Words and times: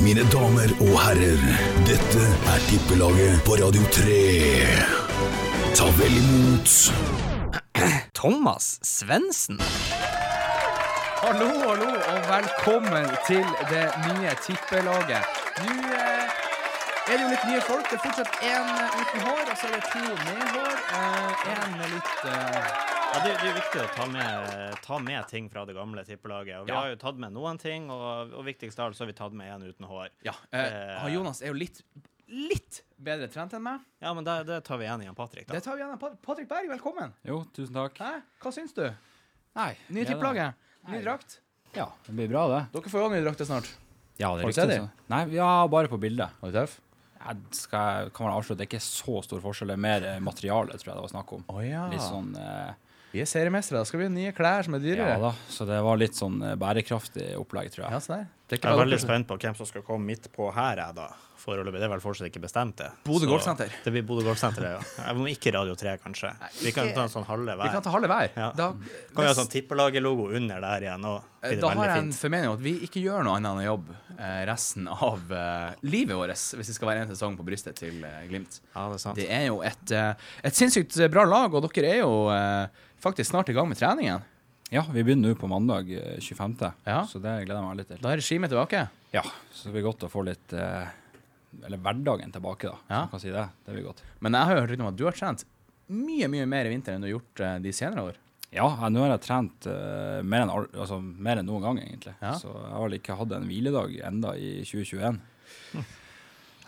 Mine 0.00 0.22
damer 0.32 0.70
og 0.80 0.94
herrer, 0.96 1.40
dette 1.84 2.22
er 2.52 2.62
Tippelaget 2.68 3.42
på 3.44 3.56
Radio 3.60 3.82
3. 3.92 4.14
Ta 5.76 5.88
vel 5.98 6.14
imot 6.16 6.70
Thomas 8.16 8.78
Svendsen. 8.82 9.60
Hallo, 11.20 11.50
hallo, 11.66 11.90
og 12.12 12.20
velkommen 12.30 13.10
til 13.26 13.44
det 13.68 13.86
nye 14.06 14.32
tippelaget. 14.46 15.28
Nå 15.60 15.74
eh, 15.92 16.24
er 17.10 17.12
det 17.12 17.20
jo 17.20 17.28
litt 17.34 17.44
nye 17.50 17.60
folk. 17.68 17.84
Det 17.90 17.98
er 17.98 18.04
fortsatt 18.06 18.40
én 18.40 18.72
uten 19.02 19.28
hår, 19.28 19.44
og 19.50 19.56
så 19.60 19.68
er 19.68 19.76
det 19.76 19.84
to 19.92 20.06
med 20.24 20.48
hår. 20.54 20.80
Én 21.52 21.76
med 21.76 21.92
litt 21.92 22.24
eh, 22.32 22.99
Ja, 23.12 23.18
det, 23.26 23.32
det 23.42 23.48
er 23.50 23.56
viktig 23.56 23.80
å 23.82 23.86
ta 23.96 24.04
med, 24.06 24.76
ta 24.84 24.98
med 25.02 25.26
ting 25.28 25.48
fra 25.50 25.64
det 25.66 25.74
gamle 25.74 26.04
tippelaget. 26.06 26.60
Og 26.60 26.68
vi 26.68 26.72
Ja. 26.72 26.80
har 26.84 26.90
jo 26.92 26.96
tatt 27.00 27.18
med 27.18 27.32
noen 27.34 27.58
ting, 27.58 27.88
og, 27.90 28.30
og 28.38 28.44
viktigst 28.46 28.78
av 28.78 28.86
alt 28.90 28.96
så 28.96 29.02
har 29.02 29.10
vi 29.10 29.16
tatt 29.18 29.32
med 29.34 29.50
en 29.50 29.64
uten 29.66 29.86
hår. 29.90 30.08
Ja. 30.26 30.34
Eh, 30.52 30.60
Eh, 30.60 31.08
Jonas 31.14 31.42
er 31.42 31.50
jo 31.50 31.54
litt, 31.58 31.82
litt 32.28 32.82
bedre 33.02 33.26
trent 33.28 33.52
enn 33.58 33.62
meg. 33.66 33.80
Ja, 34.00 34.12
men 34.14 34.24
det, 34.24 34.36
det 34.46 34.60
tar 34.64 34.78
vi 34.78 34.86
igjen 34.86 35.02
i 35.02 35.06
han 35.10 35.16
Patrick, 35.18 35.48
da. 35.48 35.54
Det 35.58 35.64
tar 35.64 35.74
vi 35.76 35.82
igjen. 35.82 35.98
Pat- 35.98 36.20
Patrick 36.22 36.48
Berg, 36.48 36.68
velkommen. 36.70 37.12
Jo, 37.26 37.40
tusen 37.56 37.74
takk. 37.74 37.98
Hæ? 37.98 38.12
Hva 38.44 38.52
syns 38.54 38.72
du? 38.78 38.84
Nei. 39.58 39.72
Nye 39.90 40.06
tippelaget. 40.06 40.54
Ny 40.88 41.00
drakt. 41.02 41.40
Ja, 41.74 41.88
det 42.06 42.14
blir 42.14 42.28
bra, 42.30 42.44
det. 42.54 42.60
Dere 42.76 42.90
får 42.94 43.02
jo 43.04 43.08
nye 43.10 43.24
drakter 43.26 43.48
snart. 43.48 43.72
Ja, 44.20 44.30
det 44.36 44.44
er 44.44 44.52
riktig. 44.52 44.78
sånn. 44.84 44.90
Nei, 45.10 45.24
ja, 45.34 45.50
bare 45.66 45.90
på 45.90 45.98
bildet. 45.98 46.30
Var 46.40 46.52
det 46.54 46.62
tøff? 46.62 46.78
Jeg 47.20 47.42
skal, 47.58 48.08
kan 48.16 48.26
man 48.30 48.38
avsløre, 48.38 48.56
det 48.56 48.64
er 48.64 48.70
ikke 48.70 48.84
så 48.86 49.18
stor 49.26 49.42
forskjell. 49.44 49.68
Det 49.68 49.76
er 49.76 49.82
mer 49.82 50.06
eh, 50.14 50.20
materiale, 50.24 50.78
tror 50.78 50.92
jeg 50.92 50.94
det 50.94 51.04
var 51.04 51.12
snakk 51.12 51.32
om. 51.36 51.42
Oh, 51.52 51.58
ja. 51.60 51.82
Litt 51.92 52.00
sånn 52.00 52.30
eh, 52.38 52.70
Vi 53.10 53.22
er 53.22 53.28
seriemestere. 53.28 53.80
Da 53.82 53.88
skal 53.88 54.02
vi 54.02 54.06
ha 54.06 54.12
nye 54.14 54.32
klær 54.36 54.66
som 54.66 54.76
er 54.78 54.82
dyrere. 54.84 55.14
Ja 55.16 55.22
da, 55.22 55.32
så 55.50 55.66
det 55.68 55.80
var 55.86 55.98
litt 56.00 56.18
sånn 56.18 56.38
eh, 56.46 56.56
bærekraftig 56.60 57.32
opplegg, 57.40 57.72
tror 57.74 57.86
jeg. 57.86 57.94
Ja, 57.96 58.02
så 58.04 58.14
der. 58.16 58.28
Det 58.50 58.58
er 58.58 58.66
Jeg 58.66 58.74
er 58.74 58.80
veldig 58.84 58.98
spent 59.00 59.28
på 59.30 59.36
hvem 59.38 59.54
som 59.56 59.66
skal 59.68 59.82
komme 59.86 60.10
midt 60.10 60.26
på 60.34 60.48
her, 60.54 60.80
jeg, 60.82 60.94
da. 60.96 61.08
Foreløpig. 61.40 61.78
Det 61.80 61.86
er 61.86 61.92
vel 61.94 62.00
fortsatt 62.02 62.26
ikke 62.28 62.40
bestemt, 62.42 62.74
det. 62.82 62.88
Bodø 63.06 63.24
Golfsenter. 63.30 63.70
Det 63.84 63.92
blir 63.94 64.02
Bodø 64.04 64.26
Golfsenter, 64.26 64.66
ja. 64.74 64.80
Jeg 65.06 65.16
må 65.16 65.28
ikke 65.30 65.52
Radio 65.54 65.72
3, 65.78 65.94
kanskje. 66.02 66.32
Vi 66.60 66.72
kan 66.76 66.90
ta 66.92 67.06
en 67.06 67.12
sånn 67.12 67.24
halve 67.24 67.54
Vi 67.56 67.62
kan 67.70 67.78
hver. 67.78 67.84
ta 67.86 67.92
halve 67.94 68.10
hver. 68.10 68.32
Ja. 68.36 68.48
Da, 68.58 68.66
Kan 69.14 69.22
vi 69.22 69.28
ha 69.30 69.36
sånn 69.38 69.48
tippelaget-logo 69.54 70.26
under 70.36 70.60
der 70.66 70.84
igjen 70.84 71.06
òg? 71.08 71.30
Da 71.62 71.70
har 71.72 71.92
jeg 71.94 72.02
en 72.02 72.10
formening 72.12 72.50
om 72.50 72.58
at 72.58 72.64
vi 72.66 72.74
ikke 72.84 73.00
gjør 73.00 73.24
noe 73.24 73.38
annet 73.38 73.54
enn 73.54 73.62
å 73.62 73.64
jobbe 73.70 73.96
eh, 74.18 74.42
resten 74.50 74.90
av 74.92 75.32
eh, 75.32 75.78
livet 75.88 76.18
vårt 76.20 76.34
hvis 76.58 76.68
det 76.68 76.76
skal 76.76 76.90
være 76.90 77.06
en 77.06 77.14
sesong 77.14 77.38
på 77.38 77.46
brystet 77.48 77.78
til 77.80 78.02
eh, 78.04 78.18
Glimt. 78.28 78.60
Ja, 78.74 78.90
det 78.90 78.98
er 78.98 79.04
sant. 79.06 79.16
Det 79.22 79.30
er 79.32 79.46
jo 79.48 79.62
et, 79.64 79.94
et 80.44 80.58
sinnssykt 80.60 80.98
bra 81.14 81.24
lag, 81.24 81.54
og 81.56 81.64
dere 81.70 81.94
er 81.94 82.02
jo 82.02 82.12
faktisk 83.00 83.30
snart 83.32 83.48
i 83.48 83.56
gang 83.56 83.70
med 83.70 83.80
treningen. 83.80 84.20
Ja, 84.70 84.84
vi 84.92 85.02
begynner 85.02 85.32
nå 85.32 85.38
på 85.38 85.48
mandag 85.50 85.88
eh, 85.90 86.18
25., 86.22 86.56
Ja. 86.86 87.02
så 87.06 87.18
det 87.18 87.32
gleder 87.44 87.58
jeg 87.58 87.66
meg 87.66 87.78
litt 87.80 87.88
til. 87.90 88.00
Da 88.04 88.12
er 88.12 88.20
regimet 88.20 88.52
tilbake. 88.52 88.84
Ja, 89.10 89.24
så 89.50 89.66
det 89.68 89.74
blir 89.74 89.88
godt 89.88 90.04
å 90.06 90.10
få 90.12 90.22
litt 90.22 90.52
eh, 90.54 90.92
Eller 91.66 91.80
hverdagen 91.82 92.30
tilbake, 92.30 92.70
da. 92.70 92.76
Ja. 92.86 93.00
Kan 93.10 93.22
si 93.22 93.32
det. 93.34 93.48
Det 93.66 93.74
blir 93.74 93.88
godt. 93.88 94.04
Men 94.22 94.38
jeg 94.38 94.46
har 94.46 94.60
hørt 94.60 94.70
rykter 94.70 94.84
om 94.86 94.92
at 94.92 95.00
du 95.00 95.06
har 95.08 95.16
trent 95.18 95.42
mye 95.90 96.28
mye 96.30 96.46
mer 96.46 96.68
i 96.68 96.70
vinter 96.70 96.94
enn 96.94 97.02
du 97.02 97.08
har 97.08 97.16
gjort 97.16 97.42
eh, 97.42 97.56
de 97.64 97.72
senere 97.74 98.04
år. 98.12 98.20
Ja, 98.50 98.66
jeg, 98.66 98.92
nå 98.94 99.02
har 99.02 99.12
jeg 99.12 99.22
trent 99.22 99.66
uh, 99.70 100.20
mer, 100.26 100.42
enn, 100.42 100.50
altså, 100.50 100.96
mer 100.98 101.38
enn 101.38 101.46
noen 101.46 101.62
gang, 101.62 101.76
egentlig. 101.84 102.16
Ja. 102.18 102.32
Så 102.38 102.50
jeg 102.50 102.72
har 102.74 102.82
vel 102.82 102.96
ikke 102.96 103.14
hatt 103.18 103.34
en 103.36 103.46
hviledag 103.46 103.92
enda 104.10 104.34
i 104.38 104.60
2021. 104.66 105.20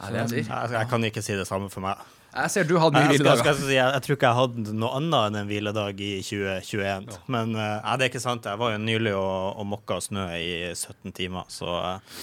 Ja, 0.02 0.08
det 0.10 0.18
er 0.18 0.32
jeg. 0.34 0.46
Jeg, 0.48 0.70
jeg 0.74 0.88
kan 0.90 1.04
ikke 1.06 1.22
si 1.22 1.34
det 1.38 1.44
samme 1.46 1.68
for 1.70 1.84
meg. 1.84 2.00
Jeg 2.32 2.52
ser 2.54 2.68
du 2.68 2.76
hadde 2.80 2.96
mye 2.96 3.12
Jeg, 3.12 3.20
skal, 3.20 3.38
skal, 3.38 3.56
hviledager. 3.56 3.58
si, 3.60 3.74
jeg, 3.76 3.88
jeg 3.96 4.04
tror 4.06 4.16
ikke 4.16 4.30
jeg 4.30 4.38
hadde 4.38 4.76
noe 4.80 4.98
annet 4.98 5.26
enn 5.28 5.38
en 5.42 5.50
hviledag 5.50 6.00
i 6.00 6.12
2021. 6.24 7.18
Men 7.34 7.52
uh, 7.58 7.64
nei, 7.84 7.96
det 8.00 8.06
er 8.06 8.12
ikke 8.12 8.22
sant. 8.24 8.48
Jeg 8.48 8.60
var 8.62 8.72
jo 8.72 8.80
nylig 8.80 9.12
og, 9.18 9.60
og 9.60 9.68
mokka 9.74 9.98
snø 10.04 10.24
i 10.38 10.54
17 10.72 11.12
timer, 11.18 11.50
så, 11.52 11.76
uh, 11.76 12.22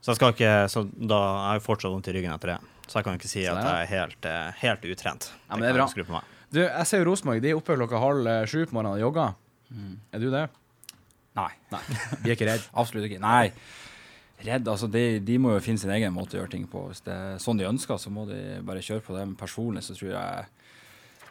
så 0.00 0.12
jeg 0.12 0.20
skal 0.20 0.34
ikke 0.34 0.54
så 0.72 0.84
da, 0.90 1.20
Jeg 1.20 1.46
har 1.46 1.60
jo 1.60 1.66
fortsatt 1.68 1.94
vondt 1.94 2.10
i 2.10 2.16
ryggen 2.18 2.34
etter 2.34 2.54
det. 2.54 2.58
Så 2.84 2.98
jeg 2.98 3.06
kan 3.06 3.20
ikke 3.20 3.30
si 3.30 3.46
at 3.46 3.62
jeg 3.62 3.86
er 3.86 3.92
helt, 3.94 4.28
uh, 4.28 4.50
helt 4.64 4.90
utrent. 4.90 5.30
Ja, 5.46 5.54
men 5.54 5.64
det 5.64 5.70
er 5.70 5.78
bra. 5.78 5.88
jeg 5.96 6.10
meg. 6.10 6.34
Du, 6.50 6.60
jeg 6.64 6.90
ser 6.90 7.02
jo 7.02 7.08
Rosenborg. 7.12 7.40
De 7.42 7.54
er 7.54 7.62
oppe 7.62 7.78
klokka 7.78 8.02
halv 8.02 8.28
sju 8.50 8.60
på 8.66 8.76
morgenen 8.76 8.98
og 8.98 9.06
jogger. 9.06 9.38
Er 10.14 10.22
du 10.22 10.28
det? 10.34 10.44
Nei. 11.38 11.50
Nei. 11.72 11.82
Vi 12.22 12.30
er 12.30 12.36
ikke 12.36 12.50
redd. 12.50 12.66
Absolutt 12.78 13.08
ikke. 13.08 13.22
Nei. 13.22 13.48
Redd, 14.44 14.66
altså 14.68 14.88
de, 14.90 15.20
de 15.24 15.38
må 15.38 15.54
jo 15.54 15.62
finne 15.62 15.80
sin 15.80 15.92
egen 15.94 16.12
måte 16.12 16.36
å 16.36 16.42
gjøre 16.42 16.52
ting 16.56 16.66
på. 16.68 16.88
Hvis 16.90 17.04
det 17.06 17.14
er 17.14 17.38
sånn 17.40 17.60
de 17.60 17.68
ønsker, 17.68 18.00
så 18.00 18.10
må 18.12 18.26
de 18.28 18.40
bare 18.66 18.82
kjøre 18.84 19.04
på 19.06 19.14
det. 19.14 19.22
Men 19.28 19.38
personlig 19.38 19.84
så 19.86 19.94
tror 19.96 20.10
jeg 20.16 20.44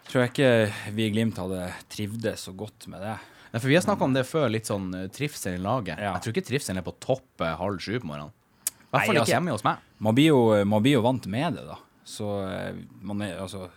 tror 0.10 0.24
jeg 0.24 0.32
ikke 0.34 0.94
vi 0.96 1.06
i 1.08 1.12
Glimt 1.14 1.40
hadde 1.40 1.68
trivdes 1.92 2.48
så 2.48 2.54
godt 2.58 2.88
med 2.92 3.04
det. 3.04 3.18
Ja, 3.54 3.60
for 3.60 3.70
Vi 3.70 3.76
har 3.78 3.86
snakka 3.86 4.08
om 4.08 4.16
det 4.16 4.26
før, 4.26 4.48
litt 4.50 4.70
sånn 4.70 4.88
eh, 4.98 5.10
trivsel 5.14 5.60
i 5.60 5.62
laget. 5.62 6.00
Ja. 6.02 6.16
Jeg 6.16 6.26
tror 6.26 6.34
ikke 6.34 6.48
trivselen 6.48 6.82
er 6.82 6.88
på 6.88 6.96
topp 7.04 7.44
eh, 7.46 7.54
halv 7.60 7.78
sju 7.84 8.00
på 8.00 8.10
morgenen. 8.10 8.34
I 8.34 8.74
hvert 8.74 9.06
fall 9.06 9.14
ikke 9.14 9.22
altså- 9.22 9.36
hjemme 9.36 9.54
hos 9.54 9.66
meg. 9.68 9.84
Man 10.04 10.18
blir 10.18 10.32
jo, 10.32 10.40
man 10.66 10.84
blir 10.84 10.98
jo 10.98 11.04
vant 11.06 11.28
med 11.30 11.60
det, 11.60 11.68
da. 11.68 11.78
Så 12.04 12.32
eh, 12.50 12.82
man 13.06 13.22
er, 13.22 13.38
altså, 13.44 13.68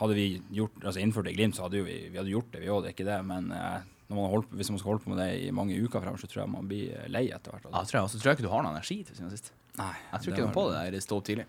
hadde 0.00 0.16
vi 0.16 0.26
gjort, 0.56 0.80
altså 0.80 1.02
innført 1.02 1.28
det 1.28 1.34
i 1.34 1.36
Glimt, 1.36 1.58
så 1.58 1.66
hadde 1.66 1.82
jo 1.82 1.84
vi, 1.86 1.98
vi 2.08 2.18
hadde 2.18 2.32
gjort 2.32 2.50
det, 2.54 2.62
vi 2.64 2.72
òg. 2.72 2.80
Det 2.82 2.90
er 2.90 2.96
ikke 2.96 3.10
det. 3.10 3.20
Men 3.28 3.52
når 3.52 3.91
man 4.10 4.30
holdt, 4.32 4.50
hvis 4.58 4.70
man 4.72 4.80
skal 4.80 4.92
holde 4.92 5.04
på 5.04 5.12
med 5.12 5.20
det 5.22 5.30
i 5.46 5.50
mange 5.54 5.78
uker 5.78 6.02
fremover, 6.02 6.20
så 6.20 6.28
tror 6.30 6.42
jeg 6.44 6.52
man 6.52 6.68
blir 6.68 6.92
eh, 6.96 7.08
lei 7.12 7.26
etter 7.32 7.54
hvert. 7.54 7.68
Ja, 7.70 7.82
tror 7.88 7.98
jeg 7.98 8.08
også. 8.08 8.20
tror 8.20 8.32
jeg 8.32 8.38
ikke 8.38 8.48
du 8.48 8.52
har 8.52 8.64
noe 8.66 8.74
energi 8.74 8.98
til 9.08 9.18
siden 9.18 9.32
sist. 9.32 9.52
Nei, 9.78 9.94
Jeg 10.10 10.20
tror 10.20 10.34
ikke 10.34 10.46
noe 10.46 10.56
på 10.56 10.64
det 10.68 10.80
der 10.92 11.04
stå 11.04 11.18
opp 11.18 11.28
tidlig. 11.28 11.46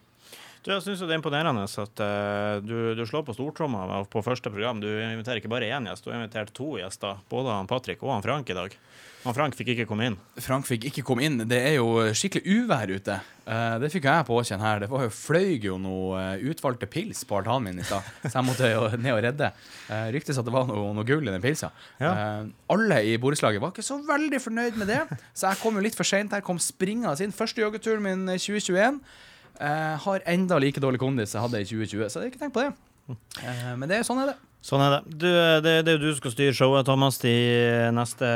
Du, 0.64 0.70
jeg 0.72 0.84
syns 0.86 1.02
det 1.04 1.12
er 1.12 1.20
imponerende 1.20 1.66
at 1.68 2.00
uh, 2.00 2.62
du, 2.64 2.94
du 2.96 3.04
slår 3.04 3.26
på 3.28 3.36
stortromma 3.36 4.04
på 4.08 4.22
første 4.24 4.48
program. 4.54 4.80
Du 4.80 4.88
inviterer 4.88 5.42
ikke 5.42 5.52
bare 5.52 5.68
én 5.68 5.90
gjest, 5.90 6.06
du 6.06 6.14
har 6.14 6.22
invitert 6.22 6.54
to 6.56 6.78
gjester. 6.80 7.20
Både 7.32 7.52
han 7.52 7.68
Patrick 7.68 8.06
og 8.06 8.14
han 8.16 8.24
Frank 8.24 8.48
i 8.48 8.56
dag. 8.56 8.78
Han 9.24 9.36
Frank 9.36 9.56
fikk 9.56 9.74
ikke 9.74 9.88
komme 9.88 10.10
inn. 10.10 10.18
Frank 10.44 10.68
fikk 10.68 10.90
ikke 10.90 11.04
komme 11.08 11.24
inn. 11.24 11.40
Det 11.48 11.60
er 11.60 11.78
jo 11.78 12.04
skikkelig 12.16 12.44
uvær 12.60 12.92
ute. 12.92 13.18
Eh, 13.44 13.76
det 13.80 13.90
fikk 13.94 14.08
jeg 14.10 14.28
påkjenne 14.28 14.66
her. 14.68 14.84
Det 14.84 14.90
var 14.92 15.06
jo, 15.06 15.14
fløy 15.16 15.58
jo 15.64 15.78
noe 15.82 16.20
eh, 16.20 16.46
utvalgte 16.52 16.90
pils 16.92 17.24
på 17.28 17.40
altanen 17.40 17.70
min 17.70 17.82
i 17.84 17.88
stad, 17.88 18.04
så 18.28 18.34
jeg 18.36 18.48
måtte 18.48 18.72
jo 18.72 18.86
ned 18.96 19.12
og 19.16 19.22
redde. 19.24 19.52
Uh, 19.88 20.08
ryktes 20.16 20.40
at 20.40 20.48
det 20.48 20.54
var 20.56 20.68
noe, 20.68 20.92
noe 20.96 21.08
gull 21.08 21.24
i 21.24 21.32
den 21.32 21.44
pilsa. 21.44 21.72
Ja. 22.04 22.14
alle 22.72 23.04
i 23.08 23.18
borettslaget 23.22 23.64
var 23.64 23.72
ikke 23.72 23.86
så 23.86 24.00
veldig 24.04 24.40
fornøyd 24.44 24.80
med 24.80 24.92
det, 24.92 25.04
så 25.32 25.52
jeg 25.52 25.62
kom 25.64 25.78
jo 25.78 25.84
litt 25.86 25.98
for 25.98 26.08
seint 26.08 26.36
her. 26.36 26.44
Kom 26.44 26.60
springende 26.62 27.16
inn. 27.24 27.36
Første 27.36 27.64
joggeturen 27.64 28.04
min 28.04 28.28
i 28.28 28.40
2021. 28.42 29.00
Eh, 29.60 29.98
har 30.06 30.24
enda 30.26 30.58
like 30.58 30.82
dårlig 30.82 31.00
kondis 31.02 31.36
jeg 31.36 31.44
hadde 31.44 31.62
i 31.62 31.68
2020, 31.68 32.10
så 32.10 32.20
jeg 32.20 32.24
har 32.24 32.32
ikke 32.32 32.42
tenkt 32.42 32.56
på 32.56 32.64
det. 32.66 32.72
Eh, 33.44 33.74
men 33.78 33.90
det 33.90 34.00
er 34.00 34.08
sånn 34.08 34.24
er 34.24 34.34
det. 34.34 34.38
Sånn 34.64 34.80
er 34.80 34.94
det. 34.94 35.00
Du, 35.20 35.26
det, 35.60 35.72
det 35.84 35.92
er 35.92 35.98
jo 35.98 36.02
du 36.06 36.12
som 36.14 36.20
skal 36.22 36.32
styre 36.38 36.54
showet, 36.56 36.86
Thomas, 36.88 37.18
de 37.20 37.32
neste 37.92 38.28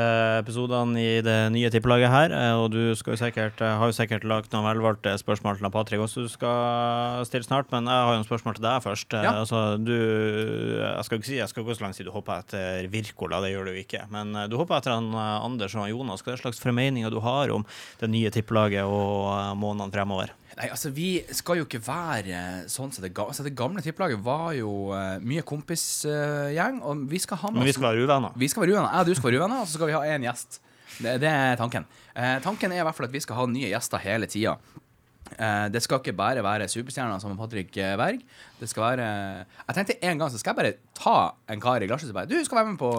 episodene 0.41 0.99
i 0.99 1.21
det 1.23 1.35
nye 1.55 1.69
tippelaget 1.71 2.11
her. 2.11 2.33
eh, 2.35 2.55
Og 2.59 2.73
du 2.73 2.81
skal 2.99 3.15
jo 3.15 3.19
sikkert, 3.21 3.61
eh, 3.63 3.77
har 3.79 3.87
jo 3.87 3.95
sikkert 3.95 4.25
lagt 4.27 4.51
noen 4.51 4.65
velvalgte 4.67 5.13
spørsmål 5.21 5.55
til 5.61 5.71
Patrick 5.71 6.03
også 6.03 6.25
du 6.25 6.27
skal 6.33 7.23
stille 7.29 7.47
snart, 7.47 7.71
men 7.71 7.87
jeg 7.87 7.95
har 8.09 8.11
jo 8.11 8.19
en 8.19 8.27
spørsmål 8.27 8.57
til 8.59 8.67
deg 8.67 8.83
først. 8.83 9.15
Eh, 9.15 9.23
Ja. 9.23 9.31
Altså, 9.39 9.61
du 9.79 9.95
Jeg 9.95 11.05
skal 11.07 11.17
ikke 11.21 11.29
si 11.31 11.39
jeg 11.39 11.47
skal 11.49 11.63
gå 11.63 11.71
så 11.77 11.85
langt 11.85 11.95
tid 11.95 12.05
du 12.05 12.11
hopper 12.11 12.43
etter 12.43 12.89
Wirkola, 12.91 13.39
det 13.41 13.53
gjør 13.55 13.71
du 13.71 13.79
ikke. 13.79 14.03
Men 14.11 14.35
eh, 14.35 14.47
du 14.51 14.57
hopper 14.59 14.81
etter 14.81 14.97
han 14.97 15.07
eh, 15.15 15.45
Anders 15.47 15.75
og 15.79 15.87
Jonas. 15.87 16.21
Hva 16.27 16.35
slags 16.43 16.59
formeninger 16.59 17.09
du 17.09 17.21
har 17.23 17.55
om 17.55 17.63
det 18.03 18.11
nye 18.11 18.29
tippelaget 18.35 18.83
og 18.83 19.31
eh, 19.31 19.55
månedene 19.55 19.95
fremover? 19.95 20.35
Nei, 20.57 20.69
altså 20.73 20.89
Vi 20.89 21.09
skal 21.37 21.59
jo 21.59 21.67
ikke 21.67 21.81
være 21.85 22.39
sånn 22.71 22.89
som 22.93 23.03
det, 23.05 23.11
ga 23.15 23.27
altså, 23.29 23.45
det 23.45 23.53
gamle 23.57 23.83
tippelaget 23.85 24.23
var 24.25 24.55
jo 24.57 24.89
uh, 24.89 25.19
mye 25.21 25.43
kompisgjeng. 25.45 26.81
og 26.81 27.05
vi 27.11 27.21
skal 27.21 27.41
ha 27.43 27.51
med 27.51 27.61
Men 27.61 27.69
vi 27.69 27.75
skal 27.77 27.89
være 27.91 28.07
uvenner. 28.07 28.33
Vi 28.33 28.49
skal 28.49 28.65
være 28.65 28.73
uvenner. 28.73 28.89
Jeg 28.95 28.99
og 28.99 29.11
du 29.11 29.19
skal 29.19 29.29
være 29.29 29.43
uvenner, 29.43 29.61
og 29.61 29.69
så 29.69 29.77
skal 29.77 29.91
vi 29.91 29.97
ha 29.97 30.15
én 30.15 30.25
gjest. 30.25 30.59
Det, 30.97 31.13
det 31.21 31.29
er 31.29 31.61
tanken. 31.61 31.85
Uh, 32.17 32.37
tanken 32.41 32.73
er 32.73 32.81
i 32.81 32.87
hvert 32.89 32.97
fall 32.97 33.09
at 33.09 33.13
vi 33.13 33.21
skal 33.21 33.37
ha 33.37 33.47
nye 33.53 33.69
gjester 33.69 34.01
hele 34.01 34.29
tida. 34.31 34.57
Eh, 35.35 35.65
det 35.73 35.81
skal 35.83 35.99
ikke 35.99 36.15
bare 36.15 36.43
være 36.45 36.69
superstjerner 36.71 37.19
som 37.19 37.35
Patrick 37.37 37.73
Berg. 37.99 38.21
Det 38.59 38.69
skal 38.69 38.83
være 38.83 39.07
Jeg 39.67 39.75
tenkte 39.75 39.97
en 40.01 40.21
gang 40.21 40.31
så 40.31 40.39
skal 40.39 40.53
jeg 40.53 40.59
bare 40.61 40.77
ta 40.95 41.17
en 41.51 41.61
kar 41.61 41.83
i 41.83 41.89
glasset 41.89 42.13
og 42.13 42.15
bare 42.15 42.29
Du 42.31 42.37
skal 42.45 42.61
være 42.61 42.71
med 42.71 42.79
på, 42.79 42.91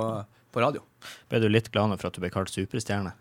på 0.52 0.60
radio. 0.60 0.84
Ble 1.30 1.40
du 1.40 1.48
litt 1.48 1.72
glad 1.72 1.96
for 1.96 2.10
at 2.10 2.14
du 2.14 2.20
ble 2.20 2.30
kalt 2.30 2.52
superstjerne? 2.52 3.14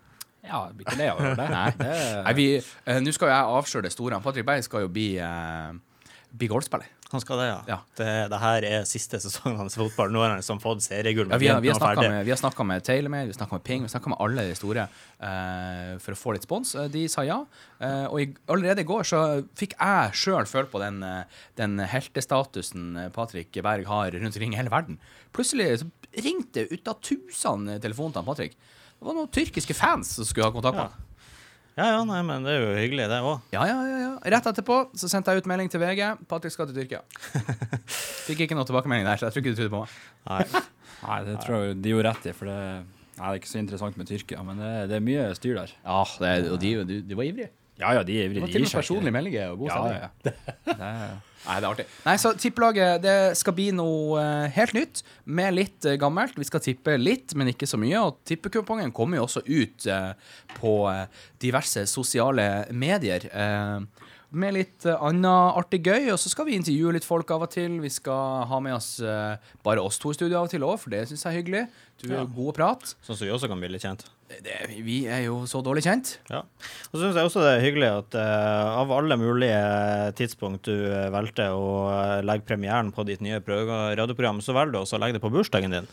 Ja, 0.47 0.63
jeg 0.69 0.77
blir 0.79 0.87
ikke 0.87 0.99
lei 0.99 1.09
av 1.11 1.19
å 1.19 1.25
høre 1.25 1.39
det. 1.39 1.49
Nei. 1.57 1.69
det 1.79 1.95
Nei, 2.23 2.35
vi, 2.39 2.47
eh, 2.57 3.01
Nå 3.03 3.15
skal 3.15 3.29
jo 3.29 3.35
jeg 3.35 3.57
avsløre 3.61 3.87
det 3.87 3.95
store. 3.95 4.21
Patrick 4.25 4.47
Berg 4.47 4.65
skal 4.67 4.85
jo 4.87 4.91
bli, 4.91 5.09
eh, 5.21 6.05
bli 6.37 6.51
golfspiller. 6.51 6.93
Han 7.07 7.21
skal 7.23 7.39
det, 7.39 7.45
ja. 7.47 7.59
Ja. 7.71 7.77
Det, 7.95 8.07
det 8.33 8.37
her 8.41 8.65
er 8.67 8.87
siste 8.87 9.19
sesongen 9.23 9.61
hans 9.61 9.77
i 9.77 9.79
fotball. 9.79 10.11
Nå 10.11 10.19
har 10.19 10.33
han 10.33 10.41
liksom 10.41 10.59
fått 10.59 10.83
seriegull. 10.83 11.29
Ja, 11.31 11.39
vi 11.39 11.47
har, 11.47 11.61
vi 11.63 11.71
har 11.71 11.79
snakka 11.79 12.03
med, 12.03 12.25
vi 12.27 12.65
med 12.67 12.83
Taylor, 12.83 13.13
vi 13.13 13.31
har 13.31 13.37
snakka 13.37 13.55
med 13.55 13.63
Ping, 13.63 13.85
vi 13.85 13.87
har 13.87 13.93
snakka 13.93 14.11
med 14.11 14.19
alle 14.25 14.43
de 14.49 14.57
store 14.59 14.83
eh, 14.83 15.93
for 16.03 16.17
å 16.17 16.19
få 16.19 16.35
litt 16.35 16.43
spons. 16.43 16.73
Eh, 16.75 16.89
De 16.91 17.05
sa 17.11 17.23
ja. 17.23 17.39
Eh, 17.79 18.05
og 18.09 18.19
i, 18.19 18.27
allerede 18.51 18.83
i 18.83 18.89
går 18.89 19.07
så 19.07 19.21
fikk 19.55 19.77
jeg 19.79 20.17
sjøl 20.19 20.49
føle 20.51 20.71
på 20.71 20.83
den, 20.83 20.99
den 21.59 21.79
heltestatusen 21.79 22.99
Patrick 23.15 23.55
Berg 23.55 23.87
har 23.87 24.11
rundt 24.11 24.35
omkring 24.35 24.57
i 24.57 24.59
hele 24.59 24.73
verden. 24.73 24.99
Plutselig 25.31 25.77
så 25.85 25.87
ringte 26.17 26.67
ut 26.67 26.91
av 26.91 26.99
tusen 26.99 27.71
telefoner 27.79 28.19
til 28.19 28.27
Patrick. 28.27 28.59
Det 28.97 29.05
var 29.07 29.13
noen 29.17 29.29
tyrkiske 29.33 29.75
fans 29.77 30.15
som 30.17 30.25
skulle 30.25 30.47
ha 30.49 30.53
kontakt 30.55 30.75
med 30.79 30.87
Ja. 30.87 31.03
Ja, 31.77 31.85
ja, 31.93 31.97
nei, 32.09 32.23
men 32.25 32.41
det 32.41 32.55
er 32.55 32.63
jo 32.63 32.69
hyggelig, 32.73 33.03
det 33.11 33.17
òg. 33.21 33.41
Ja, 33.53 33.61
ja, 33.69 33.75
ja, 33.85 33.97
ja. 34.01 34.13
Rett 34.33 34.47
etterpå 34.49 34.77
så 34.97 35.05
sendte 35.11 35.29
jeg 35.35 35.43
ut 35.43 35.49
melding 35.51 35.69
til 35.69 35.77
VG. 35.83 36.07
Patrick 36.25 36.55
skal 36.55 36.65
til 36.71 36.79
Tyrkia. 36.79 37.03
Fikk 38.25 38.41
ikke 38.47 38.57
noe 38.57 38.65
tilbakemelding 38.65 39.05
der, 39.05 39.19
så 39.21 39.27
jeg 39.27 39.35
tror 39.35 39.43
ikke 39.43 39.53
du 39.53 39.59
trodde 39.59 39.73
på 39.75 39.81
meg. 39.83 39.93
Nei. 40.25 40.63
Nei, 41.07 41.19
det 41.27 41.35
tror 41.45 41.61
jeg 41.67 41.75
de 41.85 41.91
gjorde 41.93 42.09
rett 42.09 42.25
i, 42.25 42.33
for 42.33 42.49
det, 42.49 42.57
nei, 43.19 43.21
det 43.21 43.29
er 43.29 43.37
ikke 43.43 43.51
så 43.51 43.59
interessant 43.61 43.99
med 44.01 44.09
Tyrkia, 44.09 44.41
men 44.47 44.57
det, 44.63 44.71
det 44.89 44.97
er 44.97 45.05
mye 45.05 45.27
styr 45.37 45.59
der. 45.59 45.75
Ja, 45.85 45.99
det, 46.25 46.31
og 46.55 46.57
de, 46.65 46.71
de, 46.89 46.97
de 47.11 47.19
var 47.21 47.29
ivrige. 47.29 47.51
Ja, 47.77 47.91
ja, 47.93 48.01
de 48.01 48.17
er 48.17 48.25
Det 48.25 48.31
ivrige. 48.31 48.41
var 48.41 48.49
De 48.49 48.57
gir 48.57 48.65
seg 48.65 48.71
ikke. 48.73 48.81
personlige 48.81 49.13
meldinger 49.19 49.51
og 49.53 49.59
god 49.61 49.69
Ja, 49.69 49.77
stemning. 49.77 50.01
ja. 50.01 50.73
ja, 50.73 50.89
er, 50.89 51.17
Nei, 51.45 51.59
det 51.61 51.67
er 51.67 51.69
artig. 51.69 51.85
Nei, 52.05 52.15
så 52.19 52.31
tippelaget 52.35 53.01
det 53.03 53.15
skal 53.39 53.53
bli 53.55 53.67
noe 53.75 54.17
eh, 54.19 54.49
helt 54.57 54.73
nytt, 54.75 55.03
med 55.25 55.53
litt 55.55 55.85
eh, 55.87 55.95
gammelt. 56.01 56.35
Vi 56.35 56.47
skal 56.47 56.63
tippe 56.65 56.97
litt, 56.99 57.35
men 57.39 57.51
ikke 57.53 57.69
så 57.69 57.79
mye. 57.79 58.01
Og 58.03 58.17
tippekupongen 58.27 58.91
kommer 58.95 59.21
jo 59.21 59.27
også 59.27 59.43
ut 59.47 59.87
eh, 59.87 60.11
på 60.57 60.73
diverse 61.39 61.85
sosiale 61.87 62.65
medier. 62.75 63.29
Med 64.37 64.53
litt 64.57 64.83
annet 64.91 65.55
artig 65.61 65.79
gøy, 65.87 66.09
og 66.11 66.19
så 66.19 66.27
skal 66.33 66.49
vi 66.49 66.57
intervjue 66.57 66.97
litt 66.97 67.07
folk 67.07 67.29
av 67.31 67.45
og 67.45 67.53
til. 67.53 67.77
Vi 67.79 67.91
skal 67.95 68.43
ha 68.49 68.59
med 68.59 68.75
oss 68.75 68.97
bare 69.63 69.79
oss 69.79 70.01
to 70.03 70.11
i 70.11 70.17
studio 70.17 70.41
av 70.41 70.49
og 70.49 70.51
til 70.51 70.65
òg, 70.67 70.75
for 70.81 70.91
det 70.91 71.05
syns 71.07 71.23
jeg 71.23 71.31
er 71.31 71.39
hyggelig. 71.39 71.63
Du 72.01 72.09
er 72.09 72.17
Ja. 72.19 72.25
god 72.25 72.51
å 72.51 72.57
prate. 72.57 72.95
Sånn 73.07 73.15
som 73.15 73.23
vi 73.23 73.31
også 73.31 73.47
kan 73.47 73.61
bli 73.63 73.69
litt 73.71 73.85
kjent. 73.87 74.03
Det, 74.27 74.55
vi 74.83 75.05
er 75.07 75.21
jo 75.23 75.37
så 75.47 75.61
dårlig 75.63 75.85
kjent. 75.85 76.17
Ja. 76.27 76.41
Og 76.89 76.97
så 76.97 77.05
syns 77.05 77.15
jeg 77.15 77.29
også 77.29 77.43
det 77.45 77.53
er 77.53 77.63
hyggelig 77.63 77.87
at 77.93 78.17
uh, 78.19 78.79
av 78.81 78.91
alle 78.91 79.15
mulige 79.19 79.61
tidspunkt 80.19 80.67
du 80.67 80.75
eh, 80.75 81.07
valgte 81.13 81.45
å 81.55 81.69
eh, 81.93 82.25
legge 82.27 82.43
premieren 82.49 82.91
på 82.91 83.05
ditt 83.07 83.23
nye 83.23 83.39
radioprogram, 83.39 84.41
så 84.43 84.55
velger 84.57 84.75
du 84.75 84.79
også 84.81 84.97
å 84.97 85.01
legge 85.03 85.17
det 85.17 85.23
på 85.23 85.31
bursdagen 85.31 85.77
din. 85.77 85.87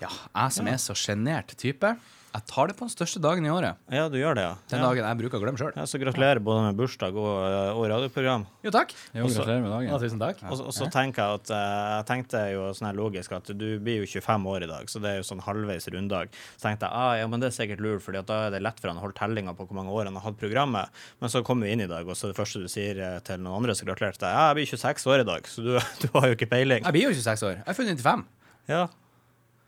Ja, 0.00 0.10
jeg 0.10 0.54
som 0.54 0.70
er 0.70 0.78
så 0.80 0.94
sjenert 0.96 1.56
type, 1.58 1.96
jeg 2.30 2.44
tar 2.46 2.68
det 2.70 2.76
på 2.78 2.86
den 2.86 2.92
største 2.92 3.18
dagen 3.22 3.42
i 3.46 3.50
året. 3.50 3.78
Ja, 3.90 4.04
du 4.08 4.14
gjør 4.14 4.36
det, 4.38 4.42
ja. 4.44 4.52
Den 4.70 4.78
ja. 4.78 4.86
dagen 4.86 5.06
jeg 5.08 5.18
bruker 5.18 5.40
å 5.40 5.42
glemme 5.42 5.58
sjøl. 5.58 5.72
Ja, 5.74 5.82
så 5.90 5.98
gratulerer 5.98 6.38
både 6.46 6.62
med 6.68 6.76
bursdag 6.78 7.16
og, 7.18 7.30
eh, 7.42 7.70
og 7.74 7.88
radioprogram. 7.90 8.44
Jo, 8.62 8.70
takk. 8.74 8.94
jo, 9.16 9.24
gratulerer 9.26 9.64
med 9.64 9.88
Ja, 9.88 9.98
tusen 9.98 10.20
takk. 10.22 10.38
Og, 10.46 10.54
så- 10.60 10.66
og 10.70 10.76
så 10.76 10.86
tenker 10.94 11.24
jeg 11.24 11.40
at 11.40 11.50
eh, 11.50 11.96
Jeg 12.00 12.06
tenkte 12.06 12.42
jo 12.52 12.68
sånn 12.70 12.86
her 12.86 12.94
logisk 13.00 13.32
at 13.34 13.50
du 13.58 13.66
blir 13.80 13.98
jo 14.04 14.06
25 14.20 14.46
år 14.46 14.62
i 14.62 14.70
dag, 14.70 14.86
så 14.86 15.02
det 15.02 15.10
er 15.10 15.16
jo 15.18 15.26
sånn 15.26 15.42
halvveis 15.42 15.88
runddag. 15.90 16.30
Så 16.56 16.68
tenkte 16.68 16.86
jeg 16.86 16.92
ah, 16.94 17.14
ja, 17.18 17.26
men 17.26 17.40
det 17.40 17.50
er 17.50 17.56
sikkert 17.58 17.80
lurt, 17.82 18.02
Fordi 18.06 18.22
da 18.24 18.46
er 18.46 18.50
det 18.54 18.62
lett 18.62 18.78
for 18.78 18.88
han 18.92 18.98
å 19.02 19.04
holde 19.04 19.18
tellinga 19.18 19.56
på 19.56 19.66
hvor 19.66 19.74
mange 19.80 19.90
år 19.90 20.04
han 20.06 20.14
har 20.14 20.22
hatt 20.30 20.38
programmet. 20.38 20.88
Men 21.20 21.28
så 21.34 21.42
kommer 21.42 21.66
vi 21.66 21.72
inn 21.74 21.80
i 21.82 21.90
dag, 21.90 22.06
og 22.06 22.14
så 22.14 22.30
det 22.30 22.38
første 22.38 22.62
du 22.62 22.68
sier 22.70 22.94
eh, 23.00 23.18
til 23.26 23.38
noen 23.42 23.58
andre 23.58 23.74
som 23.74 23.90
gratulerte 23.90 24.22
deg, 24.22 24.30
ja, 24.30 24.46
jeg 24.54 24.60
blir 24.60 24.70
26 24.78 25.06
år 25.10 25.20
i 25.20 25.28
dag, 25.34 25.42
så 25.50 25.66
du, 25.66 25.74
du 26.06 26.08
har 26.14 26.30
jo 26.30 26.38
ikke 26.38 26.50
peiling. 26.54 26.84
Jeg 26.86 26.92
blir 26.94 27.10
jo 27.10 27.14
26 27.18 27.42
år. 27.50 27.58
Jeg 27.64 27.68
er 27.74 27.74
født 27.74 27.90
i 27.90 27.98
95. 27.98 28.24
Ja, 28.70 28.86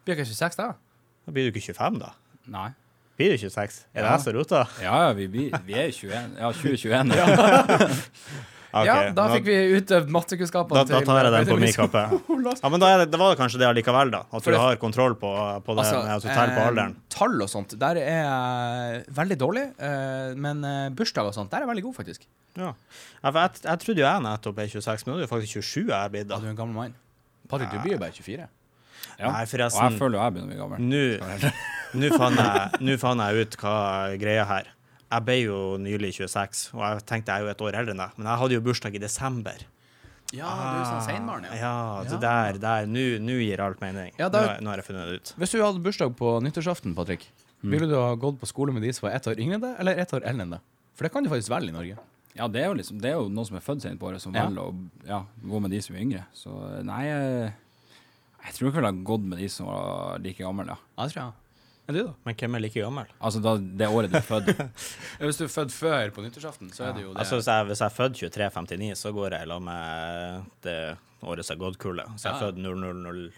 Blir 0.04 0.14
jeg 0.16 0.22
ikke 0.22 0.30
26 0.34 0.56
da? 0.62 0.72
da 1.26 1.32
blir 1.34 1.46
du 1.50 1.54
ikke 1.58 1.74
25, 1.74 1.98
da. 2.02 2.12
Nei. 2.50 2.70
Blir 3.18 3.34
du 3.36 3.38
26? 3.38 3.82
Er 3.94 4.02
det 4.02 4.10
jeg 4.10 4.20
som 4.24 4.32
roter? 4.34 4.70
Ja, 4.82 4.94
ja, 5.06 5.12
vi, 5.12 5.26
blir- 5.28 5.52
vi 5.66 5.74
er 5.78 5.90
21. 5.92 6.38
Ja, 6.40 6.52
2021. 6.52 7.12
Ja. 8.72 8.78
Okay, 8.80 8.86
ja, 8.88 9.10
da 9.12 9.26
fikk 9.28 9.44
vi 9.44 9.54
utøvd 9.76 10.06
mattekunnskapene 10.14 10.80
da, 10.80 10.82
da 10.88 11.00
tar 11.04 11.18
jeg 11.26 11.32
den 11.34 11.48
på 11.50 11.56
min 11.60 11.74
kappe. 11.76 12.04
Ja, 12.62 12.68
Men 12.72 12.80
da 12.80 12.88
det, 13.02 13.10
det 13.12 13.18
var 13.20 13.34
kanskje 13.36 13.58
det 13.60 13.66
allikevel, 13.68 14.08
da. 14.14 14.22
At 14.32 14.46
du 14.48 14.56
har 14.56 14.78
kontroll 14.80 15.12
på, 15.20 15.28
på 15.66 15.74
det 15.76 15.84
Altså, 15.92 16.22
du 16.24 16.30
på 16.32 16.46
eh, 16.62 16.68
alderen. 16.70 16.94
Tall 17.12 17.36
og 17.44 17.50
sånt, 17.52 17.74
der 17.76 18.00
er 18.00 18.22
jeg 18.24 19.02
veldig 19.12 19.36
dårlig. 19.42 19.66
eh, 19.76 20.32
men 20.40 20.64
eh, 20.64 20.88
bursdag 20.96 21.28
og 21.28 21.36
sånt, 21.36 21.52
der 21.52 21.60
er 21.60 21.66
jeg 21.66 21.72
veldig 21.74 21.84
god, 21.90 21.98
faktisk. 22.00 22.24
Ja. 22.56 22.70
Ja, 23.20 23.26
for 23.28 23.40
jeg, 23.42 23.60
jeg 23.68 23.84
trodde 23.84 24.00
jo 24.00 24.08
jeg 24.08 24.24
nettopp 24.30 24.64
er 24.64 24.72
26, 24.72 25.04
men 25.04 25.12
nå 25.12 25.20
er 25.20 25.26
jo 25.26 25.32
faktisk 25.36 25.60
27 25.60 25.84
jeg 25.92 25.92
er 26.00 26.16
blitt. 26.16 26.32
Ja, 26.32 26.40
du 26.40 26.48
er 26.48 26.54
en 26.56 26.60
gammel 26.64 26.78
mann. 26.80 26.96
Patrick, 27.52 27.76
du 27.76 27.84
blir 27.84 27.98
jo 27.98 28.00
bare 28.06 28.16
24. 28.16 28.48
Ja. 29.22 29.30
Nei, 29.30 29.42
Og 29.46 29.48
jeg 29.48 29.98
føler 30.00 30.18
jo 30.18 30.22
jeg 30.24 30.34
begynner 30.34 30.46
å 30.46 30.52
bli 30.52 30.60
gammel. 30.62 31.52
Nå 31.94 32.08
fant 32.20 32.38
jeg, 32.42 32.98
fant 33.02 33.22
jeg 33.22 33.44
ut 33.46 33.56
hva 33.62 33.74
greia 34.20 34.44
her. 34.48 34.70
Jeg 35.12 35.24
ble 35.28 35.36
jo 35.44 35.58
nylig 35.78 36.14
26, 36.16 36.62
og 36.74 36.80
jeg 36.86 37.02
tenkte 37.08 37.34
jeg 37.34 37.42
er 37.42 37.46
jo 37.46 37.52
et 37.52 37.62
år 37.66 37.76
eldre 37.82 37.92
enn 37.94 38.00
deg, 38.00 38.14
men 38.16 38.28
jeg 38.30 38.40
hadde 38.42 38.56
jo 38.56 38.62
bursdag 38.64 38.94
i 38.96 39.02
desember. 39.02 39.64
Ja, 40.32 40.48
du 40.48 40.78
er 40.80 40.86
sånn 40.88 41.02
seinbarn, 41.04 41.44
ja. 41.44 41.56
Ja, 41.60 41.72
det 42.08 42.18
der, 42.22 42.56
der, 42.62 42.86
nå 42.88 43.34
gir 43.44 43.60
alt 43.60 43.82
mening. 43.84 44.14
Ja, 44.16 44.30
da- 44.32 44.46
har- 44.54 44.62
nå 44.64 44.70
har 44.72 44.80
jeg 44.80 44.86
funnet 44.86 45.10
det 45.10 45.18
ut. 45.20 45.32
Hvis 45.42 45.52
du 45.52 45.58
hadde 45.60 45.82
bursdag 45.84 46.14
på 46.16 46.30
nyttårsaften, 46.40 46.94
Patrick, 46.96 47.26
ville 47.60 47.86
du 47.86 47.92
ha 47.98 48.14
gått 48.16 48.40
på 48.40 48.48
skole 48.48 48.72
med 48.72 48.80
de 48.82 48.92
som 48.96 49.04
var 49.10 49.18
ett 49.18 49.28
år 49.28 49.36
yngre 49.38 49.58
enn 49.60 49.66
deg, 49.66 49.76
eller 49.84 50.00
ett 50.00 50.14
år 50.16 50.24
eldre 50.24 50.46
enn 50.48 50.54
deg? 50.56 50.64
For 50.96 51.04
det 51.04 51.12
kan 51.12 51.22
du 51.22 51.28
faktisk 51.28 51.52
velge 51.52 51.68
i 51.68 51.76
Norge. 51.76 51.98
Ja, 52.34 52.48
det 52.48 52.62
er 52.62 52.70
jo 52.72 52.78
liksom 52.78 52.96
Det 53.02 53.10
er 53.10 53.18
jo 53.20 53.28
noen 53.28 53.44
som 53.44 53.58
er 53.58 53.60
født 53.60 53.82
sent 53.84 54.00
på 54.00 54.08
året, 54.08 54.22
som 54.24 54.32
Ja. 54.32 54.46
velger 54.48 54.64
å 54.64 54.88
ja, 55.06 55.20
gå 55.44 55.60
med 55.60 55.70
de 55.70 55.82
som 55.84 55.94
er 55.96 56.00
yngre. 56.00 56.24
Så 56.32 56.48
nei, 56.88 57.04
jeg, 58.44 58.54
tror 58.56 58.68
ikke 58.68 58.80
jeg 58.80 58.82
ville 58.82 59.04
gått 59.12 59.24
med 59.32 59.38
de 59.38 59.48
som 59.52 59.66
var 59.70 60.18
like 60.24 60.42
gamle, 60.42 60.66
ja. 60.66 60.76
Ja, 60.98 61.06
det 61.06 61.14
tror 61.14 61.22
jeg. 61.22 61.32
Er 61.90 61.96
du, 61.96 62.00
da? 62.06 62.12
Men 62.24 62.36
hvem 62.38 62.54
er 62.54 62.62
like 62.62 62.78
gammel? 62.84 63.08
Altså 63.18 63.40
da, 63.42 63.56
det 63.58 63.88
året 63.90 64.12
du 64.12 64.16
er 64.20 64.22
født. 64.26 64.50
Hvis 65.22 65.40
du 65.40 65.44
er 65.48 65.50
født 65.50 65.72
før 65.74 66.12
på 66.14 66.22
nyttårsaften, 66.22 66.70
så 66.74 66.84
er 66.88 66.92
det 66.94 67.02
jo 67.02 67.10
det. 67.12 67.18
Altså, 67.24 67.40
hvis, 67.40 67.48
jeg, 67.50 67.64
hvis 67.70 67.80
jeg 67.82 67.86
er 67.90 67.96
født 67.96 68.18
2359, 68.20 68.92
så 69.02 69.10
går 69.16 69.34
jeg 69.34 69.42
i 69.42 69.50
lag 69.50 69.62
med 69.66 70.44
det 70.62 70.76
året 71.26 71.46
som 71.48 71.56
er 71.56 71.62
gått 71.64 71.78
kullet. 71.82 72.06
Så 72.18 72.28
jeg 72.28 72.36
er 72.36 72.38
Ja. 72.38 72.44
født 72.46 72.62
000 72.62 73.32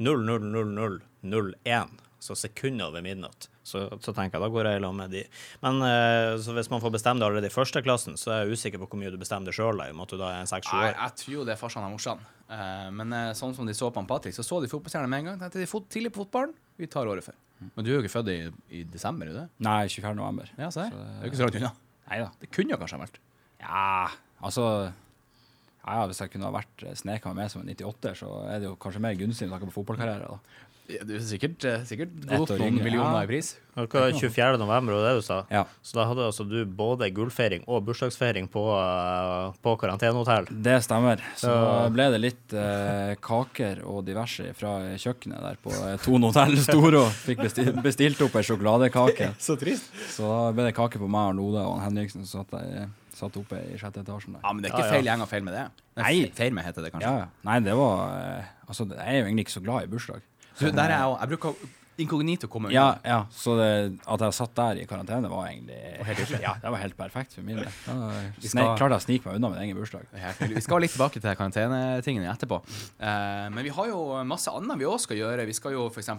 000001, 0.00 1.88
så 2.20 2.34
sekunder 2.36 2.88
over 2.88 3.02
midnatt. 3.04 3.48
Så, 3.62 3.84
så 4.00 4.12
tenker 4.16 4.38
jeg, 4.38 4.42
da 4.42 4.48
går 4.50 4.66
jeg 4.66 4.80
i 4.80 4.82
lag 4.82 4.94
med 4.96 5.12
de. 5.14 5.22
Men 5.62 5.78
eh, 5.86 6.34
så 6.42 6.52
hvis 6.56 6.70
man 6.72 6.80
får 6.82 6.92
bestemme 6.96 7.20
det 7.20 7.26
allerede 7.28 7.50
i 7.52 7.54
første 7.54 7.82
klassen, 7.84 8.16
så 8.18 8.32
er 8.34 8.42
jeg 8.48 8.56
usikker 8.58 8.80
på 8.82 8.88
hvor 8.90 9.00
mye 9.00 9.12
du 9.12 9.18
bestemmer 9.20 9.48
det 9.52 9.54
sjøl, 9.56 9.78
i 9.84 9.92
og 9.92 9.96
med 10.00 10.08
at 10.08 10.14
du 10.16 10.20
da 10.20 10.30
er 10.40 10.48
seks-sju 10.50 10.74
Nei, 10.80 10.90
jeg 10.96 11.16
tror 11.20 11.34
jo 11.36 11.44
det 11.48 11.54
er 11.54 11.60
farsan 11.60 11.86
og 11.86 11.94
morsan. 11.94 12.24
Eh, 12.50 12.88
men 12.94 13.14
uh, 13.14 13.30
sånn 13.38 13.54
som 13.54 13.68
de 13.68 13.74
så 13.76 13.90
på 13.92 14.02
han 14.02 14.08
Patrick, 14.10 14.34
så 14.34 14.44
så 14.46 14.58
de 14.62 14.70
fotballstjernen 14.70 15.12
med 15.12 15.22
en 15.22 15.30
gang. 15.30 15.38
Tenkte 15.44 15.62
de 15.62 15.68
fot 15.70 15.86
tidlig 15.92 16.10
på 16.14 16.24
fotballen, 16.24 16.56
vi 16.80 16.88
tar 16.90 17.10
året 17.10 17.26
før. 17.26 17.36
Men 17.60 17.84
du 17.84 17.90
er 17.90 17.98
jo 17.98 18.00
ikke 18.02 18.14
født 18.14 18.32
i, 18.32 18.38
i 18.80 18.80
desember, 18.88 19.28
er 19.28 19.36
du 19.36 19.38
det? 19.42 19.46
Nei, 19.66 19.84
24. 19.92 20.16
november. 20.16 20.50
Ja. 20.56 20.70
Så 20.72 20.86
Det 20.88 20.96
er 20.96 21.26
jo 21.26 21.30
ikke 21.30 21.40
så 21.42 21.46
langt 21.46 21.60
unna. 21.60 21.72
Neida. 22.10 22.30
Det 22.40 22.50
kunne 22.50 22.74
jo 22.74 22.80
kanskje 22.80 22.98
ha 22.98 23.04
vært. 23.04 23.20
Ja, 23.60 23.90
altså 24.40 24.64
ja, 25.80 25.94
ja, 25.96 26.06
Hvis 26.08 26.20
jeg 26.20 26.32
kunne 26.32 26.48
ha 26.48 26.54
vært 26.54 26.82
eh, 26.84 26.96
sneka 26.98 27.30
meg 27.30 27.44
med 27.44 27.52
som 27.52 27.62
en 27.62 27.70
98, 27.70 28.14
så 28.20 28.30
er 28.50 28.62
det 28.62 28.68
jo 28.68 28.78
kanskje 28.80 29.04
mer 29.04 29.16
gunstig 29.20 29.46
med 29.46 29.54
tanke 29.54 29.70
på 29.70 29.76
fotballkarriere. 29.78 30.28
da. 30.28 30.66
Ja, 30.90 31.04
du 31.06 31.12
er 31.16 31.20
sikkert, 31.24 31.64
eh, 31.64 31.82
sikkert 31.88 32.12
godt 32.26 32.50
noen 32.56 32.66
yngre, 32.74 32.84
millioner 32.88 33.20
ja. 33.20 33.26
i 33.26 33.30
pris. 33.30 33.50
Hva 33.80 34.00
er 34.08 34.12
24. 34.18 34.58
november, 34.60 34.96
var 34.98 35.04
det 35.06 35.20
du 35.20 35.24
sa? 35.24 35.36
Ja, 35.48 35.62
Så 35.86 35.94
da 35.96 36.04
hadde 36.08 36.24
altså 36.26 36.44
du 36.48 36.58
både 36.66 37.06
gullfeiring 37.14 37.62
og 37.70 37.84
bursdagsfeiring 37.86 38.48
på, 38.50 38.64
uh, 38.74 39.54
på 39.62 39.76
karantenehotell. 39.80 40.48
det 40.50 40.80
stemmer. 40.84 41.22
Så 41.38 41.48
Ja. 41.54 41.88
ble 41.94 42.08
det 42.12 42.20
litt 42.20 42.52
eh, 42.52 43.14
kaker 43.22 43.84
og 43.86 44.04
diverse 44.04 44.50
fra 44.58 44.74
kjøkkenet 45.00 45.40
der 45.46 45.56
på 45.62 45.70
eh, 45.72 45.96
Thon 46.02 46.26
hotell 46.28 46.56
Storo. 46.58 47.04
Fikk 47.24 47.44
bestilt, 47.46 47.78
bestilt 47.82 48.20
opp 48.26 48.34
ei 48.36 48.42
sjokoladekake. 48.42 49.30
Så 49.46 49.56
trist. 49.60 49.88
Så 50.12 50.26
da 50.26 50.50
ble 50.52 50.66
det 50.68 50.74
kake 50.76 50.98
på 51.00 51.08
meg 51.08 51.30
og 51.32 51.38
Lode 51.40 51.62
og 51.64 51.78
Henriksen 51.86 52.26
som 52.26 52.42
satt, 52.44 52.50
der- 52.58 52.90
satt 53.20 53.36
oppe 53.36 53.58
i 53.70 53.76
sjette 53.78 54.00
etasjen 54.02 54.32
der. 54.34 54.42
Ja, 54.44 54.52
men 54.52 54.62
det 54.64 54.70
er 54.70 54.74
ikke 54.74 54.82
Ja, 54.82 54.90
ja. 54.90 54.92
feil 54.98 55.08
gjeng 55.10 55.22
og 55.22 55.28
feil 55.28 55.42
med 55.46 55.54
det. 55.54 55.64
Nei. 56.00 56.14
Feil 56.34 56.52
med 56.56 56.64
heter 56.64 56.82
det 56.86 56.92
kanskje. 56.94 57.10
Ja, 57.10 57.18
ja. 57.26 57.26
Nei, 57.44 57.58
det 57.60 57.74
var 57.76 58.02
eh, 58.16 58.44
Altså, 58.70 58.86
jeg 58.88 59.02
er 59.02 59.18
jo 59.18 59.24
egentlig 59.26 59.44
ikke 59.48 59.56
så 59.58 59.62
glad 59.64 59.82
i 59.82 59.90
bursdag. 59.90 60.20
Du, 60.58 60.66
der 60.70 60.88
er 60.88 60.96
jeg 60.96 61.12
også. 61.12 61.20
Jeg 61.20 61.30
bruker 61.34 61.76
inkognito 62.00 62.48
komme 62.50 62.70
unna. 62.70 62.74
Ja, 62.74 62.86
ja, 63.04 63.18
så 63.34 63.54
det, 63.58 63.68
at 64.08 64.24
jeg 64.24 64.36
satt 64.36 64.54
der 64.56 64.80
i 64.82 64.86
karantene, 64.88 65.30
var 65.32 65.48
egentlig 65.50 65.78
helt. 66.06 66.32
Ja, 66.42 66.54
det 66.62 66.72
var 66.72 66.82
helt 66.82 66.96
perfekt 66.98 67.36
for 67.36 67.46
min 67.46 67.60
del. 67.60 67.68
Klarte 67.84 68.88
jeg 68.88 68.96
å 68.96 69.02
snike 69.04 69.28
meg 69.28 69.40
unna 69.40 69.52
min 69.52 69.62
egen 69.66 69.78
bursdag. 69.78 70.08
Vi 70.40 70.64
skal 70.64 70.84
litt 70.84 70.94
tilbake 70.94 71.20
til 71.20 71.36
karantenetingene 71.38 72.30
etterpå. 72.32 72.60
Eh, 72.98 73.46
men 73.52 73.66
vi 73.66 73.74
har 73.76 73.90
jo 73.90 74.04
masse 74.28 74.52
annet 74.54 74.80
vi 74.80 74.88
òg 74.88 75.00
skal 75.04 75.20
gjøre. 75.20 75.46
Vi 75.48 75.56
skal 75.56 75.76
jo 75.76 75.88
f.eks. 75.90 76.12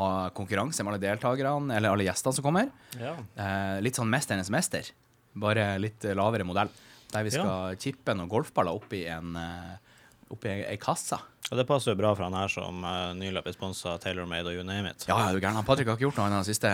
ha 0.00 0.10
konkurranse 0.36 0.84
med 0.84 0.94
alle 0.94 1.04
deltakerne, 1.04 1.76
eller 1.76 1.94
alle 1.94 2.08
gjestene 2.08 2.38
som 2.38 2.46
kommer. 2.46 2.70
Ja. 2.98 3.16
Eh, 3.16 3.76
litt 3.84 3.98
sånn 4.00 4.10
Mesternes 4.10 4.52
mester, 4.52 4.90
bare 5.38 5.72
litt 5.82 6.06
eh, 6.06 6.16
lavere 6.18 6.48
modell. 6.48 6.72
Der 7.10 7.26
vi 7.26 7.32
skal 7.34 7.78
chippe 7.82 8.14
noen 8.14 8.30
golfballer 8.30 8.76
oppi 8.78 9.00
en 9.10 9.34
uh, 9.34 9.72
Oppi 10.30 10.48
ei, 10.62 10.76
kasse. 10.78 11.18
Og 11.50 11.58
det 11.58 11.64
passer 11.66 11.90
jo 11.92 11.98
bra 11.98 12.12
for 12.14 12.22
han 12.28 12.36
her 12.38 12.48
som 12.52 12.84
uh, 12.86 13.10
nylig 13.18 13.42
ble 13.42 13.52
sponsa 13.56 13.96
TaylorMade 13.98 14.46
og 14.52 14.54
you 14.60 14.62
name 14.66 14.92
it. 14.92 15.04
Ja, 15.08 15.16
er 15.28 15.34
du 15.34 15.40
gæren. 15.42 15.56
Han 15.58 15.66
Patrick 15.66 15.88
har 15.90 15.96
ikke 15.98 16.06
gjort 16.06 16.20
noe 16.20 16.28
annet 16.30 16.46
de 16.46 16.52
siste 16.54 16.70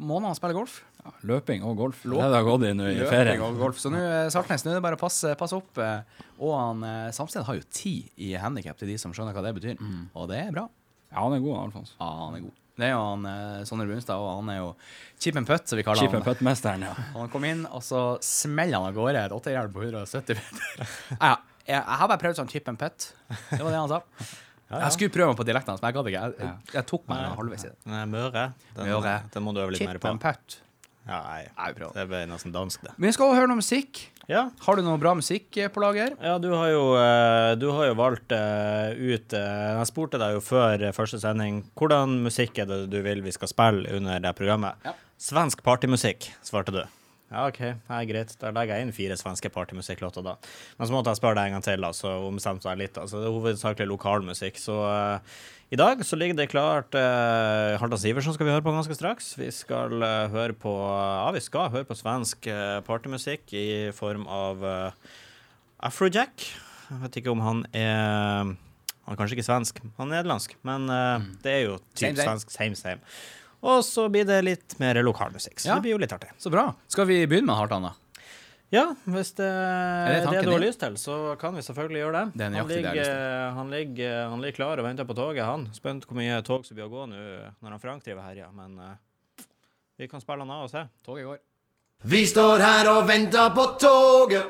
månedene 0.00 0.30
han 0.32 0.38
spiller 0.38 0.56
golf. 0.56 0.78
Ja, 1.04 1.12
løping 1.28 1.62
og 1.68 1.76
golf. 1.76 2.00
Løp- 2.08 2.22
Det 2.24 2.32
har 2.38 2.46
gått 2.46 2.64
i 2.64 2.72
nå 2.74 2.86
i 2.88 3.04
ferien. 3.06 3.42
og 3.44 3.58
golf. 3.60 3.76
Så 3.78 3.90
nå, 3.92 4.00
eh, 4.00 4.30
Saltnes, 4.32 4.64
nå 4.64 4.72
er 4.72 4.78
det 4.80 4.82
bare 4.86 4.96
å 4.96 5.02
passe, 5.04 5.34
passe 5.36 5.52
opp. 5.58 5.76
eh, 5.78 6.00
Og 6.40 6.54
han 6.58 6.82
eh, 6.82 7.10
Samsted 7.12 7.44
har 7.44 7.54
jo 7.60 7.62
ti 7.70 8.10
i 8.16 8.32
handikap 8.40 8.76
til 8.80 8.88
de 8.88 8.96
som 8.98 9.12
skjønner 9.12 9.34
hva 9.36 9.42
det 9.44 9.54
betyr. 9.60 9.76
Og 10.16 10.28
det 10.32 10.40
er 10.46 10.50
bra. 10.56 10.64
Ja, 11.12 11.20
han 11.28 11.34
er 11.36 11.44
god, 11.44 11.58
Alfons. 11.68 11.92
Ja, 12.00 12.08
han 12.26 12.34
er 12.40 12.40
god. 12.48 12.52
Det 12.76 12.88
er 12.88 12.90
jo 12.96 13.02
han 13.06 13.26
eh, 13.30 13.64
Sondre 13.68 13.86
Brunstad, 13.86 14.16
og 14.18 14.40
han 14.40 14.48
er 14.50 14.56
jo 14.64 14.74
chip 15.20 15.36
and 15.36 15.46
putt, 15.46 15.68
som 15.68 15.76
vi 15.78 15.84
kaller 15.86 16.00
Chip 16.00 16.14
and 16.16 16.24
putt-mesteren, 16.26 16.82
ja. 16.88 16.94
Han 17.14 17.28
kom 17.30 17.44
inn, 17.46 17.66
og 17.70 17.84
så 17.86 18.16
smeller 18.24 18.80
han 18.80 18.88
av 18.88 18.96
gårde 18.96 19.20
et 19.28 19.30
åttejern 19.36 19.70
på 19.76 19.84
170 19.84 20.34
meter. 20.40 20.88
Ja, 21.20 21.36
jeg, 21.64 21.76
jeg 21.80 21.98
har 22.00 22.10
bare 22.10 22.20
prøvd 22.20 22.40
sånn 22.40 22.50
chip 22.52 22.68
and 22.72 22.80
putt. 22.80 23.10
Det 23.50 23.60
var 23.60 23.70
det 23.70 23.78
han 23.82 23.92
sa. 23.92 24.02
Jeg 24.74 24.94
skulle 24.94 25.12
prøve 25.12 25.30
meg 25.30 25.38
på 25.38 25.44
dialekten 25.46 25.70
hans, 25.70 25.82
men 25.82 25.90
jeg 25.90 25.94
gadd 25.94 26.06
ikke. 26.10 26.20
Jeg, 26.24 26.36
jeg, 26.40 26.72
jeg 26.74 26.86
tok 26.88 27.02
meg 27.10 27.24
halvveis 27.38 27.62
i 27.66 27.68
det. 27.68 27.76
Nei, 27.92 28.00
Møre. 28.10 28.44
Den, 28.74 28.88
Møre. 28.88 29.12
den 29.34 29.44
må 29.44 29.52
du 29.54 29.60
øve 29.62 29.74
litt 29.74 29.84
mer 29.84 29.98
Chip 30.00 30.02
på. 30.02 30.10
and 30.10 30.22
putt. 30.24 30.56
Ja, 31.04 31.18
nei, 31.20 31.42
Nei, 31.52 31.90
det 31.92 32.06
ble 32.08 32.22
nesten 32.30 32.54
dansk, 32.54 32.80
det. 32.86 32.94
Men 32.96 33.10
vi 33.10 33.12
skal 33.14 33.28
også 33.28 33.38
høre 33.42 33.50
noe 33.52 33.60
musikk. 33.60 34.00
Ja. 34.24 34.46
Har 34.64 34.80
du 34.80 34.82
noe 34.86 34.96
bra 34.98 35.12
musikk 35.18 35.58
eh, 35.60 35.68
på 35.70 35.82
lager? 35.84 36.16
Ja, 36.16 36.38
du 36.40 36.48
har 36.56 36.70
jo, 36.72 36.82
eh, 36.96 37.50
du 37.60 37.68
har 37.76 37.90
jo 37.90 37.96
valgt 38.00 38.32
eh, 38.32 38.96
ut 38.96 39.36
Jeg 39.36 39.88
spurte 39.92 40.18
deg 40.22 40.38
jo 40.38 40.42
før 40.42 40.80
første 40.96 41.20
sending 41.20 41.60
hvordan 41.76 42.16
musikk 42.24 42.62
er 42.64 42.70
det 42.70 42.80
du 42.88 42.98
vil 43.04 43.20
vi 43.22 43.36
skal 43.36 43.52
spille 43.52 43.92
under 44.00 44.24
det 44.24 44.32
programmet. 44.38 44.80
Ja. 44.88 44.96
Svensk 45.20 45.60
partymusikk, 45.62 46.32
svarte 46.42 46.72
du. 46.72 46.82
Ja, 47.32 47.46
OK. 47.48 47.60
Ja, 47.64 48.00
greit. 48.06 48.34
Da 48.40 48.52
legger 48.54 48.78
jeg 48.78 48.86
inn 48.86 48.94
fire 48.94 49.16
svenske 49.18 49.50
partymusikklåter, 49.54 50.24
da. 50.26 50.36
Men 50.78 50.88
så 50.88 50.94
måtte 50.94 51.14
jeg 51.14 51.20
spørre 51.22 51.38
deg 51.38 51.50
en 51.50 51.56
gang 51.56 51.66
til, 51.66 51.86
da, 51.86 51.90
så 51.96 52.12
ombestemte 52.28 52.68
jeg 52.70 52.82
litt. 52.82 53.00
Altså, 53.00 53.22
det 53.22 53.30
er 53.30 53.36
hovedsakelig 53.38 53.88
lokalmusikk. 53.90 54.60
Så 54.60 54.76
uh, 54.84 55.40
i 55.74 55.80
dag 55.80 56.04
så 56.06 56.18
ligger 56.20 56.38
det 56.38 56.50
klart 56.52 56.94
uh, 56.94 57.74
Halvdan 57.80 58.02
Sivertsen 58.02 58.36
skal 58.36 58.48
vi 58.48 58.54
høre 58.54 58.66
på 58.66 58.76
ganske 58.76 58.98
straks. 58.98 59.32
Vi 59.40 59.48
skal 59.54 59.96
uh, 60.04 60.28
høre 60.34 60.54
på 60.54 60.76
Ja, 60.76 61.32
vi 61.34 61.42
skal 61.42 61.72
høre 61.74 61.88
på 61.88 61.96
svensk 61.98 62.46
partymusikk 62.86 63.56
i 63.56 63.66
form 63.96 64.28
av 64.30 64.62
Afrojack. 65.84 66.46
Jeg 66.88 67.00
vet 67.02 67.16
ikke 67.20 67.32
om 67.32 67.42
han 67.44 67.64
er 67.72 68.52
Han 69.04 69.12
er 69.12 69.18
kanskje 69.20 69.36
ikke 69.36 69.44
svensk, 69.44 69.80
han 69.98 70.08
er 70.08 70.14
nederlandsk, 70.14 70.54
men 70.64 70.86
eh, 70.88 71.24
det 71.44 71.50
er 71.52 71.58
jo 71.66 71.74
typ 71.92 72.16
svensk 72.16 72.48
same 72.48 72.78
same. 72.78 73.02
Og 73.64 73.80
så 73.86 74.06
blir 74.12 74.26
det 74.28 74.42
litt 74.44 74.78
mer 74.82 74.98
lokalmusikk, 75.00 75.56
så 75.62 75.68
Ja. 75.70 75.74
det 75.74 75.86
blir 75.86 75.94
jo 75.96 75.98
litt 76.02 76.12
artig. 76.12 76.30
Så 76.38 76.50
bra. 76.52 76.74
Skal 76.88 77.06
vi 77.08 77.26
begynne 77.26 77.48
med 77.48 77.56
Hartan, 77.56 77.82
da? 77.82 77.94
Ja, 78.74 78.94
hvis 79.06 79.30
det 79.38 79.46
er 79.46 80.24
det 80.24 80.30
det, 80.32 80.42
du 80.44 80.50
har 80.50 80.58
lyst 80.58 80.80
til, 80.80 80.96
så 80.98 81.38
kan 81.38 81.54
vi 81.54 81.62
selvfølgelig 81.62 82.00
gjøre 82.00 82.12
det. 82.12 82.32
Det 82.34 82.44
han, 82.44 82.68
ligger, 82.68 83.50
han, 83.54 83.70
ligger, 83.70 84.28
han 84.30 84.40
ligger 84.42 84.56
klar 84.56 84.78
og 84.78 84.84
venter 84.84 85.04
på 85.04 85.14
toget, 85.14 85.44
han. 85.44 85.68
Spent 85.72 86.04
hvor 86.08 86.16
mye 86.18 86.42
tog 86.42 86.66
som 86.66 86.74
blir 86.74 86.88
å 86.88 86.90
gå 86.92 87.06
nå 87.06 87.16
når 87.62 87.70
han 87.70 87.80
Frank 87.80 88.04
driver 88.04 88.22
herja, 88.26 88.50
men 88.52 88.78
uh, 88.80 88.96
vi 89.96 90.08
kan 90.10 90.20
spille 90.20 90.42
han 90.42 90.50
av 90.50 90.64
og 90.66 90.70
se. 90.72 90.82
Toget 91.06 91.24
går. 91.28 91.38
Vi 92.02 92.26
står 92.26 92.58
her 92.60 92.90
og 92.90 93.06
venter 93.08 93.54
på 93.54 93.64
toget. 93.78 94.44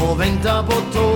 og 0.03 0.19
venter 0.19 0.63
på 0.69 0.77
toget 0.93 1.12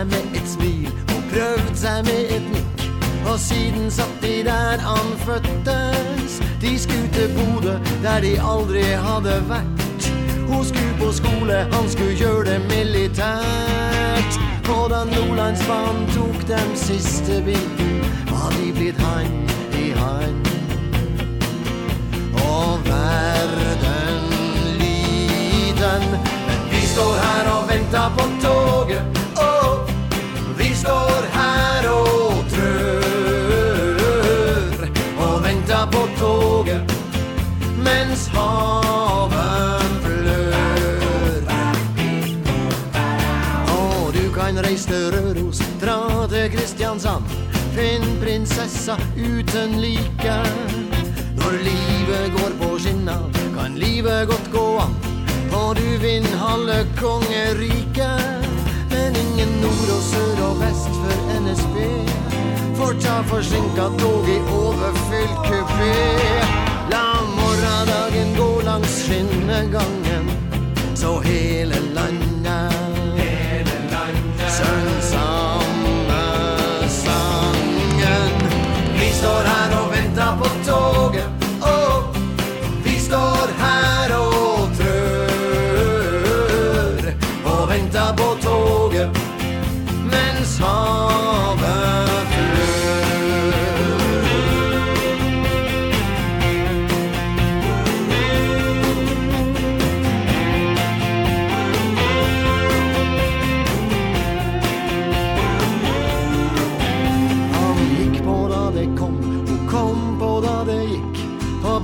seg 0.00 0.06
med 0.06 0.36
et 0.36 0.48
smil 0.48 0.92
og 1.14 1.22
prøvde 1.32 1.76
seg 1.76 2.04
med 2.04 2.30
et 2.36 2.46
nikk. 2.52 2.84
Og 3.28 3.38
siden 3.38 3.90
satt 3.90 4.22
de 4.22 4.44
der 4.46 4.80
han 4.80 5.08
fødtes. 5.26 6.40
De 6.60 6.78
skulle 6.78 7.08
til 7.12 7.28
Bodø, 7.36 7.74
der 8.02 8.20
de 8.20 8.32
aldri 8.52 8.82
hadde 8.82 9.34
vært. 9.48 10.08
Hun 10.48 10.64
skulle 10.64 10.94
på 11.00 11.12
skole, 11.12 11.58
han 11.72 11.90
skulle 11.92 12.16
gjøre 12.16 12.44
det 12.48 12.60
militært. 12.72 14.40
Og 14.72 14.90
da 14.90 15.04
Nordlandsbanen 15.04 16.08
tok 16.14 16.48
dem 16.48 16.74
siste 16.74 17.42
biten, 17.44 18.00
var 18.32 18.50
de 18.56 18.72
blitt 18.72 18.98
hand 19.04 19.52
i 19.76 19.90
hand. 20.00 20.50
Og 22.40 22.80
verden 22.88 24.20
liten, 24.80 26.10
men 26.48 26.68
vi 26.72 26.84
står 26.86 27.14
her 27.24 27.56
og 27.56 27.68
venter 27.68 28.12
på 28.16 28.30
toget. 28.42 29.19
Står 30.80 31.26
her 31.34 31.86
og 31.92 32.44
trør 32.48 33.90
og 35.20 35.34
venter 35.44 35.84
på 35.92 36.02
toget 36.16 36.94
mens 37.84 38.22
havet 38.32 39.98
flør. 40.06 41.44
Og 43.76 44.14
du 44.16 44.24
kan 44.38 44.54
reise 44.64 44.88
til 44.88 45.04
Røros, 45.12 45.60
dra 45.84 46.26
til 46.32 46.48
Kristiansand, 46.56 47.24
finn 47.76 48.08
prinsessa 48.24 48.96
uten 49.20 49.70
like. 49.84 50.40
Når 51.36 51.52
livet 51.68 52.26
går 52.40 52.52
på 52.62 52.78
skinner, 52.78 53.28
kan 53.52 53.76
livet 53.76 54.28
godt 54.32 54.48
gå 54.52 54.66
an, 54.88 54.94
og 55.52 55.76
du 55.76 55.88
vinner 56.00 56.36
halve 56.48 56.86
kongeriket. 56.96 58.39
Men 59.10 59.22
ingen 59.26 59.48
nord 59.60 59.88
og 59.90 60.02
sør 60.02 60.40
og 60.46 60.60
vest 60.60 60.90
for 61.02 61.30
NSB 61.42 61.76
får 62.78 62.92
ta 63.02 63.14
forsinka 63.26 63.86
tog 63.98 64.28
i 64.28 64.36
overfylt 64.54 65.40
kupé. 65.46 65.96
La 66.92 67.06
morgendagen 67.38 68.36
gå 68.36 68.60
langs 68.68 68.94
skinnegangen, 69.02 70.30
så 70.94 71.18
hele 71.24 71.80
landet 71.94 72.70
Søng 74.58 75.02
samme 75.02 76.22
sangen. 77.02 78.32
Vi 78.94 79.10
står 79.12 79.42
her 79.50 79.78
og 79.80 79.92
venter 79.92 80.38
på 80.38 80.48
toget. 80.70 81.39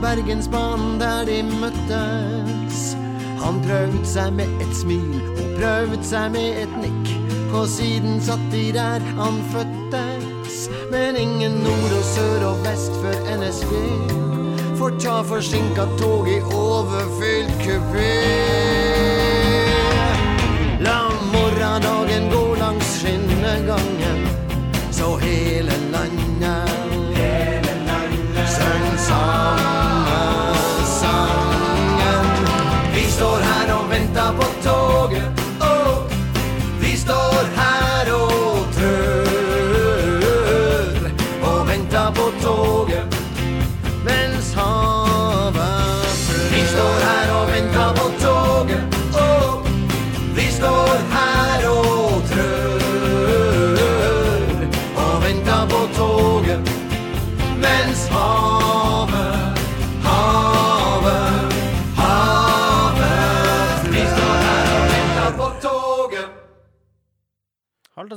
Bergensbanen 0.06 1.00
der 1.00 1.24
de 1.24 1.42
møttes. 1.42 2.96
Han 3.42 3.60
prøvde 3.66 4.06
seg 4.06 4.32
med 4.32 4.60
et 4.60 4.76
smil, 4.76 5.20
hun 5.36 5.54
prøvde 5.58 6.02
seg 6.04 6.30
med 6.32 6.62
et 6.62 6.76
nikk. 6.82 7.35
Og 7.52 7.68
siden 7.68 8.20
satt 8.20 8.52
de 8.52 8.72
der 8.72 9.00
han 9.18 9.42
fødtes. 9.52 10.68
Men 10.90 11.16
ingen 11.16 11.52
nord 11.64 11.92
og 11.98 12.04
sør 12.14 12.46
og 12.50 12.64
vest 12.66 12.92
før 13.02 13.16
NSB 13.40 13.72
får 14.78 14.90
ta 15.00 15.22
forsinka 15.22 15.84
tog 15.98 16.28
i 16.28 16.40
overfylt 16.40 17.56
kupé. 17.64 18.12
La 20.80 21.00
morgendagen 21.32 22.30
gå 22.30 22.54
langs 22.60 23.00
skinnegangen, 23.00 24.28
så 24.90 25.16
hele 25.16 25.72
landet 25.92 26.15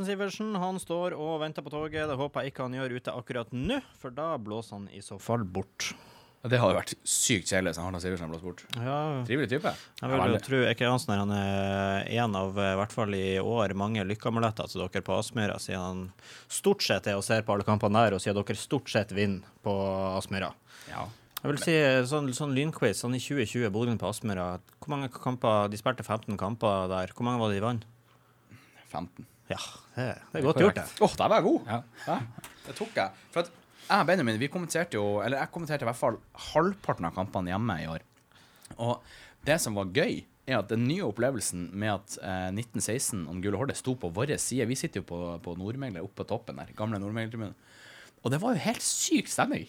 Sivertsen 0.09 0.55
han 0.57 0.79
står 0.81 1.13
og 1.17 1.39
venter 1.43 1.65
på 1.65 1.71
toget. 1.73 2.09
Det 2.09 2.17
håper 2.19 2.43
jeg 2.45 2.53
ikke 2.53 2.65
han 2.67 2.77
gjør 2.79 2.95
ute 2.97 3.13
akkurat 3.15 3.51
nå, 3.55 3.79
for 4.01 4.13
da 4.15 4.31
blåser 4.41 4.79
han 4.79 4.87
i 4.95 5.01
så 5.05 5.19
fall 5.21 5.45
bort. 5.45 5.91
Det 6.39 6.55
hadde 6.55 6.75
vært 6.77 6.93
sykt 7.03 7.49
kjedelig 7.51 7.73
hvis 7.73 7.79
Hartan 7.83 7.99
Sivertsen 7.99 8.29
blåst 8.31 8.45
bort. 8.47 8.61
Ja, 8.79 8.97
Trivelig 9.27 9.49
type. 9.51 9.73
jeg 9.99 10.11
vil 10.13 10.35
jo 10.37 10.41
tro 10.45 10.59
ikke 10.69 10.87
Hansen 10.87 11.11
han 11.19 11.33
er 11.35 12.07
en 12.21 12.37
av, 12.39 12.55
i 12.55 12.75
hvert 12.79 12.95
fall 12.95 13.15
i 13.17 13.25
år, 13.43 13.73
mange 13.75 14.05
lykkeamuletter 14.07 14.71
til 14.71 14.85
dere 14.85 15.03
på 15.03 15.17
Aspmyra, 15.19 15.57
siden 15.59 15.83
han 15.83 16.05
stort 16.47 16.85
sett 16.85 17.09
er 17.11 17.19
og 17.19 17.25
ser 17.27 17.43
på 17.43 17.57
alle 17.57 17.67
kampene 17.67 18.05
der, 18.05 18.15
og 18.15 18.23
siden 18.23 18.39
dere 18.39 18.55
stort 18.55 18.87
sett 18.93 19.11
vinner 19.11 19.43
på 19.67 19.73
Aspmyra. 20.15 20.53
Ja. 20.87 21.09
Jeg 21.39 21.51
vil 21.53 21.59
si 21.63 21.75
sånn, 22.07 22.31
sånn 22.35 22.55
lynquiz, 22.55 23.03
sånn 23.03 23.15
i 23.15 23.21
2020, 23.23 23.67
Bodø 23.75 23.97
på 23.99 24.07
Aspmyra. 24.07 24.47
Hvor 24.79 24.91
mange 24.95 25.11
kamper 25.11 25.67
De 25.71 25.79
spilte 25.79 26.03
15 26.07 26.39
kamper 26.39 26.87
der. 26.91 27.11
Hvor 27.15 27.27
mange 27.27 27.39
var 27.43 27.51
det 27.51 27.59
de 27.59 27.67
vant? 27.67 27.85
15. 28.91 29.27
Ja, 29.49 29.59
det, 29.95 30.07
det 30.31 30.39
er 30.41 30.45
godt 30.45 30.61
gjort, 30.61 30.77
det. 30.77 30.85
Åh, 31.01 31.15
der 31.17 31.31
var 31.31 31.39
jeg 31.41 31.47
god! 31.47 31.69
Ja. 31.69 31.79
Ja, 32.05 32.49
det 32.67 32.75
tok 32.77 32.99
jeg. 32.99 33.23
For 33.33 33.41
at 33.45 33.53
jeg 33.89 34.03
og 34.03 34.09
Benjamin 34.09 34.37
vi 34.37 34.49
kommenterte 34.53 34.99
jo 34.99 35.05
Eller 35.25 35.41
jeg 35.41 35.49
kommenterte 35.53 35.81
i 35.81 35.89
hvert 35.89 35.97
fall 35.97 36.19
halvparten 36.51 37.07
av 37.09 37.15
kampene 37.15 37.49
hjemme 37.49 37.77
i 37.81 37.87
år. 37.89 38.05
Og 38.77 38.99
det 39.47 39.57
som 39.63 39.77
var 39.79 39.89
gøy, 39.95 40.19
er 40.49 40.59
at 40.59 40.69
den 40.71 40.85
nye 40.89 41.05
opplevelsen 41.05 41.67
med 41.77 41.93
at 41.93 42.15
eh, 42.25 42.49
1916 42.53 43.25
om 43.29 43.41
Gule 43.41 43.57
Horde 43.57 43.75
sto 43.77 43.93
på 43.97 44.09
vår 44.13 44.35
side 44.41 44.65
Vi 44.69 44.77
sitter 44.77 45.03
jo 45.03 45.07
på, 45.09 45.19
på 45.45 45.53
Nordmegler, 45.57 46.05
oppe 46.05 46.23
på 46.23 46.29
toppen 46.31 46.57
der. 46.61 46.71
Gamle 46.77 47.01
Nordmeglertribunen. 47.01 47.57
Og 48.23 48.33
det 48.33 48.41
var 48.41 48.55
jo 48.55 48.63
helt 48.65 48.83
syk 48.83 49.29
stemning. 49.31 49.67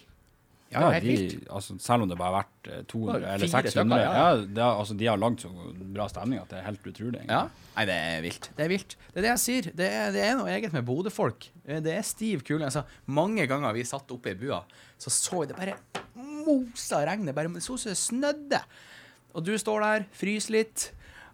Ja, 0.70 1.00
de, 1.02 1.14
altså, 1.50 1.74
selv 1.82 2.04
om 2.04 2.10
det 2.10 2.16
bare 2.18 2.30
har 2.30 2.44
vært 2.44 2.68
eh, 2.70 2.82
200 2.92 3.14
Bare 3.16 3.32
eller 3.34 3.50
600 3.50 3.72
stykker, 3.74 4.02
ja. 4.04 4.10
ja. 4.14 4.42
det 4.58 4.62
altså, 4.66 4.94
De 5.00 5.08
har 5.10 5.18
lagd 5.18 5.42
så 5.42 5.50
bra 5.96 6.06
stemning 6.12 6.38
at 6.38 6.52
det 6.52 6.60
er 6.60 6.66
helt 6.68 6.86
utrolig. 6.92 7.22
Ja. 7.26 7.40
Nei, 7.74 7.86
det 7.90 7.96
er 7.96 8.22
vilt. 8.26 8.50
Det 8.54 8.64
er 8.66 8.70
vilt. 8.70 8.94
Det 9.08 9.18
er 9.18 9.26
det 9.26 9.32
jeg 9.32 9.42
sier. 9.44 9.70
Det 9.80 9.88
er, 9.98 10.12
det 10.14 10.22
er 10.28 10.38
noe 10.38 10.52
eget 10.54 10.76
med 10.76 10.86
Bodø-folk. 10.86 11.48
Eh, 11.66 11.82
Det 11.82 11.96
er 11.96 12.06
stiv 12.06 12.44
kule. 12.46 12.62
Altså, 12.68 12.84
mange 13.10 13.48
ganger 13.50 13.74
vi 13.74 13.82
satt 13.88 14.14
oppe 14.14 14.30
i 14.30 14.38
bua, 14.38 14.62
så 15.00 15.10
så 15.10 15.42
vi 15.42 15.50
det 15.50 15.58
bare 15.58 15.74
mosa 16.14 17.02
regnet. 17.08 17.34
Bare 17.34 17.50
så 17.58 17.74
som 17.74 17.90
det 17.90 17.98
snødde. 17.98 18.62
Og 19.34 19.46
du 19.46 19.52
står 19.58 19.86
der, 19.86 20.08
fryser 20.22 20.54
litt. 20.60 20.90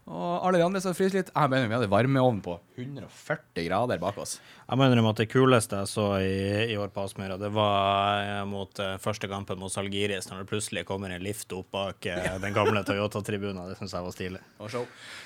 Og 0.07 0.45
alle 0.47 0.61
de 0.61 0.63
andre 0.63 0.79
som 0.79 0.95
fryser 0.95 1.19
litt. 1.19 1.31
Jeg 1.35 1.51
mener, 1.51 1.67
vi 1.67 1.75
hadde 1.75 1.89
varmeovn 1.91 2.37
på 2.45 2.53
140 2.79 3.65
grader 3.67 3.99
bak 3.99 4.21
oss. 4.23 4.37
Jeg 4.69 4.79
mener 4.79 5.01
at 5.11 5.19
det 5.19 5.27
kuleste 5.33 5.81
jeg 5.81 5.91
så 5.91 6.05
i, 6.23 6.37
i 6.71 6.77
år 6.79 6.93
på 6.95 7.03
Aspmyra, 7.03 7.35
det 7.41 7.51
var 7.55 8.23
eh, 8.23 8.45
mot 8.47 8.79
eh, 8.83 8.95
første 9.03 9.27
kampen 9.31 9.59
mot 9.59 9.73
Salgiris, 9.73 10.29
når 10.31 10.45
det 10.45 10.51
plutselig 10.53 10.85
kommer 10.87 11.11
en 11.11 11.25
lift 11.27 11.51
opp 11.59 11.73
bak 11.75 12.07
eh, 12.07 12.37
den 12.45 12.55
gamle 12.55 12.85
Toyota-tribunen. 12.87 13.65
Det 13.73 13.81
syns 13.81 13.97
jeg 13.99 14.07
var 14.07 14.15
stilig. 14.15 14.45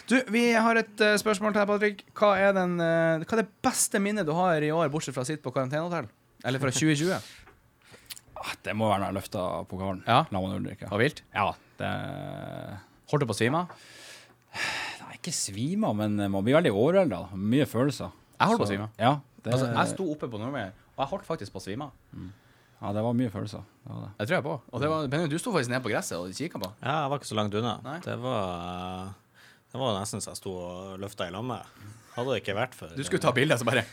Du, 0.08 0.16
vi 0.32 0.46
har 0.56 0.80
et 0.80 1.04
spørsmål 1.20 1.52
til 1.52 1.60
deg, 1.60 1.68
Patrick. 1.74 2.02
Hva 2.16 2.32
er, 2.40 2.56
den, 2.56 2.80
hva 2.80 3.28
er 3.36 3.42
det 3.44 3.48
beste 3.60 4.00
minnet 4.00 4.28
du 4.28 4.32
har 4.38 4.64
i 4.64 4.72
år, 4.72 4.88
bortsett 4.92 5.16
fra 5.18 5.26
å 5.26 5.28
sitte 5.28 5.44
på 5.44 5.52
karantenehotell? 5.58 6.08
Eller 6.48 6.62
fra 6.62 6.72
2020? 6.72 7.12
Ah, 8.40 8.54
Det 8.64 8.72
må 8.72 8.86
være 8.88 9.02
når 9.02 9.10
jeg 9.10 9.16
løfta 9.18 9.40
pokalen. 9.68 9.98
Ja. 10.08 10.22
La 10.32 10.40
meg 10.40 10.54
Ulrike. 10.56 10.86
Var 10.88 11.00
vilt? 11.02 11.18
Ja, 11.36 11.50
det 11.76 11.90
Holdt 13.12 13.20
du 13.20 13.28
på 13.28 13.34
å 13.34 13.36
svime 13.36 13.66
av? 13.66 13.82
Nei, 14.54 15.14
ikke 15.18 15.32
svime 15.34 15.90
men 15.96 16.16
man 16.32 16.44
blir 16.46 16.56
veldig 16.58 16.72
overvelda. 16.74 17.22
Mye 17.36 17.66
følelser. 17.70 18.10
Jeg 18.40 18.50
holdt 18.50 18.62
på 18.62 18.66
å 18.66 18.70
svime. 18.72 18.88
Ja, 18.98 19.14
det, 19.44 19.52
Altså, 19.54 19.70
jeg 19.72 19.92
sto 19.94 20.06
oppe 20.12 20.28
på 20.32 20.40
Nordmøre, 20.40 20.72
og 20.96 21.02
jeg 21.04 21.10
holdt 21.14 21.26
faktisk 21.28 21.52
på 21.54 21.60
å 21.60 21.64
svime 21.64 21.90
Mm. 22.16 22.30
ja, 22.80 22.92
det 22.96 23.02
var 23.04 23.12
mye 23.14 23.30
følelser. 23.30 23.62
Det 23.84 23.92
var 23.94 24.00
det. 24.06 24.10
Jeg 24.18 24.26
tror 24.28 24.36
jeg 24.36 24.44
på. 24.48 24.54
Og 24.72 24.80
det 24.80 24.88
var, 24.90 25.06
Benjamin, 25.12 25.30
du 25.30 25.38
sto 25.38 25.52
faktisk 25.52 25.70
nede 25.70 25.82
på 25.84 25.92
gresset 25.92 26.16
og 26.18 26.32
kikka 26.32 26.58
på. 26.62 26.72
Ja, 26.82 26.94
jeg 27.04 27.10
var 27.12 27.18
ikke 27.20 27.30
så 27.30 27.36
langt 27.38 27.54
unna. 27.54 27.74
Nei. 27.84 27.98
Det 28.04 28.16
var, 28.18 29.14
det 29.72 29.80
var 29.80 29.98
nesten 30.00 30.20
så 30.24 30.32
jeg 30.32 30.40
sto 30.40 30.54
og 30.56 30.98
løfta 31.00 31.28
i 31.28 31.34
lammet. 31.34 31.62
Hadde 32.16 32.32
det 32.34 32.40
ikke 32.42 32.56
vært 32.58 32.74
for 32.74 32.90
Du 32.96 33.04
skulle 33.06 33.22
ta 33.22 33.30
bilde, 33.32 33.56
så 33.60 33.64
bare 33.68 33.84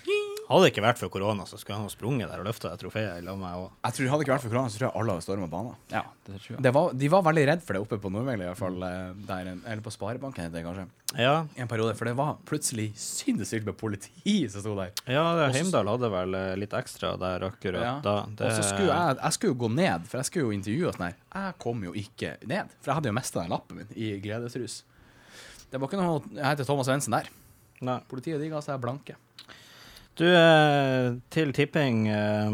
Hadde 0.47 0.63
det 0.63 0.69
ikke 0.71 0.83
vært 0.85 0.99
for 1.01 1.11
korona, 1.11 1.43
så 1.43 1.57
skulle 1.59 1.75
han 1.75 1.83
ha 1.89 1.91
sprunget 1.91 2.29
der 2.31 2.39
og 2.39 2.45
løfta 2.47 2.69
det 2.71 2.79
trofeet 2.79 3.17
i 3.19 3.23
lammet 3.25 3.51
òg. 3.59 3.65
Jeg 3.83 3.95
tror 3.97 4.07
Hadde 4.13 4.19
det 4.21 4.25
ikke 4.27 4.33
vært 4.37 4.43
for 4.45 4.53
korona, 4.53 4.69
så 4.71 4.79
tror 4.79 4.85
jeg 4.87 4.95
alle 5.01 5.11
hadde 5.17 5.25
storma 5.25 5.47
banen. 5.51 5.73
Ja, 5.91 6.03
det 6.23 6.37
tror 6.39 6.53
jeg. 6.55 6.61
Det 6.63 6.71
var, 6.77 6.93
de 7.01 7.09
var 7.11 7.25
veldig 7.27 7.43
redd 7.49 7.65
for 7.67 7.73
det 7.75 7.81
oppe 7.83 7.97
på 7.99 8.11
Nordmengel, 8.13 8.45
i 8.45 8.47
hvert 8.47 8.61
fall. 8.61 8.77
eh, 8.87 9.09
Der, 9.27 9.49
eller 9.65 9.83
på 9.83 9.91
Sparebanken, 9.91 10.45
heter 10.47 10.55
det 10.55 10.63
kanskje. 10.63 10.85
Ja, 11.19 11.33
I 11.57 11.61
en 11.65 11.67
periode. 11.67 11.95
For 11.99 12.05
det 12.07 12.15
var 12.15 12.37
plutselig 12.47 12.87
sinnssykt 12.95 13.65
med 13.67 13.75
politi 13.79 14.37
som 14.51 14.63
sto 14.63 14.75
der. 14.79 14.91
ja 15.07 15.25
det, 15.35 15.49
Heimdal 15.59 15.87
hadde 15.91 16.11
vel 16.15 16.33
eh, 16.39 16.55
litt 16.63 16.71
ekstra 16.79 17.13
der 17.19 17.43
akkurat 17.51 17.83
Ja. 17.83 17.93
da. 18.03 18.15
Det, 18.31 18.47
Og 18.47 18.51
så 18.61 18.63
skulle 18.71 18.87
jeg, 18.95 19.17
jeg 19.23 19.33
skulle 19.33 19.53
jo 19.53 19.59
gå 19.67 19.71
ned, 19.75 20.07
for 20.07 20.17
jeg 20.21 20.25
skulle 20.31 20.47
jo 20.47 20.55
intervjue 20.55 20.87
og 20.87 20.95
sånn 20.95 21.07
her. 21.09 21.15
Jeg 21.35 21.59
kom 21.59 21.83
jo 21.83 21.91
ikke 21.93 22.33
ned, 22.47 22.71
for 22.79 22.91
jeg 22.93 22.95
hadde 23.01 23.11
jo 23.11 23.19
mista 23.19 23.41
den 23.43 23.51
lappen 23.51 23.77
min 23.83 23.87
i 23.95 24.13
gledesrus. 24.23 24.83
Det 25.71 25.79
var 25.79 25.89
ikke 25.91 25.99
noe 25.99 26.21
Jeg 26.31 26.45
heter 26.45 26.63
Thomas 26.63 26.87
Svendsen 26.87 27.11
der. 27.11 27.27
Nei. 27.83 27.99
Politiet 28.07 28.39
de 28.39 28.47
ga 28.49 28.61
seg 28.63 28.79
blanke. 28.81 29.15
Du, 30.17 30.25
eh, 30.25 31.13
til 31.29 31.51
tipping, 31.53 32.07
eh, 32.09 32.53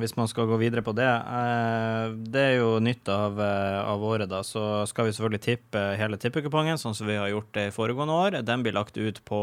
hvis 0.00 0.14
man 0.16 0.28
skal 0.30 0.48
gå 0.48 0.56
videre 0.60 0.82
på 0.84 0.94
det. 0.96 1.08
Eh, 1.08 2.14
det 2.32 2.42
er 2.42 2.54
jo 2.60 2.78
nytt 2.82 3.08
av, 3.12 3.40
eh, 3.40 3.78
av 3.80 4.04
året, 4.04 4.28
da. 4.30 4.40
Så 4.46 4.86
skal 4.88 5.06
vi 5.06 5.12
selvfølgelig 5.12 5.42
tippe 5.44 5.82
hele 6.00 6.16
tippekupongen, 6.16 6.80
sånn 6.80 6.96
som 6.96 7.06
vi 7.06 7.18
har 7.20 7.28
gjort 7.28 7.52
det 7.52 7.66
i 7.68 7.74
foregående 7.74 8.16
år. 8.16 8.38
Den 8.46 8.64
blir 8.64 8.76
lagt 8.76 8.96
ut 8.96 9.22
på 9.28 9.42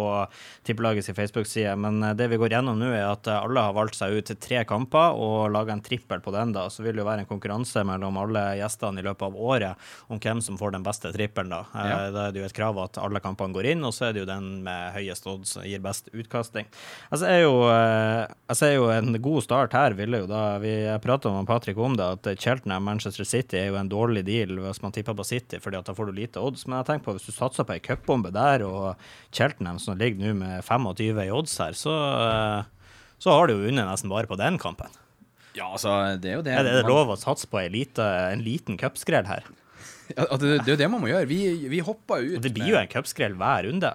Tippelagets 0.66 1.12
Facebook-side. 1.14 1.76
Men 1.78 2.02
eh, 2.04 2.16
det 2.18 2.30
vi 2.32 2.40
går 2.42 2.56
gjennom 2.56 2.80
nå, 2.80 2.90
er 2.94 3.06
at 3.12 3.28
alle 3.28 3.68
har 3.68 3.78
valgt 3.78 4.00
seg 4.00 4.18
ut 4.18 4.30
til 4.32 4.40
tre 4.42 4.64
kamper 4.66 5.18
og 5.20 5.52
laga 5.54 5.76
en 5.76 5.86
trippel 5.86 6.24
på 6.26 6.34
den, 6.34 6.56
da. 6.56 6.68
Så 6.74 6.84
vil 6.84 6.98
det 6.98 7.04
jo 7.04 7.10
være 7.10 7.26
en 7.26 7.30
konkurranse 7.30 7.86
mellom 7.86 8.18
alle 8.18 8.46
gjestene 8.60 9.04
i 9.04 9.06
løpet 9.06 9.30
av 9.30 9.38
året 9.38 9.90
om 10.10 10.20
hvem 10.20 10.42
som 10.42 10.58
får 10.60 10.74
den 10.76 10.86
beste 10.86 11.14
trippelen, 11.14 11.54
da. 11.54 11.64
Ja. 11.74 12.02
Da 12.10 12.26
er 12.28 12.34
det 12.34 12.42
jo 12.42 12.50
et 12.50 12.58
krav 12.58 12.80
at 12.82 12.98
alle 13.02 13.22
kampene 13.24 13.54
går 13.56 13.72
inn, 13.74 13.86
og 13.86 13.94
så 13.96 14.10
er 14.10 14.16
det 14.16 14.24
jo 14.24 14.30
den 14.30 14.64
med 14.66 14.94
høyest 14.98 15.28
odds 15.30 15.56
som 15.56 15.66
gir 15.68 15.82
best 15.84 16.10
utkasting. 16.14 16.68
Altså, 17.10 17.30
er 17.30 17.44
jo, 17.44 17.56
eh, 17.70 18.26
jeg 18.52 18.60
ser 18.60 18.74
jo 18.76 18.90
en 18.94 19.14
god 19.22 19.46
start 19.46 19.78
her, 19.78 19.98
ville 19.98 20.24
jo 20.24 20.30
da 20.30 20.39
Vi 20.64 20.74
prata 21.04 21.32
med 21.34 21.48
Patrick 21.48 21.78
om 21.82 21.96
det, 21.98 22.06
at 22.18 22.42
Cheltenham 22.42 22.86
Manchester 22.88 23.28
City 23.28 23.58
er 23.60 23.70
jo 23.70 23.80
en 23.80 23.92
dårlig 23.92 24.26
deal 24.28 24.58
hvis 24.64 24.82
man 24.84 24.94
tipper 24.96 25.18
på 25.18 25.26
City, 25.28 25.60
fordi 25.64 25.80
at 25.80 25.90
da 25.90 25.96
får 25.98 26.10
du 26.10 26.18
lite 26.20 26.42
odds. 26.44 26.66
Men 26.68 26.80
jeg 26.80 26.90
tenker 26.90 27.08
på 27.08 27.18
hvis 27.18 27.30
du 27.30 27.36
satser 27.36 27.68
på 27.68 27.76
ei 27.76 27.84
cupbombe 27.84 28.32
der, 28.36 28.66
og 28.68 29.00
Cheltenham 29.36 29.80
som 29.82 30.00
ligger 30.00 30.24
nå 30.24 30.34
med 30.42 30.66
25 30.66 31.24
i 31.26 31.30
odds 31.36 31.56
her, 31.64 31.78
så, 31.78 31.96
eh, 32.26 32.98
så 33.22 33.36
har 33.36 33.48
du 33.48 33.56
jo 33.56 33.64
vunnet 33.68 33.88
nesten 33.88 34.12
bare 34.12 34.30
på 34.30 34.40
den 34.40 34.60
kampen. 34.62 34.92
Ja, 35.58 35.72
altså, 35.72 35.96
det 36.22 36.34
er 36.34 36.38
jo 36.40 36.46
det. 36.46 36.54
Er 36.56 36.68
det 36.68 36.86
lov 36.88 37.10
å 37.12 37.18
satse 37.20 37.50
på 37.50 37.60
ei 37.62 37.70
lite, 37.74 38.06
en 38.34 38.44
liten 38.46 38.78
cupskrell 38.80 39.28
her? 39.30 39.48
Ja, 40.14 40.26
altså, 40.26 40.46
det, 40.46 40.60
det 40.66 40.72
er 40.72 40.76
jo 40.76 40.82
det 40.84 40.92
man 40.94 41.04
må 41.04 41.10
gjøre. 41.12 41.30
Vi, 41.30 41.42
vi 41.72 41.82
hoppa 41.86 42.20
ut 42.22 42.38
Og 42.38 42.46
det 42.46 42.54
blir 42.56 42.74
jo 42.74 42.80
en 42.80 42.92
cupskrell 42.92 43.36
hver 43.40 43.68
runde. 43.70 43.92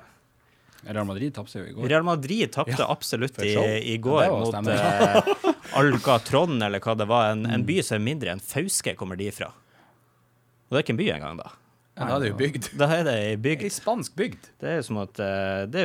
Real 0.86 1.06
Madrid 1.08 1.34
tapte 1.34 1.58
jo 1.60 1.64
i 1.68 1.72
går. 1.72 1.88
Real 1.90 2.04
Madrid 2.06 2.52
tapte 2.52 2.86
absolutt 2.86 3.38
i, 3.42 3.54
i 3.94 3.96
går 4.02 4.22
Ja, 4.24 4.38
mot 4.38 4.54
uh, 4.54 5.52
Alcatron, 5.80 6.60
eller 6.62 6.82
hva 6.84 6.94
det 6.98 7.06
var. 7.10 7.30
En, 7.32 7.46
en 7.46 7.64
by 7.66 7.80
som 7.82 7.98
er 8.00 8.04
mindre 8.04 8.32
enn 8.34 8.42
Fauske 8.44 8.94
kommer 8.98 9.16
de 9.20 9.30
fra. 9.34 9.50
Og 10.68 10.74
det 10.74 10.80
er 10.80 10.86
ikke 10.86 10.96
en 10.96 11.02
by 11.02 11.10
engang, 11.16 11.40
da. 11.40 11.52
Ja, 11.94 12.08
da 12.08 12.14
er 12.16 12.22
det 12.24 12.30
jo 12.32 12.38
bygd. 12.40 12.68
Da 12.80 12.88
er 12.90 13.04
det 13.06 13.12
ei 13.14 13.26
Ei 13.34 13.36
bygd. 13.38 13.68
spansk 13.70 14.16
bygd. 14.18 14.48
Det 14.58 14.70
er 14.72 14.80
jo 14.80 14.86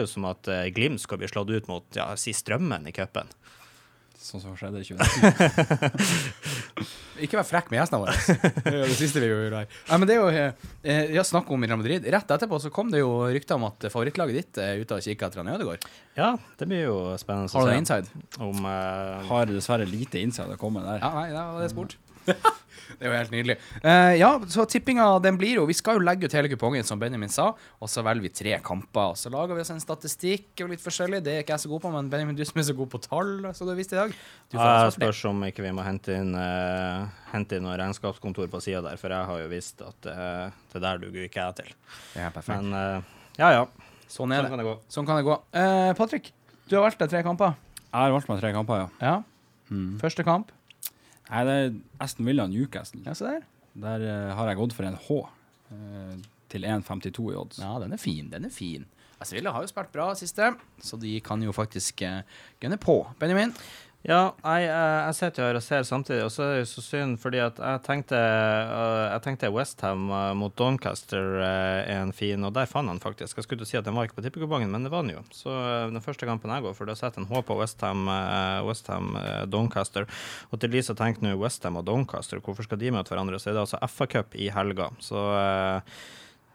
som 0.09 0.25
at, 0.25 0.47
eh, 0.49 0.69
Glimt 0.73 1.03
skal 1.03 1.19
bli 1.21 1.27
slått 1.29 1.51
ut 1.53 1.67
mot 1.69 1.85
ja, 1.93 2.07
si 2.17 2.33
Strømmen 2.33 2.87
i 2.89 2.93
cupen. 2.95 3.29
Sånn 4.19 4.41
som 4.43 4.55
skjedde 4.59 4.81
i 4.81 4.87
2019. 4.87 6.09
Ikke 7.23 7.37
vær 7.39 7.47
frekk 7.47 7.69
med 7.71 7.79
gjestene 7.79 8.01
våre. 8.03 8.15
Det 8.19 8.71
er 8.71 8.77
jo 8.77 8.87
det 8.89 8.97
siste 8.99 9.21
vi 9.23 9.29
gjør 9.29 9.55
her. 9.57 9.69
Nei, 9.89 9.97
men 9.99 10.09
det 10.09 10.15
er 10.15 10.19
jo 10.19 10.29
eh, 10.35 11.13
Ja, 11.15 11.23
snakk 11.27 11.47
om 11.55 11.63
Real 11.63 11.79
Madrid. 11.79 12.03
Rett 12.11 12.33
etterpå 12.35 12.59
så 12.63 12.71
kom 12.73 12.91
det 12.91 13.01
jo 13.01 13.13
rykter 13.31 13.55
om 13.55 13.65
at 13.69 13.87
favorittlaget 13.91 14.37
ditt 14.39 14.59
er 14.63 14.83
ute 14.83 14.97
og 14.99 15.03
kikker 15.07 15.27
etter 15.29 15.41
han 15.41 15.51
Ødegaard. 15.55 15.87
Ja, 16.19 16.33
det 16.59 16.67
blir 16.67 16.83
jo 16.85 16.97
spennende 17.19 17.51
Har 17.55 17.71
du 17.71 17.75
inside? 17.79 18.11
om 18.43 18.67
uh, 18.67 19.23
Har 19.31 19.47
dessverre 19.51 19.87
lite 19.87 20.19
inside 20.23 20.55
å 20.55 20.59
komme 20.59 20.83
der. 20.83 20.99
Ja, 21.03 21.11
nei, 21.15 21.27
det 21.31 21.69
er 21.69 21.73
sport. 21.73 21.95
det 22.99 23.05
er 23.05 23.09
jo 23.09 23.15
helt 23.15 23.33
nydelig. 23.33 23.55
Uh, 23.83 24.13
ja, 24.19 24.29
så 24.51 24.65
tippinga 24.69 25.07
den 25.23 25.37
blir 25.39 25.59
jo 25.59 25.65
Vi 25.69 25.75
skal 25.77 25.99
jo 25.99 26.03
legge 26.03 26.29
ut 26.29 26.35
hele 26.35 26.51
kupongen, 26.51 26.85
som 26.87 27.01
Benjamin 27.01 27.31
sa, 27.33 27.51
og 27.55 27.91
så 27.91 28.03
velger 28.05 28.25
vi 28.27 28.31
tre 28.41 28.55
kamper. 28.65 29.13
Og 29.13 29.19
så 29.19 29.31
lager 29.33 29.57
vi 29.57 29.63
oss 29.65 29.73
en 29.73 29.83
statistikk 29.83 30.63
og 30.65 30.73
litt 30.73 30.83
forskjellig. 30.83 31.21
Det 31.25 31.35
er 31.35 31.45
ikke 31.45 31.55
jeg 31.57 31.65
så 31.65 31.73
god 31.73 31.83
på, 31.85 31.93
men 31.95 32.09
Benjamin, 32.11 32.37
du 32.37 32.45
som 32.47 32.61
er 32.61 32.69
så 32.71 32.77
god 32.77 32.91
på 32.95 33.03
tall, 33.05 33.35
så 33.53 33.67
du 33.67 33.73
har 33.73 33.79
visst 33.79 33.95
i 33.95 34.01
dag. 34.01 34.15
Du 34.49 34.57
får 34.57 34.73
Jeg 34.73 34.97
spørs 34.97 35.23
om 35.31 35.45
ikke 35.49 35.67
vi 35.67 35.75
må 35.75 35.85
hente 35.85 36.17
inn, 36.17 36.33
uh, 36.35 37.05
hente 37.33 37.59
inn 37.59 37.67
noe 37.67 37.77
regnskapskontor 37.79 38.49
på 38.51 38.63
sida 38.65 38.83
der, 38.89 38.99
for 39.01 39.13
jeg 39.13 39.31
har 39.31 39.45
jo 39.45 39.53
visst 39.53 39.85
at 39.85 40.11
uh, 40.11 40.59
det 40.73 40.83
der 40.87 41.05
duger 41.05 41.29
ikke 41.29 41.45
jeg 41.45 41.61
til. 41.63 41.79
Det 42.15 42.27
er 42.27 42.35
perfekt. 42.35 42.67
Men 42.67 43.07
ja, 43.39 43.53
ja. 43.55 43.65
sånn 44.11 44.33
er 44.35 44.43
Sånn 44.43 44.49
det. 44.49 44.51
kan 44.51 44.59
det 44.59 44.67
gå. 44.67 44.75
Sånn 44.91 45.07
kan 45.07 45.19
det 45.19 45.23
gå. 45.27 45.35
Eh, 45.55 45.89
Patrick, 45.95 46.33
du 46.67 46.75
har 46.75 46.83
valgt 46.89 46.99
deg 46.99 47.11
tre 47.13 47.21
kamper. 47.23 47.55
Jeg 47.87 47.95
har 47.95 48.11
valgt 48.11 48.27
meg 48.27 48.41
tre 48.41 48.51
kamper, 48.53 48.81
ja. 48.83 48.89
Ja. 48.99 49.13
Mm. 49.71 49.93
Første 50.01 50.25
kamp. 50.27 50.51
Nei, 51.29 51.41
det 51.45 51.55
er 51.55 51.73
Aston 52.01 52.27
Villa 52.29 52.47
Newcastle. 52.49 53.01
Ja, 53.05 53.13
se 53.17 53.27
der. 53.27 53.43
Der 53.79 54.05
eh, 54.05 54.31
har 54.35 54.49
jeg 54.49 54.59
gått 54.59 54.73
for 54.75 54.87
en 54.87 54.97
H 54.97 55.19
eh, 55.75 56.15
til 56.49 56.65
1,52 56.65 57.27
i 57.33 57.37
odds. 57.37 57.59
Ja, 57.61 57.75
den 57.83 57.93
er 57.93 58.01
fin. 58.01 58.31
Den 58.31 58.49
er 58.49 58.53
fin. 58.53 58.87
Aston 59.19 59.37
Villa 59.37 59.53
har 59.53 59.65
jo 59.65 59.69
spilt 59.69 59.91
bra 59.93 60.07
siste, 60.17 60.53
så 60.81 60.97
de 60.97 61.17
kan 61.21 61.41
jo 61.43 61.51
faktisk 61.51 62.01
uh, 62.07 62.21
gunne 62.63 62.79
på. 62.79 63.01
Benjamin? 63.19 63.51
Ja, 63.99 64.31
jeg, 64.45 64.69
eh, 64.71 64.97
jeg 65.09 65.15
sitter 65.17 65.43
her 65.43 65.57
og 65.59 65.63
ser 65.65 65.81
samtidig, 65.83 66.21
og 66.23 66.29
så 66.31 66.45
er 66.45 66.53
det 66.53 66.59
jo 66.61 66.67
så 66.71 66.81
synd, 66.85 67.17
fordi 67.19 67.41
at 67.43 67.57
jeg 67.59 67.81
tenkte, 67.83 68.15
uh, 68.15 69.09
jeg 69.11 69.23
tenkte 69.25 69.49
Westham 69.51 70.05
uh, 70.07 70.29
mot 70.39 70.53
Doncaster 70.55 71.35
er 71.43 71.89
en 71.97 72.13
fin, 72.15 72.39
og 72.47 72.53
der 72.55 72.69
fant 72.71 72.87
han 72.87 73.01
faktisk. 73.03 73.35
Jeg 73.35 73.43
skulle 73.43 73.59
til 73.59 73.67
å 73.67 73.71
si 73.73 73.79
at 73.81 73.89
den 73.89 73.97
var 73.99 74.07
ikke 74.07 74.21
på 74.21 74.23
tippekupongen, 74.23 74.71
men 74.71 74.87
det 74.87 74.93
var 74.93 75.03
den 75.03 75.17
jo. 75.17 75.25
Så 75.35 75.51
den 75.91 75.99
første 76.05 76.29
kampen 76.29 76.53
jeg 76.55 76.63
går 76.63 76.77
for, 76.77 76.87
da 76.87 76.95
setter 76.95 77.19
en 77.19 77.27
H 77.27 77.43
på 77.43 77.59
Westham, 77.59 78.07
uh, 78.07 79.43
Doncaster. 79.51 80.07
Og 80.53 80.63
til 80.63 80.71
Lisa 80.77 80.95
tenker 80.95 81.27
nå 81.27 81.35
Westham 81.41 81.81
og 81.81 81.89
Doncaster, 81.91 82.39
hvorfor 82.39 82.69
skal 82.69 82.79
de 82.79 82.95
møte 82.95 83.11
hverandre? 83.11 83.35
Så 83.35 83.51
er 83.51 83.59
det 83.59 83.65
altså 83.67 83.83
FA-cup 83.83 84.39
i 84.39 84.47
helga. 84.55 84.93
Så 85.03 85.27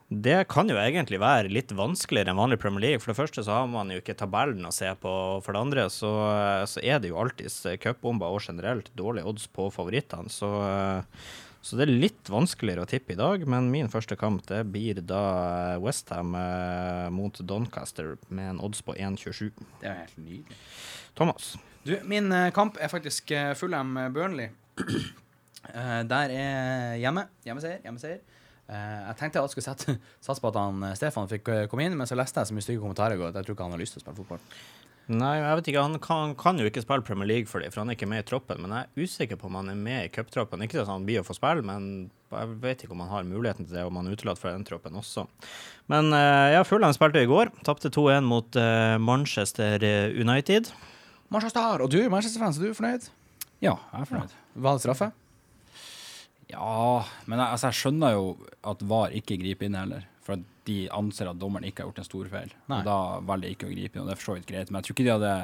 det 0.09 0.45
kan 0.53 0.69
jo 0.69 0.77
egentlig 0.79 1.19
være 1.23 1.51
litt 1.53 1.73
vanskeligere 1.75 2.33
enn 2.33 2.39
vanlig 2.39 2.59
Premier 2.61 2.85
League. 2.85 3.01
For 3.03 3.13
det 3.13 3.19
første 3.19 3.45
så 3.47 3.57
har 3.57 3.71
man 3.71 3.91
jo 3.91 4.03
ikke 4.03 4.17
tabellen 4.19 4.67
å 4.69 4.75
se 4.75 4.91
på. 5.01 5.15
For 5.45 5.57
det 5.57 5.63
andre 5.65 5.87
så, 5.93 6.13
så 6.69 6.83
er 6.85 7.01
det 7.01 7.11
jo 7.11 7.19
alltids 7.23 7.57
cupbomber 7.83 8.35
og 8.35 8.45
generelt 8.45 8.93
dårlige 8.99 9.27
odds 9.31 9.49
på 9.49 9.71
favorittene. 9.75 10.31
Så, 10.31 10.51
så 11.65 11.81
det 11.81 11.87
er 11.87 11.95
litt 12.05 12.31
vanskeligere 12.31 12.85
å 12.85 12.91
tippe 12.91 13.17
i 13.17 13.19
dag. 13.19 13.47
Men 13.49 13.73
min 13.73 13.91
første 13.93 14.19
kamp 14.21 14.45
det 14.51 14.61
blir 14.71 15.01
da 15.01 15.25
Westham 15.83 16.37
eh, 16.39 17.09
mot 17.15 17.41
Doncaster 17.41 18.15
med 18.29 18.55
en 18.55 18.63
odds 18.69 18.85
på 18.85 18.95
1,27. 18.95 19.51
Det 19.81 19.89
er 19.89 20.03
helt 20.05 20.21
nydelig. 20.21 20.63
Thomas. 21.17 21.55
Du, 21.85 21.97
min 22.09 22.29
eh, 22.33 22.53
kamp 22.55 22.77
er 22.77 22.93
faktisk 22.93 23.33
Fulham 23.57 23.97
eh, 23.97 24.13
Burnley. 24.13 24.53
Eh, 25.65 26.03
der 26.05 26.29
er 26.29 26.97
hjemme. 27.01 27.23
Hjemmeseier. 27.47 27.79
Hjemmeseier. 27.87 28.19
Eh, 28.65 29.01
jeg 29.11 29.19
tenkte 29.21 29.43
jeg 29.43 29.53
skulle 29.53 29.67
sette, 29.67 29.99
satse 30.25 30.41
på 30.41 30.53
at 30.53 30.57
han, 30.61 30.81
eh, 30.89 30.97
Stefan 30.97 31.29
fikk 31.31 31.51
eh, 31.53 31.67
komme 31.71 31.85
inn, 31.85 31.97
men 31.99 32.09
så 32.09 32.17
leste 32.17 32.41
jeg 32.41 32.51
så 32.51 32.57
mye 32.57 32.65
stygge 32.65 32.81
kommentarer 32.81 33.17
i 33.17 33.21
går 33.21 33.33
at 33.33 33.41
jeg 33.41 33.49
tror 33.49 33.59
ikke 33.59 33.69
han 33.69 33.77
har 33.77 33.83
lyst 33.83 33.97
til 33.97 34.03
å 34.03 34.07
spille 34.07 34.23
fotball. 34.23 34.43
Nei, 35.05 35.35
jeg 35.37 35.57
vet 35.59 35.67
ikke. 35.69 35.83
Han 35.85 36.01
kan, 36.01 36.31
kan 36.41 36.57
jo 36.57 36.65
ikke 36.65 36.81
spille 36.81 37.05
Premier 37.05 37.29
League 37.29 37.51
for 37.51 37.61
dem, 37.61 37.69
for 37.69 37.83
han 37.83 37.93
er 37.93 37.97
ikke 37.99 38.07
med 38.09 38.23
i 38.23 38.25
troppen. 38.25 38.63
Men 38.65 38.73
jeg 38.73 38.87
er 38.87 39.05
usikker 39.05 39.37
på 39.37 39.51
om 39.51 39.59
han 39.61 39.69
er 39.69 39.77
med 39.77 40.07
i 40.07 40.13
cuptroppen. 40.15 40.63
Ikke 40.65 40.79
at 40.81 40.89
han 40.89 41.05
blir 41.05 41.21
å 41.21 41.27
få 41.27 41.37
spille, 41.37 41.61
men 41.61 42.07
jeg 42.33 42.55
vet 42.63 42.87
ikke 42.87 42.97
om 42.97 43.03
han 43.05 43.11
har 43.13 43.27
muligheten 43.29 43.69
til 43.69 43.77
det, 43.77 43.83
om 43.85 43.99
han 44.01 44.09
er 44.09 44.17
utelatt 44.17 44.41
fra 44.41 44.55
den 44.55 44.65
troppen 44.65 44.97
også. 44.97 45.27
Men 45.93 46.09
ja, 46.09 46.63
Fulham 46.65 46.97
spilte 46.97 47.21
i 47.21 47.29
går. 47.29 47.53
Tapte 47.69 47.93
2-1 47.93 48.25
mot 48.25 48.57
Manchester 49.05 49.85
United. 50.17 50.73
Manchester, 51.29 51.85
og 51.85 51.93
du 51.93 51.99
er 52.01 52.09
Manchester-fan, 52.09 52.57
så 52.57 52.65
du 52.65 52.71
er 52.71 52.81
fornøyd? 52.81 53.11
Ja, 53.61 53.77
jeg 53.93 54.07
er 54.07 54.09
fornøyd. 54.09 54.33
Var 54.57 54.81
det 54.81 54.87
straffe? 54.87 55.11
Ja, 56.55 57.05
men 57.27 57.39
jeg, 57.43 57.49
altså, 57.59 57.71
jeg 57.71 57.81
skjønner 57.83 58.15
jo 58.17 58.25
at 58.73 58.83
VAR 58.95 59.15
ikke 59.21 59.37
griper 59.43 59.69
inn 59.69 59.77
heller. 59.79 60.07
For 60.25 60.39
at 60.39 60.47
de 60.65 60.79
anser 60.97 61.29
at 61.29 61.37
dommeren 61.43 61.67
ikke 61.69 61.83
har 61.85 61.91
gjort 61.91 62.01
en 62.01 62.07
stor 62.09 62.31
feil. 62.33 62.55
Og 62.81 62.87
da 62.87 62.97
velger 63.21 63.45
de 63.45 63.53
ikke 63.59 63.69
å 63.69 63.75
gripe 63.75 63.99
inn, 63.99 64.07
og 64.07 64.09
det 64.09 64.15
er 64.17 64.21
for 64.23 64.31
så 64.33 64.39
vidt 64.39 64.49
greit. 64.49 64.71
Men 64.73 64.81
jeg 64.81 64.87
tror 64.89 64.97
ikke 64.97 65.05
de 65.11 65.13
hadde 65.19 65.35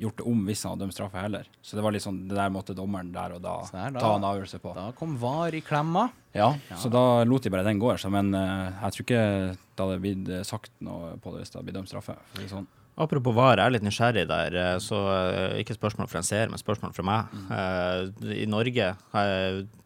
gjort 0.00 0.16
det 0.20 0.26
om 0.30 0.44
hvis 0.46 0.62
han 0.64 0.70
hadde 0.72 0.84
dømt 0.86 0.94
straffe 0.96 1.20
heller. 1.20 1.48
Så 1.66 1.76
det 1.76 1.82
var 1.84 1.92
litt 1.92 2.04
sånn, 2.06 2.20
det 2.30 2.36
der 2.38 2.52
måtte 2.54 2.76
dommeren 2.78 3.10
der 3.12 3.34
og 3.36 3.42
da, 3.44 3.56
der, 3.72 3.90
da- 3.96 4.00
ta 4.04 4.12
en 4.16 4.28
avgjørelse 4.30 4.60
på. 4.62 4.74
Da 4.78 4.86
kom 4.96 5.16
VAR 5.20 5.56
i 5.58 5.60
klemma. 5.66 6.06
Ja, 6.32 6.52
så 6.78 6.88
da 6.94 7.02
lot 7.26 7.42
de 7.42 7.50
bare 7.52 7.66
den 7.66 7.80
gå. 7.82 7.90
Men 8.14 8.30
uh, 8.32 8.70
jeg 8.86 8.94
tror 8.94 9.04
ikke 9.08 9.24
det 9.50 9.82
hadde 9.82 9.98
blitt 10.04 10.28
eh, 10.30 10.44
sagt 10.46 10.70
noe 10.86 11.16
på 11.18 11.32
det 11.34 11.42
hvis 11.42 11.50
det 11.50 11.58
hadde 11.58 11.66
blitt 11.68 11.78
dømt 11.80 11.90
straffe. 11.90 12.14
For 12.30 12.38
det 12.44 12.52
sånn. 12.54 12.68
Apropos 13.00 13.32
VAR, 13.32 13.56
jeg 13.56 13.64
er 13.64 13.72
litt 13.72 13.84
nysgjerrig 13.86 14.26
der. 14.28 14.54
eh, 14.60 14.78
Så 14.82 14.98
eh, 15.08 15.54
ikke 15.62 15.76
spørsmål 15.76 16.08
fra 16.10 16.20
en 16.20 16.26
seer, 16.26 16.50
men 16.52 16.60
spørsmål 16.60 16.92
fra 16.92 17.04
meg. 17.08 17.36
Eh, 17.56 18.42
I 18.42 18.46
Norge, 18.50 18.90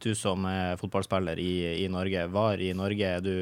du 0.03 0.09
som 0.19 0.45
er 0.51 0.79
fotballspiller 0.81 1.39
i, 1.39 1.85
i 1.85 1.89
Norge, 1.93 2.27
VAR 2.35 2.59
i 2.59 2.73
Norge, 2.75 3.13
du, 3.23 3.35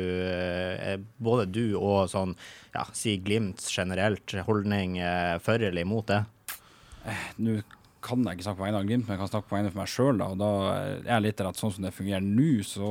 både 1.17 1.47
du 1.49 1.65
og 1.81 2.11
sånn, 2.13 2.37
ja, 2.75 2.85
si 2.93 3.17
Glimt 3.25 3.65
generelt, 3.73 4.37
holdning 4.47 4.99
for 5.45 5.63
eller 5.63 5.87
imot 5.87 6.13
det? 6.13 6.21
Nå 7.43 7.63
kan 8.03 8.25
jeg 8.27 8.37
ikke 8.37 8.45
snakke 8.49 8.59
på 8.59 8.67
vegne 8.67 8.81
av 8.83 8.87
Glimt, 8.89 9.07
men 9.07 9.15
jeg 9.15 9.23
kan 9.23 9.31
snakke 9.31 9.49
på 9.49 9.57
vegne 9.57 9.71
for 9.73 9.81
meg 9.83 9.91
sjøl. 9.93 10.23
Og 10.27 10.37
da 10.41 10.51
er 10.75 11.09
jeg 11.15 11.25
litt 11.29 11.43
at 11.47 11.61
sånn 11.61 11.73
som 11.77 11.85
det 11.87 11.95
fungerer 11.95 12.25
nå, 12.27 12.51
så 12.67 12.89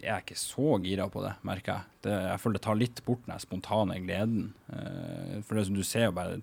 er 0.00 0.14
jeg 0.14 0.24
ikke 0.24 0.40
så 0.40 0.76
gira 0.84 1.06
på 1.12 1.22
det, 1.24 1.34
merker 1.46 1.72
jeg. 1.72 1.88
Det, 2.06 2.14
jeg 2.26 2.42
føler 2.42 2.58
det 2.58 2.64
tar 2.66 2.78
litt 2.80 3.02
bort 3.06 3.26
den 3.28 3.42
spontane 3.42 3.98
gleden. 4.04 4.52
Uh, 4.72 5.40
for 5.46 5.58
det 5.58 5.66
som 5.68 5.76
du 5.76 5.84
ser 5.86 6.08
jo 6.08 6.16
bare 6.16 6.40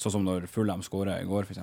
Sånn 0.00 0.14
som 0.14 0.22
når 0.24 0.46
Fulham 0.48 0.80
skåra 0.80 1.18
i 1.20 1.26
går, 1.28 1.44
f.eks. 1.44 1.58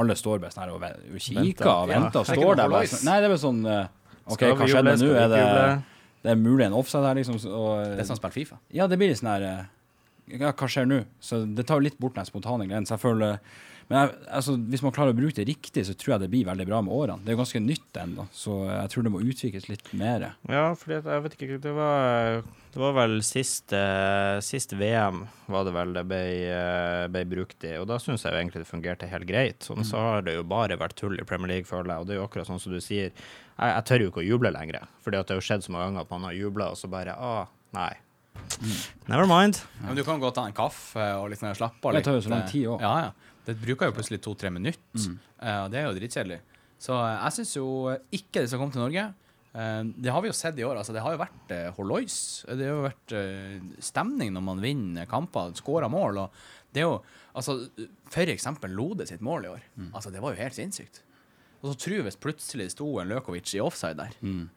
Alle 0.00 0.14
står 0.16 0.38
bare 0.40 0.54
sånn 0.54 0.62
her 0.64 0.70
og, 0.72 0.84
kikker 1.20 1.68
og 1.68 1.90
venter 1.90 2.22
og 2.22 2.30
er 2.32 2.38
står 2.40 2.56
der 2.56 2.70
bare 2.72 2.88
sånn 2.88 3.04
Nei, 3.04 3.16
det 3.20 3.26
er 3.26 3.32
bare 3.34 3.42
sånn 3.42 3.58
eh, 3.68 3.90
OK, 4.32 4.44
hva 4.48 4.68
skjedde 4.70 4.94
nå? 5.02 5.10
Er 5.12 5.28
det, 5.28 5.42
det 6.24 6.32
er 6.32 6.40
mulig 6.40 6.64
en 6.66 6.76
offside 6.78 7.04
her, 7.04 7.18
liksom? 7.20 7.36
Og, 7.52 7.68
Det 7.84 8.00
er 8.00 8.08
sånn 8.08 8.18
spill 8.18 8.32
Fifa. 8.34 8.58
ja, 8.72 8.88
det 8.88 8.96
blir 8.96 9.12
litt 9.12 9.20
sånn 9.20 9.30
her 9.34 9.44
eh, 9.50 9.60
ja, 10.38 10.54
Hva 10.56 10.70
skjer 10.72 10.88
nå? 10.88 11.02
Så 11.20 11.42
det 11.44 11.66
tar 11.68 11.82
jo 11.82 11.86
litt 11.86 12.00
bort 12.00 12.16
den 12.16 12.26
spontane 12.26 12.64
gleden. 12.64 12.88
Så 12.88 12.96
jeg 12.96 13.04
føler 13.04 13.36
Men 13.88 13.98
jeg, 13.98 14.12
altså, 14.38 14.54
hvis 14.72 14.82
man 14.84 14.94
klarer 14.96 15.14
å 15.14 15.16
bruke 15.18 15.36
det 15.36 15.46
riktig, 15.48 15.84
så 15.88 15.94
tror 15.98 16.14
jeg 16.14 16.24
det 16.24 16.30
blir 16.32 16.46
veldig 16.48 16.66
bra 16.68 16.80
med 16.84 16.94
årene. 16.96 17.24
Det 17.24 17.32
er 17.32 17.36
jo 17.36 17.40
ganske 17.42 17.62
nytt 17.62 17.98
ennå, 18.00 18.26
så 18.34 18.58
jeg 18.70 18.92
tror 18.92 19.06
det 19.06 19.12
må 19.12 19.22
utvikles 19.24 19.68
litt 19.70 19.90
mer. 19.98 20.26
Ja, 20.48 20.66
for 20.78 20.96
jeg 20.96 21.24
vet 21.26 21.36
ikke, 21.36 21.58
det 21.64 21.74
var, 21.76 22.40
det 22.74 22.80
var 22.80 22.96
vel 22.96 23.18
siste, 23.26 23.82
siste, 24.46 24.78
VM 24.80 25.24
var 25.52 25.68
det 25.68 25.74
vel 25.76 25.92
det 25.96 26.04
ble, 26.08 26.22
eh, 26.54 27.04
ble 27.12 27.24
brukt 27.34 27.66
i, 27.68 27.74
og 27.80 27.88
da 27.90 28.00
syns 28.02 28.24
jeg 28.24 28.32
jo 28.32 28.40
egentlig 28.40 28.64
det 28.64 28.70
fungerte 28.70 29.10
helt 29.10 29.28
greit. 29.28 29.66
Sånn 29.66 29.84
så 29.86 30.00
har 30.00 30.24
det 30.26 30.38
jo 30.38 30.46
bare 30.48 30.80
vært 30.80 30.96
tull 31.00 31.20
i 31.20 31.28
Premier 31.28 31.56
League, 31.56 31.68
føler 31.68 31.92
jeg, 31.92 32.00
og 32.00 32.08
det 32.08 32.16
er 32.16 32.22
jo 32.22 32.28
akkurat 32.28 32.48
sånn 32.48 32.62
som 32.62 32.72
du 32.74 32.80
sier. 32.84 33.12
Jeg, 33.12 33.68
jeg 33.68 33.84
tør 33.90 34.06
jo 34.06 34.14
ikke 34.14 34.24
å 34.24 34.28
juble 34.30 34.54
lenger, 34.54 34.88
fordi 35.04 35.20
det 35.20 35.36
har 35.36 35.42
jo 35.42 35.48
skjedd 35.50 35.68
så 35.68 35.76
mange 35.76 35.90
ganger 35.90 36.08
at 36.08 36.16
man 36.16 36.26
har 36.30 36.40
jubla, 36.40 36.72
og 36.72 36.80
så 36.80 36.90
bare 36.90 37.18
ah, 37.20 37.44
nei. 37.76 37.92
Never 39.06 39.26
mind. 39.26 39.60
Ja, 39.80 39.86
men 39.86 39.96
du 39.96 40.04
kan 40.04 40.20
godt 40.20 40.36
ta 40.38 40.46
en 40.48 40.56
kaffe 40.56 41.04
og 41.20 41.30
litt 41.30 41.40
sånn 41.40 41.54
slappe 41.56 41.88
av 41.88 41.96
Det 41.96 42.04
tar 42.06 42.18
jo 42.18 42.24
så 42.24 42.32
lang 42.32 42.44
eh, 42.44 42.50
tid 42.50 42.66
også. 42.72 42.82
Ja, 42.82 42.94
ja. 43.06 43.33
Det 43.44 43.56
bruker 43.60 43.90
jo 43.90 43.96
plutselig 43.96 44.20
to-tre 44.24 44.50
minutter, 44.50 44.80
mm. 44.96 45.16
og 45.64 45.70
det 45.72 45.80
er 45.80 45.86
jo 45.88 45.96
dritkjedelig. 45.98 46.40
Så 46.80 46.96
eh, 46.96 47.18
jeg 47.20 47.36
syns 47.38 47.54
jo 47.58 47.66
ikke 48.14 48.40
det 48.42 48.48
skal 48.50 48.60
komme 48.62 48.74
til 48.74 48.84
Norge. 48.84 49.04
Eh, 49.54 49.82
Det 50.04 50.12
har 50.12 50.22
vi 50.24 50.30
jo 50.30 50.36
sett 50.36 50.58
i 50.58 50.64
år. 50.66 50.76
altså 50.80 50.92
Det 50.96 51.02
har 51.04 51.14
jo 51.14 51.20
vært 51.22 51.54
eh, 51.54 51.70
hollois. 51.76 52.16
Det 52.48 52.66
har 52.66 52.74
jo 52.74 52.86
vært 52.88 53.14
eh, 53.20 53.58
stemning 53.84 54.32
når 54.34 54.46
man 54.48 54.62
vinner 54.64 55.08
kamper, 55.10 55.54
skårer 55.60 55.92
mål. 55.92 56.24
og 56.24 56.44
det 56.74 56.82
er 56.82 56.88
jo, 56.88 56.96
altså 57.38 57.68
For 58.10 58.26
eksempel 58.32 58.72
Lode 58.74 59.06
sitt 59.06 59.22
mål 59.22 59.44
i 59.46 59.52
år. 59.54 59.62
altså 59.92 60.10
Det 60.10 60.22
var 60.22 60.34
jo 60.34 60.42
helt 60.42 60.56
sinnssykt. 60.56 61.02
Og 61.62 61.70
så 61.72 61.78
tror 61.80 61.94
jeg 61.96 62.04
hvis 62.08 62.20
plutselig 62.20 62.70
sto 62.74 62.88
en 63.00 63.08
Løkovic 63.08 63.54
i 63.54 63.60
offside 63.62 63.96
der. 63.96 64.16
Mm. 64.20 64.48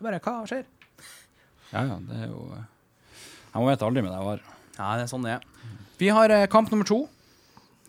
Bare, 0.00 0.20
hva 0.24 0.38
skjer? 0.48 0.64
Ja, 1.74 1.82
ja, 1.84 1.98
det 2.00 2.16
er 2.16 2.30
jo 2.30 2.46
Jeg 2.54 2.64
Jeg 3.52 3.66
vet 3.66 3.82
aldri 3.82 4.02
med 4.02 4.12
det 4.14 4.22
var. 4.24 4.40
Ja, 4.78 4.96
det 4.96 5.04
er 5.04 5.10
sånn 5.10 5.26
det 5.26 5.34
er. 5.36 5.44
Vi 6.00 6.08
har 6.08 6.32
eh, 6.32 6.46
kamp 6.48 6.70
nummer 6.72 6.86
to. 6.88 7.02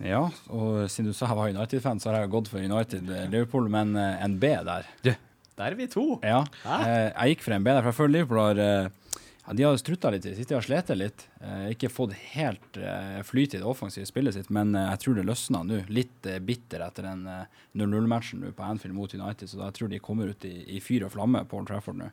Ja, 0.02 0.24
og 0.50 0.88
siden 0.90 1.12
du 1.12 1.16
sa 1.18 1.28
jeg 1.30 1.38
var 1.38 1.52
United-fan, 1.54 2.00
så 2.02 2.12
har 2.12 2.24
jeg 2.24 2.34
gått 2.34 2.50
for 2.52 2.64
United-Liverpool, 2.64 3.70
men 3.72 3.94
eh, 4.00 4.24
en 4.26 4.40
B 4.42 4.50
der. 4.66 4.88
Der 5.06 5.68
er 5.68 5.78
vi 5.78 5.86
to. 5.92 6.16
Ja, 6.26 6.42
eh, 6.66 7.12
jeg 7.12 7.36
gikk 7.36 7.46
for 7.46 7.58
en 7.58 7.66
B 7.66 7.70
der, 7.70 7.84
for 7.84 7.92
jeg 7.92 8.00
føler 8.00 8.16
Liverpool 8.16 8.42
har 8.42 8.62
eh, 8.64 9.18
ja, 9.46 9.56
De 9.58 9.66
har 9.68 9.78
strutta 9.78 10.10
litt 10.14 10.26
i 10.26 10.32
det 10.32 10.38
siste, 10.40 10.54
de 10.54 10.58
har 10.58 10.66
slitt 10.66 10.92
litt. 10.98 11.26
Eh, 11.42 11.68
ikke 11.76 11.90
fått 11.92 12.14
helt 12.34 12.78
eh, 12.78 13.22
flyt 13.26 13.56
i 13.56 13.62
det 13.62 13.68
offensive 13.68 14.06
spillet 14.10 14.38
sitt, 14.38 14.50
men 14.54 14.74
jeg 14.78 15.02
tror 15.04 15.18
det 15.18 15.26
løsna 15.28 15.64
nå. 15.68 15.82
Litt 15.94 16.30
bitter 16.46 16.86
etter 16.86 17.10
den 17.10 17.26
eh, 17.30 17.60
0-0-matchen 17.78 18.46
på 18.58 18.66
Anfield 18.66 18.98
mot 18.98 19.14
United, 19.14 19.50
så 19.50 19.60
da 19.60 19.70
jeg 19.70 19.80
tror 19.80 19.92
de 19.94 20.02
kommer 20.02 20.34
ut 20.34 20.46
i, 20.50 20.56
i 20.78 20.82
fyr 20.82 21.08
og 21.08 21.14
flamme 21.14 21.44
på 21.50 21.62
Old 21.62 21.70
Trafford 21.70 22.00
nå. 22.02 22.10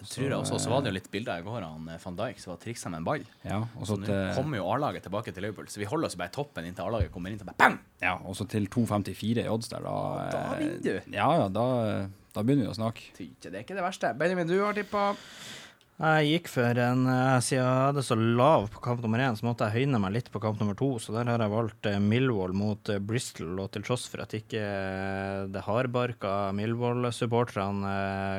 Det 0.00 0.08
tror 0.08 0.26
jeg 0.26 0.38
også. 0.38 0.58
Så 0.64 0.70
var 0.72 0.82
det 0.82 0.90
jo 0.92 0.96
litt 0.96 1.10
bilder 1.12 1.42
i 1.42 1.44
går 1.46 1.58
av 1.62 1.74
han, 1.76 1.88
eh, 1.92 1.98
van 2.04 2.16
Dijk 2.16 2.40
som 2.40 2.54
var 2.54 2.60
triksa 2.62 2.90
med 2.90 3.02
en 3.02 3.04
ball. 3.04 3.24
Ja, 3.44 3.60
og 3.76 3.86
Så 3.86 3.98
nå 4.00 4.34
kommer 4.36 4.56
jo 4.60 4.68
A-laget 4.72 5.04
tilbake 5.06 5.34
til 5.34 5.44
Liverpool, 5.44 5.68
så 5.68 5.82
vi 5.82 5.88
holder 5.90 6.08
oss 6.10 6.16
bare 6.16 6.32
i 6.32 6.34
toppen 6.34 6.64
inntil 6.64 6.86
A-laget 6.88 7.12
kommer 7.12 7.30
inn. 7.30 7.38
til 7.38 7.46
bang! 7.56 7.78
ja, 8.00 8.16
og 8.24 8.34
så 8.36 8.48
til 8.48 8.66
2,54 8.66 9.44
i 9.44 9.48
odds 9.48 9.68
der, 9.68 9.84
da. 9.84 9.94
Da 10.32 10.42
eh, 10.54 10.58
vinner 10.58 10.82
du. 10.82 11.12
Ja, 11.12 11.28
ja, 11.42 11.48
da, 11.48 11.66
da 12.34 12.42
begynner 12.42 12.66
vi 12.66 12.72
å 12.72 12.78
snakke. 12.80 13.10
Det 13.18 13.52
er 13.54 13.62
ikke 13.62 13.76
det 13.76 13.84
verste. 13.84 14.14
Benjamin, 14.16 14.48
du 14.48 14.58
har 14.64 14.72
tippa 14.74 15.14
Jeg 16.00 16.28
gikk 16.30 16.46
for 16.48 16.78
en 16.80 17.02
eh, 17.12 17.38
Siden 17.44 17.60
jeg 17.60 17.88
hadde 17.90 18.02
så 18.06 18.16
lav 18.16 18.70
på 18.72 18.80
kamp 18.80 19.02
nummer 19.04 19.20
én, 19.20 19.34
så 19.36 19.44
måtte 19.44 19.66
jeg 19.68 19.84
høyne 19.84 19.98
meg 20.00 20.14
litt 20.14 20.30
på 20.32 20.40
kamp 20.40 20.56
nummer 20.56 20.76
to. 20.78 20.94
Så 20.96 21.12
der 21.12 21.28
har 21.28 21.42
jeg 21.44 21.52
valgt 21.52 21.88
eh, 21.90 21.98
Millwall 22.00 22.54
mot 22.56 22.88
eh, 22.88 23.02
Bristol, 23.04 23.52
og 23.60 23.68
til 23.74 23.84
tross 23.84 24.06
for 24.08 24.24
at 24.24 24.32
ikke 24.38 24.62
det 25.52 25.64
hardbarka 25.66 26.54
Millwall-supporterne 26.56 27.92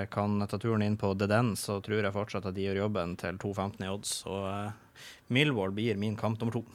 kan 0.10 0.41
ta 0.50 0.58
turen 0.58 0.82
inn 0.88 0.97
på 0.97 1.13
The 1.13 1.30
Den, 1.30 1.54
så 1.60 1.78
tror 1.86 2.02
jeg 2.02 2.15
fortsatt 2.15 2.50
at 2.50 2.58
de 2.58 2.65
gjør 2.65 2.88
jobben 2.88 3.13
til 3.21 3.38
2,15 3.43 3.86
i 3.86 3.91
odds. 3.93 4.15
Så 4.24 4.41
Millwall 5.30 5.78
blir 5.78 6.02
min 6.02 6.17
kamp 6.17 6.41
nummer 6.41 6.58
to. 6.58 6.65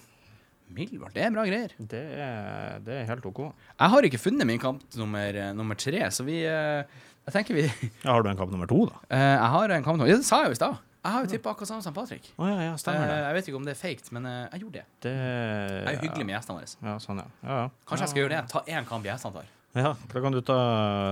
Millwall. 0.76 1.10
Det 1.14 1.22
er 1.22 1.34
bra 1.34 1.44
greier. 1.46 1.74
Det 1.78 2.04
er, 2.14 2.78
det 2.86 3.00
er 3.00 3.10
helt 3.10 3.26
OK. 3.26 3.42
Jeg 3.74 3.92
har 3.92 4.06
ikke 4.06 4.22
funnet 4.22 4.46
min 4.48 4.62
kamp 4.62 4.86
nummer, 4.98 5.42
nummer 5.54 5.78
tre, 5.78 6.06
så 6.14 6.26
vi 6.26 6.40
eh, 6.46 7.02
Jeg 7.26 7.34
tenker 7.34 7.56
vi 7.58 7.64
eh, 7.66 7.86
Ja, 8.04 8.12
har 8.14 8.22
du 8.22 8.28
en 8.30 8.38
kamp 8.38 8.52
nummer 8.54 8.68
to, 8.70 8.84
da? 8.90 9.00
Jeg 9.10 9.48
har 9.56 9.72
en 9.74 9.82
kamp 9.86 9.98
nummer 9.98 10.10
Ja, 10.10 10.18
det 10.20 10.28
sa 10.28 10.44
jeg 10.44 10.52
jo 10.52 10.58
i 10.58 10.60
stad. 10.60 10.76
Jeg 11.06 11.14
har 11.14 11.22
jo 11.22 11.30
tippa 11.30 11.52
akkurat 11.52 11.70
samme 11.70 11.84
som 11.84 11.94
Patrick. 11.94 12.24
Oh, 12.34 12.46
ja, 12.50 12.54
ja, 12.64 12.70
Eh, 12.74 12.78
stemmer 12.82 13.06
det. 13.06 13.18
jeg 13.22 13.34
vet 13.36 13.48
ikke 13.50 13.58
om 13.60 13.66
det 13.66 13.74
er 13.76 13.78
fake, 13.78 14.08
men 14.14 14.24
uh, 14.26 14.32
jeg 14.50 14.62
gjorde 14.64 14.80
det. 14.80 14.86
det 15.06 15.12
Jeg 15.14 15.84
er 15.86 15.92
jo 15.94 16.00
hyggelig 16.02 16.26
med 16.26 16.34
gjestene 16.34 16.56
våre. 16.56 16.70
Ja, 16.88 16.94
sånn, 17.02 17.20
ja. 17.22 17.26
ja, 17.46 17.58
ja. 17.60 17.68
Kanskje 17.86 18.02
jeg 18.06 18.12
skal 18.12 18.22
gjøre 18.24 18.32
det. 18.34 18.40
Ta 18.50 18.62
én 18.66 18.88
kamp 18.88 19.06
gjestene 19.06 19.36
tar. 19.38 19.52
Ja, 19.76 19.90
da 20.08 20.20
kan 20.24 20.32
du 20.32 20.40
ta 20.40 20.56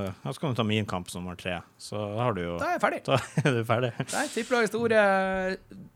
ja, 0.09 0.33
så 0.33 0.41
kan 0.41 0.55
du 0.55 0.59
ta 0.59 0.65
min 0.67 0.87
kamp 0.89 1.11
som 1.13 1.23
nummer 1.23 1.37
tre. 1.39 1.59
Så 1.79 2.01
da 2.01 2.23
har 2.25 2.35
du 2.35 2.41
jo 2.43 2.55
Da 2.59 2.71
er 2.73 2.79
jeg 2.79 2.83
ferdig. 2.87 3.01
Da 3.11 3.19
er 3.45 3.59
du 3.59 3.63
ferdig. 3.69 3.91
Nei, 4.15 4.25
Tipplagets 4.33 4.73
store 4.73 5.03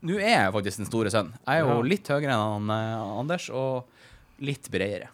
Nå 0.05 0.19
er 0.21 0.35
jeg 0.35 0.51
faktisk 0.53 0.83
den 0.83 0.89
store 0.91 1.11
sønnen. 1.15 1.33
Jeg 1.47 1.63
er 1.63 1.71
jo 1.73 1.79
litt 1.87 2.11
høyere 2.13 2.35
enn 2.35 2.43
han, 2.45 2.69
eh, 2.75 3.15
Anders, 3.23 3.47
og 3.49 3.89
litt 4.45 4.69
bredere. 4.71 5.09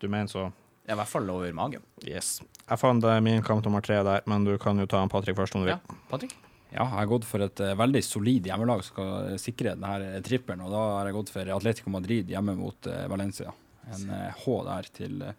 Du 0.00 0.08
mener 0.08 0.26
så 0.32 0.48
I 0.86 0.94
hvert 0.94 1.10
fall 1.10 1.30
over 1.32 1.52
magen. 1.56 1.82
Yes. 2.06 2.40
Jeg 2.66 2.78
fant 2.78 3.04
eh, 3.04 3.20
min 3.24 3.42
kamp 3.46 3.64
nummer 3.66 3.82
tre 3.84 3.98
der, 4.06 4.22
men 4.30 4.44
du 4.46 4.54
kan 4.62 4.78
jo 4.78 4.86
ta 4.90 5.00
en 5.02 5.10
Patrick 5.10 5.38
først 5.38 5.56
om 5.58 5.64
du 5.64 5.70
vil. 5.70 5.74
Ja, 5.76 6.00
Patrick? 6.10 6.36
Ja, 6.70 6.82
jeg 6.82 6.92
har 6.98 7.10
gått 7.10 7.26
for 7.26 7.42
et 7.42 7.60
eh, 7.62 7.74
veldig 7.78 8.02
solid 8.04 8.46
hjemmelag 8.46 8.82
som 8.84 8.94
skal 8.94 9.12
eh, 9.32 9.40
sikre 9.42 9.74
denne 9.78 10.22
trippelen, 10.26 10.62
og 10.66 10.74
da 10.74 10.82
har 10.98 11.10
jeg 11.10 11.16
gått 11.18 11.32
for 11.34 11.52
Atletico 11.56 11.92
Madrid 11.94 12.30
hjemme 12.30 12.54
mot 12.58 12.90
Valencia. 13.10 13.54
En 13.94 14.08
H 14.10 14.56
der 14.66 14.88
til 14.94 15.20
eh, 15.22 15.36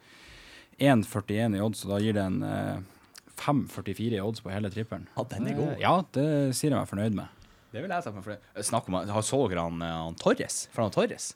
1,41 0.79 1.57
i 1.57 1.63
odds, 1.63 1.83
og 1.85 1.95
da 1.95 2.03
gir 2.03 2.15
det 2.17 2.23
en 2.27 2.39
eh, 2.47 2.77
5,44 3.37 4.17
i 4.17 4.21
odds 4.23 4.43
på 4.43 4.53
hele 4.53 4.71
trippelen. 4.73 5.07
Ja, 5.17 5.25
den 5.33 5.49
er 5.51 5.57
god. 5.57 5.73
Ja, 5.81 5.95
det 6.15 6.29
sier 6.57 6.71
jeg 6.73 6.79
meg 6.79 6.89
fornøyd 6.89 7.17
med. 7.17 7.33
Det 7.73 7.83
vil 7.83 7.91
jeg 7.91 8.05
si 8.05 8.13
meg 8.15 8.23
for 8.23 8.35
det. 8.35 8.65
Snakk 8.65 8.87
om 8.89 8.95
Har 9.11 9.25
så 9.25 9.41
dere 9.51 9.67
han, 9.67 9.83
han 9.83 10.15
Torres? 10.17 10.63
For 10.73 10.85
han 10.85 10.95
Torres? 10.95 11.33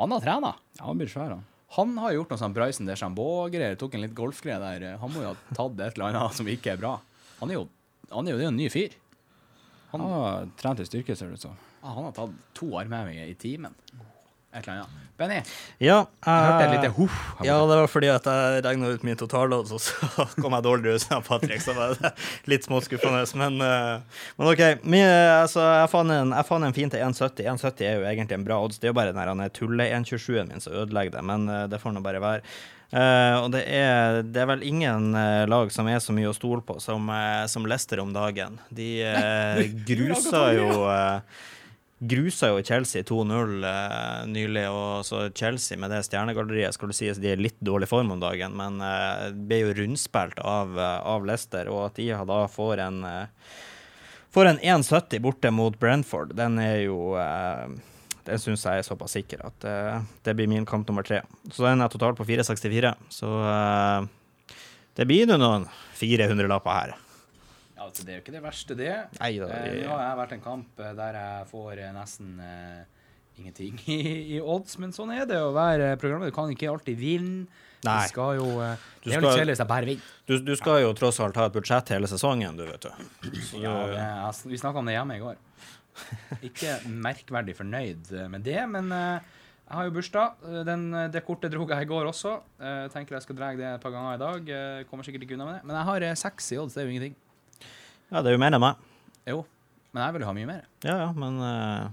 Han 0.00 0.12
har 0.12 0.24
trena. 0.24 0.54
Ja, 0.78 0.86
han 0.88 0.98
blir 1.00 1.10
svær, 1.10 1.36
han. 1.36 1.46
Han 1.72 1.94
har 2.02 2.12
gjort 2.12 2.32
noe 2.32 2.40
sånn 2.40 2.54
Bryson 2.56 2.88
Deschambault-greier. 2.88 3.78
Tok 3.80 3.94
en 3.96 4.04
litt 4.04 4.16
golfgreie 4.16 4.58
der. 4.60 4.98
Han 5.00 5.12
må 5.14 5.22
jo 5.24 5.30
ha 5.30 5.56
tatt 5.56 5.78
et 5.80 5.96
eller 5.96 6.10
annet 6.10 6.36
som 6.36 6.50
ikke 6.52 6.74
er 6.74 6.80
bra. 6.82 6.98
Han 7.40 7.52
er 7.52 7.60
jo, 7.60 7.66
han 8.10 8.28
er 8.28 8.34
jo, 8.34 8.40
det 8.40 8.44
er 8.44 8.52
en 8.52 8.60
ny 8.60 8.68
fyr. 8.72 8.96
Han 9.92 10.04
har 10.04 10.50
trent 10.60 10.80
i 10.84 10.88
styrke, 10.88 11.16
ser 11.16 11.32
det 11.32 11.40
ut 11.40 11.46
som. 11.48 11.56
Han 11.84 12.08
har 12.08 12.16
tatt 12.16 12.34
to 12.56 12.68
armhevinger 12.80 13.28
i 13.28 13.36
timen. 13.40 13.76
Et 14.52 14.60
eller 14.60 14.82
annet. 14.82 14.98
Benny, 15.16 15.38
Ja, 15.80 16.02
jeg 16.24 16.44
hørte 16.44 16.64
et 16.64 16.66
eh, 16.66 16.72
lite 16.74 16.90
huff. 16.96 17.16
Ja, 17.44 17.54
det 17.68 17.76
var 17.78 17.88
fordi 17.88 18.08
at 18.12 18.26
jeg 18.26 18.64
regna 18.66 18.90
ut 18.92 19.04
min 19.06 19.16
totallodd, 19.16 19.70
og 19.72 19.80
så 19.80 20.24
kom 20.40 20.56
jeg 20.56 20.66
dårligere 20.66 20.98
ut 21.00 21.14
enn 21.14 21.24
Patrick. 21.26 21.62
Så 21.64 21.74
var 21.76 21.94
det 21.96 22.12
litt 22.50 22.66
småskuffende. 22.66 23.22
Men, 23.40 23.60
eh, 23.64 24.26
men 24.36 24.50
OK. 24.50 24.62
Min, 24.82 25.06
altså, 25.06 25.64
jeg 25.82 25.90
fant 25.92 26.16
en, 26.16 26.34
jeg 26.36 26.48
fant 26.48 26.68
en 26.68 26.76
fin 26.76 26.92
til 26.92 27.04
1,70. 27.04 27.48
1,70 27.54 27.88
er 27.88 27.96
jo 28.00 28.06
egentlig 28.10 28.38
en 28.40 28.46
bra 28.48 28.60
odds. 28.64 28.80
Det 28.80 28.90
er 28.90 28.94
jo 28.94 28.98
bare 28.98 29.14
den 29.14 29.44
der 29.44 29.56
tulle-1,27-en 29.56 30.52
min 30.52 30.64
som 30.64 30.76
ødelegger 30.82 31.16
det, 31.16 31.24
men 31.32 31.48
eh, 31.48 31.66
det 31.72 31.80
får 31.80 31.96
nå 31.96 32.04
bare 32.04 32.22
være. 32.24 32.54
Uh, 32.92 33.38
og 33.40 33.46
det 33.54 33.62
er, 33.72 34.18
det 34.20 34.42
er 34.42 34.48
vel 34.50 34.66
ingen 34.68 35.14
uh, 35.16 35.48
lag 35.48 35.70
som 35.72 35.86
er 35.88 35.96
så 36.04 36.12
mye 36.12 36.28
å 36.28 36.34
stole 36.36 36.60
på 36.60 36.74
som, 36.76 37.06
uh, 37.08 37.46
som 37.48 37.64
Leicester 37.64 38.02
om 38.02 38.12
dagen. 38.12 38.58
De 38.68 38.90
grusa 39.88 40.42
jo 40.58 40.68
grusa 42.02 42.48
jo 42.50 42.62
Chelsea 42.66 43.04
2-0 43.06 43.62
eh, 43.68 44.22
nylig, 44.26 44.64
og 44.70 45.04
så 45.06 45.28
Chelsea 45.34 45.78
med 45.78 45.92
det 45.94 46.02
stjernegalleriet 46.06 46.74
skal 46.74 46.90
det 46.90 46.96
sies 46.98 47.20
de 47.22 47.30
er 47.30 47.42
litt 47.42 47.58
dårlig 47.62 47.88
form 47.90 48.10
om 48.14 48.22
dagen, 48.22 48.56
men 48.58 48.80
eh, 48.82 49.28
ble 49.32 49.60
jo 49.62 49.76
rundspilt 49.78 50.42
av, 50.42 50.74
eh, 50.78 50.98
av 51.12 51.28
Leicester, 51.28 51.70
og 51.70 51.86
at 51.90 52.00
de 52.00 52.10
da 52.32 52.40
får 52.50 52.82
en 52.86 52.98
eh, 53.06 53.54
får 54.34 54.50
en 54.50 54.60
1,70 54.82 55.22
borte 55.22 55.52
mot 55.54 55.78
Brentford, 55.78 56.34
den 56.38 56.58
er 56.62 56.80
jo 56.88 57.14
eh, 57.20 57.78
den 58.26 58.42
syns 58.42 58.66
jeg 58.66 58.82
er 58.82 58.86
såpass 58.86 59.16
sikker 59.18 59.40
at 59.42 59.64
det 60.22 60.36
blir 60.38 60.46
min 60.46 60.62
kamp 60.62 60.86
nummer 60.86 61.02
tre. 61.02 61.24
Så 61.50 61.66
den 61.66 61.82
er 61.82 61.90
totalt 61.90 62.14
på 62.14 62.26
4,64. 62.28 62.92
Så 63.10 63.30
det 64.94 65.08
blir 65.10 65.26
nå 65.26 65.40
noen 65.42 65.66
400-lapper 65.98 66.76
her. 66.76 66.92
Altså, 67.82 68.04
det 68.06 68.14
er 68.14 68.18
jo 68.20 68.24
ikke 68.24 68.34
det 68.36 68.42
verste, 68.44 68.76
det. 68.78 68.92
Nei 69.20 69.32
da. 69.42 69.48
Eh, 69.58 69.78
Nå 69.84 69.92
har 69.96 70.04
jeg 70.08 70.18
vært 70.22 70.32
en 70.38 70.44
kamp 70.44 70.80
eh, 70.82 70.92
der 70.98 71.18
jeg 71.20 71.48
får 71.50 71.82
eh, 71.82 71.92
nesten 71.96 72.32
eh, 72.40 73.02
ingenting 73.42 73.78
i, 73.96 73.98
i 74.36 74.40
odds, 74.40 74.78
men 74.82 74.94
sånn 74.96 75.12
er 75.16 75.26
det 75.28 75.40
å 75.42 75.52
være 75.56 75.92
programleder. 76.00 76.32
Du 76.32 76.38
kan 76.40 76.54
ikke 76.54 76.70
alltid 76.72 76.98
vinne. 77.00 77.46
Nei. 77.82 77.96
Du 78.06 78.12
skal 78.12 78.36
jo 78.38 78.44
Du 78.46 78.60
Det 78.62 78.68
er 78.68 78.76
jo 78.76 79.10
litt 79.10 79.16
skal- 79.18 79.38
kjedelig 79.40 79.54
hvis 79.56 79.62
jeg 79.64 79.70
bare 79.72 79.86
vinner. 79.88 80.10
Du, 80.30 80.34
du 80.46 80.52
skal 80.54 80.82
jo 80.84 80.92
tross 80.94 81.16
alt 81.24 81.38
ha 81.40 81.48
et 81.50 81.54
budsjett 81.56 81.88
hele 81.96 82.06
sesongen, 82.10 82.54
du, 82.60 82.62
vet 82.68 82.84
du. 82.86 83.06
Så 83.48 83.58
Ja, 83.64 83.72
det, 83.90 83.96
jeg, 83.98 84.52
vi 84.52 84.60
snakka 84.62 84.78
om 84.84 84.86
det 84.86 84.94
hjemme 84.94 85.16
i 85.18 85.22
går. 85.24 85.40
Ikke 86.48 86.76
merkverdig 86.88 87.56
fornøyd 87.58 88.12
med 88.32 88.44
det, 88.46 88.60
men 88.70 88.86
uh, 88.94 89.18
jeg 89.66 89.74
har 89.80 89.88
jo 89.88 89.94
bursdag. 89.96 90.46
Den, 90.68 90.86
det 91.12 91.24
kortet 91.26 91.52
dro 91.52 91.66
jeg 91.68 91.84
i 91.86 91.88
går 91.90 92.06
også. 92.12 92.36
Jeg 92.60 92.92
tenker 92.94 93.16
jeg 93.16 93.24
skal 93.26 93.36
dra 93.38 93.50
det 93.56 93.66
et 93.74 93.82
par 93.82 93.92
ganger 93.94 94.14
i 94.14 94.20
dag. 94.22 94.48
Jeg 94.54 94.86
kommer 94.90 95.06
sikkert 95.06 95.26
ikke 95.26 95.36
unna 95.38 95.46
med 95.50 95.58
det. 95.58 95.66
Men 95.68 95.78
jeg 95.80 95.88
har 95.90 96.06
seks 96.22 96.50
i 96.52 96.58
odds, 96.62 96.74
det 96.76 96.82
er 96.82 96.88
jo 96.88 96.94
ingenting. 96.94 97.14
Ja, 98.12 98.20
det 98.22 98.28
er 98.32 98.36
jo 98.36 98.42
mer 98.42 98.52
enn 98.56 98.60
meg. 98.62 98.76
Jo, 99.28 99.38
men 99.94 100.02
jeg 100.04 100.14
vil 100.16 100.24
jo 100.24 100.28
ha 100.28 100.34
mye 100.36 100.48
mer. 100.50 100.62
Ja, 100.84 100.96
ja, 101.06 101.08
men 101.16 101.38
eh, 101.40 101.88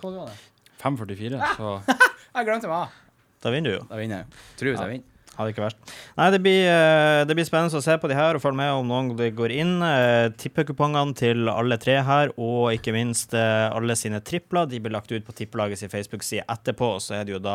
Hva 0.00 0.14
var 0.14 0.32
det? 0.32 0.38
5,44, 0.80 1.38
så 1.58 1.76
Jeg 2.38 2.46
glemte 2.48 2.70
meg! 2.70 2.96
da 3.42 3.50
vinner 3.54 3.70
du 3.70 3.76
jo. 3.76 3.84
Da 3.90 3.98
vinner 4.00 4.24
jeg. 4.24 4.42
Tror 4.58 4.72
hvis 4.72 4.80
Ja. 4.80 4.86
jeg 4.88 4.96
vinner. 4.96 5.14
Ja, 5.38 5.44
det 5.46 5.52
ikke 5.54 5.62
verst. 5.62 5.90
Nei, 6.18 6.24
det 6.34 6.38
blir, 6.42 6.64
eh, 6.66 7.20
det 7.30 7.34
blir 7.38 7.46
spennende 7.46 7.78
å 7.78 7.82
se 7.84 7.94
på 8.02 8.08
de 8.10 8.16
her 8.18 8.34
og 8.34 8.42
følge 8.42 8.58
med 8.58 8.72
om 8.74 8.88
noen 8.90 9.12
det 9.20 9.28
går 9.38 9.52
inn. 9.54 9.76
Eh, 9.86 10.30
Tippekupongene 10.34 11.14
til 11.14 11.46
alle 11.52 11.76
tre 11.78 11.94
her, 12.02 12.32
og 12.34 12.72
ikke 12.74 12.90
minst 12.96 13.36
eh, 13.38 13.68
alle 13.70 13.94
sine 13.94 14.18
tripler, 14.26 14.66
de 14.66 14.80
blir 14.82 14.96
lagt 14.96 15.12
ut 15.14 15.22
på 15.28 15.36
Tippelaget 15.38 15.78
sin 15.78 15.92
Facebook-side 15.92 16.42
etterpå. 16.50 16.88
Så 17.04 17.14
er 17.20 17.28
det 17.28 17.36
jo 17.36 17.42
da 17.44 17.54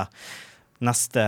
eh, 0.00 0.26
Neste 0.80 1.22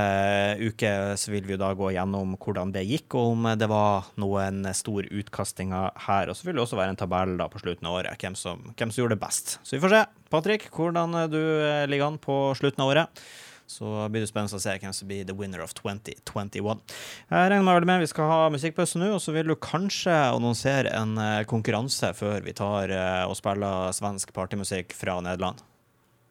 uke 0.65 0.91
så 1.21 1.33
vil 1.35 1.45
vi 1.45 1.59
da 1.61 1.75
gå 1.77 1.91
gjennom 1.93 2.39
hvordan 2.41 2.71
det 2.73 2.87
gikk, 2.89 3.19
og 3.21 3.35
om 3.35 3.51
det 3.61 3.69
var 3.69 4.09
noen 4.21 4.65
store 4.73 5.11
utkastinger 5.13 5.93
her. 6.07 6.33
Og 6.33 6.39
så 6.39 6.49
vil 6.49 6.57
det 6.57 6.65
også 6.65 6.79
være 6.79 6.95
en 6.95 7.01
tabell 7.03 7.37
da 7.37 7.51
på 7.53 7.61
slutten 7.61 7.91
av 7.91 7.99
året, 7.99 8.17
hvem 8.23 8.37
som, 8.39 8.65
hvem 8.73 8.89
som 8.89 9.03
gjorde 9.03 9.19
det 9.19 9.25
best. 9.27 9.59
Så 9.61 9.77
vi 9.77 9.83
får 9.83 9.93
se. 9.93 10.03
Patrick, 10.33 10.71
hvordan 10.73 11.19
du 11.29 11.41
eh, 11.43 11.85
ligger 11.85 12.09
an 12.09 12.21
på 12.23 12.37
slutten 12.57 12.81
av 12.81 12.95
året. 12.95 13.25
Så 13.69 13.89
blir 14.13 14.25
det 14.25 14.29
spennende 14.31 14.57
å 14.57 14.63
se 14.63 14.73
hvem 14.81 14.95
som 14.97 15.09
blir 15.09 15.27
the 15.29 15.37
winner 15.37 15.63
of 15.65 15.75
2021. 15.77 16.81
Jeg 17.29 17.53
regner 17.53 17.67
meg 17.67 17.79
vel 17.79 17.89
med 17.89 18.03
vi 18.05 18.11
skal 18.11 18.31
ha 18.31 18.41
musikkpause 18.53 19.01
nå, 19.01 19.11
og 19.17 19.21
så 19.23 19.35
vil 19.37 19.53
du 19.53 19.57
kanskje 19.61 20.17
annonsere 20.33 20.93
en 20.97 21.13
eh, 21.21 21.45
konkurranse 21.49 22.13
før 22.17 22.41
vi 22.45 22.57
tar 22.57 22.93
eh, 22.93 23.27
og 23.29 23.37
spiller 23.39 23.93
svensk 23.97 24.33
partymusikk 24.37 24.97
fra 24.97 25.21
Nederland. 25.25 25.61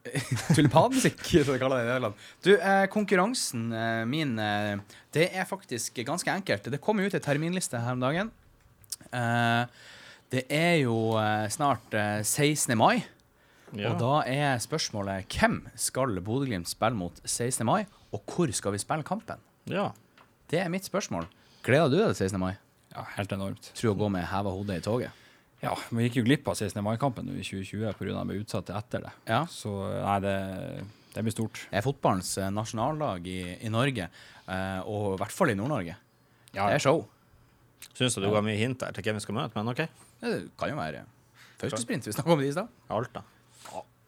Tulipanmusikk, 0.55 1.21
som 1.21 1.53
de 1.53 1.59
kaller 1.61 1.81
det 1.81 1.85
i 1.85 1.89
Nederland. 1.91 2.21
Du, 2.41 2.51
eh, 2.57 2.85
konkurransen 2.91 3.67
eh, 3.75 4.01
min, 4.09 4.33
eh, 4.41 4.79
det 5.13 5.27
er 5.37 5.45
faktisk 5.49 6.01
ganske 6.07 6.31
enkelt. 6.33 6.69
Det 6.73 6.81
kom 6.81 6.99
jo 7.01 7.09
ut 7.09 7.17
en 7.17 7.25
terminliste 7.25 7.81
her 7.81 7.97
om 7.97 8.01
dagen. 8.03 8.31
Eh, 9.11 9.65
det 10.33 10.45
er 10.49 10.77
jo 10.81 10.95
eh, 11.19 11.45
snart 11.53 11.93
eh, 11.93 12.21
16. 12.23 12.73
mai, 12.79 13.03
og 13.71 13.99
da 14.01 14.15
er 14.27 14.59
spørsmålet 14.63 15.31
hvem 15.31 15.61
skal 15.79 16.17
Bodø-Glimt 16.23 16.67
spille 16.71 16.97
mot 16.97 17.21
16. 17.23 17.63
mai, 17.67 17.85
og 18.11 18.25
hvor 18.27 18.51
skal 18.55 18.75
vi 18.75 18.81
spille 18.83 19.07
kampen? 19.07 19.41
ja. 19.69 19.91
Det 20.51 20.59
er 20.59 20.67
mitt 20.67 20.83
spørsmål. 20.83 21.29
Gleder 21.63 21.87
du 21.87 21.93
deg 21.95 22.09
til 22.11 22.25
16. 22.25 22.39
mai? 22.41 22.57
ja, 22.91 23.05
helt 23.15 23.31
enormt. 23.31 23.69
Tror 23.77 23.93
å 23.93 23.99
gå 24.01 24.09
med 24.11 24.25
heva 24.27 24.51
hode 24.51 24.75
i 24.75 24.83
toget. 24.83 25.20
Ja, 25.61 25.75
vi 25.93 26.07
gikk 26.07 26.17
jo 26.21 26.23
glipp 26.25 26.47
av 26.49 26.57
16. 26.57 26.81
mai-kampen 26.83 27.27
i 27.29 27.43
2020 27.45 27.93
pga. 27.93 27.93
at 27.93 28.01
vi 28.01 28.33
ble 28.33 28.41
utsatt 28.41 28.65
til 28.65 28.77
etter 28.79 29.03
det. 29.05 29.11
Ja. 29.29 29.43
Så 29.45 29.73
nei, 29.93 30.17
det, 30.23 30.35
det 31.13 31.23
blir 31.27 31.35
stort. 31.35 31.65
Det 31.69 31.77
er 31.77 31.85
fotballens 31.85 32.31
eh, 32.41 32.49
nasjonaldag 32.53 33.27
i, 33.29 33.39
i 33.61 33.69
Norge, 33.73 34.07
eh, 34.47 34.79
og 34.89 35.15
i 35.15 35.19
hvert 35.21 35.35
fall 35.35 35.53
i 35.53 35.57
Nord-Norge. 35.59 35.97
Ja, 36.55 36.65
Det 36.65 36.79
er 36.79 36.83
show. 36.83 37.05
Syns 37.93 38.17
du 38.17 38.23
du 38.25 38.31
ga 38.33 38.41
mye 38.45 38.57
hint 38.57 38.81
der 38.81 38.93
til 38.95 39.05
hvem 39.05 39.19
vi 39.19 39.23
skal 39.23 39.37
møte, 39.37 39.53
men 39.57 39.69
OK. 39.71 39.83
Det 40.21 40.33
kan 40.57 40.73
jo 40.73 40.77
være 40.81 41.05
første 41.61 41.85
hvis 41.85 42.07
vi 42.09 42.13
snakker 42.15 42.33
om 42.33 42.41
det 42.41 42.49
i 42.49 42.55
stad. 42.55 42.69
Alta. 42.89 43.21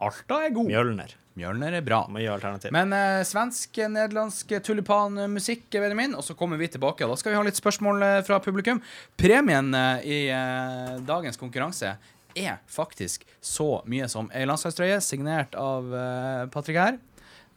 Alta 0.03 0.39
er 0.45 0.53
god. 0.55 0.69
Mjølner. 0.69 1.13
Mjølner 1.39 1.73
er 1.79 1.85
bra. 1.85 2.03
Mye 2.13 2.29
alternativ. 2.29 2.73
Men 2.75 2.93
eh, 2.93 3.23
svensk, 3.25 3.79
nederlandsk 3.89 4.51
tulipanmusikk 4.65 5.73
er 5.73 5.85
vennen 5.87 5.97
min, 5.97 6.17
og 6.17 6.25
så 6.25 6.35
kommer 6.37 6.59
vi 6.61 6.69
tilbake. 6.75 7.07
Da 7.09 7.17
skal 7.17 7.33
vi 7.33 7.39
ha 7.39 7.45
litt 7.47 7.57
spørsmål 7.57 8.05
eh, 8.05 8.19
fra 8.27 8.37
publikum. 8.43 8.81
Premien 9.17 9.71
eh, 9.77 10.05
i 10.05 10.19
eh, 10.29 10.99
dagens 11.07 11.39
konkurranse 11.41 11.95
er 12.37 12.59
faktisk 12.69 13.25
så 13.41 13.79
mye 13.89 14.07
som 14.09 14.29
ei 14.33 14.45
landslagstrøye 14.49 14.99
signert 15.05 15.57
av 15.57 15.89
eh, 15.97 16.45
Patrick 16.53 16.79
her. 16.81 17.01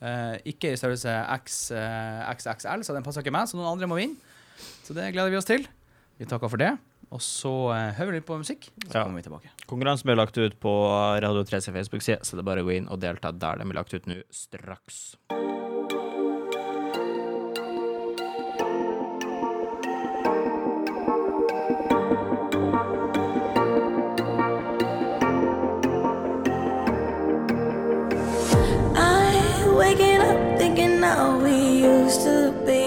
Eh, 0.00 0.34
ikke 0.52 0.72
i 0.72 0.80
størrelse 0.80 1.12
X, 1.38 1.60
eh, 1.76 2.24
XXL, 2.32 2.84
så 2.84 2.96
den 2.96 3.04
passer 3.04 3.24
ikke 3.24 3.32
meg, 3.36 3.48
så 3.48 3.60
noen 3.60 3.74
andre 3.74 3.88
må 3.90 4.00
vinne. 4.00 4.20
Så 4.86 4.96
det 4.96 5.10
gleder 5.12 5.32
vi 5.32 5.40
oss 5.40 5.48
til. 5.48 5.64
Vi 6.16 6.28
takker 6.28 6.48
for 6.52 6.60
det. 6.60 6.74
Og 7.14 7.20
så 7.22 7.52
eh, 7.72 7.92
hører 7.96 8.10
vi 8.12 8.18
litt 8.18 8.26
på 8.26 8.38
musikk, 8.40 8.68
så 8.88 8.98
Ja. 8.98 9.04
kommer 9.04 9.20
vi 9.22 9.26
tilbake. 9.28 9.50
Konkurransen 9.70 10.08
blir 10.08 10.16
lagt 10.18 10.36
ut 10.38 10.58
på 10.60 10.72
Radio 11.22 11.44
3 11.44 11.60
sin 11.62 11.74
Facebook-side, 11.74 12.24
så 12.26 12.36
det 12.36 12.42
er 12.44 12.50
bare 12.50 12.64
å 12.64 12.66
gå 12.66 12.76
inn 12.76 12.88
og 12.88 13.00
delta 13.00 13.30
der. 13.32 13.56
Den 13.62 13.68
blir 13.70 13.78
lagt 13.78 13.94
ut 13.94 14.06
nå 14.10 14.22
straks. 14.30 15.16
I 28.98 29.64
waking 29.76 30.20
up 30.20 30.58
thinking 30.58 31.02
how 31.02 31.38
we 31.38 31.54
used 31.82 32.22
to 32.22 32.52
be. 32.66 32.85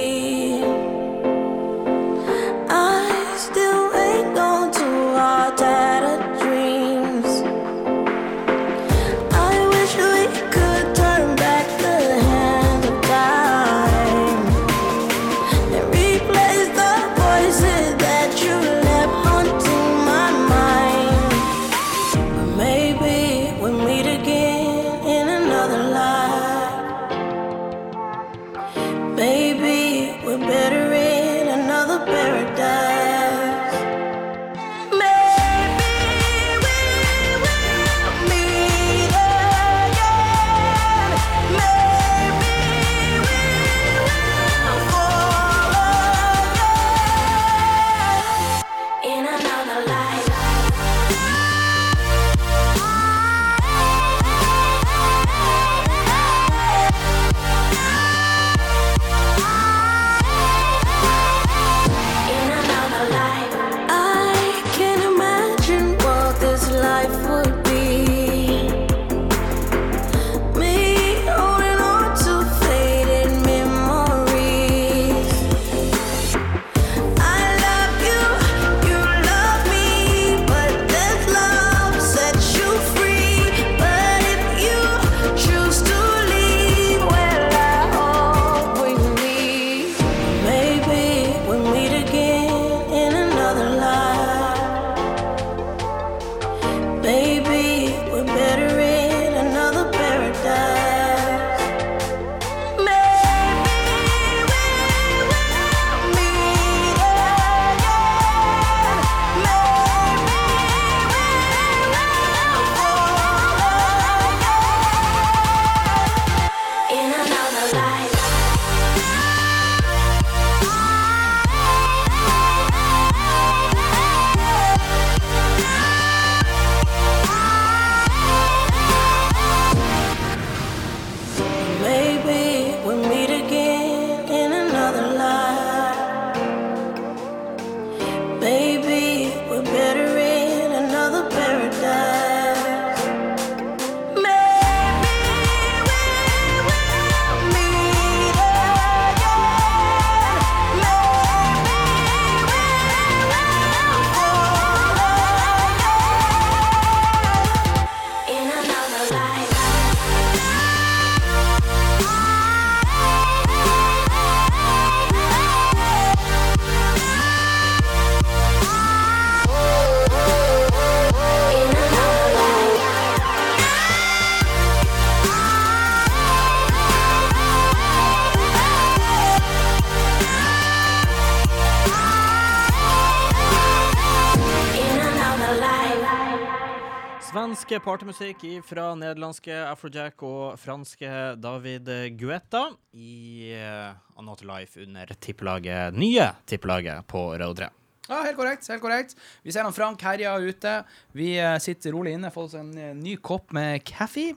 Svenske 187.69 187.85
partymusikk 187.85 188.43
fra 188.65 188.83
nederlandske 188.97 189.53
Afrojack 189.53 190.23
og 190.25 190.55
franske 190.57 191.09
David 191.37 191.85
Guetta 192.17 192.63
i 192.97 193.51
uh, 193.53 194.23
Not 194.25 194.41
Life 194.41 194.81
under 194.81 195.11
tippelaget, 195.21 195.93
nye 195.93 196.31
tippelaget 196.49 197.05
på 197.05 197.21
Rødre. 197.37 197.67
3. 197.69 198.07
Ja, 198.07 198.23
helt 198.25 198.39
korrekt. 198.39 198.65
helt 198.73 198.81
korrekt. 198.81 199.13
Vi 199.45 199.53
ser 199.53 199.69
han 199.69 199.75
Frank 199.77 200.01
herja 200.01 200.33
ute. 200.41 200.79
Vi 201.13 201.35
eh, 201.37 201.59
sitter 201.61 201.93
rolig 201.93 202.15
inne, 202.17 202.33
får 202.33 202.47
oss 202.47 202.57
en 202.57 202.73
eh, 202.73 202.95
ny 202.97 203.19
kopp 203.21 203.53
med 203.53 203.85
kaffe. 203.85 204.31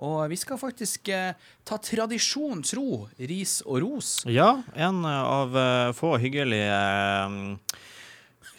Og 0.00 0.24
vi 0.32 0.40
skal 0.40 0.56
faktisk 0.56 1.12
eh, 1.12 1.36
ta 1.68 1.76
tradisjon 1.76 2.64
tro 2.64 3.02
ris 3.20 3.58
og 3.66 3.82
ros. 3.84 4.14
Ja, 4.24 4.62
en 4.72 5.04
av 5.04 5.60
eh, 5.60 5.92
få 5.92 6.16
hyggelige 6.24 6.72
eh, 6.72 7.84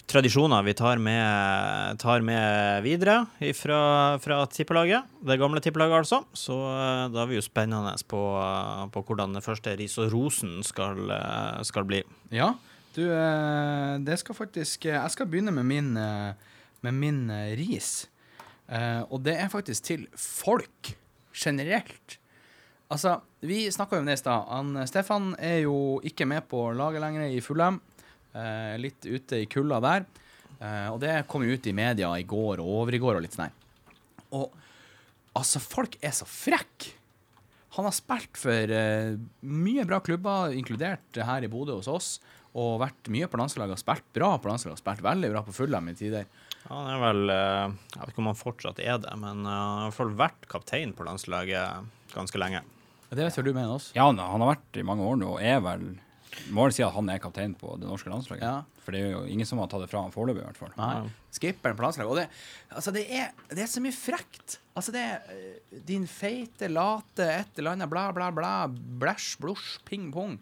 tradisjoner 0.10 0.64
vi 0.66 0.74
tar 0.74 0.98
med, 0.98 2.00
tar 2.02 2.24
med 2.26 2.82
videre 2.84 3.26
fra, 3.56 4.18
fra 4.20 4.40
tippelaget. 4.50 5.06
Det 5.22 5.38
gamle 5.38 5.62
tippelaget, 5.62 6.02
altså. 6.02 6.24
Så 6.34 6.56
eh, 6.58 7.06
da 7.14 7.24
er 7.24 7.30
vi 7.30 7.38
jo 7.38 7.46
spennende 7.46 7.94
på, 8.10 8.22
på 8.94 9.04
hvordan 9.06 9.38
det 9.38 9.44
første 9.46 9.76
ris 9.78 9.98
og 10.02 10.10
rosen 10.14 10.60
skal, 10.66 11.04
eh, 11.14 11.60
skal 11.68 11.86
bli. 11.90 12.02
Ja, 12.34 12.54
du, 12.96 13.04
eh, 13.06 13.98
det 14.06 14.18
skal 14.22 14.38
faktisk 14.38 14.90
Jeg 14.90 15.14
skal 15.14 15.30
begynne 15.30 15.54
med 15.54 15.68
min, 15.70 15.94
med 15.94 16.98
min 16.98 17.28
ris. 17.60 18.08
Og 19.10 19.22
det 19.26 19.34
er 19.42 19.50
faktisk 19.50 19.84
til 19.84 20.08
folk 20.14 20.94
generelt. 21.34 22.20
Altså, 22.90 23.20
vi 23.46 23.68
snakka 23.72 23.98
jo 23.98 24.02
om 24.02 24.10
det 24.10 24.18
i 24.18 24.22
stad. 24.22 24.78
Stefan 24.90 25.36
er 25.38 25.64
jo 25.64 26.02
ikke 26.06 26.26
med 26.26 26.46
på 26.50 26.72
laget 26.74 27.02
lenger 27.02 27.30
i 27.30 27.42
Fullem. 27.42 27.80
Eh, 28.40 28.78
litt 28.82 29.06
ute 29.06 29.42
i 29.44 29.50
kulda 29.50 29.80
der. 29.84 30.08
Eh, 30.60 30.88
og 30.92 31.00
det 31.04 31.14
kom 31.32 31.46
jo 31.46 31.56
ut 31.56 31.68
i 31.70 31.76
media 31.76 32.12
i 32.20 32.26
går 32.28 32.64
og 32.64 32.72
over 32.82 32.96
i 32.96 33.02
går 33.02 33.20
og 33.20 33.26
litt 33.26 33.36
sånn 33.36 33.48
her. 33.48 33.56
Og 34.36 34.56
altså, 35.38 35.62
folk 35.64 36.00
er 36.02 36.16
så 36.16 36.28
frekke! 36.30 36.96
Han 37.78 37.86
har 37.86 37.94
spilt 37.94 38.40
for 38.40 38.72
eh, 38.74 39.14
mye 39.46 39.86
bra 39.88 40.00
klubber, 40.04 40.56
inkludert 40.58 41.20
her 41.22 41.46
i 41.46 41.52
Bodø 41.52 41.78
hos 41.78 41.88
oss, 41.92 42.08
og 42.58 42.80
vært 42.82 43.12
mye 43.14 43.28
på 43.30 43.38
landslaget 43.38 43.78
og 43.78 43.82
spilt 43.82 44.08
bra 44.18 44.32
på 44.42 44.50
landslaget. 44.50 44.82
Spilt 44.82 45.04
veldig 45.06 45.30
bra 45.36 45.44
på 45.46 45.54
Fullem 45.54 45.92
i 45.92 45.96
tider. 46.00 46.26
Ja, 46.64 46.74
Han 46.74 46.90
er 46.92 47.00
vel 47.04 47.22
Jeg 47.30 48.00
vet 48.02 48.10
ikke 48.12 48.24
om 48.24 48.32
han 48.32 48.40
fortsatt 48.40 48.82
er 48.84 48.98
det, 49.04 49.14
men 49.22 49.46
han 49.46 49.48
har 49.48 49.86
i 49.86 49.86
hvert 49.86 50.00
fall 50.00 50.16
vært 50.18 50.50
kaptein 50.52 50.96
på 50.98 51.06
landslaget 51.08 51.88
ganske 52.16 52.42
lenge. 52.42 52.64
Det 53.10 53.22
vet 53.22 53.38
vel 53.38 53.48
du 53.48 53.54
mener 53.54 53.78
også. 53.78 53.94
Ja, 53.96 54.10
han, 54.10 54.20
han 54.22 54.44
har 54.44 54.56
vært 54.56 54.82
i 54.82 54.86
mange 54.86 55.06
år 55.06 55.22
nå 55.22 55.36
og 55.38 55.46
er 55.46 55.62
vel 55.66 55.86
Må 56.54 56.68
vel 56.68 56.74
si 56.76 56.84
at 56.86 56.94
han 56.94 57.10
er 57.10 57.22
kaptein 57.22 57.56
på 57.58 57.74
det 57.82 57.88
norske 57.90 58.12
landslaget. 58.12 58.44
Ja. 58.46 58.84
For 58.84 58.96
det 58.96 59.02
er 59.02 59.14
jo 59.16 59.24
ingen 59.30 59.48
som 59.50 59.62
har 59.62 59.70
tatt 59.72 59.84
det 59.84 59.90
fra 59.92 60.04
han 60.06 60.14
foreløpig, 60.14 60.44
i 60.44 60.48
hvert 60.48 60.60
fall. 60.60 60.74
Nei. 60.78 61.10
Skipperen 61.36 61.78
på 61.78 61.86
landslaget. 61.86 62.12
Og 62.12 62.20
det, 62.20 62.28
altså 62.74 62.94
det, 62.96 63.04
er, 63.10 63.32
det 63.52 63.64
er 63.66 63.72
så 63.72 63.84
mye 63.84 63.96
frekt. 63.96 64.60
Altså 64.78 64.94
det 64.96 65.04
er 65.04 65.34
eh, 65.34 65.82
din 65.90 66.06
feite, 66.10 66.70
late, 66.72 67.28
et 67.42 67.62
eller 67.62 67.76
annet, 67.76 67.92
bla, 67.92 68.08
bla, 68.16 68.30
bla, 68.36 68.54
blæsj, 68.70 69.36
blosj, 69.44 69.80
ping, 69.90 70.10
pong. 70.16 70.38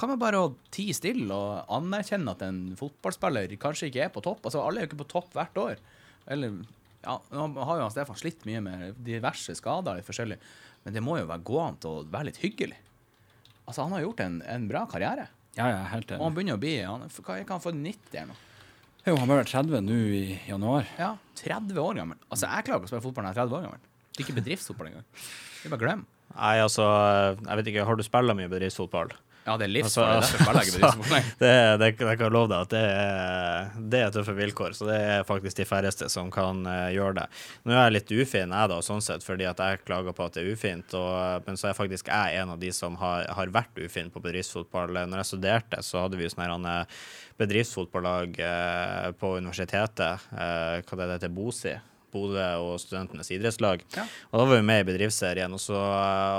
Kan 0.00 0.12
vi 0.12 0.20
bare 0.20 0.42
tie 0.72 0.94
stille 0.96 1.34
og 1.34 1.72
anerkjenne 1.76 2.32
at 2.32 2.44
en 2.46 2.60
fotballspiller 2.78 3.52
kanskje 3.60 3.90
ikke 3.90 4.04
er 4.06 4.12
på 4.14 4.22
topp? 4.24 4.46
Altså 4.46 4.62
Alle 4.62 4.80
er 4.80 4.86
jo 4.86 4.92
ikke 4.92 5.02
på 5.02 5.10
topp 5.16 5.34
hvert 5.36 5.60
år. 5.60 5.82
Eller 6.30 6.60
ja, 7.02 7.16
Nå 7.32 7.66
har 7.66 7.80
jo 7.82 7.90
Stefan 7.92 8.18
slitt 8.20 8.46
mye 8.48 8.62
med 8.64 9.00
diverse 9.04 9.56
skader, 9.56 9.98
litt 9.98 10.08
forskjellig. 10.08 10.38
men 10.84 10.96
det 10.96 11.02
må 11.04 11.18
jo 11.18 11.28
være 11.28 11.44
gå 11.44 11.58
an 11.60 11.76
til 11.80 11.98
å 11.98 12.06
være 12.08 12.30
litt 12.30 12.40
hyggelig. 12.40 12.78
Altså 13.70 13.86
Han 13.86 13.94
har 13.94 14.02
gjort 14.02 14.20
en, 14.24 14.40
en 14.50 14.68
bra 14.70 14.84
karriere. 14.90 15.28
Ja, 15.54 15.66
ja, 15.70 15.82
helt 15.92 16.10
enig. 16.10 16.18
Og 16.20 16.26
han 16.28 16.36
begynner 16.36 16.58
å 16.58 16.62
bli 16.62 16.76
han, 16.82 17.04
Hva 17.06 17.36
er 17.38 17.46
han 17.48 17.62
for 17.62 17.76
90 17.76 18.16
eller 18.18 18.32
noe? 18.32 18.46
Jo, 19.06 19.14
han 19.16 19.30
bør 19.30 19.38
være 19.40 19.48
30 19.48 19.84
nå 19.86 19.98
i 20.12 20.24
januar. 20.44 20.88
Ja, 21.00 21.14
30 21.40 21.78
år 21.80 22.00
gammel. 22.02 22.18
Altså, 22.28 22.50
jeg 22.50 22.66
klarer 22.66 22.82
ikke 22.82 22.90
å 22.90 22.92
spille 22.92 23.04
fotball 23.06 23.24
når 23.24 23.30
jeg 23.32 23.38
er 23.38 23.46
30 23.46 23.56
år 23.56 23.62
gammel. 23.64 23.84
Det 24.10 24.20
er 24.20 24.26
ikke 24.26 24.36
bedriftsfotball 24.36 24.90
engang. 24.90 25.06
Det 25.14 25.68
er 25.68 25.72
bare 25.72 25.82
glem. 25.86 26.02
Nei, 26.34 26.56
altså 26.62 26.84
Jeg 27.40 27.58
vet 27.58 27.70
ikke, 27.72 27.86
har 27.88 27.96
du 27.98 28.04
spilla 28.06 28.36
mye 28.36 28.50
bedriftsfotball? 28.52 29.14
Ja, 29.50 29.56
det 29.58 29.66
er 29.66 29.82
Altså, 29.82 30.04
livsfarlig. 30.04 30.60
Altså, 30.60 30.70
jeg 30.70 30.74
bedriftsfotball. 30.76 31.24
Det, 31.40 31.50
det, 31.80 31.88
det 31.98 32.12
kan 32.14 32.26
jeg 32.28 32.34
love 32.36 32.50
deg 32.52 32.60
at 32.60 32.70
det 32.70 32.82
er, 32.86 33.72
det 33.90 34.02
er 34.04 34.12
tøffe 34.14 34.34
vilkår, 34.36 34.76
så 34.78 34.86
det 34.86 34.98
er 35.14 35.26
faktisk 35.26 35.58
de 35.58 35.66
færreste 35.66 36.10
som 36.12 36.30
kan 36.34 36.62
uh, 36.68 36.86
gjøre 36.94 37.16
det. 37.18 37.26
Nå 37.64 37.74
er 37.74 37.80
jeg 37.80 37.96
litt 37.96 38.14
ufin, 38.14 38.54
jeg 38.54 38.70
da, 38.70 38.78
sånn 38.86 39.02
sett, 39.02 39.26
fordi 39.26 39.48
at 39.50 39.58
jeg 39.58 39.82
klager 39.82 40.14
på 40.14 40.28
at 40.28 40.38
det 40.38 40.44
er 40.44 40.54
ufint, 40.54 40.94
og, 40.94 41.42
men 41.48 41.58
så 41.58 41.72
er 41.72 41.78
faktisk 41.78 42.12
jeg 42.12 42.38
en 42.38 42.54
av 42.54 42.62
de 42.62 42.70
som 42.76 42.98
har, 43.02 43.26
har 43.34 43.54
vært 43.54 43.82
ufin 43.82 44.12
på 44.14 44.22
bedriftsfotball. 44.22 45.02
Når 45.10 45.24
jeg 45.24 45.32
studerte, 45.32 45.82
så 45.82 46.06
hadde 46.06 46.20
vi 46.20 46.28
jo 46.28 46.34
sånn 46.36 46.70
eh, 46.70 47.04
bedriftsfotballag 47.40 48.38
uh, 48.38 49.10
på 49.18 49.36
universitetet, 49.40 50.30
uh, 50.30 50.78
hva 50.86 51.00
det 51.02 51.14
heter, 51.16 51.34
BOSI. 51.34 51.78
Bodø 52.10 52.46
og 52.60 52.78
Studentenes 52.82 53.30
idrettslag. 53.34 53.84
Ja. 53.94 54.06
Og 54.30 54.40
da 54.40 54.46
var 54.46 54.58
vi 54.58 54.66
med 54.66 54.82
i 54.82 54.88
bedriftsserien, 54.90 55.52
og 55.54 55.62
så, 55.62 55.78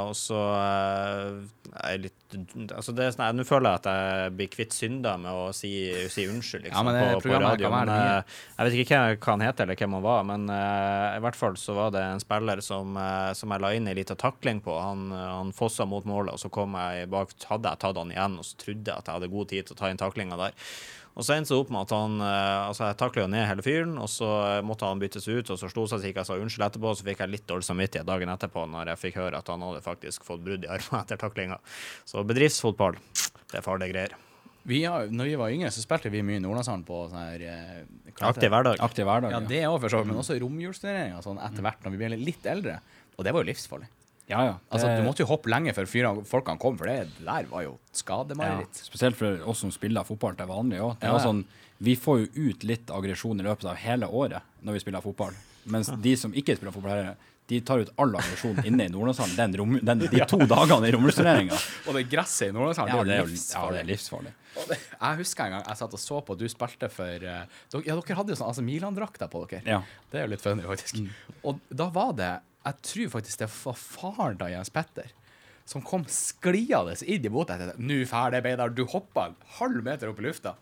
og 0.08 0.16
så 0.20 0.42
eh, 0.58 1.72
er 1.72 1.96
jeg 1.96 2.04
litt 2.08 2.18
Altså 2.32 2.94
det 2.96 3.06
er 3.06 3.14
sånn, 3.16 3.38
Nå 3.38 3.46
føler 3.48 3.68
jeg 3.70 3.82
at 3.82 3.90
jeg 3.92 4.34
blir 4.38 4.50
kvitt 4.52 4.76
synder 4.76 5.20
med 5.22 5.32
å 5.32 5.50
si, 5.56 5.72
si 6.12 6.28
unnskyld 6.30 6.68
liksom, 6.68 6.78
Ja, 6.78 6.86
men 6.88 6.98
det 6.98 7.18
på, 7.18 7.30
på 7.30 7.42
radio. 7.44 7.72
Men, 7.74 7.92
eh, 7.92 8.38
jeg 8.58 8.68
vet 8.68 8.78
ikke 8.86 9.02
hva, 9.02 9.32
han 9.32 9.46
heter 9.46 9.68
eller 9.68 9.80
hvem 9.80 9.98
han 9.98 10.06
var, 10.06 10.24
men 10.28 10.48
uh, 10.52 11.18
i 11.18 11.24
hvert 11.24 11.38
fall 11.40 11.58
så 11.60 11.76
var 11.78 11.92
det 11.96 12.04
en 12.06 12.24
spiller 12.24 12.64
som, 12.66 12.96
uh, 13.00 13.32
som 13.38 13.54
jeg 13.54 13.64
la 13.64 13.74
inn 13.76 13.92
ei 13.92 13.98
lita 13.98 14.18
takling 14.20 14.62
på. 14.64 14.78
Han, 14.80 15.10
uh, 15.14 15.28
han 15.40 15.54
fossa 15.56 15.88
mot 15.90 16.08
målet, 16.08 16.36
og 16.36 16.42
så 16.42 16.52
kom 16.54 16.78
jeg 16.80 17.10
bak, 17.12 17.36
hadde 17.50 17.76
jeg 17.76 17.84
tatt 17.84 18.02
han 18.02 18.16
igjen, 18.16 18.40
og 18.42 18.48
så 18.48 18.64
trodde 18.66 18.92
jeg 18.92 18.98
at 18.98 19.08
jeg 19.08 19.20
hadde 19.20 19.36
god 19.36 19.54
tid 19.54 19.68
til 19.68 19.78
å 19.78 19.82
ta 19.82 19.92
inn 19.92 20.02
taklinga 20.02 20.40
der. 20.40 20.58
Og 21.12 21.26
så 21.28 21.36
endte 21.36 21.52
det 21.52 21.60
opp 21.60 21.72
med 21.74 21.82
at 21.82 21.92
han 21.92 22.14
Altså, 22.24 22.86
jeg 22.88 22.98
takla 23.02 23.26
ned 23.28 23.44
hele 23.44 23.64
fyren, 23.66 23.98
og 24.00 24.08
så 24.08 24.30
måtte 24.64 24.88
han 24.88 25.02
byttes 25.02 25.28
ut, 25.28 25.50
og 25.52 25.58
så 25.60 25.68
slo 25.68 25.84
seg 25.90 26.06
ikke 26.08 26.22
jeg 26.22 26.30
sa 26.30 26.38
unnskyld 26.40 26.64
etterpå, 26.70 26.94
så 26.96 27.04
fikk 27.04 27.24
jeg 27.26 27.34
litt 27.34 27.44
dårlig 27.50 27.68
samvittighet 27.68 28.08
dagen 28.08 28.32
etterpå 28.32 28.64
når 28.72 28.94
jeg 28.94 29.02
fikk 29.02 29.20
høre 29.20 29.42
at 29.42 29.52
han 29.52 29.66
hadde 29.66 29.84
faktisk 29.84 30.24
fått 30.24 30.46
brudd 30.46 30.64
i 30.64 30.72
armen 30.72 31.02
etter 31.02 31.20
taklinga. 31.20 31.60
Så 32.08 32.21
bedriftsfotball, 32.28 32.98
det 33.52 33.60
er 33.60 33.66
farlige 33.66 33.94
greier. 33.94 34.18
Vi 34.64 34.84
har, 34.86 35.08
når 35.10 35.26
vi 35.26 35.36
var 35.42 35.50
yngre, 35.50 35.72
så 35.74 35.82
spilte 35.82 36.12
vi 36.14 36.22
mye 36.22 36.40
Nordlandshallen 36.44 36.84
på 36.86 37.00
sånn 37.10 37.18
her 37.24 37.42
eh, 37.50 37.80
Aktiv 38.28 38.52
hverdag. 38.54 38.78
Aktiv 38.86 39.08
hverdag. 39.10 39.32
Ja, 39.34 39.40
det 39.40 39.62
òg, 39.66 39.80
for 39.82 39.90
så 39.90 40.02
vidt. 40.04 40.12
Men 40.12 40.20
også 40.22 40.38
romjulsturneringer 40.44 41.24
sånn 41.26 41.40
etter 41.42 41.66
hvert, 41.66 41.82
når 41.82 41.96
vi 41.96 41.98
ble 42.04 42.20
litt 42.22 42.46
eldre. 42.46 42.76
Og 43.18 43.26
det 43.26 43.34
var 43.34 43.42
jo 43.42 43.50
livsfarlig. 43.50 43.88
ja, 44.30 44.44
ja. 44.46 44.54
Altså, 44.72 44.88
Det- 44.88 45.02
Du 45.02 45.08
måtte 45.10 45.24
jo 45.26 45.26
hoppe 45.26 45.50
lenge 45.50 45.74
før 45.74 45.86
fyrene- 45.90 46.26
folkene 46.26 46.60
kom, 46.60 46.78
for 46.78 46.86
det 46.86 47.08
der 47.26 47.44
var 47.50 47.64
jo 47.64 47.72
ja, 47.72 47.90
skademareritt. 47.92 48.74
Spesielt 48.86 49.16
for 49.16 49.42
oss 49.50 49.60
som 49.60 49.72
spiller 49.72 50.04
fotball 50.06 50.36
til 50.38 50.46
vanlig 50.46 50.80
òg. 50.80 50.98
Ja, 51.02 51.18
ja. 51.18 51.20
Sånn, 51.20 51.44
vi 51.82 51.96
får 51.96 52.20
jo 52.36 52.50
ut 52.52 52.64
litt 52.64 52.86
aggresjon 52.94 53.40
i 53.40 53.44
løpet 53.44 53.66
av 53.66 53.76
hele 53.82 54.06
året 54.08 54.42
når 54.64 54.74
vi 54.74 54.80
spiller 54.80 55.02
fotball. 55.02 55.34
Mens 55.66 55.90
de 55.90 56.16
som 56.16 56.32
ikke 56.34 56.56
spiller 56.56 56.72
fotball, 56.72 56.92
her, 56.92 57.16
de 57.52 57.60
tar 57.68 57.82
ut 57.84 57.90
all 58.00 58.16
aggresjon 58.16 58.62
inne 58.66 58.86
i 58.88 58.92
Nordlandshallen 58.94 59.36
den 59.40 59.56
rom, 59.60 59.78
den, 59.92 60.04
de 60.08 60.26
to 60.32 60.40
dagene 60.48 60.88
i 60.88 60.94
romjulsturneringa. 60.96 61.58
Og 61.88 61.98
det 61.98 62.06
gresset 62.12 62.48
i 62.50 62.56
Nordlandshallen, 62.56 62.94
Ja, 62.96 63.04
det 63.04 63.16
er 63.16 63.22
jo 63.22 63.26
jo 63.26 63.28
ja, 63.28 63.34
livsfarlig. 63.36 63.74
det 63.76 63.82
er 63.84 63.90
livsfarlig. 63.92 64.34
Jeg 65.02 65.18
husker 65.22 65.46
en 65.48 65.54
gang 65.58 65.66
jeg 65.68 65.80
satt 65.80 65.94
og 65.96 66.02
så 66.04 66.22
på 66.28 66.36
du 66.40 66.46
spilte 66.52 66.90
for 66.92 67.24
eh, 67.34 67.44
Ja, 67.86 67.96
dere 67.96 68.18
hadde 68.20 68.34
jo 68.34 68.40
sånn 68.40 68.50
altså 68.52 68.64
Milan-drakter 68.68 69.30
på 69.32 69.44
dere. 69.52 69.62
Ja. 69.68 69.82
Det 70.12 70.20
er 70.20 70.28
jo 70.28 70.32
litt 70.34 70.44
funny, 70.44 70.64
faktisk. 70.68 71.00
Og 71.48 71.60
da 71.72 71.88
var 71.96 72.14
det 72.20 72.32
Jeg 72.66 72.76
tror 72.90 73.14
faktisk 73.20 73.40
det 73.42 73.50
var 73.54 73.78
faren 73.80 74.38
til 74.42 74.52
Jens 74.56 74.70
Petter 74.74 75.12
som 75.72 75.84
kom 75.86 76.04
skliende 76.10 76.98
inn 77.08 77.24
i 77.26 77.30
båten 77.32 77.62
etter 77.62 77.78
'Nå 77.80 78.02
ferdig, 78.10 78.42
Beidar'. 78.44 78.74
Du 78.76 78.84
hoppa 78.92 79.28
en 79.30 79.36
halv 79.60 79.84
meter 79.86 80.10
opp 80.10 80.20
i 80.20 80.26
lufta. 80.26 80.56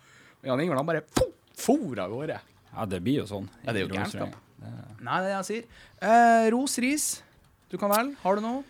Og 0.44 0.46
Jan 0.46 0.60
Ingvar 0.62 0.78
han 0.78 0.86
bare 0.86 1.02
fo- 1.02 1.32
for 1.56 2.00
av 2.00 2.12
gårde. 2.12 2.38
Ja, 2.76 2.86
det 2.86 3.00
blir 3.02 3.24
jo 3.24 3.26
sånn. 3.26 3.48
Ja, 3.66 3.74
det 3.74 3.82
er 3.82 3.88
jo 3.88 3.94
i 3.96 3.98
romjulsturneringa. 4.62 5.03
Nei, 5.05 5.20
det 5.22 5.26
er 5.26 5.30
det 5.30 5.36
jeg 5.38 5.47
sier. 5.49 5.64
Eh, 6.01 6.49
ros, 6.51 6.78
ris. 6.80 7.07
Du 7.70 7.78
kan 7.78 7.89
vel. 7.89 8.16
Har 8.24 8.36
du 8.36 8.41
noe? 8.41 8.64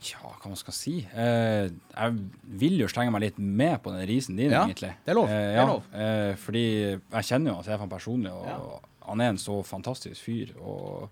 Tja, 0.00 0.18
hva 0.22 0.46
man 0.46 0.56
skal 0.56 0.72
si? 0.72 1.00
Eh, 1.12 1.68
jeg 1.68 2.18
vil 2.62 2.78
jo 2.78 2.86
slenge 2.86 3.10
meg 3.12 3.20
litt 3.26 3.38
med 3.38 3.80
på 3.82 3.90
den 3.92 4.06
risen 4.08 4.36
din, 4.38 4.50
Ja, 4.52 4.64
egentlig. 4.64 4.94
det 5.04 5.10
er 5.10 5.14
lov, 5.18 5.28
Eh, 5.28 5.54
det 5.54 5.58
er 5.58 5.66
lov. 5.66 5.82
Eh, 5.92 6.34
fordi 6.36 6.64
jeg 7.10 7.24
kjenner 7.24 7.56
jo 7.56 7.62
Stefan 7.62 7.88
personlig, 7.90 8.30
og 8.32 8.46
Ja. 8.46 8.78
han 9.08 9.20
er 9.20 9.28
en 9.30 9.36
så 9.36 9.62
fantastisk 9.64 10.22
fyr. 10.22 10.56
Og 10.60 11.10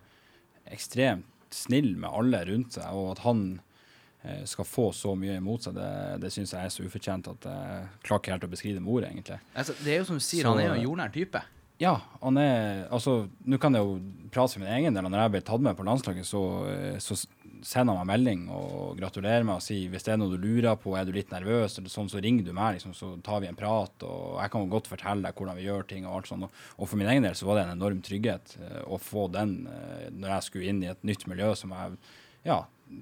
ekstremt 0.71 1.25
snill 1.51 1.97
med 1.97 2.11
alle 2.11 2.45
rundt 2.47 2.73
seg. 2.75 2.87
Og 2.93 3.13
at 3.17 3.19
han 3.25 3.61
eh, 4.25 4.45
skal 4.45 4.65
få 4.65 4.93
så 4.93 5.15
mye 5.17 5.37
imot 5.39 5.63
seg, 5.63 5.75
det, 5.75 6.21
det 6.21 6.33
syns 6.33 6.51
jeg 6.53 6.65
er 6.65 6.69
så 6.69 6.83
ufortjent 6.87 7.29
at 7.29 7.45
jeg 7.47 7.89
klarer 8.03 8.21
ikke 8.23 8.33
helt 8.33 8.45
å 8.45 8.51
beskrive 8.51 8.75
det 8.75 8.83
med 8.83 8.93
ord, 8.93 9.05
egentlig. 9.05 9.39
Altså, 9.55 9.75
det 9.85 9.93
er 9.93 9.99
jo 9.99 10.05
som 10.05 10.17
du 10.17 10.21
sier, 10.21 10.43
Så- 10.43 10.49
han 10.51 10.59
er 10.59 10.67
jo 10.67 10.75
en 10.81 10.87
jordnær 10.89 11.13
type. 11.13 11.43
Ja, 11.81 11.99
han 12.23 12.39
er 12.41 12.87
Altså, 12.95 13.27
nå 13.45 13.59
kan 13.61 13.77
jeg 13.77 13.85
jo 13.85 13.99
prate 14.33 14.57
for 14.57 14.63
min 14.65 14.73
egen 14.79 14.97
del. 14.97 15.09
Når 15.11 15.27
jeg 15.27 15.33
ble 15.35 15.43
tatt 15.45 15.65
med 15.65 15.77
på 15.77 15.85
landslaget, 15.85 16.25
så, 16.29 16.43
eh, 16.71 16.97
så 17.03 17.17
sender 17.67 17.97
han 17.97 18.07
meg 18.07 18.13
melding 18.13 18.43
og 18.53 18.99
gratulerer 19.01 19.45
meg 19.47 19.59
og 19.59 19.65
sier 19.65 19.91
hvis 19.91 20.05
det 20.07 20.13
er 20.15 20.21
noe 20.21 20.33
du 20.33 20.41
lurer 20.41 20.77
på, 20.81 20.95
er 20.97 21.07
du 21.09 21.13
litt 21.15 21.33
nervøs, 21.33 21.79
eller 21.79 21.93
sånn, 21.93 22.11
så 22.13 22.21
ringer 22.23 22.47
du 22.47 22.53
meg, 22.57 22.77
liksom, 22.77 22.95
så 22.97 23.15
tar 23.25 23.43
vi 23.43 23.51
en 23.51 23.59
prat. 23.59 24.07
Og 24.07 24.39
jeg 24.41 24.53
kan 24.53 24.71
godt 24.73 24.91
fortelle 24.93 25.25
deg 25.27 25.37
hvordan 25.37 25.59
vi 25.59 25.67
gjør 25.67 25.89
ting 25.91 26.07
og 26.07 26.19
alt 26.19 26.31
sånt. 26.31 26.49
Og, 26.77 26.87
for 26.87 27.01
min 27.01 27.11
egen 27.13 27.27
del 27.29 27.37
så 27.37 27.49
var 27.49 27.59
det 27.61 27.67
en 27.67 27.77
enorm 27.77 28.01
trygghet 28.05 28.57
eh, 28.61 28.81
å 28.87 29.01
få 29.01 29.29
den 29.35 29.59
eh, 29.73 30.09
når 30.17 30.37
jeg 30.37 30.49
skulle 30.49 30.73
inn 30.73 30.83
i 30.85 30.93
et 30.93 31.07
nytt 31.07 31.29
miljø 31.29 31.53
som 31.59 31.77
jeg 31.77 31.97
ja, 32.47 32.61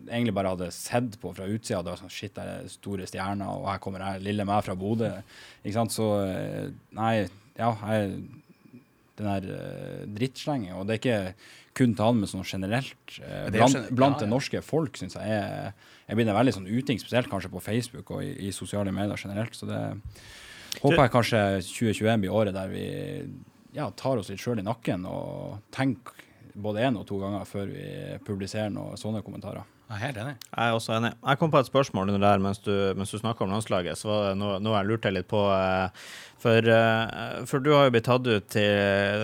egentlig 0.09 0.35
bare 0.35 0.55
hadde 0.55 0.73
sett 0.75 1.19
på 1.23 1.35
fra 1.37 1.47
utsida. 1.47 1.83
Det 1.85 1.95
var 1.95 2.03
sånn 2.03 2.15
Shit, 2.15 2.35
der 2.39 2.57
er 2.57 2.71
store 2.73 3.07
stjerner, 3.07 3.51
og 3.55 3.69
her 3.71 3.83
kommer 3.85 4.03
jeg, 4.03 4.25
lille 4.27 4.47
meg 4.49 4.65
fra 4.67 4.75
Bodø. 4.79 5.11
Ikke 5.63 5.77
sant. 5.77 5.95
Så 5.95 6.09
nei, 6.97 7.27
ja, 7.59 7.75
jeg 7.93 8.17
den 9.19 9.29
her 9.31 9.45
uh, 9.47 10.05
drittslengen. 10.17 10.75
Og 10.79 10.87
det 10.89 10.97
er 10.97 11.01
ikke 11.03 11.35
kun 11.75 11.95
men 11.99 12.31
sånn 12.31 12.45
generelt. 12.47 12.97
eh, 13.21 13.45
er 13.45 13.45
jo 13.47 13.53
blant, 13.59 13.75
gen- 13.75 13.97
blant 13.99 14.19
ja, 14.21 14.25
det 14.25 14.31
norske 14.31 14.63
folk 14.63 14.97
syns 15.01 15.17
jeg 15.19 15.37
er 15.39 15.73
Jeg 16.07 16.17
blir 16.19 16.27
veldig 16.37 16.53
sånn 16.55 16.69
uting, 16.69 16.99
spesielt 17.01 17.31
kanskje 17.33 17.51
på 17.51 17.63
Facebook 17.65 18.11
og 18.13 18.23
i, 18.23 18.35
i 18.49 18.53
sosiale 18.53 18.93
medier 18.93 19.17
generelt. 19.17 19.55
Så 19.57 19.67
det 19.67 19.81
håper 20.83 21.01
jeg 21.07 21.13
kanskje 21.15 21.41
2021 21.65 22.21
blir 22.21 22.35
året 22.35 22.55
der 22.55 22.69
vi 22.69 22.85
ja, 23.75 23.89
tar 23.97 24.21
oss 24.21 24.29
litt 24.31 24.43
sjøl 24.43 24.61
i 24.61 24.67
nakken 24.67 25.07
og 25.09 25.63
tenker 25.75 26.13
både 26.55 26.85
én 26.87 26.99
og 27.01 27.07
to 27.09 27.17
ganger 27.19 27.47
før 27.49 27.67
vi 27.73 27.87
publiserer 28.27 28.71
noen 28.71 28.99
sånne 29.01 29.23
kommentarer. 29.27 29.65
Jeg 29.95 30.01
er 30.03 30.07
helt 30.09 30.21
enig. 30.25 30.35
Jeg 30.51 30.67
er 30.69 30.75
også 30.75 30.97
enig. 30.99 31.13
Jeg 31.23 31.39
kom 31.39 31.51
på 31.55 31.61
et 31.63 31.71
spørsmål 31.71 32.11
under 32.11 32.25
der 32.27 32.43
mens 32.43 32.59
du, 32.67 32.73
mens 32.99 33.15
du 33.15 33.19
snakka 33.23 33.47
om 33.47 33.55
landslaget. 33.55 33.97
Så 34.01 34.11
var 34.11 34.31
det 34.33 34.39
noe, 34.43 34.59
noe 34.63 34.79
jeg 34.81 34.91
lurte 34.91 35.15
litt 35.15 35.31
på. 35.31 35.45
eh, 35.55 36.07
For, 36.45 36.61
eh, 36.69 37.45
for 37.49 37.63
du 37.65 37.71
har 37.73 37.87
jo 37.87 37.93
blitt 37.95 38.05
tatt 38.05 38.27
ut 38.27 38.49
til 38.53 38.67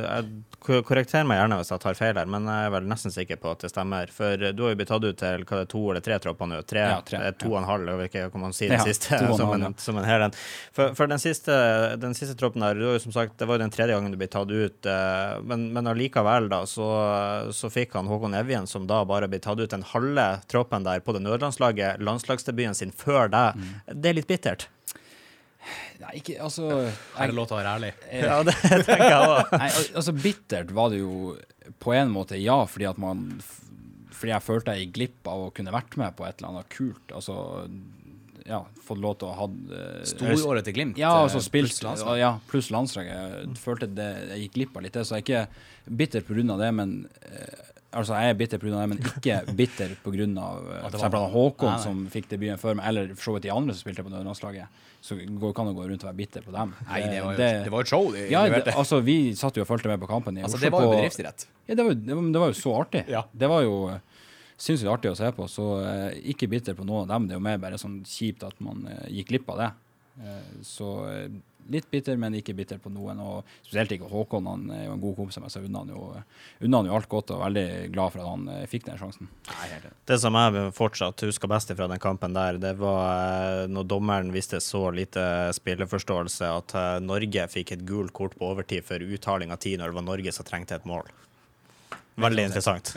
jeg, 0.06 0.28
Korrekter 0.60 1.24
meg 1.24 1.38
gjerne 1.40 1.56
hvis 1.56 1.70
jeg 1.72 1.80
tar 1.80 1.94
feil 1.96 2.16
her, 2.20 2.28
men 2.28 2.44
jeg 2.48 2.66
er 2.68 2.72
vel 2.74 2.84
nesten 2.88 3.12
sikker 3.12 3.38
på 3.40 3.48
at 3.54 3.62
det 3.64 3.70
stemmer. 3.72 4.10
For 4.12 4.36
du 4.40 4.62
har 4.62 4.72
jo 4.74 4.76
blitt 4.78 4.90
tatt 4.92 5.04
ut 5.04 5.16
til 5.20 5.44
hva 5.48 5.56
det 5.58 5.64
er, 5.64 5.68
to 5.72 5.80
eller 5.90 6.04
tre 6.04 6.18
tropper 6.20 6.50
nå. 6.50 6.58
Tre, 6.68 6.82
Ja, 6.84 6.98
tre, 7.04 7.20
eh, 7.28 7.32
to 7.40 7.48
ja. 7.48 7.52
og 7.54 7.58
en 7.62 7.68
halv, 7.68 7.88
jeg 7.88 7.98
vet 8.00 8.10
ikke 8.12 8.24
hva 8.34 8.42
man 8.42 8.52
sier 8.56 8.68
den 8.72 8.78
Ja, 8.80 8.84
siste. 8.88 9.16
en 9.16 9.36
som, 9.40 9.52
en, 9.56 9.74
som 9.80 9.96
en 10.00 10.04
hel 10.08 10.24
en. 10.28 10.34
For, 10.76 10.92
for 10.98 11.08
den, 11.12 11.18
siste, 11.22 11.56
den 12.00 12.12
siste 12.16 12.36
troppen 12.40 12.60
der, 12.64 12.76
du 12.76 12.84
har 12.90 12.96
jo 12.98 13.02
som 13.06 13.12
sagt, 13.16 13.38
det 13.40 13.48
var 13.48 13.56
jo 13.58 13.64
den 13.64 13.72
tredje 13.74 13.96
gangen 13.96 14.12
du 14.12 14.18
ble 14.20 14.28
tatt 14.32 14.52
ut, 14.52 14.86
eh, 14.92 15.40
men, 15.48 15.66
men 15.76 15.88
allikevel, 15.94 16.48
da, 16.52 16.62
så, 16.68 16.88
så 17.56 17.72
fikk 17.72 17.96
han 17.96 18.08
Håkon 18.12 18.36
Evjen, 18.40 18.68
som 18.70 18.86
da 18.88 19.00
bare 19.08 19.28
ble 19.32 19.40
tatt 19.44 19.60
ut 19.64 19.72
den 19.76 19.84
halve 19.94 20.28
troppen 20.60 20.86
der 20.86 21.02
på 21.04 21.16
det 21.16 21.24
nødlandslaget, 21.24 22.04
landslagsdebuten 22.04 22.76
sin 22.78 22.92
før 22.94 23.32
deg. 23.32 23.56
Mm. 23.58 23.96
Det 23.96 24.12
er 24.12 24.20
litt 24.20 24.30
bittert. 24.30 24.68
Nei, 26.00 26.14
ikke 26.20 26.38
Altså 26.40 26.66
Er 26.80 27.28
det 27.28 27.36
lov 27.36 27.50
til 27.50 27.56
å 27.56 27.60
være 27.60 27.72
ærlig? 27.76 27.90
Ja, 28.16 28.38
det 28.46 28.54
tenker 28.88 29.02
jeg 29.04 29.28
òg. 29.28 29.50
Altså 29.98 30.14
bittert 30.16 30.72
var 30.76 30.92
det 30.92 31.02
jo 31.02 31.34
på 31.84 31.92
en 31.92 32.12
måte 32.12 32.38
ja, 32.40 32.62
fordi 32.64 32.88
at 32.88 33.00
man 33.00 33.26
Fordi 34.08 34.32
jeg 34.32 34.46
følte 34.46 34.76
jeg 34.76 34.86
gikk 34.86 34.94
glipp 34.96 35.30
av 35.30 35.46
å 35.46 35.50
kunne 35.54 35.74
vært 35.74 35.98
med 36.00 36.16
på 36.16 36.24
et 36.26 36.40
eller 36.40 36.54
annet 36.54 36.72
kult. 36.72 37.12
Altså 37.12 37.36
ja, 38.50 38.64
fått 38.82 38.98
lov 38.98 39.16
til 39.20 39.28
å 39.28 39.34
ha 39.36 39.46
eh, 39.46 40.00
Storåret 40.08 40.66
til 40.66 40.74
Glimt. 40.74 40.98
Ja, 40.98 41.12
eh, 41.12 41.26
altså 41.26 41.42
spilt 41.44 41.70
pluss 41.70 41.82
landslaget. 41.84 42.20
Ja, 42.22 42.30
pluss 42.50 42.70
landslaget. 42.74 43.36
Jeg 43.44 43.60
følte 43.62 43.88
det, 43.94 44.08
jeg 44.32 44.46
gikk 44.46 44.56
glipp 44.56 44.78
av 44.78 44.86
litt 44.86 44.96
det, 44.96 45.04
så 45.06 45.18
jeg 45.18 45.22
er 45.22 45.26
ikke 45.26 45.94
bitter 46.00 46.26
pga. 46.26 46.56
det, 46.64 46.70
men 46.74 46.96
eh, 47.28 47.69
Altså, 47.90 48.14
jeg 48.22 48.30
er 48.30 48.36
bitter 48.38 48.58
pga. 48.62 48.70
det, 48.70 48.88
men 48.92 48.98
ikke 49.02 49.38
bitter 49.58 49.94
pga. 50.04 50.12
Det 50.90 51.00
var- 51.00 51.30
Håkon, 51.32 51.66
Nei, 51.68 51.76
nei. 51.76 51.82
som 51.82 52.04
fikk 52.12 52.28
debuten 52.30 52.58
før 52.62 52.76
meg, 52.78 52.86
eller 52.86 53.08
for 53.16 53.24
så 53.30 53.34
vidt 53.34 53.48
de 53.48 53.50
andre 53.54 53.74
som 53.74 53.82
spilte 53.82 54.04
på 54.06 54.12
nødlandslaget. 54.12 54.68
Så 55.02 55.16
går 55.16 55.54
kan 55.56 55.66
det 55.66 55.74
gå 55.74 55.86
rundt 55.88 56.02
og 56.04 56.10
være 56.10 56.18
bitter 56.20 56.42
på 56.44 56.52
dem. 56.54 56.74
Nei, 56.86 57.00
det 57.08 57.22
var 57.24 57.32
jo 57.34 57.38
det 57.64 57.70
var 57.72 57.80
et 57.86 57.88
show 57.90 58.10
de 58.12 58.26
ja, 58.30 58.42
det, 58.52 58.74
altså, 58.76 59.00
vi 59.02 59.16
satt 59.34 59.56
jo 59.56 59.62
og 59.64 59.68
fulgte 59.70 59.88
med 59.88 59.98
på 60.02 60.06
kampen 60.10 60.36
i 60.38 60.42
Altså, 60.44 60.60
det 60.60 60.70
var 60.70 60.82
jo 60.84 60.90
på- 60.92 60.98
bedriftsidrett. 60.98 61.46
Ja, 61.66 61.74
det 61.74 61.84
var, 61.86 61.94
det, 61.94 62.18
det 62.36 62.40
var 62.44 62.52
jo 62.52 62.58
så 62.60 62.74
artig. 62.82 63.04
Ja. 63.08 63.24
Det 63.32 63.48
var 63.48 63.62
jo 63.64 63.76
eh, 63.94 63.98
sinnssykt 64.60 64.92
artig 64.92 65.10
å 65.10 65.16
se 65.18 65.30
på, 65.32 65.48
så 65.48 65.68
eh, 65.82 66.18
ikke 66.34 66.50
bitter 66.52 66.76
på 66.76 66.84
noen 66.84 67.08
av 67.08 67.14
dem. 67.16 67.26
Det 67.30 67.34
er 67.34 67.40
jo 67.40 67.46
mer 67.48 67.58
bare 67.62 67.80
sånn 67.80 68.02
kjipt 68.06 68.44
at 68.46 68.60
man 68.60 68.84
eh, 68.92 69.06
gikk 69.18 69.32
glipp 69.32 69.48
av 69.56 69.62
det. 69.64 69.70
Eh, 70.20 70.50
så 70.68 70.90
eh, 71.08 71.28
litt 71.70 71.88
bitter, 71.90 72.16
men 72.20 72.36
ikke 72.38 72.54
bitter 72.56 72.80
på 72.82 72.92
noen. 72.92 73.20
Og 73.22 73.46
spesielt 73.62 73.92
ikke 73.94 74.10
Håkon, 74.10 74.48
han 74.50 74.66
er 74.74 74.84
jo 74.86 74.94
en 74.96 75.02
god 75.02 75.16
kompis 75.18 75.38
av 75.38 75.44
meg, 75.44 75.52
så 75.54 75.62
unna 75.64 75.84
han 75.84 75.92
jo, 75.94 76.02
unna 76.66 76.82
han 76.82 76.90
jo 76.90 76.96
alt 76.98 77.10
godt, 77.12 77.32
og 77.34 77.44
veldig 77.44 77.66
glad 77.94 78.14
for 78.14 78.22
at 78.24 78.30
han 78.30 78.50
eh, 78.54 78.66
fikk 78.70 78.88
den 78.88 79.00
sjansen. 79.00 79.30
Det 80.10 80.20
som 80.22 80.38
jeg 80.38 80.66
fortsatt 80.76 81.26
husker 81.28 81.50
best 81.50 81.72
fra 81.76 81.88
den 81.90 82.02
kampen 82.02 82.36
der, 82.36 82.60
det 82.62 82.74
var 82.80 83.00
eh, 83.06 83.64
når 83.70 83.88
dommeren 83.90 84.34
viste 84.34 84.62
så 84.64 84.86
lite 84.94 85.24
spilleforståelse 85.56 86.52
at 86.60 86.76
eh, 86.78 86.92
Norge 87.04 87.48
fikk 87.52 87.74
et 87.76 87.86
gult 87.88 88.14
kort 88.16 88.38
på 88.38 88.52
overtid 88.52 88.86
for 88.86 89.02
uttaling 89.02 89.52
av 89.54 89.62
tid 89.62 89.80
når 89.80 89.92
det 89.92 90.00
var 90.00 90.08
Norge 90.08 90.34
som 90.34 90.48
trengte 90.48 90.78
et 90.78 90.88
mål. 90.88 91.08
Veldig 92.20 92.44
interessant. 92.50 92.90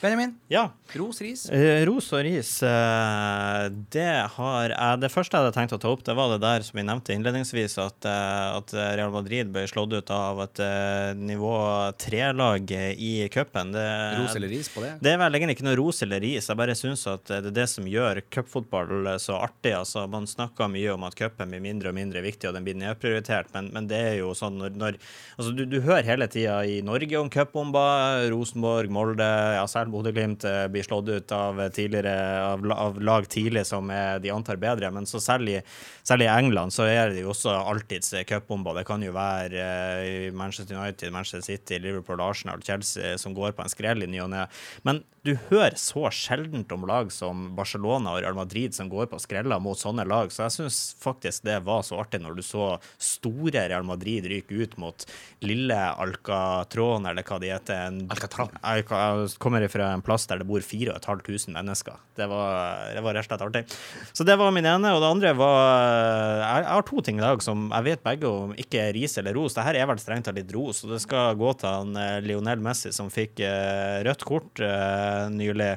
Benjamin, 0.00 0.36
Ja. 0.46 0.70
ros, 0.94 1.20
ris. 1.20 1.48
Eh, 1.50 1.84
ros 1.84 2.12
og 2.12 2.22
ris, 2.22 2.62
eh, 2.62 3.68
det 3.90 4.30
har 4.30 4.68
jeg 4.70 5.00
Det 5.00 5.10
første 5.10 5.34
jeg 5.34 5.42
hadde 5.42 5.54
tenkt 5.56 5.72
å 5.74 5.80
ta 5.80 5.88
opp, 5.90 6.04
det 6.04 6.14
var 6.14 6.30
det 6.30 6.40
der 6.40 6.62
som 6.62 6.78
vi 6.78 6.84
nevnte 6.86 7.10
innledningsvis, 7.16 7.74
at, 7.82 8.06
eh, 8.06 8.56
at 8.56 8.72
Real 8.96 9.10
Madrid 9.10 9.50
ble 9.52 9.66
slått 9.66 9.92
ut 9.92 10.08
av 10.14 10.40
et 10.44 10.60
eh, 10.60 11.14
nivå 11.18 11.92
tre-lag 11.98 12.70
i 12.70 13.28
cupen. 13.28 13.74
Ros 13.74 14.36
eller 14.36 14.48
ris 14.48 14.68
på 14.68 14.80
det? 14.84 15.00
det 15.02 15.12
er 15.12 15.18
vel 15.18 15.32
egentlig 15.34 15.56
ikke 15.58 15.66
noe 15.66 15.76
ros 15.80 16.00
eller 16.06 16.20
ris. 16.20 16.46
Jeg 16.46 16.56
bare 16.56 16.78
syns 16.78 17.04
at 17.10 17.24
det 17.26 17.50
er 17.50 17.58
det 17.58 17.68
som 17.68 17.84
gjør 17.84 18.22
cupfotball 18.30 19.18
så 19.18 19.34
artig. 19.42 19.74
Altså, 19.74 20.06
man 20.08 20.26
snakker 20.30 20.70
mye 20.70 20.94
om 20.94 21.02
at 21.10 21.18
cupen 21.18 21.50
blir 21.50 21.60
mindre 21.60 21.90
og 21.90 21.98
mindre 21.98 22.22
viktig, 22.22 22.46
og 22.48 22.54
den 22.54 22.64
blir 22.64 22.78
nedprioritert, 22.78 23.50
men, 23.52 23.72
men 23.74 23.90
det 23.90 23.98
er 24.12 24.16
jo 24.22 24.30
sånn 24.38 24.58
når, 24.62 24.78
når 24.78 25.00
altså, 25.38 25.56
du, 25.58 25.64
du 25.66 25.80
hører 25.82 26.06
hele 26.06 26.30
tida 26.30 26.62
i 26.64 26.78
Norge 26.86 27.18
om 27.18 27.28
cupbomber. 27.28 28.28
Rosenborg, 28.30 28.90
Molde, 28.94 29.26
ja, 29.58 29.66
selv 29.66 29.87
Bodø-Glimt 29.92 30.44
eh, 30.48 30.66
blir 30.72 30.86
slått 30.86 31.08
ut 31.08 31.32
av 31.34 31.60
av, 31.60 32.66
av 32.72 33.00
lag 33.02 33.28
tidlig 33.28 33.64
som 33.66 33.90
er, 33.90 34.18
de 34.22 34.32
antar 34.32 34.56
bedre, 34.60 34.90
men 34.94 35.06
så 35.06 35.20
selv 35.20 35.48
i, 35.48 35.58
selv 36.06 36.24
i 36.24 36.30
England 36.30 36.74
så 36.74 36.86
er 36.88 37.12
det 37.12 37.24
jo 37.24 37.32
også 37.32 37.54
alltids 37.58 38.12
eh, 38.14 38.26
cupbomber. 38.28 38.78
Det 38.78 38.86
kan 38.88 39.02
jo 39.02 39.14
være 39.16 39.68
uh, 39.68 40.34
Manchester 40.36 40.78
United, 40.78 41.12
Manchester 41.12 41.44
City, 41.44 41.78
Liverpool, 41.82 42.20
Arsenal, 42.24 42.62
Chelsea 42.64 43.16
som 43.18 43.36
går 43.36 43.54
på 43.56 43.64
en 43.64 43.72
skrell 43.72 44.04
i 44.04 44.10
ny 44.10 44.22
og 44.24 44.32
ne. 44.32 44.46
Men 44.86 45.02
du 45.26 45.34
hører 45.50 45.74
så 45.76 46.08
sjeldent 46.14 46.70
om 46.72 46.86
lag 46.88 47.10
som 47.12 47.50
Barcelona 47.58 48.14
og 48.14 48.22
Real 48.22 48.36
Madrid 48.38 48.74
som 48.76 48.88
går 48.88 49.10
på 49.10 49.18
skreller 49.20 49.60
mot 49.60 49.78
sånne 49.78 50.06
lag, 50.08 50.30
så 50.32 50.46
jeg 50.46 50.54
syns 50.54 50.78
faktisk 51.02 51.44
det 51.48 51.58
var 51.66 51.82
så 51.86 51.98
artig 52.00 52.22
når 52.22 52.38
du 52.38 52.44
så 52.46 52.68
store 53.02 53.66
Real 53.68 53.84
Madrid 53.86 54.28
ryke 54.30 54.56
ut 54.56 54.76
mot 54.80 55.04
lille 55.44 55.76
Alcatron, 55.76 57.08
eller 57.10 57.26
hva 57.26 57.40
de 57.42 57.52
heter. 57.52 57.82
En, 57.88 58.00
Alcatraz. 58.14 58.54
Alca, 58.62 59.02
jeg 59.02 59.34
kommer 59.42 59.64
fra 59.78 59.92
en 59.94 60.02
plass 60.04 60.26
der 60.28 60.42
det 60.42 60.46
bor 60.48 60.64
4500 60.64 61.54
mennesker. 61.54 61.98
Det 62.18 62.26
var, 62.30 62.90
det 62.94 63.02
var 63.04 63.16
rett 63.16 63.26
og 63.26 63.30
slett 63.30 63.44
artig. 63.46 63.78
Så 64.12 64.26
det 64.26 64.36
var 64.40 64.52
min 64.54 64.66
ene. 64.66 64.92
Og 64.94 65.02
det 65.02 65.12
andre 65.12 65.32
var 65.38 65.56
Jeg, 65.58 66.64
jeg 66.64 66.72
har 66.72 66.86
to 66.88 67.04
ting 67.04 67.20
i 67.20 67.24
dag 67.24 67.44
som 67.44 67.68
jeg 67.70 67.86
vet 67.86 68.04
begge 68.04 68.28
om 68.30 68.52
ikke 68.58 68.82
er 68.88 68.92
ris 68.96 69.16
eller 69.20 69.36
ros. 69.38 69.56
Dette 69.56 69.78
er 69.78 69.88
vel 69.88 70.02
strengt 70.02 70.28
tatt 70.28 70.38
litt 70.38 70.52
ros, 70.54 70.82
og 70.84 70.94
det 70.94 71.00
skal 71.04 71.38
gå 71.38 71.54
til 71.60 71.70
han 71.70 71.96
eh, 71.98 72.18
Lionel 72.26 72.62
Messi 72.64 72.92
som 72.94 73.10
fikk 73.12 73.42
eh, 73.46 74.02
rødt 74.06 74.26
kort 74.28 74.62
eh, 74.64 75.24
nylig. 75.32 75.74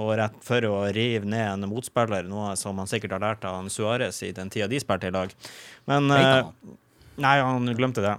Og 0.00 0.14
rett 0.16 0.38
for 0.40 0.64
å 0.64 0.76
rive 0.96 1.28
ned 1.28 1.50
en 1.50 1.68
motspiller, 1.68 2.24
noe 2.24 2.54
som 2.56 2.78
han 2.80 2.88
sikkert 2.88 3.18
har 3.18 3.26
lært 3.26 3.42
av 3.44 3.66
Suárez 3.68 4.22
i 4.24 4.30
den 4.32 4.48
tida 4.52 4.70
de 4.70 4.80
spilte 4.80 5.10
i 5.10 5.12
lag. 5.12 5.34
Men 5.90 6.08
eh. 6.16 6.38
Nei, 7.20 7.36
han 7.44 7.68
glemte 7.76 8.00
det. 8.00 8.14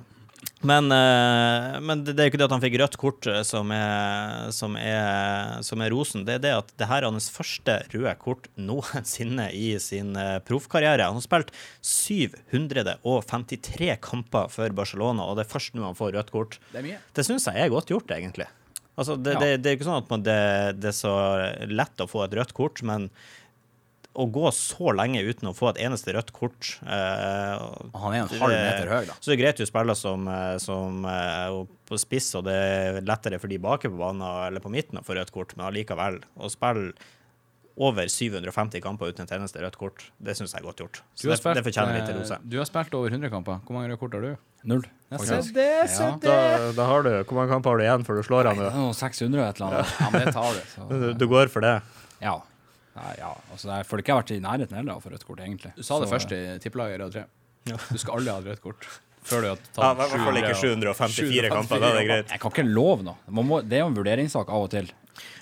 Men, 0.64 0.88
eh, 0.96 1.74
men 1.84 2.06
det, 2.08 2.14
er 2.16 2.28
jo 2.28 2.32
ikke 2.32 2.40
det 2.40 2.46
at 2.48 2.54
han 2.56 2.62
fikk 2.64 2.78
rødt 2.80 2.96
kort 3.02 3.28
eh, 3.28 3.42
som 3.48 3.72
er, 3.76 4.48
som 4.56 4.78
er, 4.80 5.60
som 5.68 5.82
er 5.84 5.92
rosen. 5.92 6.24
Det 6.28 6.38
er 6.38 6.44
det 6.46 6.54
at 6.56 6.70
det 6.80 6.88
her 6.88 7.04
er 7.04 7.12
hans 7.12 7.28
første 7.34 7.74
røde 7.92 8.14
kort 8.22 8.48
noensinne 8.56 9.50
i 9.52 9.74
sin 9.84 10.16
eh, 10.20 10.38
proffkarriere. 10.48 11.04
Han 11.10 11.20
har 11.20 11.26
spilt 11.26 11.52
753 11.84 13.92
kamper 14.08 14.46
for 14.54 14.68
Barcelona, 14.80 15.22
og 15.28 15.34
det 15.38 15.44
er 15.46 15.52
først 15.54 15.72
nå 15.76 15.82
han 15.90 16.00
får 16.00 16.16
rødt 16.18 16.32
kort. 16.34 16.54
Det 16.72 16.80
er. 16.84 16.88
Det 17.12 17.24
syns 17.28 17.48
jeg 17.52 17.60
er 17.60 17.74
godt 17.74 17.92
gjort, 17.92 18.10
egentlig. 18.16 18.48
Altså, 18.96 19.16
det, 19.18 19.34
Ja. 19.34 19.40
det, 19.42 19.62
det 19.64 19.70
er 19.70 19.76
ikke 19.78 19.88
sånn 19.90 20.04
at 20.04 20.10
man, 20.12 20.24
det, 20.26 20.40
det 20.80 20.90
er 20.92 20.98
så 20.98 21.14
lett 21.70 22.04
å 22.04 22.10
få 22.10 22.26
et 22.28 22.36
rødt 22.38 22.54
kort, 22.54 22.84
men 22.86 23.10
å 24.14 24.28
gå 24.30 24.46
så 24.54 24.92
lenge 24.94 25.24
uten 25.26 25.50
å 25.50 25.56
få 25.58 25.72
et 25.72 25.80
eneste 25.88 26.14
rødt 26.14 26.30
kort 26.36 26.76
eh, 26.86 27.64
Han 27.98 28.14
er 28.14 28.20
en 28.24 28.30
halv 28.30 28.54
meter 28.54 28.92
høy, 28.92 29.08
da. 29.10 29.16
så 29.18 29.32
det 29.32 29.38
er 29.40 29.42
greit 29.42 29.58
du 29.58 29.66
spiller 29.66 29.98
som, 29.98 30.28
eh, 30.30 30.58
som 30.62 31.02
eh, 31.10 31.56
på 31.90 31.98
spiss, 31.98 32.28
og 32.38 32.46
det 32.46 32.54
er 32.54 33.02
lettere 33.10 33.40
for 33.42 33.50
de 33.50 33.58
bake 33.64 33.90
på 33.90 33.98
banen 33.98 34.22
eller 34.22 34.62
på 34.62 34.70
midten 34.74 35.02
å 35.02 35.06
få 35.08 35.18
rødt 35.18 35.34
kort, 35.34 35.56
men 35.58 35.66
allikevel, 35.72 36.22
å 36.38 36.52
spille 36.54 36.94
over 37.74 38.06
750 38.06 38.84
kamper 38.86 39.10
uten 39.10 39.26
et 39.26 39.32
eneste 39.34 39.58
rødt 39.64 39.80
kort, 39.82 40.04
det 40.22 40.36
syns 40.38 40.52
jeg 40.54 40.62
er 40.62 40.68
godt 40.68 40.84
gjort. 40.84 41.00
Så 41.18 41.32
det, 41.32 41.40
det 41.58 41.64
fortjener 41.66 41.98
litt 41.98 42.12
rose. 42.14 42.38
eh, 42.38 42.46
du 42.54 42.60
har 42.62 42.70
spilt 42.70 42.94
over 42.94 43.10
100 43.10 43.32
kamper. 43.34 43.64
Hvor 43.66 43.74
mange 43.80 43.90
røde 43.90 43.98
kort 44.04 44.14
har 44.14 44.22
du? 44.22 44.36
Null. 44.70 44.86
Faktisk. 45.10 45.56
det, 45.58 45.66
Ja. 45.90 46.12
Da, 46.22 46.36
da 46.78 46.86
har 46.88 47.02
du 47.04 47.10
Hvor 47.26 47.36
mange 47.42 47.50
kamper 47.52 47.74
har 47.74 47.82
du 47.82 47.84
igjen 47.88 48.06
før 48.06 48.22
du 48.22 48.24
slår 48.30 48.48
han? 48.52 48.62
Det 48.62 48.70
er 48.70 48.78
nå? 48.78 48.94
600 48.94 49.42
og 49.42 49.50
et 49.50 49.58
eller 49.60 49.74
annet. 49.74 49.98
Ja, 50.00 50.10
men 50.14 50.22
det 50.28 50.34
tar 50.38 50.54
du. 50.54 50.62
Så, 50.70 50.88
Du, 50.94 51.08
du 51.18 51.26
går 51.34 51.50
for 51.50 51.66
det? 51.66 51.74
ja. 52.22 52.38
Nei, 52.96 53.14
ja. 53.18 53.32
Altså, 53.52 53.72
jeg 53.74 53.86
føler 53.90 54.04
ikke 54.04 54.14
har 54.14 54.22
vært 54.24 54.36
i 54.36 54.42
nærheten 54.44 54.78
heller 54.78 55.00
for 55.00 55.00
å 55.00 55.06
få 55.08 55.14
rødt 55.16 55.26
kort, 55.30 55.40
egentlig. 55.46 55.72
Du 55.76 55.82
sa 55.84 55.98
det 56.00 56.08
Så, 56.10 56.14
først 56.14 56.34
i 56.38 56.42
tippelaget 56.62 57.00
i 57.00 57.02
rad 57.04 57.16
3. 57.16 57.24
Du 57.94 57.98
skal 57.98 58.18
aldri 58.20 58.30
ha 58.34 58.38
et 58.44 58.50
rødt 58.52 58.62
kort. 58.62 58.88
Før 59.24 59.42
du 59.42 59.48
har 59.48 59.62
tatt 59.64 59.78
Ja, 59.80 59.92
I 59.94 59.96
hvert 60.02 60.26
fall 60.28 60.38
ikke 60.42 60.56
700 60.60 60.94
754 61.00 61.50
kamper, 61.54 61.80
da 61.80 61.90
er 61.94 61.98
det 61.98 62.06
greit. 62.10 62.34
Jeg 62.36 62.42
kan 62.44 62.52
ikke 62.54 62.66
love 62.68 63.06
noe. 63.08 63.16
Man 63.32 63.48
må, 63.48 63.62
det 63.64 63.78
er 63.80 63.86
jo 63.86 63.88
en 63.94 63.96
vurderingssak 63.98 64.50
av 64.52 64.66
og 64.68 64.70
til. 64.74 64.92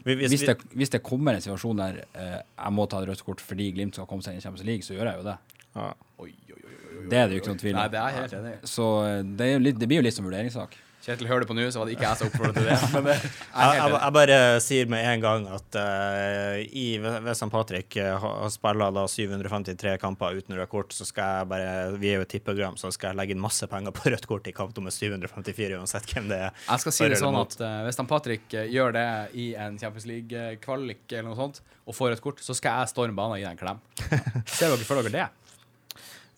Vi- 0.06 0.16
hvis 0.20 0.30
Hvis 0.36 0.46
det, 0.46 0.56
hvis 0.78 0.90
det 0.94 1.02
kommer 1.04 1.34
en 1.34 1.42
situasjon 1.42 1.78
der 1.82 1.98
eh, 2.14 2.38
jeg 2.44 2.72
må 2.78 2.86
ta 2.90 3.02
et 3.02 3.08
rødt 3.10 3.24
kort 3.26 3.42
fordi 3.42 3.72
Glimt 3.74 3.96
skal 3.98 4.06
komme 4.06 4.22
seg 4.22 4.34
inn 4.36 4.38
i 4.38 4.46
Champions 4.46 4.66
League, 4.68 4.84
så 4.86 4.94
gjør 4.94 5.10
jeg 5.12 5.18
jo 5.18 5.24
det. 5.32 5.38
Ja. 5.76 5.88
Oi, 6.20 6.30
oi, 6.30 6.56
oi, 6.56 6.62
oi, 6.62 6.96
oi. 7.02 7.10
Det 7.10 7.18
er 7.18 7.28
det 7.28 7.34
jo 7.36 7.42
ikke 7.42 7.52
noen 7.56 7.62
tvil 7.64 7.74
Nei, 7.80 7.86
om. 7.86 7.92
det 7.92 8.00
er 8.06 8.16
helt 8.20 8.34
enig. 8.38 8.54
Så 8.70 8.88
eh, 9.08 9.22
det, 9.24 9.48
er 9.56 9.60
litt, 9.66 9.80
det 9.82 9.88
blir 9.90 9.98
jo 10.02 10.06
litt 10.06 10.14
som 10.18 10.26
vurderingssak. 10.30 10.78
Kjetil 11.02 11.30
hører 11.32 11.42
det 11.42 11.50
på 11.50 11.56
nå, 11.58 11.64
så 11.74 11.82
var 11.82 11.90
det 11.90 11.96
ikke 11.96 12.06
jeg 12.06 12.20
som 12.20 12.28
oppfordret 12.30 12.58
til 12.60 12.68
det. 12.70 12.76
Men 12.94 13.08
det, 13.10 13.16
jeg 13.18 13.78
Jeg, 13.80 13.94
jeg, 13.96 14.14
bare 14.18 14.38
sier 14.62 14.92
med 14.94 15.08
en 15.10 15.24
gang 15.24 15.48
at 15.50 15.78
uh, 15.82 16.58
i, 16.62 16.86
hvis 17.02 17.42
han 17.42 17.54
Patrick 17.54 17.98
uh, 17.98 18.12
har 18.22 18.52
spilla 18.54 18.92
da 18.94 19.08
753 19.10 19.96
kamper 20.02 20.38
uten 20.38 20.60
rødt 20.60 20.70
kort, 20.70 20.94
så 20.94 21.08
skal 21.10 21.40
jeg 21.40 21.50
bare 21.50 21.72
Vi 22.02 22.12
er 22.12 22.22
jo 22.22 22.28
et 22.28 22.32
tippeprogram, 22.36 22.78
så 22.78 22.94
skal 22.94 23.12
jeg 23.12 23.22
legge 23.22 23.34
inn 23.34 23.42
masse 23.42 23.66
penger 23.72 23.96
på 23.98 24.06
rødt 24.14 24.30
kort 24.30 24.50
i 24.52 24.54
kamp 24.54 24.78
nummer 24.78 24.94
754, 24.94 25.80
uansett 25.80 26.14
hvem 26.14 26.30
det 26.30 26.40
er. 26.52 26.64
Jeg 26.70 26.86
skal 26.86 26.98
si 27.00 27.10
det 27.16 27.20
sånn 27.24 27.40
at 27.42 27.58
uh, 27.64 27.82
hvis 27.88 28.02
han 28.04 28.10
Patrick 28.12 28.54
eh, 28.54 28.70
gjør 28.70 28.94
det 28.96 29.08
i 29.42 29.52
en 29.58 29.82
Champions 29.82 30.06
League-kvalik 30.10 31.08
eller 31.10 31.32
noe 31.32 31.40
sånt, 31.40 31.64
og 31.90 31.98
får 31.98 32.14
rødt 32.14 32.26
kort, 32.30 32.46
så 32.46 32.54
skal 32.58 32.84
jeg 32.84 32.94
storme 32.94 33.18
banen 33.18 33.40
og 33.40 33.42
gi 33.42 33.48
deg 33.48 33.58
en 33.58 33.62
klem. 33.62 33.82
Ser 34.58 34.70
dere 34.70 34.86
for 34.86 35.02
dere 35.02 35.18
det? 35.18 35.30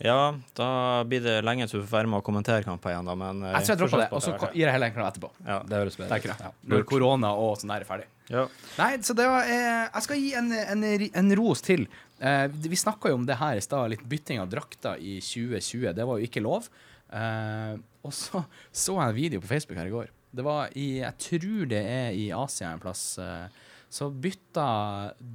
Ja, 0.03 0.33
da 0.57 0.67
blir 1.07 1.23
det 1.23 1.37
lenge 1.47 1.65
til 1.69 1.79
du 1.79 1.85
får 1.85 2.01
være 2.01 2.09
med 2.11 2.19
og 2.19 2.25
kommentere 2.27 2.65
kamper 2.65 2.91
igjen, 2.91 3.07
da, 3.07 3.13
men 3.15 3.43
eh, 3.47 3.53
Jeg 3.55 3.67
tror 3.67 3.73
jeg 3.73 3.81
dropper 3.83 4.01
det, 4.01 4.07
og 4.11 4.23
så 4.25 4.33
gir 4.51 4.65
jeg 4.65 4.73
heller 4.75 4.91
en 4.91 4.95
krone 4.97 5.11
etterpå. 5.13 5.29
Ja. 5.47 5.59
Det 5.69 5.79
høres 5.79 5.99
bedre 5.99 6.17
ut. 6.19 6.43
Ja. 6.43 6.49
Når 6.73 6.83
korona 6.89 7.31
og 7.39 7.53
sånn 7.61 7.71
der 7.71 7.85
er 7.85 7.87
ferdig. 7.87 8.09
Ja. 8.31 8.43
Nei, 8.79 8.89
så 9.03 9.15
det 9.15 9.27
var 9.27 9.47
eh, 9.47 9.85
Jeg 9.87 10.05
skal 10.05 10.19
gi 10.19 10.33
en, 10.39 10.51
en, 10.59 10.83
en 11.23 11.35
ros 11.39 11.63
til. 11.63 11.87
Eh, 12.19 12.45
vi 12.67 12.79
snakka 12.79 13.13
jo 13.13 13.19
om 13.21 13.27
det 13.27 13.39
her 13.39 13.59
i 13.59 13.63
stad, 13.63 13.91
litt 13.95 14.03
bytting 14.11 14.43
av 14.43 14.51
drakter 14.51 14.99
i 14.99 15.17
2020. 15.23 15.89
Det 15.95 16.09
var 16.09 16.19
jo 16.19 16.27
ikke 16.27 16.43
lov. 16.43 16.67
Eh, 17.13 17.73
og 18.03 18.11
så 18.15 18.43
så 18.73 18.99
jeg 18.99 19.07
en 19.07 19.17
video 19.17 19.43
på 19.43 19.51
Facebook 19.53 19.79
her 19.79 19.87
i 19.87 19.95
går. 19.95 20.11
Det 20.33 20.43
var 20.45 20.71
i 20.75 20.87
Jeg 20.99 21.19
tror 21.29 21.67
det 21.71 21.83
er 21.87 22.15
i 22.17 22.27
Asia 22.35 22.73
en 22.73 22.83
plass. 22.83 23.05
Eh, 23.21 23.47
så 23.93 24.07
bytta 24.09 24.67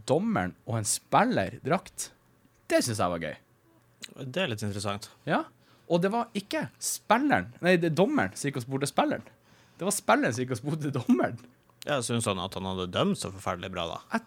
dommeren 0.09 0.57
og 0.67 0.81
en 0.81 0.89
spiller 0.89 1.61
drakt. 1.65 2.11
Det 2.69 2.83
syns 2.85 2.99
jeg 3.01 3.13
var 3.15 3.23
gøy. 3.23 3.37
Det 4.17 4.43
er 4.43 4.51
litt 4.51 4.65
interessant. 4.67 5.11
Ja. 5.29 5.45
Og 5.89 6.03
det 6.05 6.11
var 6.13 6.29
ikke 6.37 6.67
spilleren, 6.83 7.53
nei, 7.65 7.77
det 7.81 7.93
er 7.93 7.97
dommeren 7.97 8.35
som 8.37 8.49
gikk 8.49 8.61
og 8.61 8.67
spurte 8.67 8.89
spilleren. 8.91 9.25
Det 9.79 9.87
var 9.87 9.95
spilleren 9.95 10.35
som 10.35 10.45
gikk 10.45 10.57
og 10.57 10.61
spurte 10.61 10.93
dommeren. 10.93 11.39
Jeg 11.87 12.05
syns 12.05 12.27
han 12.29 12.41
at 12.43 12.57
han 12.59 12.67
hadde 12.69 12.89
dømt 12.93 13.21
så 13.21 13.31
forferdelig 13.33 13.71
bra, 13.73 13.87
da. 13.95 14.21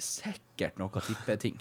Sikkert 0.00 0.78
noe 0.80 1.02
tippeting, 1.04 1.58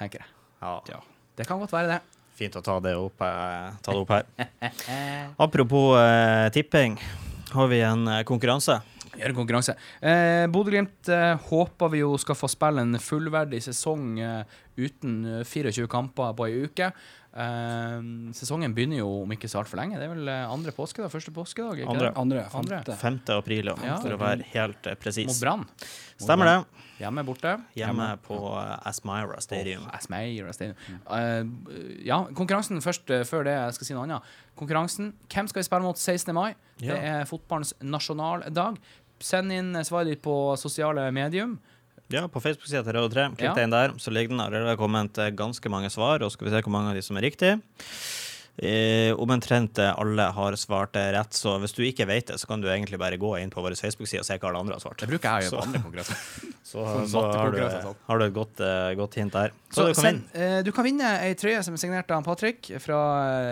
tenker 0.00 0.24
jeg. 0.24 0.32
Ja. 0.62 1.00
Det 1.36 1.46
kan 1.46 1.60
godt 1.60 1.74
være 1.74 1.96
det. 1.96 2.00
Fint 2.36 2.56
å 2.58 2.62
ta 2.64 2.76
det 2.84 2.92
opp, 3.00 3.22
eh, 3.24 3.76
ta 3.84 3.92
det 3.94 4.02
opp 4.02 4.12
her. 4.12 4.26
Apropos 5.46 5.94
eh, 6.00 6.48
tipping, 6.52 6.98
har 7.52 7.70
vi 7.72 7.80
en 7.84 8.08
eh, 8.12 8.24
konkurranse. 8.28 8.80
Gjøre 9.16 9.32
en 9.32 9.38
konkurranse. 9.38 9.74
Eh, 10.00 10.46
Bodø-Glimt 10.52 11.10
eh, 11.12 11.34
håper 11.50 11.92
vi 11.92 12.02
jo 12.02 12.14
skal 12.20 12.38
få 12.38 12.50
spille 12.52 12.84
en 12.84 12.98
fullverdig 13.02 13.62
sesong 13.64 14.18
eh, 14.22 14.58
uten 14.76 15.20
eh, 15.40 15.44
24 15.46 15.88
kamper 15.92 16.34
på 16.36 16.48
ei 16.48 16.64
uke. 16.68 16.90
Eh, 17.36 17.98
sesongen 18.36 18.74
begynner 18.76 19.02
jo 19.02 19.10
om 19.24 19.36
ikke 19.36 19.50
så 19.50 19.60
altfor 19.62 19.80
lenge. 19.80 19.98
Det 20.00 20.08
er 20.08 20.14
vel 20.14 20.32
andre 20.32 20.74
påske, 20.76 21.04
da? 21.04 21.10
Første 21.12 21.34
påskedag? 21.36 21.82
Ikke 21.82 21.92
Andre. 21.94 22.12
Andre, 22.16 22.46
Andre. 22.54 22.82
femte. 22.86 22.98
5. 23.02 23.38
april, 23.40 23.72
ja, 23.72 23.76
Ja. 23.92 24.00
for 24.02 24.16
å 24.16 24.20
være 24.20 24.46
helt 24.54 24.86
eh, 24.86 25.24
Mot. 25.26 25.40
Brann. 25.40 25.66
Stemmer 26.16 26.52
det. 26.52 26.84
Hjemme 26.96 27.24
borte. 27.28 27.52
Hjemme 27.76 28.06
på 28.24 28.36
eh, 28.56 28.88
Asmira 28.88 29.40
Stadium. 29.44 29.84
Oh, 29.84 29.96
Asmira 29.96 30.52
Stadium. 30.56 30.76
Eh, 31.12 32.04
ja, 32.08 32.22
konkurransen 32.36 32.80
først, 32.80 33.10
uh, 33.12 33.24
før 33.28 33.44
det 33.44 33.52
jeg 33.56 33.76
skal 33.76 33.88
si 33.90 33.96
noe 33.96 34.06
annet. 34.06 34.30
Konkurransen. 34.56 35.12
Hvem 35.28 35.50
skal 35.50 35.60
vi 35.60 35.66
spille 35.68 35.84
mot 35.84 36.00
16. 36.00 36.32
mai? 36.36 36.54
Det 36.80 36.96
er 36.96 37.28
fotballens 37.28 37.74
nasjonaldag. 37.84 38.78
Send 39.20 39.52
inn 39.52 39.72
svaret 39.84 40.12
ditt 40.14 40.22
på 40.24 40.34
sosiale 40.60 41.08
medium. 41.14 41.58
Ja, 42.12 42.26
på 42.30 42.38
Facebook-sida 42.38 42.84
til 42.86 42.94
Radio 42.94 43.08
3. 43.10 43.22
Klikk 43.34 43.48
Ja. 43.48 43.54
deg 43.56 43.64
inn 43.66 43.74
der, 43.74 43.94
så 43.98 44.12
ligger 44.14 44.28
den 44.36 44.40
allerede 44.44 44.76
kommet 44.78 45.18
eh, 45.18 45.30
ganske 45.34 45.68
mange 45.72 45.90
svar, 45.90 46.22
og 46.22 46.30
skal 46.30 46.46
vi 46.46 46.52
se 46.54 46.62
hvor 46.62 46.70
mange 46.70 46.92
av 46.92 46.94
de 46.94 47.02
som 47.02 47.16
er 47.18 47.22
riktige. 47.26 47.56
Eh, 48.56 49.12
omtrent 49.20 49.76
eh, 49.82 49.90
alle 50.00 50.30
har 50.32 50.54
svart 50.56 50.94
eh, 50.96 51.10
rett, 51.12 51.34
så 51.36 51.58
hvis 51.60 51.74
du 51.76 51.82
ikke 51.84 52.06
vet 52.08 52.30
det, 52.30 52.38
så 52.40 52.46
kan 52.48 52.62
du 52.62 52.70
egentlig 52.72 52.96
bare 53.02 53.18
gå 53.20 53.34
inn 53.42 53.50
på 53.52 53.60
vår 53.60 53.74
Facebook-side 53.76 54.22
og 54.22 54.28
se 54.28 54.38
hva 54.40 54.48
alle 54.48 54.62
andre 54.64 54.78
har 54.78 54.84
svart. 54.84 55.02
Det 55.02 55.10
bruker 55.10 55.28
jeg 55.28 55.36
å 55.36 55.50
gjøre 55.50 55.58
på 55.58 55.66
andre 55.66 55.82
konkurranser. 55.84 56.22
Så, 56.66 56.82
så 57.06 57.20
har, 57.30 57.52
du, 57.54 57.60
har 58.08 58.18
du 58.18 58.24
et 58.24 58.32
godt, 58.34 58.58
uh, 58.58 58.90
godt 58.98 59.14
hint 59.20 59.30
der. 59.36 59.52
Så, 59.70 59.76
Så 59.76 59.84
du 59.86 59.92
kan 59.94 60.02
send, 60.02 60.24
vinne. 60.34 60.46
eh, 60.58 60.62
du 60.66 60.70
kan 60.74 60.84
vinne 60.84 61.10
ei 61.22 61.36
trøye 61.38 61.60
som 61.62 61.76
er 61.76 61.78
signert 61.78 62.10
av 62.10 62.24
Patrick, 62.26 62.66
fra, 62.82 62.96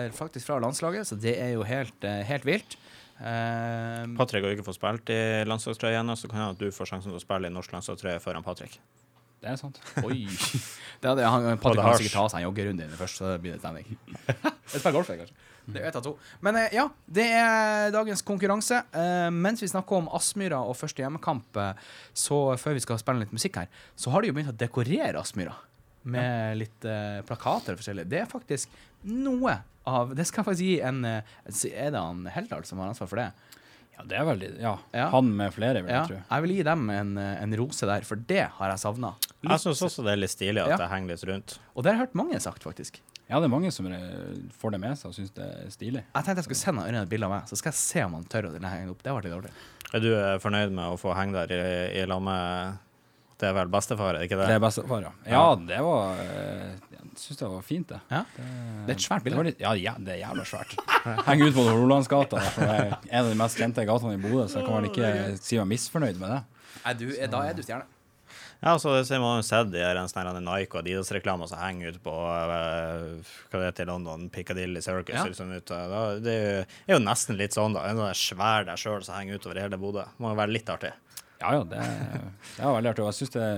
eh, 0.03 0.09
faktisk 0.13 0.49
fra 0.49 0.57
landslaget, 0.59 1.07
så 1.07 1.15
det 1.23 1.37
er 1.39 1.53
jo 1.53 1.63
helt, 1.63 1.95
uh, 2.03 2.19
helt 2.27 2.43
vilt. 2.45 2.75
Eh, 3.15 4.03
Patrick 4.17 4.43
har 4.43 4.51
jo 4.51 4.57
ikke 4.57 4.67
fått 4.67 4.79
spilt 4.79 5.09
i 5.13 5.21
landslagstrøye 5.47 6.01
ennå, 6.01 6.17
så 6.19 6.27
kan 6.27 6.41
hende 6.41 6.57
at 6.57 6.61
du 6.61 6.75
får 6.75 6.91
sjansen 6.91 7.13
til 7.13 7.19
å 7.19 7.23
spille 7.23 7.47
i 7.47 7.53
norsk 7.53 7.75
landslagstrøye 7.75 8.21
foran 8.23 8.43
Patrick. 8.45 8.77
Det 9.43 9.51
er 9.51 9.59
sant. 9.59 9.79
oi. 10.07 10.25
Det 11.01 11.11
hadde, 11.11 11.27
han, 11.27 11.59
Patrick 11.61 11.83
kan 11.83 11.99
sikkert 11.99 12.15
ta 12.17 12.29
seg 12.31 12.39
en 12.39 12.47
joggerunde 12.47 12.85
inni 12.87 12.97
først, 12.97 13.19
så 13.21 13.35
blir 13.41 13.53
det 13.55 13.61
stemning. 13.61 13.97
Et 14.25 14.81
par 14.81 14.95
golf, 14.95 15.11
kanskje. 15.11 15.35
Det 15.65 15.81
er 15.81 15.89
ett 15.89 15.97
av 15.97 16.03
to. 16.05 16.15
Men 16.45 16.59
eh, 16.59 16.75
ja, 16.77 16.87
det 17.17 17.25
er 17.35 17.93
dagens 17.93 18.23
konkurranse. 18.25 18.81
Eh, 18.95 19.29
mens 19.33 19.63
vi 19.63 19.69
snakker 19.69 20.01
om 20.01 20.09
Aspmyra 20.17 20.63
og 20.65 20.77
første 20.79 21.03
hjemmekamp, 21.03 21.61
så 22.15 22.41
før 22.61 22.77
vi 22.77 22.83
skal 22.83 22.99
spille 23.01 23.25
litt 23.25 23.35
musikk 23.35 23.61
her, 23.63 23.71
så 23.99 24.13
har 24.13 24.23
de 24.23 24.31
jo 24.31 24.37
begynt 24.37 24.53
å 24.53 24.59
dekorere 24.59 25.21
Aspmyra 25.21 25.55
med 26.05 26.57
litt 26.61 26.85
uh, 26.87 27.21
plakater 27.27 27.75
og 27.75 27.81
forskjellig. 27.81 28.05
Det 28.11 28.19
er 28.21 28.29
faktisk 28.29 28.69
noe 29.09 29.59
av 29.85 30.15
Det 30.17 30.25
skal 30.25 30.41
jeg 30.41 30.47
faktisk 30.47 30.65
gi 30.65 30.75
en 30.81 31.03
eh, 31.05 31.35
Er 31.77 31.91
det 31.93 31.99
han 32.01 32.23
Heldal 32.33 32.63
som 32.65 32.79
har 32.81 32.89
ansvar 32.89 33.09
for 33.11 33.21
det? 33.21 33.27
Ja, 33.95 34.03
det 34.09 34.17
er 34.17 34.25
veldig 34.25 34.47
Ja. 34.59 34.71
Ja. 34.97 35.09
Han 35.13 35.29
med 35.37 35.53
flere, 35.53 35.83
vil 35.85 35.93
Ja, 35.93 35.99
jeg 36.01 36.09
tro. 36.09 36.21
jeg 36.31 36.41
vil 36.45 36.53
gi 36.55 36.63
dem 36.67 36.89
en, 36.89 37.11
eh, 37.21 37.35
en 37.43 37.53
rose 37.59 37.85
der, 37.85 38.01
for 38.07 38.15
det 38.17 38.47
har 38.57 38.71
jeg 38.73 38.81
savna. 38.81 39.13
Jeg 39.45 39.61
syns 39.61 39.83
også 39.85 40.03
det 40.07 40.15
er 40.15 40.21
litt 40.23 40.33
stilig 40.33 40.63
at 40.63 40.73
Ja. 40.73 40.77
det 40.81 40.89
henger 40.89 41.13
litt 41.13 41.23
rundt. 41.29 41.59
Og 41.75 41.83
det 41.83 41.91
har 41.93 41.99
jeg 41.99 42.07
hørt 42.07 42.15
mange 42.17 42.39
sagt, 42.41 42.63
faktisk. 42.65 42.97
Ja, 43.29 43.39
det 43.39 43.45
er 43.45 43.53
mange 43.53 43.71
som 43.71 43.85
får 43.85 44.71
det 44.71 44.79
med 44.81 44.97
seg 44.97 45.05
og 45.09 45.15
syns 45.15 45.31
det 45.33 45.45
er 45.45 45.69
stilig. 45.69 46.03
Jeg 46.13 46.23
tenkte 46.25 46.35
jeg 46.41 46.47
skulle 46.49 46.63
sende 46.65 46.81
Ørjan 46.85 47.03
et 47.05 47.09
bilde 47.09 47.25
av 47.25 47.31
meg, 47.31 47.45
så 47.49 47.57
skal 47.57 47.71
jeg 47.71 47.79
se 47.79 48.03
om 48.05 48.13
han 48.13 48.25
tør 48.25 48.49
å 48.51 48.59
henge 48.69 48.89
opp. 48.91 49.01
Det 49.01 49.13
ble 49.13 49.21
litt 49.29 49.33
dårlig. 49.37 49.53
Er 49.93 49.99
du 50.03 50.09
fornøyd 50.43 50.71
med 50.73 50.85
å 50.91 50.97
få 50.99 51.13
henge 51.15 51.33
der 51.45 51.53
i, 51.55 52.01
i 52.01 52.05
lag 52.05 52.21
med 52.21 52.77
Det 53.37 53.47
er 53.49 53.53
vel 53.57 53.67
bestefar, 53.67 54.15
er 54.15 54.19
det 54.23 54.27
ikke 54.29 54.37
det? 54.39 54.45
Det 54.47 54.55
er 54.55 54.61
bestefar, 54.63 55.01
ja. 55.03 55.09
Ja, 55.27 55.41
det 55.59 55.79
var 55.83 56.19
eh, 56.23 56.69
Jeg 56.95 57.09
syns 57.19 57.37
det 57.41 57.49
var 57.51 57.65
fint, 57.67 57.89
det. 57.89 57.97
Ja. 58.11 58.21
Det 58.37 58.93
er 58.93 58.95
et 58.95 59.03
svært 59.03 59.23
Det 59.25 59.31
bilde. 59.33 59.43
litt, 59.49 59.59
ja, 59.59 59.73
ja, 59.75 59.93
det 59.99 60.13
er 60.15 60.21
jævla 60.23 60.45
svært. 60.47 60.75
Henger 61.27 61.49
ut 61.51 61.57
på 61.57 61.65
Rolandsgata, 61.67 62.39
for 62.55 62.61
Det 62.63 62.77
er 62.79 62.95
en 63.09 63.25
av 63.25 63.33
de 63.33 63.39
mest 63.43 63.59
kjente 63.59 63.83
gatene 63.87 64.15
i 64.15 64.21
Bodø, 64.23 64.45
så 64.47 64.61
jeg 64.61 64.69
kan 64.69 64.79
vel 64.79 64.87
ikke 64.91 65.11
si 65.43 65.59
meg 65.59 65.67
misfornøyd 65.73 66.21
med 66.23 66.31
det. 66.31 66.39
Nei, 66.85 66.93
du, 67.01 67.05
er- 67.17 67.31
da 67.35 67.43
er 67.49 67.53
du 67.59 67.61
stjerne. 67.65 67.85
Ja, 68.63 68.77
så 68.79 68.93
det 68.95 69.03
ser 69.05 69.19
man 69.19 69.41
jo 69.41 69.43
sett 69.45 69.67
de 69.69 69.81
her 69.83 69.97
en 69.99 70.07
sånn 70.09 70.39
Nike 70.41 70.77
og 70.79 70.79
Adidas-reklamer 70.85 71.49
som 71.51 71.59
henger 71.59 71.91
ut 71.91 71.99
på 72.07 72.13
eh, 72.15 73.33
hva 73.51 73.59
det 73.59 73.65
heter 73.67 73.83
i 73.85 73.89
London, 73.91 74.29
Piccadilly 74.33 74.81
Circus. 74.81 75.13
Ja. 75.13 75.25
eller 75.27 75.35
sånn 75.37 75.51
ut. 75.53 75.65
Da, 75.67 76.05
det 76.23 76.33
er 76.33 76.45
jo- 76.61 76.65
er 76.87 76.93
jo 76.95 77.01
nesten 77.03 77.37
litt 77.37 77.51
sånn, 77.53 77.75
da. 77.75 77.83
En 77.91 77.99
sånn 77.99 78.15
svær 78.15 78.65
der 78.65 78.79
sjøl 78.79 79.03
som 79.05 79.15
henger 79.19 79.37
utover 79.39 79.59
hele 79.61 79.77
Bodø. 79.77 80.05
Må 80.23 80.31
jo 80.31 80.39
være 80.39 80.55
litt 80.55 80.71
artig. 80.71 80.93
Ja, 81.41 81.51
ja, 81.57 81.63
det, 81.67 81.81
det 82.55 82.63
var 82.63 82.77
veldig 82.79 82.91
artig. 82.93 83.03
Og 83.05 83.11
jeg 83.11 83.19
syns 83.21 83.35
det 83.35 83.49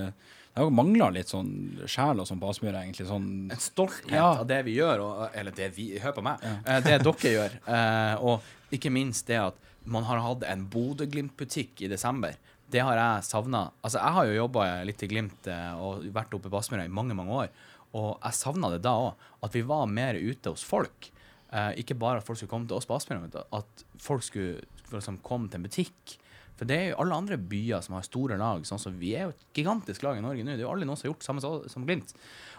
det 0.57 0.65
mangler 0.73 1.11
litt 1.13 1.29
sånn 1.29 1.51
sjel 1.85 2.17
og 2.17 2.25
sånn 2.25 2.39
på 2.41 2.47
Aspmyra, 2.49 2.79
egentlig. 2.81 3.05
Sånn 3.05 3.27
En 3.53 3.59
stolthet 3.61 4.09
Ja. 4.15 4.31
av 4.41 4.47
det 4.49 4.63
vi 4.65 4.73
gjør, 4.79 5.03
og, 5.05 5.19
eller 5.37 5.53
det 5.53 5.67
vi 5.75 5.91
Hør 6.01 6.15
på 6.17 6.23
meg. 6.25 6.41
Ja. 6.41 6.79
Det 6.81 6.95
dere 7.05 7.33
gjør. 7.35 7.57
Eh, 7.69 8.15
og 8.25 8.73
ikke 8.73 8.89
minst 8.89 9.27
det 9.29 9.37
at 9.37 9.59
man 9.85 10.03
har 10.09 10.17
hatt 10.25 10.41
en 10.49 10.65
Bodø-Glimt-butikk 10.73 11.85
i 11.85 11.91
desember. 11.91 12.33
Det 12.73 12.81
har 12.83 12.97
jeg 12.97 13.27
savna. 13.29 13.67
Altså, 13.85 14.01
jeg 14.01 14.15
har 14.17 14.25
jo 14.31 14.39
jobba 14.41 14.65
litt 14.89 15.03
i 15.05 15.07
Glimt 15.13 15.47
eh, 15.47 15.77
og 15.77 16.03
vært 16.15 16.33
oppe 16.35 16.49
på 16.51 16.57
Aspmyra 16.59 16.87
i 16.89 16.91
mange, 16.91 17.13
mange 17.15 17.37
år. 17.45 17.53
Og 17.93 18.17
jeg 18.25 18.33
savna 18.41 18.73
det 18.73 18.81
da 18.83 18.95
òg. 18.97 19.13
At 19.45 19.53
vi 19.55 19.61
var 19.69 19.85
mer 19.87 20.17
ute 20.17 20.51
hos 20.51 20.65
folk. 20.67 21.11
Eh, 21.53 21.77
ikke 21.85 21.95
bare 22.01 22.17
at 22.19 22.25
folk 22.27 22.41
skulle 22.41 22.51
komme 22.51 22.67
til 22.67 22.81
oss 22.81 22.89
på 22.89 22.97
Aspmyra, 22.97 23.21
men 23.23 23.37
at 23.61 23.85
folk 24.03 24.25
skulle 24.25 24.65
liksom, 24.91 25.21
komme 25.23 25.47
til 25.53 25.61
en 25.61 25.69
butikk. 25.69 26.17
For 26.57 26.69
det 26.69 26.77
er 26.77 26.89
jo 26.91 26.99
alle 27.03 27.17
andre 27.21 27.37
byer 27.37 27.83
som 27.85 27.97
har 27.97 28.05
store 28.07 28.37
lag. 28.39 28.65
sånn 28.65 28.81
som 28.81 28.97
Vi 28.99 29.13
er 29.15 29.27
jo 29.27 29.35
et 29.35 29.47
gigantisk 29.57 30.03
lag 30.03 30.17
i 30.17 30.25
Norge 30.25 30.43
nå. 30.43 30.55
Det 30.55 30.63
er 30.63 30.67
jo 30.67 30.73
aldri 30.73 30.89
noen 30.89 30.97
som 30.97 31.07
har 31.07 31.13
gjort 31.13 31.27
samme 31.27 31.43
som 31.69 31.87
Glimt. 31.87 32.13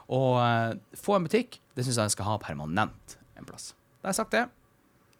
Og 0.09 0.38
uh, 0.40 0.72
få 0.96 1.18
en 1.18 1.26
butikk, 1.26 1.59
det 1.76 1.84
syns 1.84 2.01
jeg 2.01 2.16
skal 2.16 2.30
ha 2.30 2.38
permanent 2.40 3.18
en 3.36 3.49
plass. 3.49 3.74
Da 4.01 4.09
har 4.09 4.14
jeg 4.14 4.20
sagt 4.22 4.36
det. 4.36 4.46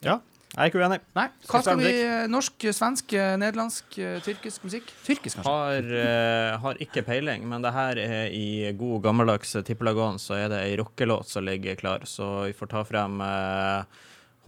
Ja, 0.07 0.21
jeg 0.49 0.63
er 0.63 0.71
ikke 0.71 0.81
uenig. 0.81 0.97
Nei, 1.13 1.27
hva 1.51 1.61
skal 1.61 1.77
vi? 1.77 1.91
Norsk, 2.33 2.65
svensk, 2.73 3.13
eh, 3.13 3.35
nederlandsk, 3.37 3.99
eh, 4.01 4.17
tyrkisk 4.25 4.65
musikk? 4.65 4.89
Tyrkisk, 5.05 5.37
kanskje? 5.37 5.53
Har, 5.53 5.91
uh, 5.93 6.57
har 6.63 6.81
ikke 6.81 7.05
peiling, 7.05 7.45
men 7.51 7.63
det 7.63 7.75
her 7.75 8.01
er 8.01 8.33
i 8.33 8.73
god 8.73 9.03
gammeldags 9.05 9.53
tippelagon, 9.69 10.17
så 10.17 10.39
er 10.39 10.49
det 10.49 10.63
ei 10.65 10.79
rockelåt 10.81 11.29
som 11.29 11.45
ligger 11.45 11.77
klar. 11.77 12.07
Så 12.09 12.47
vi 12.47 12.57
får 12.57 12.73
ta 12.73 12.85
frem 12.89 13.21
eh, 13.21 13.85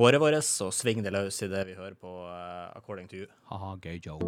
håret 0.01 0.21
vårt 0.21 0.51
og 0.65 0.73
svinge 0.73 1.05
det 1.05 1.13
løs 1.13 1.43
i 1.45 1.49
det 1.53 1.67
vi 1.69 1.77
hører 1.77 1.97
på 2.01 2.13
eh, 2.25 2.77
According 2.77 3.09
to 3.09 3.17
You. 3.17 3.27
Haha, 3.51 3.77
gøy 3.77 4.01
joke. 4.01 4.25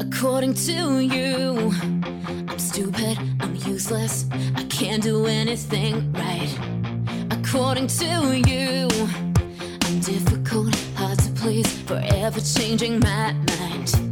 According 0.00 0.54
to 0.54 1.00
you, 1.00 1.72
I'm 2.48 2.58
stupid, 2.58 3.18
I'm 3.40 3.56
useless, 3.56 4.26
I 4.30 4.64
can't 4.68 5.02
do 5.02 5.26
anything 5.26 6.12
right. 6.12 6.52
According 7.30 7.88
to 7.88 8.36
you, 8.36 8.88
I'm 9.82 10.00
difficult, 10.00 10.74
hard 10.94 11.18
to 11.18 11.30
please, 11.32 11.70
forever 11.82 12.40
changing 12.40 13.00
my 13.00 13.32
mind. 13.32 14.05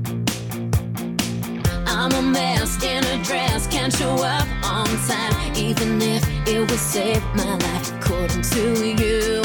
I'm 1.97 2.11
a 2.13 2.23
mess 2.23 2.83
in 2.83 3.05
a 3.05 3.23
dress, 3.23 3.69
can't 3.69 3.93
show 3.93 4.17
up 4.17 4.49
on 4.65 4.87
time, 5.07 5.55
even 5.57 6.03
if 6.03 6.23
it 6.49 6.59
would 6.59 6.71
save 6.71 7.23
my 7.37 7.55
life. 7.55 7.93
According 8.01 8.43
to 8.43 8.85
you, 9.01 9.43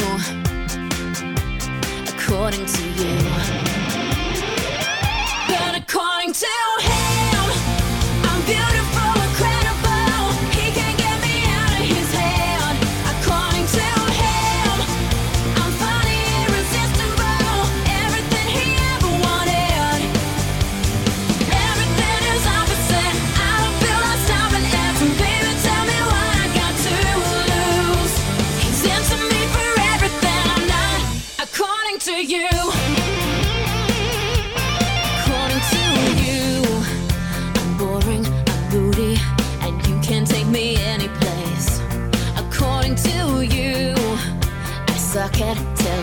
according 2.12 2.66
to 2.66 2.82
you. 2.98 3.14
But 5.48 5.76
according 5.76 6.32
to 6.32 6.46
him, 6.80 6.89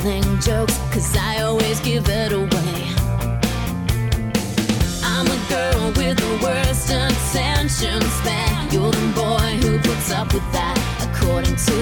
telling 0.08 0.40
jokes, 0.40 0.78
cause 0.92 1.16
I 1.18 1.42
always 1.42 1.80
give 1.82 2.08
it 2.08 2.32
away. 2.32 2.76
I'm 5.04 5.26
the 5.26 5.40
girl 5.50 5.88
with 5.98 6.18
the 6.18 6.40
worst 6.44 6.90
intentions, 6.90 8.16
man. 8.24 8.72
You're 8.72 8.92
the 8.92 9.12
boy 9.16 9.50
who 9.62 9.78
puts 9.80 10.12
up 10.12 10.34
with 10.34 10.50
that, 10.54 10.78
according 11.08 11.56
to 11.56 11.77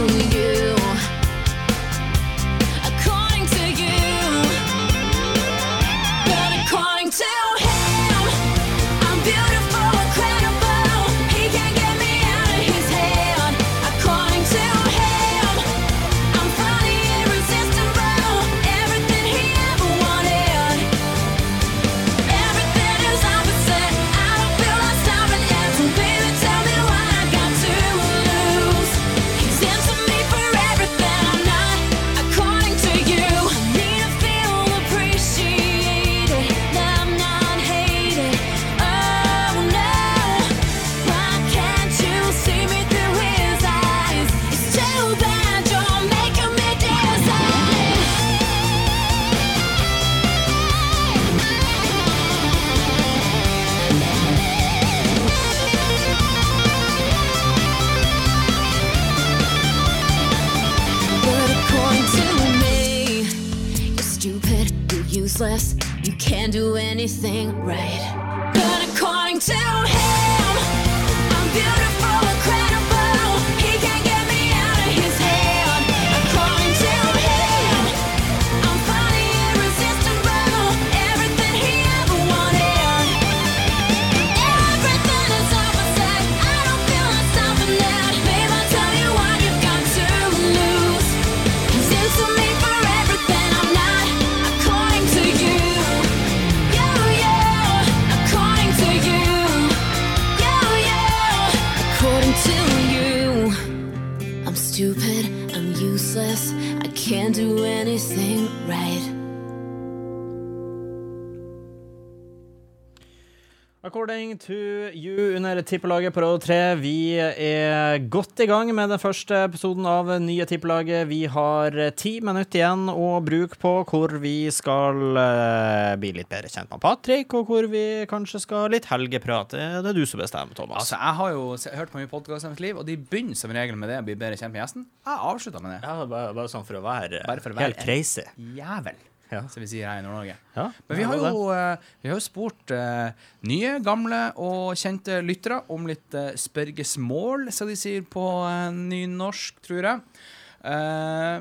Tippelaget 115.66 116.14
på 116.16 116.22
Råd 116.24 116.44
3. 116.46 116.58
Vi 116.80 117.18
er 117.20 117.98
godt 118.14 118.40
i 118.44 118.48
gang 118.50 118.70
med 118.78 118.92
den 118.94 119.02
første 119.02 119.40
episoden 119.48 119.86
av 119.90 120.08
Nye 120.22 120.46
Tippelaget. 120.50 121.08
Vi 121.10 121.24
har 121.32 121.76
ti 121.98 122.14
minutter 122.26 122.62
igjen 122.62 122.86
å 122.92 123.10
bruke 123.26 123.58
på 123.62 123.72
hvor 123.90 124.14
vi 124.22 124.48
skal 124.54 125.18
eh, 125.22 125.94
bli 126.02 126.12
litt 126.20 126.30
bedre 126.32 126.52
kjent 126.54 126.70
med 126.72 126.84
Patrick, 126.84 127.34
og 127.38 127.50
hvor 127.50 127.68
vi 127.72 127.84
kanskje 128.12 128.44
skal 128.46 128.70
litt 128.74 128.88
helgeprat. 128.92 129.56
Det 129.58 129.92
er 129.92 129.98
du 129.98 130.04
som 130.08 130.22
bestemmer, 130.22 130.54
Thomas. 130.58 130.86
Altså, 130.86 131.00
Jeg 131.02 131.20
har 131.22 131.34
jo 131.36 131.48
hørt 131.82 131.94
på 131.96 132.02
mye 132.04 132.12
podkast 132.14 132.46
i 132.48 132.54
mitt 132.54 132.64
liv, 132.68 132.78
og 132.82 132.86
de 132.88 132.96
begynner 133.02 133.40
som 133.40 133.54
regel 133.56 133.80
med 133.82 133.90
det 133.94 134.00
å 134.04 134.06
bli 134.08 134.16
bedre 134.22 134.38
kjent 134.40 134.54
med 134.54 134.62
gjesten. 134.64 134.86
Jeg 135.10 135.20
avslutter 135.34 135.66
med 135.66 135.76
det. 135.76 135.82
ja, 135.90 135.98
bare, 136.06 136.32
bare 136.38 136.54
sånn 136.54 136.66
for 136.68 136.80
å 136.80 136.86
være, 136.86 137.26
Bare 137.26 137.42
for 137.44 137.56
å 137.56 137.60
være 137.60 137.72
helt 137.74 137.84
crazy. 137.86 138.26
Jævel, 138.60 138.98
Ja. 139.36 139.44
som 139.52 139.64
vi 139.64 139.70
sier 139.72 139.92
her 139.92 140.02
i 140.02 140.06
Nord-Norge. 140.06 140.38
Ja, 140.56 140.70
Men 140.88 141.02
vi 141.02 141.10
har 141.10 141.20
jo, 141.20 141.44
eh, 141.54 141.92
vi 142.02 142.12
har 142.12 142.18
jo 142.18 142.24
spurt 142.24 142.74
uh, 142.76 143.28
nye, 143.46 143.76
gamle 143.84 144.22
og 144.42 144.74
kjente 144.80 145.20
lyttere 145.26 145.62
om 145.76 145.86
litt 145.90 146.16
uh, 146.16 146.32
spørgesmål, 146.40 147.52
som 147.56 147.70
de 147.70 147.78
sier 147.80 148.08
på 148.08 148.26
uh, 148.48 148.72
nynorsk, 148.74 149.60
tror 149.68 149.92
jeg. 149.92 150.26
Eh, 150.66 151.40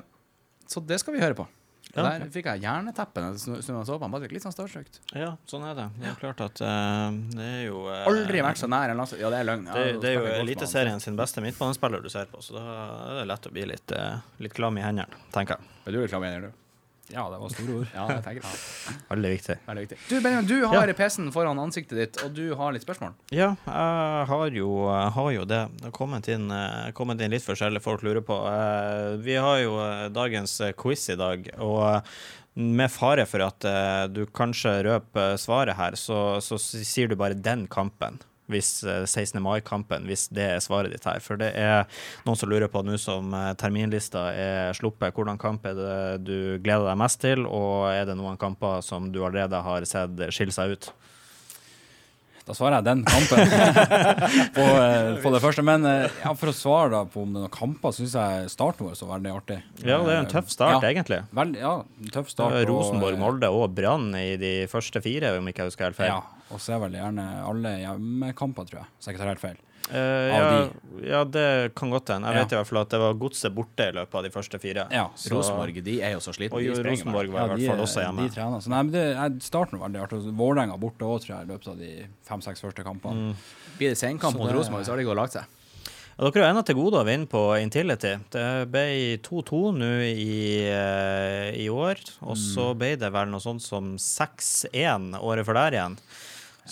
så 0.66 0.80
det 0.80 1.00
skal 1.00 1.16
vi 1.16 1.22
høre 1.22 1.36
på. 1.38 1.46
Ja, 1.94 2.02
Der 2.08 2.24
fikk 2.34 2.48
jeg 2.50 2.64
jerneteppe 2.64 3.22
når 3.22 3.36
jeg 3.38 3.62
så 3.62 3.98
på. 4.00 4.08
Patrick, 4.10 4.32
Litt 4.34 4.42
sånn 4.42 4.54
starstruck. 4.54 4.88
Ja, 5.14 5.36
sånn 5.46 5.62
er 5.68 5.76
det. 5.78 5.84
Det 6.00 6.08
er 6.10 6.16
klart 6.18 6.40
at 6.42 6.62
uh, 6.66 7.14
det 7.36 7.46
er 7.46 7.60
jo 7.68 7.84
uh, 7.86 8.00
Aldri 8.10 8.42
vært 8.42 8.58
så 8.58 8.66
nær 8.70 8.90
en 8.90 8.98
landslag... 8.98 9.22
Ja, 9.22 9.30
det 9.30 9.44
er 9.44 9.46
løgn. 9.46 9.68
Ja, 9.70 9.84
det 10.02 10.10
er 10.10 10.18
jo 10.18 10.32
Eliteserien 10.40 10.98
sin 11.04 11.14
beste 11.20 11.44
midtbanespiller 11.44 12.02
du 12.02 12.10
ser 12.10 12.26
på, 12.32 12.42
så 12.42 12.58
da 12.58 12.64
er 12.64 13.20
det 13.20 13.28
lett 13.30 13.46
å 13.46 13.54
bli 13.54 13.68
litt, 13.70 13.94
uh, 13.94 14.18
litt 14.42 14.56
klam 14.56 14.80
i 14.80 14.82
hendene, 14.82 15.22
tenker 15.36 15.54
jeg. 15.54 15.78
Er 15.84 15.94
du 15.94 16.00
litt 16.02 16.10
klam 16.10 16.26
i 16.26 16.32
hendene, 16.32 16.50
du? 16.50 16.63
Ja, 17.12 17.26
det 17.28 17.38
var 17.38 17.50
store 17.52 17.74
ord. 17.80 17.88
Ja, 17.94 18.04
det 18.08 18.22
tenker 18.24 18.46
jeg. 18.46 18.98
Veldig 19.10 19.30
viktig. 19.34 19.56
Veldig 19.66 19.82
viktig. 19.84 19.98
Du, 20.08 20.14
Benjamin, 20.24 20.46
du 20.48 20.66
har 20.72 20.92
PC-en 20.96 21.32
foran 21.34 21.60
ansiktet 21.60 21.98
ditt, 22.00 22.20
og 22.24 22.32
du 22.36 22.54
har 22.56 22.72
litt 22.72 22.84
spørsmål. 22.86 23.12
Ja, 23.34 23.50
jeg 23.66 24.28
har 24.30 24.56
jo, 24.56 24.70
jeg 24.88 25.10
har 25.18 25.30
jo 25.36 25.44
det. 25.50 25.60
Det 25.80 25.88
har 25.90 25.94
kommet 25.98 26.28
inn, 26.32 26.46
eh, 26.50 26.88
kommet 26.96 27.20
inn 27.20 27.34
litt 27.34 27.44
forskjellige 27.44 27.84
folk 27.84 28.04
lurer 28.06 28.24
på. 28.24 28.38
Eh, 28.48 29.16
Vi 29.24 29.36
har 29.36 29.58
jo 29.60 29.76
eh, 29.84 30.08
dagens 30.16 30.56
quiz 30.80 31.08
i 31.12 31.18
dag, 31.20 31.50
og 31.60 32.08
med 32.54 32.90
fare 32.94 33.24
for 33.26 33.42
at 33.42 33.64
du 34.14 34.20
kanskje 34.30 34.76
røper 34.86 35.34
svaret 35.42 35.74
her, 35.74 35.96
så, 35.98 36.38
så 36.38 36.54
sier 36.62 37.08
du 37.10 37.16
bare 37.18 37.34
'den 37.34 37.66
kampen'. 37.66 38.20
Hvis 38.52 38.82
eh, 38.84 39.04
16. 39.06 39.40
mai-kampen, 39.40 40.04
hvis 40.08 40.26
det 40.34 40.48
er 40.56 40.64
svaret 40.64 40.92
ditt 40.92 41.06
her. 41.08 41.22
For 41.24 41.40
det 41.40 41.52
er 41.56 41.86
noen 42.26 42.36
som 42.36 42.50
lurer 42.50 42.68
på 42.68 42.82
nå 42.84 42.98
som 43.00 43.32
eh, 43.32 43.52
terminlista 43.60 44.26
er 44.36 44.76
sluppet, 44.76 45.14
hvordan 45.16 45.40
kamp 45.40 45.64
er 45.70 45.78
det 45.78 45.96
du 46.26 46.36
gleder 46.64 46.90
deg 46.90 47.00
mest 47.00 47.22
til, 47.24 47.46
og 47.48 47.88
er 47.92 48.04
det 48.10 48.18
noen 48.20 48.36
kamper 48.40 48.84
som 48.84 49.08
du 49.14 49.22
allerede 49.24 49.64
har 49.64 49.88
sett 49.88 50.26
skille 50.34 50.52
seg 50.54 50.76
ut? 50.76 50.92
Da 52.44 52.52
svarer 52.52 52.76
jeg 52.76 52.84
den 52.84 53.02
kampen 53.08 53.40
på, 54.56 54.64
eh, 54.64 55.14
på 55.22 55.30
det 55.32 55.40
første. 55.40 55.62
Men 55.64 55.86
eh, 55.88 56.12
ja, 56.20 56.34
for 56.36 56.52
å 56.52 56.56
svare 56.56 56.90
da 56.92 57.00
på 57.08 57.22
om 57.22 57.30
det 57.32 57.40
er 57.40 57.46
noen 57.46 57.54
kamper, 57.54 57.94
syns 57.96 58.16
jeg 58.18 58.50
starten 58.52 58.84
vår 58.84 58.98
så 58.98 59.08
veldig 59.08 59.32
artig. 59.32 59.56
Ja, 59.80 60.02
det 60.04 60.12
er 60.12 60.20
en 60.20 60.28
tøff 60.28 60.52
start, 60.52 60.84
ja, 60.84 60.90
egentlig. 60.92 61.22
Veldig, 61.32 61.62
ja, 61.62 61.72
tøff 62.12 62.28
start. 62.28 62.58
Og, 62.58 62.68
Rosenborg, 62.68 63.16
eh, 63.16 63.22
Molde 63.22 63.48
og 63.48 63.64
Brann 63.72 64.10
i 64.20 64.34
de 64.40 64.52
første 64.68 65.00
fire, 65.04 65.32
om 65.38 65.48
ikke 65.48 65.64
jeg 65.64 65.72
husker 65.72 65.88
helt 65.88 66.00
feil. 66.02 66.12
Ja, 66.12 66.33
og 66.50 66.58
så 66.60 66.74
er 66.76 66.80
vel 66.84 66.92
gjerne 66.98 67.24
alle 67.48 67.78
hjemmekamper, 67.80 68.66
tror 68.68 68.80
jeg. 68.82 68.86
Så 69.00 69.08
jeg 69.10 69.14
ikke 69.16 69.22
tar 69.24 69.32
helt 69.34 69.40
feil. 69.44 69.60
Uh, 69.84 70.32
ja, 70.32 70.68
ja, 71.04 71.18
det 71.28 71.74
kan 71.76 71.90
godt 71.92 72.08
hende. 72.08 72.24
Jeg 72.30 72.36
Ja. 72.36 72.42
vet 72.44 72.52
i 72.52 72.56
hvert 72.56 72.66
fall 72.70 72.78
at 72.80 72.88
det 72.94 73.00
var 73.00 73.12
Godset 73.20 73.52
borte 73.54 73.84
i 73.90 73.92
løpet 73.92 74.14
av 74.14 74.22
de 74.24 74.30
første 74.30 74.58
fire. 74.58 74.86
Ja, 74.90 75.10
Så- 75.14 75.34
Rosenborg 75.34 75.82
de 75.84 76.00
er 76.00 76.12
jo 76.12 76.20
så 76.24 76.32
slitne. 76.32 76.56
Og 76.56 76.86
Rosenborg 76.86 77.28
var 77.30 77.44
i 77.44 77.48
hvert 77.52 77.66
fall 77.68 77.84
også 77.84 78.00
hjemme. 78.00 78.28
De 78.28 78.34
trener. 78.34 78.60
Så 78.64 78.68
nei, 78.72 78.82
men 78.82 78.92
det, 78.92 79.42
starten 79.42 79.78
var 79.78 79.88
veldig 79.90 80.00
artig. 80.06 80.26
Og 80.26 80.34
Vålerenga 80.38 80.78
borte 80.80 81.04
òg, 81.04 81.20
tror 81.20 81.36
jeg, 81.36 81.48
i 81.48 81.52
løpet 81.52 81.68
av 81.68 81.78
de 81.78 82.06
fem-seks 82.24 82.60
første 82.64 82.82
kampene. 82.82 83.12
Mm. 83.14 83.34
Blir 83.76 83.88
det 83.90 83.98
senkamp 83.98 84.32
Så 84.32 84.38
mot 84.38 84.48
det- 84.48 84.56
Rosenborg, 84.56 84.84
så 84.86 84.88
har 84.88 84.96
de 84.96 85.04
gått 85.04 85.10
og 85.18 85.22
lagt 85.22 85.32
seg. 85.32 85.44
Ja, 86.16 86.30
dere 86.30 86.44
har 86.46 86.54
ennå 86.54 86.64
til 86.64 86.76
gode 86.76 86.94
å 86.94 87.04
vinne 87.04 87.26
på 87.28 87.60
Intility. 87.60 88.20
Det 88.30 88.70
ble 88.70 89.18
2-2 89.18 89.74
nå 89.74 90.00
i, 90.00 90.64
eh, 90.64 91.50
i 91.60 91.68
år, 91.68 91.96
og 92.22 92.36
så 92.36 92.72
Mm. 92.72 92.78
ble 92.78 92.96
det 92.96 93.12
vel 93.12 93.26
noe 93.26 93.40
sånt 93.40 93.60
som 93.60 93.98
6-1 93.98 95.12
året 95.20 95.44
før 95.44 95.54
der 95.54 95.72
igjen. 95.72 95.98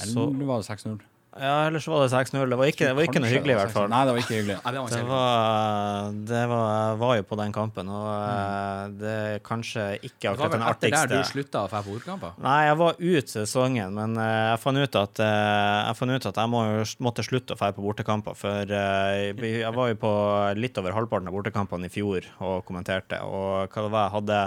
Eller 0.01 0.47
var 0.49 0.63
det 0.63 0.69
6-0? 0.69 1.01
ja, 1.33 1.53
ellers 1.65 1.87
var 1.89 2.03
det 2.03 2.13
6-0. 2.13 2.51
Det 2.51 2.57
var 2.61 2.69
ikke, 2.69 2.89
det 2.91 2.97
var 2.97 3.07
ikke 3.07 3.21
noe 3.23 3.31
hyggelig, 3.31 3.55
i 3.55 3.57
hvert 3.57 3.73
fall. 3.73 3.87
Nei, 3.89 4.01
det 4.05 4.13
var 4.13 4.21
ikke 4.21 4.35
hyggelig. 4.37 4.57
Nei, 4.61 4.73
det 4.75 4.81
var 4.83 4.91
Det 4.93 5.05
var, 5.09 6.11
det 6.29 6.43
var, 6.51 6.67
jeg 6.77 6.99
var 7.01 7.15
jo 7.17 7.25
på 7.31 7.39
den 7.41 7.55
kampen, 7.57 7.93
og 7.93 8.09
eh, 8.19 8.83
det 9.01 9.15
er 9.21 9.41
kanskje 9.47 9.87
ikke 10.11 10.35
akkurat 10.35 10.57
den 10.59 10.67
artigste. 10.67 10.91
Det 10.91 10.93
var 10.93 11.09
vel 11.09 11.17
etter 11.17 11.17
der 11.17 11.25
du 11.25 11.31
slutta 11.31 11.63
å 11.65 11.71
dra 11.73 11.81
på 11.87 11.97
ordkamper? 11.97 12.35
Nei, 12.45 12.59
jeg 12.69 12.79
var 12.83 13.01
ut 13.01 13.33
sesongen, 13.33 13.97
men 13.97 14.21
eh, 14.21 14.35
jeg 14.51 14.61
fant 14.67 14.83
ut 14.85 15.01
at 15.03 15.25
eh, 15.25 15.79
jeg, 15.89 15.99
fant 16.03 16.17
ut 16.19 16.29
at 16.33 16.43
jeg 16.43 16.53
må, 16.53 16.63
måtte 17.09 17.25
slutte 17.25 17.57
å 17.57 17.63
dra 17.63 17.73
på 17.73 17.87
bortekamper. 17.87 18.37
For 18.37 18.77
jeg 18.77 19.75
var 19.79 19.93
jo 19.95 20.01
på 20.05 20.15
litt 20.61 20.85
over 20.85 20.99
halvparten 21.01 21.33
av 21.33 21.39
bortekampene 21.39 21.89
i 21.89 21.97
fjor 21.97 22.29
og 22.45 22.61
kommenterte. 22.69 23.25
Og 23.25 23.73
hva 23.73 23.89
det 23.89 23.95
var, 23.97 24.11
jeg 24.11 24.17
hadde 24.19 24.41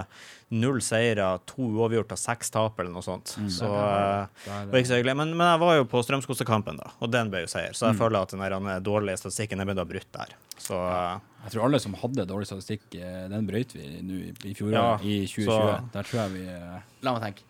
null 0.54 0.78
seire, 0.84 1.24
to 1.50 1.64
uavgjort 1.74 2.12
og 2.14 2.18
seks 2.20 2.52
tap 2.54 2.78
eller 2.78 2.92
noe 2.94 3.02
sånt. 3.02 3.32
Så 3.50 3.66
eh, 3.66 4.26
det 4.46 4.70
var 4.70 4.78
ikke 4.78 4.90
så 4.92 4.98
hyggelig. 5.00 5.16
Men, 5.18 5.32
men 5.34 5.48
jeg 5.50 5.62
var 5.64 5.74
jo 5.80 5.86
på 5.90 6.02
Strømskosekampen, 6.06 6.78
da, 6.78 6.92
og 7.02 7.10
den 7.10 7.32
ble 7.32 7.40
jo 7.42 7.50
seier. 7.50 7.74
Så 7.74 7.88
jeg 7.90 7.98
føler 7.98 8.22
at 8.22 8.34
den 8.36 8.68
dårlige 8.86 9.18
statistikken 9.18 9.58
er 9.60 9.66
begynt 9.66 9.82
å 9.82 9.86
ha 9.86 9.90
brutt 9.90 10.12
der. 10.14 10.36
Så 10.62 10.78
eh, 10.78 11.18
Jeg 11.46 11.54
tror 11.56 11.66
alle 11.66 11.80
som 11.82 11.94
hadde 11.98 12.28
dårlig 12.30 12.46
statistikk, 12.46 12.86
eh, 12.94 13.26
den 13.32 13.46
brøyt 13.50 13.74
vi 13.74 13.88
nå 14.06 14.20
i, 14.22 14.30
i 14.52 14.54
fjor, 14.54 14.70
Ja, 14.76 14.86
i 15.02 15.18
2020. 15.26 15.50
så- 15.50 15.90
Der 15.98 16.02
tror 16.10 16.22
jeg 16.22 16.36
vi 16.38 16.46
eh, 16.54 16.78
La 17.02 17.16
meg 17.18 17.22
tenke. 17.26 17.42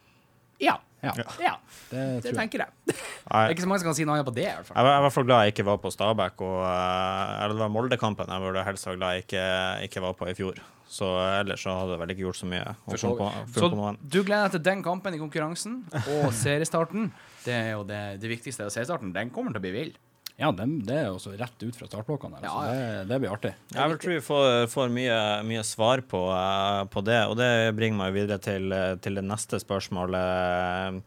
Ja. 0.65 0.79
Ja, 1.07 1.25
ja. 1.41 1.55
det 1.91 1.91
Det 1.91 2.23
tror 2.23 2.33
jeg. 2.33 2.37
tenker 2.41 2.59
jeg. 2.65 2.71
Det 3.27 3.35
er 3.43 3.51
ikke 3.55 3.63
så 3.65 3.69
mange 3.69 3.81
som 3.83 3.89
kan 3.91 3.95
si 3.99 4.05
noe 4.07 4.15
annet 4.17 4.27
på 4.29 4.35
det, 4.35 4.45
i 4.47 4.55
hvert 4.55 4.67
fall. 4.67 4.77
Jeg 4.77 4.85
var 4.87 4.99
i 4.99 5.03
hvert 5.07 5.13
fall 5.17 5.25
glad 5.29 5.43
jeg 5.47 5.53
ikke 5.55 5.65
var 5.67 5.77
på 5.83 5.91
Stabæk, 5.95 6.41
og, 6.47 6.59
eh, 6.67 7.45
eller 7.45 7.55
det 7.55 7.63
var 7.65 7.69
Moldekampen 7.75 8.27
jeg 8.33 8.41
burde 8.47 8.65
helst 8.65 8.87
være 8.87 8.97
glad 9.01 9.15
jeg 9.17 9.25
ikke, 9.27 9.45
ikke 9.89 10.03
var 10.07 10.13
på 10.19 10.29
i 10.31 10.35
fjor. 10.39 10.61
Så 10.87 11.07
ellers 11.41 11.63
så 11.67 11.73
hadde 11.75 11.97
jeg 11.97 12.01
vel 12.05 12.11
ikke 12.15 12.23
gjort 12.23 12.39
så 12.39 12.47
mye. 12.47 12.75
så 12.95 13.11
på- 13.19 13.31
Så 13.55 13.71
på 13.73 13.97
du 14.09 14.23
gleder 14.23 14.47
deg 14.47 14.51
til 14.53 14.63
den 14.63 14.83
kampen 14.87 15.15
i 15.15 15.19
konkurransen 15.19 15.81
og 15.93 16.33
seriestarten. 16.33 17.11
Det 17.45 17.55
er 17.55 17.71
jo 17.73 17.83
det, 17.85 18.21
det 18.21 18.31
viktigste. 18.31 18.71
Seriestarten, 18.71 19.13
den 19.13 19.31
kommer 19.31 19.51
til 19.53 19.59
å 19.59 19.65
bli 19.67 19.73
vill. 19.75 19.93
Ja, 20.37 20.51
dem, 20.53 20.75
det 20.85 20.97
er 21.01 21.15
også 21.15 21.33
rett 21.33 21.63
ut 21.65 21.79
fra 21.79 21.87
startblokkene. 21.89 22.43
her, 22.43 22.45
Ja, 22.45 22.53
så 22.53 22.65
det, 22.69 23.07
det 23.09 23.19
blir 23.23 23.33
artig. 23.33 23.55
Jeg 23.73 23.93
vil 23.93 24.01
tro 24.03 24.13
vi 24.13 24.25
får, 24.25 24.49
får 24.69 24.93
mye, 24.93 25.21
mye 25.49 25.63
svar 25.65 26.03
på, 26.05 26.21
eh, 26.29 26.83
på 26.93 27.03
det, 27.07 27.23
og 27.31 27.39
det 27.41 27.49
bringer 27.79 28.03
meg 28.03 28.13
videre 28.19 28.37
til, 28.45 28.69
eh, 28.73 28.99
til 29.01 29.17
det 29.17 29.25
neste 29.25 29.57
spørsmålet. 29.63 31.01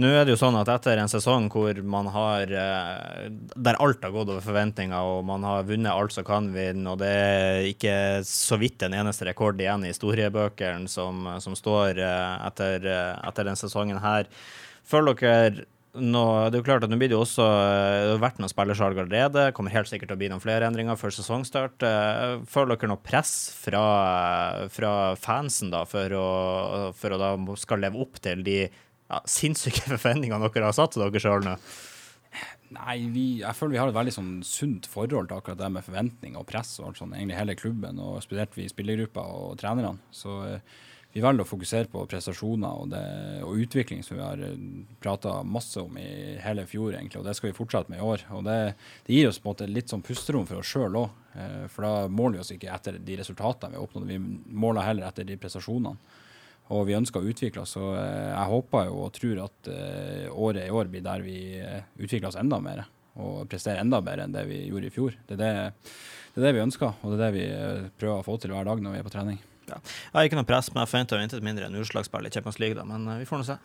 Nå 0.00 0.08
er 0.10 0.24
det 0.24 0.32
jo 0.32 0.38
sånn 0.40 0.56
at 0.58 0.70
etter 0.72 0.98
en 0.98 1.12
sesong 1.12 1.44
hvor 1.52 1.76
man 1.86 2.08
har 2.10 2.50
eh, 2.50 3.28
Der 3.54 3.76
alt 3.78 4.02
har 4.02 4.10
gått 4.16 4.32
over 4.32 4.42
forventninger, 4.42 4.96
og 4.96 5.28
man 5.28 5.44
har 5.46 5.68
vunnet 5.68 5.92
alt 5.92 6.16
som 6.16 6.24
kan 6.26 6.48
vinne, 6.56 6.88
og 6.88 7.04
det 7.04 7.12
er 7.12 7.68
ikke 7.68 8.24
så 8.26 8.56
vidt 8.58 8.82
en 8.82 8.96
eneste 8.96 9.28
rekord 9.28 9.60
igjen 9.60 9.84
i 9.84 9.92
historiebøkene 9.92 10.88
som, 10.88 11.28
som 11.36 11.52
står 11.54 12.00
etter, 12.00 12.88
etter 13.28 13.52
den 13.52 13.60
sesongen 13.60 14.00
her. 14.02 14.24
Føler 14.88 15.20
dere 15.20 15.68
nå, 15.94 16.22
det 16.50 16.58
er 16.58 16.60
jo 16.60 16.66
klart 16.66 16.84
at 16.86 16.90
nå 16.90 16.98
blir 16.98 17.12
det 17.12 17.16
jo 17.16 17.22
også 17.22 17.44
eh, 17.44 18.00
Det 18.04 18.12
har 18.16 18.22
vært 18.24 18.40
noen 18.42 18.50
spillersalg 18.52 18.98
allerede. 18.98 19.46
Kommer 19.56 19.74
helt 19.74 19.90
sikkert 19.90 20.10
til 20.10 20.18
å 20.18 20.20
bli 20.22 20.30
noen 20.32 20.42
flere 20.42 20.66
endringer 20.68 20.98
før 20.98 21.14
sesongstart. 21.14 21.86
Eh, 21.86 22.42
Føler 22.50 22.74
dere 22.74 22.90
noe 22.90 23.04
press 23.04 23.34
fra, 23.54 23.84
fra 24.74 24.92
fansen 25.20 25.70
da 25.74 25.84
for 25.88 26.18
å, 26.18 26.28
for 26.98 27.14
å 27.14 27.20
da 27.20 27.32
skal 27.60 27.84
leve 27.84 28.02
opp 28.02 28.18
til 28.24 28.42
de 28.46 28.60
ja, 28.64 29.20
sinnssyke 29.28 29.86
forventningene 29.94 30.50
dere 30.50 30.70
har 30.70 30.76
satt 30.76 30.96
til 30.96 31.06
dere 31.06 31.22
sjøl 31.22 31.46
nå? 31.46 31.58
Nei, 32.74 32.96
vi, 33.12 33.24
jeg 33.44 33.54
føler 33.54 33.76
vi 33.76 33.78
har 33.78 33.92
et 33.92 33.96
veldig 33.96 34.14
sånn 34.16 34.32
sunt 34.46 34.88
forhold 34.90 35.28
til 35.30 35.38
akkurat 35.38 35.60
det 35.60 35.68
med 35.70 35.84
forventninger 35.86 36.40
og 36.40 36.48
press 36.48 36.72
og 36.80 36.88
alt 36.88 36.98
sånt, 36.98 37.14
egentlig 37.14 37.38
hele 37.38 37.54
klubben, 37.58 38.00
og 38.02 38.18
spesielt 38.24 38.56
vi 38.58 38.66
spillergruppa 38.70 39.22
og 39.30 39.54
trenerne. 39.60 39.94
Så 40.14 40.40
eh, 40.48 40.80
vi 41.14 41.22
velger 41.22 41.46
å 41.46 41.48
fokusere 41.48 41.86
på 41.92 42.02
prestasjoner 42.10 42.80
og, 42.80 42.88
det, 42.90 43.02
og 43.46 43.60
utvikling, 43.62 44.02
som 44.02 44.18
vi 44.18 44.24
har 44.24 44.40
prata 45.02 45.36
masse 45.46 45.78
om 45.78 45.94
i 46.00 46.34
hele 46.42 46.64
fjor, 46.66 46.96
egentlig, 46.96 47.20
og 47.20 47.28
det 47.28 47.36
skal 47.38 47.52
vi 47.52 47.56
fortsette 47.56 47.92
med 47.92 48.02
i 48.02 48.06
år. 48.06 48.24
Og 48.34 48.42
det, 48.48 48.58
det 49.06 49.14
gir 49.14 49.30
oss 49.30 49.38
på 49.38 49.46
en 49.46 49.52
måte 49.52 49.70
litt 49.70 49.94
sånn 49.94 50.02
pusterom 50.02 50.48
for 50.50 50.58
oss 50.58 50.72
sjøl 50.74 50.98
òg, 51.04 51.22
for 51.70 51.86
da 51.86 52.10
måler 52.10 52.40
vi 52.40 52.42
oss 52.42 52.50
ikke 52.54 52.74
etter 52.74 52.98
de 52.98 53.18
resultatene 53.22 53.74
vi 53.74 53.78
har 53.78 53.86
oppnådd, 53.86 54.10
vi 54.10 54.18
måler 54.58 54.86
heller 54.86 55.06
etter 55.06 55.26
de 55.28 55.38
prestasjonene. 55.38 55.94
Og 56.72 56.86
vi 56.88 56.96
ønsker 56.96 57.20
å 57.20 57.28
utvikle 57.28 57.62
oss, 57.64 57.74
så 57.76 57.92
eh, 57.92 58.30
jeg 58.30 58.50
håper 58.50 58.88
jo 58.88 59.00
og 59.04 59.14
tror 59.18 59.40
at 59.44 59.68
eh, 59.68 60.28
året 60.32 60.64
i 60.64 60.72
år 60.72 60.88
blir 60.92 61.04
der 61.04 61.24
vi 61.24 61.38
eh, 61.60 61.82
utvikler 61.98 62.30
oss 62.30 62.40
enda 62.40 62.60
mer. 62.64 62.86
Og 63.20 63.44
presterer 63.50 63.82
enda 63.82 64.00
bedre 64.02 64.24
enn 64.24 64.34
det 64.34 64.46
vi 64.48 64.64
gjorde 64.70 64.88
i 64.88 64.94
fjor. 64.94 65.18
Det 65.28 65.36
er 65.36 65.42
det, 65.42 65.50
det, 66.32 66.38
er 66.40 66.46
det 66.48 66.54
vi 66.56 66.64
ønsker, 66.64 66.96
og 67.02 67.12
det 67.12 67.18
er 67.18 67.24
det 67.26 67.34
vi 67.36 67.44
eh, 67.50 67.90
prøver 68.00 68.22
å 68.22 68.26
få 68.26 68.38
til 68.40 68.56
hver 68.56 68.64
dag 68.70 68.80
når 68.80 68.96
vi 68.96 69.02
er 69.02 69.06
på 69.06 69.12
trening. 69.12 69.42
Jeg 69.72 70.12
har 70.14 70.28
ikke 70.28 70.36
noe 70.38 70.46
press, 70.48 70.68
men 70.74 70.82
jeg 70.84 70.90
forventer 70.92 71.18
jo 71.20 71.26
intet 71.28 71.42
mindre 71.46 71.66
enn 71.68 71.78
utslagsspill 71.80 72.28
i 72.28 72.32
Champions 72.34 72.58
League, 72.62 72.76
da. 72.78 72.84
Men 72.88 73.06
eh, 73.08 73.18
vi 73.22 73.28
får 73.28 73.40
nå 73.40 73.46
se. 73.48 73.56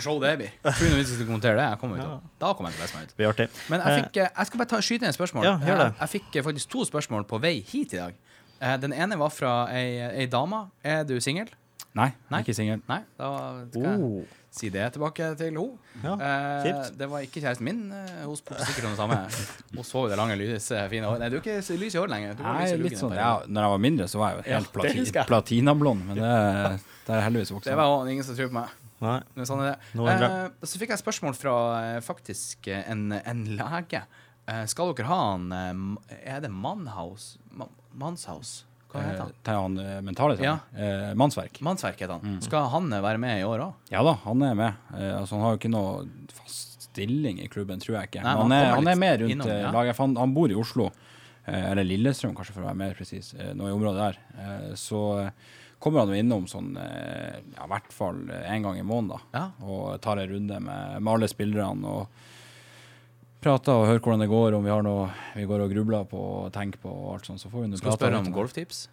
Show 0.00 0.20
det 0.22 0.32
blir. 0.40 0.52
Tror 0.64 0.94
hvis 0.96 1.10
vi 1.12 1.16
skal 1.18 1.26
kommentere 1.28 1.56
det, 1.58 1.66
jeg 1.72 1.80
kommer 1.82 1.98
ut 2.00 2.04
ja. 2.04 2.18
Da 2.42 2.52
kommer 2.56 2.70
jeg 2.70 2.78
til 2.78 2.82
å 2.82 2.86
lese 2.86 2.98
meg 3.00 3.08
ut. 3.10 3.16
Blir 3.18 3.30
artig. 3.32 3.48
Men 3.72 3.84
jeg, 3.84 4.02
fikk, 4.04 4.20
eh, 4.24 4.30
jeg 4.36 4.50
skal 4.50 4.62
bare 4.62 4.70
ta, 4.74 4.80
skyte 4.86 5.04
inn 5.06 5.12
et 5.12 5.18
spørsmål. 5.18 5.46
Ja, 5.48 5.54
gjør 5.66 5.80
det. 5.82 5.88
Jeg, 5.90 5.98
jeg 6.04 6.12
fikk 6.16 6.36
eh, 6.42 6.46
faktisk 6.50 6.72
to 6.76 6.84
spørsmål 6.88 7.26
på 7.30 7.40
vei 7.42 7.54
hit 7.72 7.96
i 7.96 8.00
dag. 8.02 8.20
Eh, 8.60 8.76
Den 8.86 8.92
ene 8.96 9.18
var 9.20 9.32
fra 9.34 9.54
ei, 9.74 9.88
ei 10.22 10.26
dame. 10.30 10.66
Er 10.84 11.02
du 11.08 11.16
singel? 11.20 11.50
Nei, 11.98 12.12
Nei. 12.30 12.38
ikke 12.44 12.54
singel. 12.54 12.82
Nei, 12.88 13.00
da 13.18 13.28
skal 13.70 13.82
jeg 13.82 14.00
Oh. 14.00 14.20
si 14.54 14.68
det 14.70 14.84
tilbake 14.94 15.36
til 15.38 15.48
henne. 15.50 15.78
Ja, 16.04 16.12
eh, 16.14 16.90
det 16.96 17.08
var 17.10 17.24
ikke 17.26 17.40
kjæresten 17.42 17.66
min. 17.66 17.80
eh, 17.92 18.24
Hun 18.24 18.36
spurte 18.38 18.62
sikkert 18.66 18.84
om 18.86 18.92
det 18.94 19.00
samme. 19.00 19.16
Hun 19.74 19.84
så 19.84 20.04
jo 20.04 20.08
det 20.12 20.18
lange, 20.18 20.36
lyse, 20.38 20.84
fine 20.90 21.02
håret. 21.08 21.18
Nei, 21.24 21.28
du 21.28 21.36
er 21.36 21.42
ikke 21.42 21.78
lys 21.82 21.94
i 21.94 21.98
håret 21.98 22.10
lenger. 22.14 22.36
Du 22.38 22.42
Nei, 22.46 22.76
litt 22.78 22.98
sånn, 22.98 23.14
ja, 23.18 23.32
når 23.46 23.66
jeg 23.66 23.74
var 23.74 23.82
mindre, 23.86 24.06
så 24.10 24.18
var 24.22 24.30
jeg 24.30 24.44
jo 24.44 24.54
helt 24.54 24.72
plati 24.72 25.26
platinablond, 25.32 26.06
men 26.06 26.16
det, 26.22 26.80
det 27.08 27.16
er 27.16 27.26
heldigvis 27.26 27.50
voksen. 27.56 27.70
Det 27.72 27.76
var 27.82 27.90
også 27.96 28.10
ingen 28.14 28.24
som 28.24 28.38
tror 28.38 28.48
på 28.54 28.58
meg. 28.60 28.78
Nei. 29.00 29.44
Sånn 29.48 29.66
Eh, 29.66 30.48
så 30.62 30.78
fikk 30.78 30.90
jeg 30.92 30.98
et 30.98 31.04
spørsmål 31.04 31.34
fra 31.34 31.54
eh, 31.96 32.00
faktisk 32.04 32.68
eh, 32.68 32.82
en, 32.90 33.10
en 33.12 33.44
lege. 33.56 34.02
Eh, 34.46 34.64
skal 34.66 34.94
dere 34.94 35.06
ha 35.10 35.34
en 35.34 35.52
eh, 35.52 36.18
Er 36.36 36.40
det 36.44 36.50
Mannhaus? 36.52 37.38
Ma 37.50 37.66
Mannshaus? 37.98 38.64
Hva 38.92 39.02
heter 39.06 39.22
han? 39.22 39.34
Han 39.46 39.78
eh, 39.78 40.00
mentale 40.02 40.36
Ja. 40.42 40.56
eh, 40.74 41.12
mannsverk. 41.14 41.60
Mannsverk 41.62 42.00
heter 42.00 42.18
Mm. 42.20 42.32
han. 42.34 42.40
Skal 42.42 42.68
han 42.72 42.92
eh, 42.92 43.00
være 43.04 43.18
med 43.22 43.40
i 43.40 43.44
år 43.46 43.60
òg? 43.68 43.72
Ja 43.90 44.02
da, 44.02 44.16
han 44.24 44.42
er 44.42 44.54
med. 44.58 44.74
Eh, 44.96 45.12
altså, 45.20 45.36
han 45.36 45.44
har 45.46 45.54
jo 45.54 45.60
ikke 45.60 45.70
noe 45.70 46.08
fast 46.32 46.88
stilling 46.90 47.38
i 47.40 47.46
klubben, 47.48 47.78
tror 47.78 48.00
jeg 48.00 48.10
ikke. 48.10 48.22
Nei, 48.24 48.34
men 48.34 48.42
han, 48.42 48.52
er, 48.52 48.74
han 48.74 48.88
er 48.88 48.96
med 48.98 49.20
rundt 49.22 49.32
innom, 49.36 49.48
eh, 49.48 49.60
ja. 49.62 49.70
laget. 49.70 49.96
Han, 50.02 50.16
han 50.18 50.34
bor 50.34 50.50
i 50.50 50.58
Oslo, 50.58 50.88
eh, 51.46 51.70
eller 51.70 51.84
Lillestrøm 51.86 52.34
kanskje 52.34 52.56
for 52.56 52.64
å 52.64 52.70
være 52.72 52.80
mer 52.82 52.94
presis, 52.98 53.32
eh, 53.38 53.52
nå 53.54 53.68
i 53.70 53.74
området 53.76 54.00
der. 54.08 54.18
Eh, 54.42 54.74
så 54.74 55.02
eh, 55.22 55.30
kommer 55.78 56.02
han 56.02 56.10
jo 56.12 56.18
innom 56.18 56.48
sånn 56.50 56.74
eh, 56.76 57.38
ja, 57.54 57.64
i 57.64 57.70
hvert 57.70 57.92
fall 57.94 58.18
én 58.42 58.66
gang 58.66 58.76
i 58.76 58.82
måneden, 58.82 59.14
da. 59.14 59.20
Ja. 59.38 59.44
Og 59.70 60.00
tar 60.02 60.18
en 60.18 60.28
runde 60.34 60.58
med, 60.60 60.98
med 61.00 61.14
alle 61.14 61.28
spillerne. 61.30 61.86
og 61.86 62.08
prater 63.42 63.74
og 63.74 63.88
hører 63.88 64.00
hvordan 64.04 64.24
det 64.24 64.30
går, 64.30 64.56
om 64.58 64.64
vi 64.64 64.72
har 64.72 64.86
noe 64.86 65.10
vi 65.34 65.48
går 65.48 65.64
og 65.64 65.74
grubler 65.74 66.08
på 66.08 66.22
og 66.44 66.48
tenker 66.54 66.82
på. 66.82 66.92
og 66.92 67.14
alt 67.16 67.28
sånt, 67.30 67.42
så 67.42 67.50
får 67.52 67.64
vi 67.64 67.70
nå 67.70 67.80
Skal 67.80 67.94
du 67.94 68.00
spørre 68.00 68.22
om 68.22 68.32
golftips? 68.34 68.88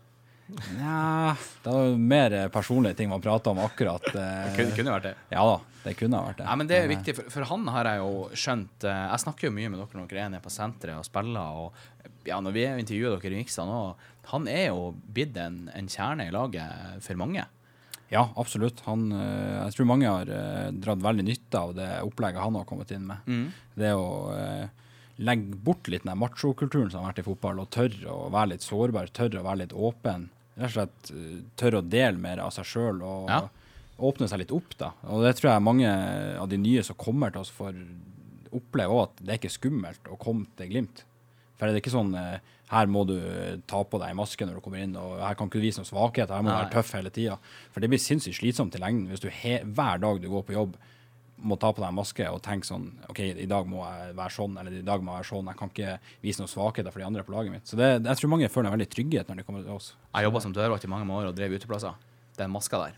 Nja, 0.48 1.34
det 1.64 1.72
er 1.74 1.90
jo 1.90 1.96
mer 2.00 2.34
eh, 2.38 2.46
personlige 2.52 2.96
ting 3.02 3.10
man 3.12 3.24
prater 3.24 3.52
om 3.52 3.60
akkurat. 3.60 4.06
eh, 4.16 4.54
Kunne, 4.56 4.76
kunne 4.78 4.94
vært 4.96 5.10
det. 5.10 5.16
ja 5.34 5.44
da, 5.44 5.58
det 5.84 5.96
kunne 6.00 6.22
vært 6.24 6.40
det. 6.40 6.46
Nei, 6.48 6.56
men 6.62 6.70
det 6.70 6.78
er 6.78 6.86
eh, 6.86 6.94
viktig, 6.94 7.16
for, 7.18 7.34
for 7.34 7.50
han 7.50 7.68
har 7.76 7.90
jeg 7.92 8.04
jo 8.04 8.14
skjønt 8.32 8.88
eh, 8.88 9.04
Jeg 9.12 9.24
snakker 9.26 9.50
jo 9.50 9.56
mye 9.58 9.74
med 9.74 9.82
dere 9.84 10.00
når 10.00 10.08
dere 10.14 10.24
er 10.24 10.32
nede 10.38 10.46
på 10.46 10.54
senteret 10.56 11.02
og 11.02 11.08
spiller, 11.08 11.60
og 11.66 12.24
ja, 12.28 12.40
når 12.44 12.56
vi 12.56 12.64
intervjuer 12.86 13.20
dere 13.20 13.36
i 13.36 13.44
Miksa 13.44 13.68
nå, 13.68 13.82
han 14.32 14.48
er 14.52 14.70
jo 14.70 14.94
blitt 15.16 15.36
en, 15.40 15.66
en 15.76 15.92
kjerne 15.92 16.28
i 16.28 16.34
laget 16.36 17.04
for 17.04 17.20
mange. 17.20 17.44
Ja, 18.10 18.30
absolutt. 18.40 18.80
Han, 18.88 19.12
eh, 19.12 19.66
jeg 19.66 19.74
tror 19.76 19.88
mange 19.90 20.08
har 20.08 20.30
eh, 20.32 20.70
dratt 20.72 21.02
veldig 21.04 21.26
nytte 21.28 21.60
av 21.60 21.74
det 21.76 21.88
opplegget 22.08 22.40
han 22.44 22.56
har 22.56 22.68
kommet 22.70 22.92
inn 22.96 23.08
med. 23.10 23.26
Mm. 23.28 23.48
Det 23.76 23.92
å 24.00 24.08
eh, 24.38 24.70
legge 25.28 25.58
bort 25.68 25.90
litt 25.92 26.06
den 26.08 26.20
machokulturen 26.22 26.92
som 26.94 27.04
har 27.04 27.12
vært 27.12 27.24
i 27.26 27.28
fotball, 27.28 27.60
og 27.66 27.70
tørre 27.76 28.14
å 28.14 28.30
være 28.32 28.54
litt 28.54 28.64
sårbar, 28.64 29.12
tørre 29.12 29.42
å 29.42 29.48
være 29.50 29.64
litt 29.66 29.76
åpen. 29.76 30.30
Rett 30.58 30.72
og 30.72 30.76
slett 30.78 31.12
tørre 31.60 31.82
å 31.84 31.86
dele 31.90 32.18
mer 32.22 32.40
av 32.46 32.54
seg 32.56 32.66
sjøl 32.66 33.04
og 33.06 33.28
Ja. 33.30 33.42
åpne 34.00 34.28
seg 34.30 34.40
litt 34.40 34.52
opp. 34.56 34.78
da. 34.78 34.92
Og 35.10 35.24
det 35.26 35.36
tror 35.38 35.52
jeg 35.52 35.66
mange 35.66 35.90
av 36.40 36.48
de 36.50 36.58
nye 36.58 36.84
som 36.84 36.96
kommer 36.96 37.32
til 37.34 37.42
oss, 37.42 37.52
får 37.52 37.76
oppleve 38.56 38.90
òg, 38.94 39.04
at 39.10 39.16
det 39.26 39.34
er 39.34 39.38
ikke 39.42 39.58
skummelt 39.60 40.08
å 40.10 40.18
komme 40.18 40.46
til 40.58 40.70
Glimt. 40.72 41.04
For 41.58 41.68
det 41.68 41.76
er 41.76 41.82
ikke 41.82 41.94
sånn 41.98 42.14
eh, 42.16 42.40
her 42.68 42.90
må 42.92 43.06
du 43.08 43.16
ta 43.70 43.80
på 43.88 44.00
deg 44.02 44.16
maske 44.18 44.46
når 44.46 44.60
du 44.60 44.64
kommer 44.66 44.84
inn, 44.84 44.96
og 45.00 45.22
her 45.24 45.38
kan 45.40 45.48
ikke 45.48 45.62
du 45.62 45.68
vise 45.68 45.80
noen 45.80 45.88
svakhet, 45.88 46.32
her 46.34 46.44
må 46.44 46.52
du 46.52 46.58
være 46.58 46.74
tøff 46.74 46.92
hele 46.98 47.12
tida. 47.16 47.38
For 47.72 47.84
det 47.84 47.90
blir 47.94 48.02
sinnssykt 48.02 48.42
slitsomt 48.42 48.76
i 48.76 48.82
lengden 48.84 49.08
hvis 49.12 49.24
du 49.24 49.30
he 49.32 49.62
hver 49.64 50.02
dag 50.04 50.20
du 50.24 50.28
går 50.32 50.44
på 50.50 50.56
jobb, 50.58 50.76
må 51.38 51.54
ta 51.62 51.70
på 51.70 51.84
deg 51.84 51.94
maske 51.94 52.26
og 52.34 52.42
tenke 52.42 52.66
sånn 52.66 52.88
OK, 53.12 53.20
i 53.22 53.46
dag 53.50 53.68
må 53.70 53.84
jeg 53.86 54.16
være 54.18 54.34
sånn, 54.34 54.58
eller 54.58 54.80
i 54.80 54.86
dag 54.86 55.04
må 55.06 55.14
jeg 55.14 55.22
være 55.22 55.30
sånn. 55.30 55.52
Jeg 55.52 55.60
kan 55.60 55.72
ikke 55.74 55.96
vise 56.26 56.42
noen 56.42 56.52
svakheter 56.52 56.94
for 56.94 57.04
de 57.04 57.08
andre 57.08 57.24
på 57.28 57.36
laget 57.36 57.54
mitt. 57.54 57.70
Så 57.70 57.78
det, 57.78 57.92
jeg 58.02 58.20
tror 58.20 58.32
mange 58.34 58.50
føler 58.50 58.72
en 58.72 58.78
veldig 58.78 58.90
trygghet 58.96 59.30
når 59.30 59.40
de 59.40 59.46
kommer 59.48 59.62
til 59.62 59.76
oss. 59.76 59.92
Jeg 60.10 60.28
jobba 60.28 60.42
som 60.44 60.56
dørvakt 60.58 60.88
i 60.88 60.92
mange 60.92 61.20
år 61.20 61.30
og 61.30 61.38
drev 61.38 61.54
uteplasser. 61.60 61.94
Den 62.42 62.52
maska 62.54 62.82
der. 62.88 62.98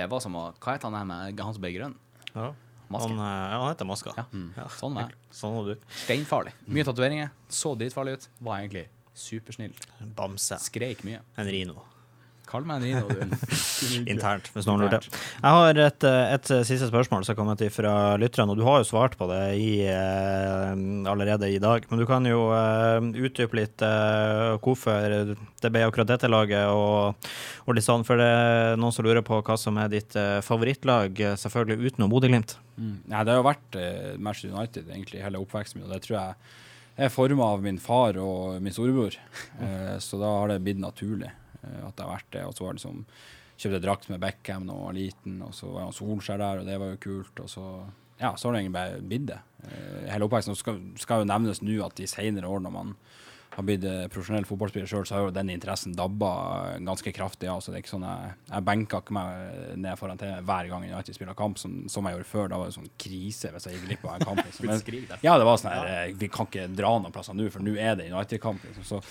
Det 0.00 0.08
var 0.08 0.24
som 0.24 0.40
å 0.40 0.46
Hva 0.56 0.78
het 0.78 0.88
han 0.88 0.96
der 0.96 1.04
med 1.12 1.44
han 1.44 1.56
som 1.56 1.64
ble 1.64 1.74
grønn? 1.76 1.98
Ja. 2.32 2.54
Han, 2.94 3.14
eh, 3.18 3.20
ja, 3.20 3.60
han 3.60 3.70
heter 3.72 3.88
Maska. 3.88 4.12
Ja. 4.16 4.24
Ja. 4.56 4.66
Sånn 4.78 4.96
var. 4.96 5.12
Sånn 5.34 5.54
var 5.56 5.72
du. 5.72 5.86
Steinfarlig. 6.04 6.52
Mye 6.68 6.84
tatoveringer. 6.86 7.32
Så 7.52 7.72
dritfarlig 7.78 8.16
ut. 8.16 8.28
Var 8.44 8.60
egentlig 8.60 8.84
supersnill. 9.14 9.74
Bamse. 10.16 10.60
Skreik 10.62 11.04
mye. 11.06 11.22
En 11.40 11.50
rino. 11.50 11.82
Kall 12.44 12.66
meg 12.68 12.82
en 12.82 12.84
Rino, 12.84 13.08
du. 13.08 13.22
Internt, 14.12 14.46
hvis 14.52 14.66
noen 14.68 14.84
lurte. 14.84 15.00
Jeg 15.08 15.54
har 15.56 15.78
et, 15.80 16.06
et 16.06 16.50
siste 16.68 16.86
spørsmål 16.90 17.24
som 17.24 17.32
har 17.32 17.38
kommet 17.38 17.62
fra 17.72 17.94
lytterne, 18.20 18.52
og 18.52 18.60
du 18.60 18.64
har 18.66 18.82
jo 18.82 18.88
svart 18.88 19.16
på 19.18 19.26
det 19.30 19.40
i, 19.58 19.70
eh, 19.88 20.70
allerede 21.10 21.48
i 21.50 21.60
dag. 21.62 21.88
Men 21.90 22.02
du 22.02 22.04
kan 22.08 22.26
jo 22.28 22.46
eh, 22.54 23.08
utdype 23.26 23.58
litt 23.58 23.84
eh, 23.84 24.54
hvorfor 24.62 25.16
det 25.64 25.72
ble 25.72 25.86
akkurat 25.86 26.12
dette 26.12 26.30
laget, 26.30 26.68
og, 26.70 27.30
og 27.64 27.78
litt 27.78 27.86
sånn. 27.86 28.04
For 28.06 28.20
det 28.20 28.28
er 28.28 28.78
noen 28.80 28.94
som 28.94 29.08
lurer 29.08 29.24
på 29.26 29.40
hva 29.40 29.56
som 29.60 29.80
er 29.80 29.90
ditt 29.92 30.14
favorittlag, 30.44 31.24
selvfølgelig 31.40 31.94
utenom 31.94 32.12
Bodø-Glimt. 32.12 32.58
Mm. 32.76 32.98
Ja, 33.08 33.24
det 33.24 33.34
har 33.34 33.40
jo 33.40 33.48
vært 33.48 33.80
Manchester 34.18 34.52
United 34.52 34.92
egentlig 34.92 35.24
hele 35.24 35.40
oppveksten 35.40 35.80
min, 35.80 35.88
og 35.88 35.96
det 35.96 36.04
tror 36.04 36.20
jeg 36.20 36.60
er 36.96 37.12
forma 37.12 37.46
av 37.54 37.62
min 37.64 37.80
far 37.82 38.18
og 38.22 38.60
min 38.62 38.74
storebror. 38.74 39.16
Eh, 39.60 39.96
så 39.98 40.18
da 40.20 40.30
har 40.40 40.52
det 40.52 40.62
blitt 40.66 40.82
naturlig 40.82 41.30
eh, 41.30 41.80
at 41.86 41.96
det 41.96 42.04
har 42.04 42.14
vært 42.14 42.30
det. 42.34 42.44
Og 42.46 42.54
så 42.54 42.66
var 42.66 42.74
det 42.74 42.82
liksom 42.82 43.02
kjøpte 43.54 43.82
drakt 43.84 44.08
med 44.10 44.22
Beckham 44.22 44.66
da 44.68 44.74
jeg 44.76 44.86
var 44.86 44.96
liten, 44.98 45.36
og 45.46 45.52
så 45.54 45.70
var 45.70 45.86
han 45.86 45.94
Solskjær 45.94 46.40
der, 46.42 46.62
og 46.62 46.70
det 46.70 46.78
var 46.82 46.94
jo 46.94 47.02
kult. 47.04 47.44
Og 47.44 47.50
så 47.50 47.66
ja, 48.20 48.36
så 48.36 48.48
har 48.48 48.54
det 48.54 48.62
egentlig 48.62 48.76
bare 48.78 49.02
blitt 49.02 49.26
det. 49.30 49.40
Eh, 49.66 50.06
hele 50.12 50.28
oppveksten. 50.28 50.58
Skal, 50.58 50.80
skal 51.00 51.22
jo 51.22 51.30
nevnes 51.30 51.62
nå 51.64 51.78
at 51.86 52.02
i 52.02 52.10
senere 52.10 52.50
år, 52.50 52.62
når 52.64 52.74
man 52.74 52.94
har 53.54 53.66
blitt 53.66 53.84
eh, 53.86 54.06
profesjonell 54.10 54.46
fotballspiller 54.48 54.88
sjøl, 54.90 55.04
så 55.06 55.16
har 55.16 55.24
jo 55.26 55.34
den 55.34 55.52
interessen 55.54 55.94
dabba 55.96 56.30
ganske 56.82 57.12
kraftig. 57.14 57.46
Ja. 57.46 57.56
Så 57.62 57.70
det 57.70 57.78
er 57.78 57.84
ikke 57.84 57.92
sånn 57.92 58.06
jeg, 58.06 58.34
jeg 58.50 58.66
benka 58.66 59.00
ikke 59.02 59.14
meg 59.14 59.78
ned 59.84 60.00
foran 60.00 60.20
TV 60.20 60.32
hver 60.48 60.70
gang 60.72 60.86
United 60.88 61.16
spiller 61.16 61.38
kamp, 61.38 61.60
som, 61.62 61.76
som 61.90 62.08
jeg 62.08 62.18
gjorde 62.18 62.30
før. 62.30 62.50
Da 62.50 62.60
var 62.60 62.70
det 62.70 62.76
sånn 62.78 62.90
krise 63.00 63.52
hvis 63.54 63.68
jeg 63.68 63.78
gikk 63.78 63.88
glipp 63.88 64.06
av 64.08 64.16
en 64.16 64.28
kamp. 64.30 64.42
Liksom. 64.42 64.66
Men, 64.70 65.18
ja, 65.22 65.36
det 65.38 65.48
var 65.48 65.60
sånn 65.60 65.72
her 65.72 65.90
eh, 65.92 66.14
Vi 66.18 66.30
kan 66.32 66.50
ikke 66.50 66.66
dra 66.74 66.94
noen 66.98 67.14
plasser 67.14 67.38
nå, 67.38 67.46
for 67.54 67.64
nå 67.64 67.76
er 67.78 68.00
det 68.00 68.10
United-kamp. 68.10 68.64
Liksom. 68.70 68.88
Så 68.90 69.02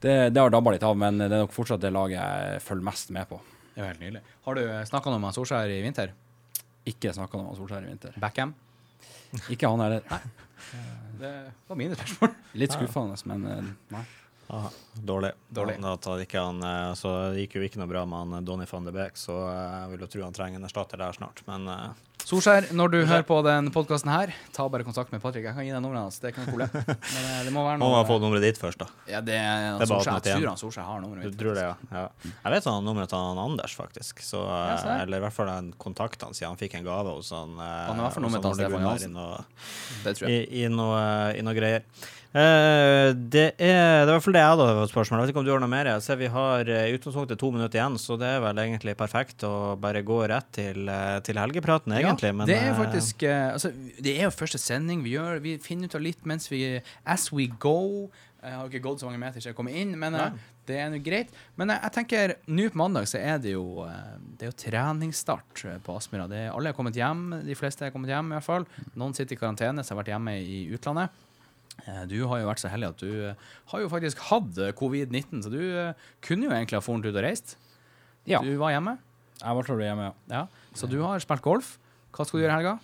det, 0.00 0.16
det 0.32 0.40
har 0.40 0.52
dabba 0.52 0.72
litt 0.74 0.84
av, 0.86 0.96
men 1.00 1.20
det 1.20 1.30
er 1.30 1.46
nok 1.46 1.54
fortsatt 1.56 1.80
det 1.80 1.92
laget 1.92 2.18
jeg 2.18 2.64
følger 2.64 2.88
mest 2.88 3.12
med 3.16 3.28
på. 3.30 3.40
Det 3.72 3.80
er 3.80 3.84
jo 3.84 3.90
helt 3.92 4.02
nydelig. 4.04 4.22
Har 4.46 4.58
du 4.58 4.62
snakka 4.88 5.12
noe 5.12 5.20
med 5.24 5.36
Solskjær 5.36 5.72
i 5.72 5.80
vinter? 5.84 6.12
Ikke 6.88 7.12
snakka 7.16 7.40
noe 7.40 7.52
om 7.52 7.58
Solskjær 7.58 7.84
i 7.84 7.90
vinter. 7.90 8.16
Backham? 8.20 8.54
Ikke 9.52 9.72
han 9.72 9.84
heller. 9.84 10.04
Det 11.20 11.32
var 11.66 11.78
mine 11.80 11.98
spørsmål. 11.98 12.32
Litt 12.62 12.76
skuffende, 12.76 13.18
men 13.30 13.46
eh, 13.50 13.68
nei. 13.94 14.04
Aha, 14.46 14.70
dårlig. 14.94 15.32
Dårlig. 15.50 15.80
Da 15.82 15.96
tar 15.98 16.22
ikke 16.22 16.42
han, 16.44 16.62
eh, 16.62 16.92
så 16.98 17.14
det 17.32 17.44
gikk 17.44 17.58
jo 17.58 17.64
ikke 17.66 17.80
noe 17.82 17.90
bra 17.90 18.04
med 18.06 18.22
han 18.22 18.38
eh, 18.38 18.44
Donny 18.46 18.68
van 18.70 18.86
de 18.86 18.94
Beek, 18.94 19.18
så 19.18 19.38
jeg 19.48 19.92
vil 19.92 20.04
jo 20.04 20.10
tro 20.12 20.26
han 20.26 20.36
trenger 20.36 20.60
en 20.60 20.68
erstatter 20.68 21.02
der 21.02 21.16
snart. 21.18 21.42
Men 21.48 21.66
Solskjær, 22.26 22.64
når 22.74 22.90
du 22.90 22.96
hører 23.06 23.22
på 23.22 23.36
den 23.46 23.68
podkasten 23.70 24.10
her, 24.10 24.32
ta 24.50 24.64
bare 24.66 24.82
kontakt 24.82 25.12
med 25.14 25.20
Patrick. 25.22 25.44
Jeg 25.46 25.54
kan 25.54 25.62
gi 25.62 25.70
deg 25.70 25.78
nummeret 25.84 26.08
hans. 26.08 26.16
Det 26.18 26.32
noe 26.34 26.46
problem. 26.48 26.72
Men 27.14 27.20
eh, 27.22 27.44
det 27.46 27.52
må 27.54 27.62
være 27.62 27.78
må 27.78 27.86
noe 27.86 28.00
man 28.00 28.08
få 28.08 28.16
nummeret 28.18 28.42
ditt 28.48 28.58
først, 28.58 28.80
da. 28.82 28.88
Ja, 29.06 29.20
det 29.22 29.36
er, 29.38 29.76
Det 29.78 29.86
er 29.86 29.90
Solskjær. 29.92 30.18
Jeg 30.26 30.40
tror 30.42 30.50
han 30.50 30.58
Solskjær 30.58 30.88
har 30.88 31.04
nummeret 31.04 31.30
Du 31.30 31.38
tror 31.38 31.54
det, 31.54 31.68
ja. 31.68 31.76
ja. 31.94 32.02
Jeg 32.32 32.54
vet 32.56 32.66
han 32.66 32.78
har 32.80 32.82
nummeret 32.88 33.12
til 33.14 33.40
Anders, 33.44 33.76
faktisk. 33.78 34.24
Så, 34.26 34.42
eh, 34.42 34.58
Ja, 34.72 34.74
så 34.82 34.90
der. 34.90 35.04
eller 35.06 35.22
i 35.22 35.24
hvert 35.28 35.36
fall 35.38 35.52
den 35.52 35.70
kontakten 35.86 36.26
han 36.26 36.34
siden 36.34 36.50
han 36.56 36.58
fikk 36.64 36.74
en 36.80 36.88
gave 36.90 37.14
hos 37.14 37.30
han. 37.30 37.54
eh, 37.62 37.62
Han 37.62 37.94
har 37.94 38.02
i 38.02 38.06
hvert 38.08 38.18
fall 38.18 38.26
nummeret 38.26 38.48
til 38.50 38.58
Stefan 38.58 38.86
Johansen. 38.88 39.16
Det 40.02 40.16
tror 40.18 40.26
jeg. 40.34 40.42
I, 40.50 40.64
i, 40.64 40.68
noe, 40.74 41.00
i 41.38 41.46
noe 41.46 41.54
greier. 41.62 41.86
Eh, 42.36 43.14
det, 43.16 43.46
er, 43.56 44.02
i 44.02 44.08
hvert 44.10 44.24
fall 44.24 44.34
det 44.36 44.42
jeg 44.42 44.52
hadde 44.52 44.64
et 44.82 44.90
spørsmål. 44.92 45.20
Jeg 45.22 45.24
vet 45.24 45.32
ikke 45.32 45.40
om 45.40 45.46
du 45.46 45.52
har 45.54 45.62
noe 45.62 45.72
mer? 45.72 45.88
Jeg 45.88 46.04
ser 46.04 46.18
vi 46.20 46.28
har 46.34 46.68
eh, 46.68 46.88
i 46.90 46.96
utgangspunktet 46.98 47.40
to 47.40 47.48
minutter 47.54 47.80
igjen, 47.80 47.96
så 48.02 48.18
det 48.20 48.28
er 48.28 48.42
vel 48.44 48.60
egentlig 48.60 48.96
perfekt 48.98 49.46
å 49.48 49.52
bare 49.80 50.02
gå 50.04 50.18
rett 50.28 50.50
til, 50.52 50.82
eh, 50.92 51.16
til 51.24 51.40
helgepraten, 51.40 51.94
egentlig. 51.96 52.34
ja, 52.34 52.48
det 52.50 52.58
er 52.60 52.76
faktisk 52.76 53.24
altså, 53.30 53.70
Det 53.72 54.18
er 54.18 54.26
jo 54.26 54.34
første 54.36 54.60
sending 54.60 55.04
vi 55.06 55.14
gjør. 55.14 55.40
Vi 55.44 55.56
finner 55.64 55.88
ut 55.88 55.96
av 55.96 56.04
litt 56.04 56.28
mens 56.28 56.50
vi 56.52 56.60
As 57.06 57.30
we 57.32 57.48
go. 57.48 58.10
Jeg 58.44 58.52
har 58.52 58.68
ikke 58.68 58.84
gått 58.84 59.00
så 59.00 59.08
mange 59.08 59.22
meter 59.22 59.40
siden 59.40 59.54
jeg 59.54 59.58
kom 59.58 59.70
inn, 59.72 59.96
men 59.98 60.14
Nei. 60.14 60.28
det 60.68 60.76
er 60.78 60.90
nå 60.92 61.00
greit. 61.02 61.32
Men 61.56 61.72
jeg, 61.72 61.80
jeg 61.86 61.94
tenker, 61.96 62.34
nå 62.52 62.66
på 62.68 62.78
mandag 62.82 63.08
så 63.08 63.16
er 63.18 63.40
det 63.42 63.56
jo 63.56 63.86
Det 64.36 64.44
er 64.44 64.52
jo 64.52 64.58
treningsstart 64.60 65.64
på 65.86 65.96
Aspmyra. 65.96 66.28
Alle 66.52 66.70
er 66.70 66.76
kommet 66.76 67.00
hjem. 67.00 67.30
De 67.48 67.56
fleste 67.56 67.88
er 67.88 67.96
kommet 67.96 68.12
hjem, 68.12 68.28
i 68.34 68.36
hvert 68.36 68.46
fall. 68.50 68.68
Noen 68.92 69.16
sitter 69.16 69.38
i 69.38 69.40
karantene, 69.40 69.82
som 69.86 69.96
har 69.96 70.04
vært 70.04 70.12
hjemme 70.12 70.36
i 70.36 70.66
utlandet. 70.76 71.24
Eh, 71.84 72.02
Du 72.08 72.16
har 72.26 72.40
jo 72.40 72.48
vært 72.48 72.62
så 72.62 72.70
heldig 72.72 72.88
at 72.94 73.02
du 73.02 73.10
eh, 73.30 73.48
har 73.72 73.82
jo 73.82 73.90
faktisk 73.92 74.22
hatt 74.30 74.58
eh, 74.62 74.72
covid-19, 74.76 75.42
så 75.44 75.52
du 75.52 75.60
kunne 76.24 76.48
jo 76.48 76.54
egentlig 76.54 76.78
ha 76.80 76.84
dratt 76.84 77.04
ut 77.06 77.14
og 77.14 77.22
reist. 77.26 77.56
Ja. 78.26 78.40
Du 78.42 78.56
var 78.58 78.72
hjemme, 78.74 78.96
Jeg 79.42 79.54
var 79.58 79.66
hjemme, 79.84 80.08
ja. 80.08 80.14
ja. 80.32 80.70
så 80.74 80.88
du 80.88 80.96
har 81.04 81.20
spilt 81.20 81.44
golf. 81.44 81.76
Hva 82.16 82.24
skal 82.24 82.40
du 82.40 82.46
gjøre 82.46 82.54
i 82.54 82.56
helga? 82.56 82.78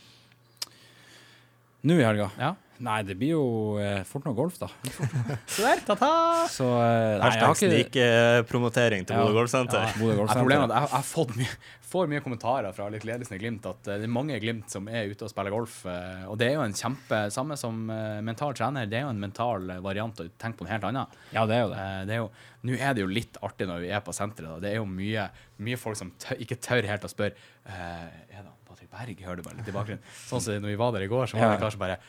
Nå 1.89 1.97
i 1.99 2.05
helga? 2.05 2.29
Ja. 2.39 2.53
Nei, 2.83 2.97
det 3.07 3.15
blir 3.15 3.37
jo 3.37 3.43
eh, 3.79 4.01
fort 4.09 4.25
noe 4.27 4.35
golf, 4.35 4.57
da. 4.59 4.67
Så 5.55 5.63
der, 5.63 5.83
ta-ta! 5.87 6.09
Så 6.51 6.65
eh, 6.67 7.19
nei, 7.21 7.29
jeg 7.31 7.39
har 7.39 7.53
Hashtag 7.53 7.77
ikke 7.79 8.07
snikpromotering 8.09 9.05
til 9.07 9.15
Ja. 9.15 9.23
Bodø 9.23 9.37
Golfsenter. 9.39 9.85
Ja, 9.87 9.93
Bodø 10.01 10.27
problemet 10.27 10.67
er 10.67 10.75
at 10.75 10.81
jeg, 10.81 10.89
jeg 10.91 10.97
har 10.97 11.07
fått 11.07 11.37
mye, 11.39 11.57
får 11.93 12.09
mye 12.11 12.23
kommentarer 12.25 12.75
fra 12.75 12.89
litt 12.91 13.05
ledelsen 13.07 13.37
i 13.37 13.39
Glimt 13.43 13.69
at 13.71 13.87
eh, 13.93 14.01
det 14.03 14.09
er 14.09 14.13
mange 14.17 14.35
i 14.35 14.41
Glimt 14.43 14.73
som 14.73 14.89
er 14.91 15.13
ute 15.13 15.29
og 15.29 15.31
spiller 15.31 15.55
golf. 15.55 15.77
eh, 15.87 16.25
og 16.27 16.39
det 16.41 16.49
er 16.51 16.57
jo 16.57 16.65
en 16.65 16.75
kjempe 16.75 17.21
Samme 17.35 17.59
som 17.61 17.85
eh, 17.95 18.19
mental 18.27 18.57
trener, 18.59 18.89
det 18.91 18.99
er 18.99 19.05
jo 19.07 19.13
en 19.15 19.21
mental 19.23 19.71
eh, 19.77 19.83
variant 19.85 20.23
å 20.25 20.27
tenke 20.43 20.59
på 20.59 20.67
noe 20.67 20.73
helt 20.75 20.89
annet. 20.91 21.15
Ja, 21.37 21.45
det 21.47 21.59
er 21.59 21.63
jo 21.63 21.71
det. 21.75 21.83
Eh, 21.85 22.01
det 22.11 22.17
er 22.17 22.21
jo, 22.25 22.31
Nå 22.67 22.79
er 22.79 22.97
det 22.99 23.05
jo 23.05 23.11
litt 23.11 23.39
artig 23.47 23.67
når 23.71 23.85
vi 23.85 23.93
er 23.95 24.03
på 24.07 24.13
senteret. 24.17 24.57
da. 24.57 24.59
Det 24.63 24.73
er 24.75 24.81
jo 24.81 24.89
mye, 24.91 25.29
mye 25.67 25.79
folk 25.79 25.99
som 25.99 26.11
tør, 26.23 26.41
ikke 26.43 26.59
tør 26.63 26.87
helt 26.91 27.07
å 27.07 27.11
spørre 27.11 27.35
eh, 27.67 28.11
Er 28.33 28.43
det 28.43 28.51
Patrick 28.67 28.91
Berg? 28.91 29.23
Hører 29.27 29.39
du 29.39 29.47
bare 29.47 29.59
litt 29.63 29.71
i 29.71 29.75
bakgrunnen. 29.79 30.03
Sånn 30.27 30.43
som 30.43 30.59
når 30.63 30.75
vi 30.75 30.81
var 30.83 30.93
der 30.99 31.07
i 31.07 31.11
går, 31.15 31.31
så 31.31 31.39
var 31.39 31.47
Ja. 31.47 31.55
det 31.55 31.63
kanskje 31.63 31.81
bare 31.87 32.01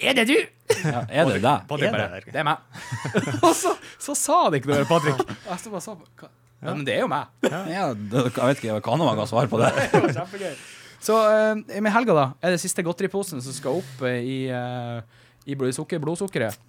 Er 0.00 0.16
det 0.16 0.24
du? 0.30 0.36
Ja, 0.82 1.02
er 1.04 1.28
det 1.28 1.40
deg? 1.42 1.64
Patrick 1.68 1.88
Er 1.88 1.98
det 1.98 2.04
bare? 2.10 2.20
Det 2.32 2.40
er 2.40 2.46
meg. 2.46 2.62
og 3.46 3.52
så, 3.56 3.74
så 4.00 4.14
sa 4.18 4.38
han 4.46 4.56
ikke 4.58 4.70
noe, 4.72 4.86
Patrick. 4.88 5.20
Jeg 5.28 5.60
stod 5.60 5.74
bare 5.74 5.84
så 5.84 5.96
på 5.98 6.08
hva? 6.22 6.30
Ja, 6.62 6.74
men 6.76 6.84
det 6.86 6.94
er 6.94 7.02
jo 7.02 7.10
meg. 7.10 7.30
Ja, 7.44 7.88
det, 8.12 8.24
jeg 8.30 8.48
vet 8.52 8.62
ikke, 8.62 8.78
kan 8.86 9.02
man 9.02 9.18
kan 9.18 9.30
svare 9.30 9.50
på 9.50 9.60
det? 9.60 9.72
Det 9.92 10.02
var 10.06 10.16
kjempegøy. 10.20 10.54
Så 11.02 11.16
eh, 11.26 11.80
med 11.82 11.90
helga, 11.90 12.14
da, 12.14 12.26
er 12.38 12.54
det 12.54 12.60
siste 12.62 12.84
godteriposen 12.86 13.42
som 13.42 13.54
skal 13.56 13.80
opp 13.80 14.04
eh, 14.06 14.20
i, 14.22 14.36
eh, 14.54 15.24
i 15.50 15.56
blodsukker, 15.58 15.98
blodsukkeret? 16.02 16.60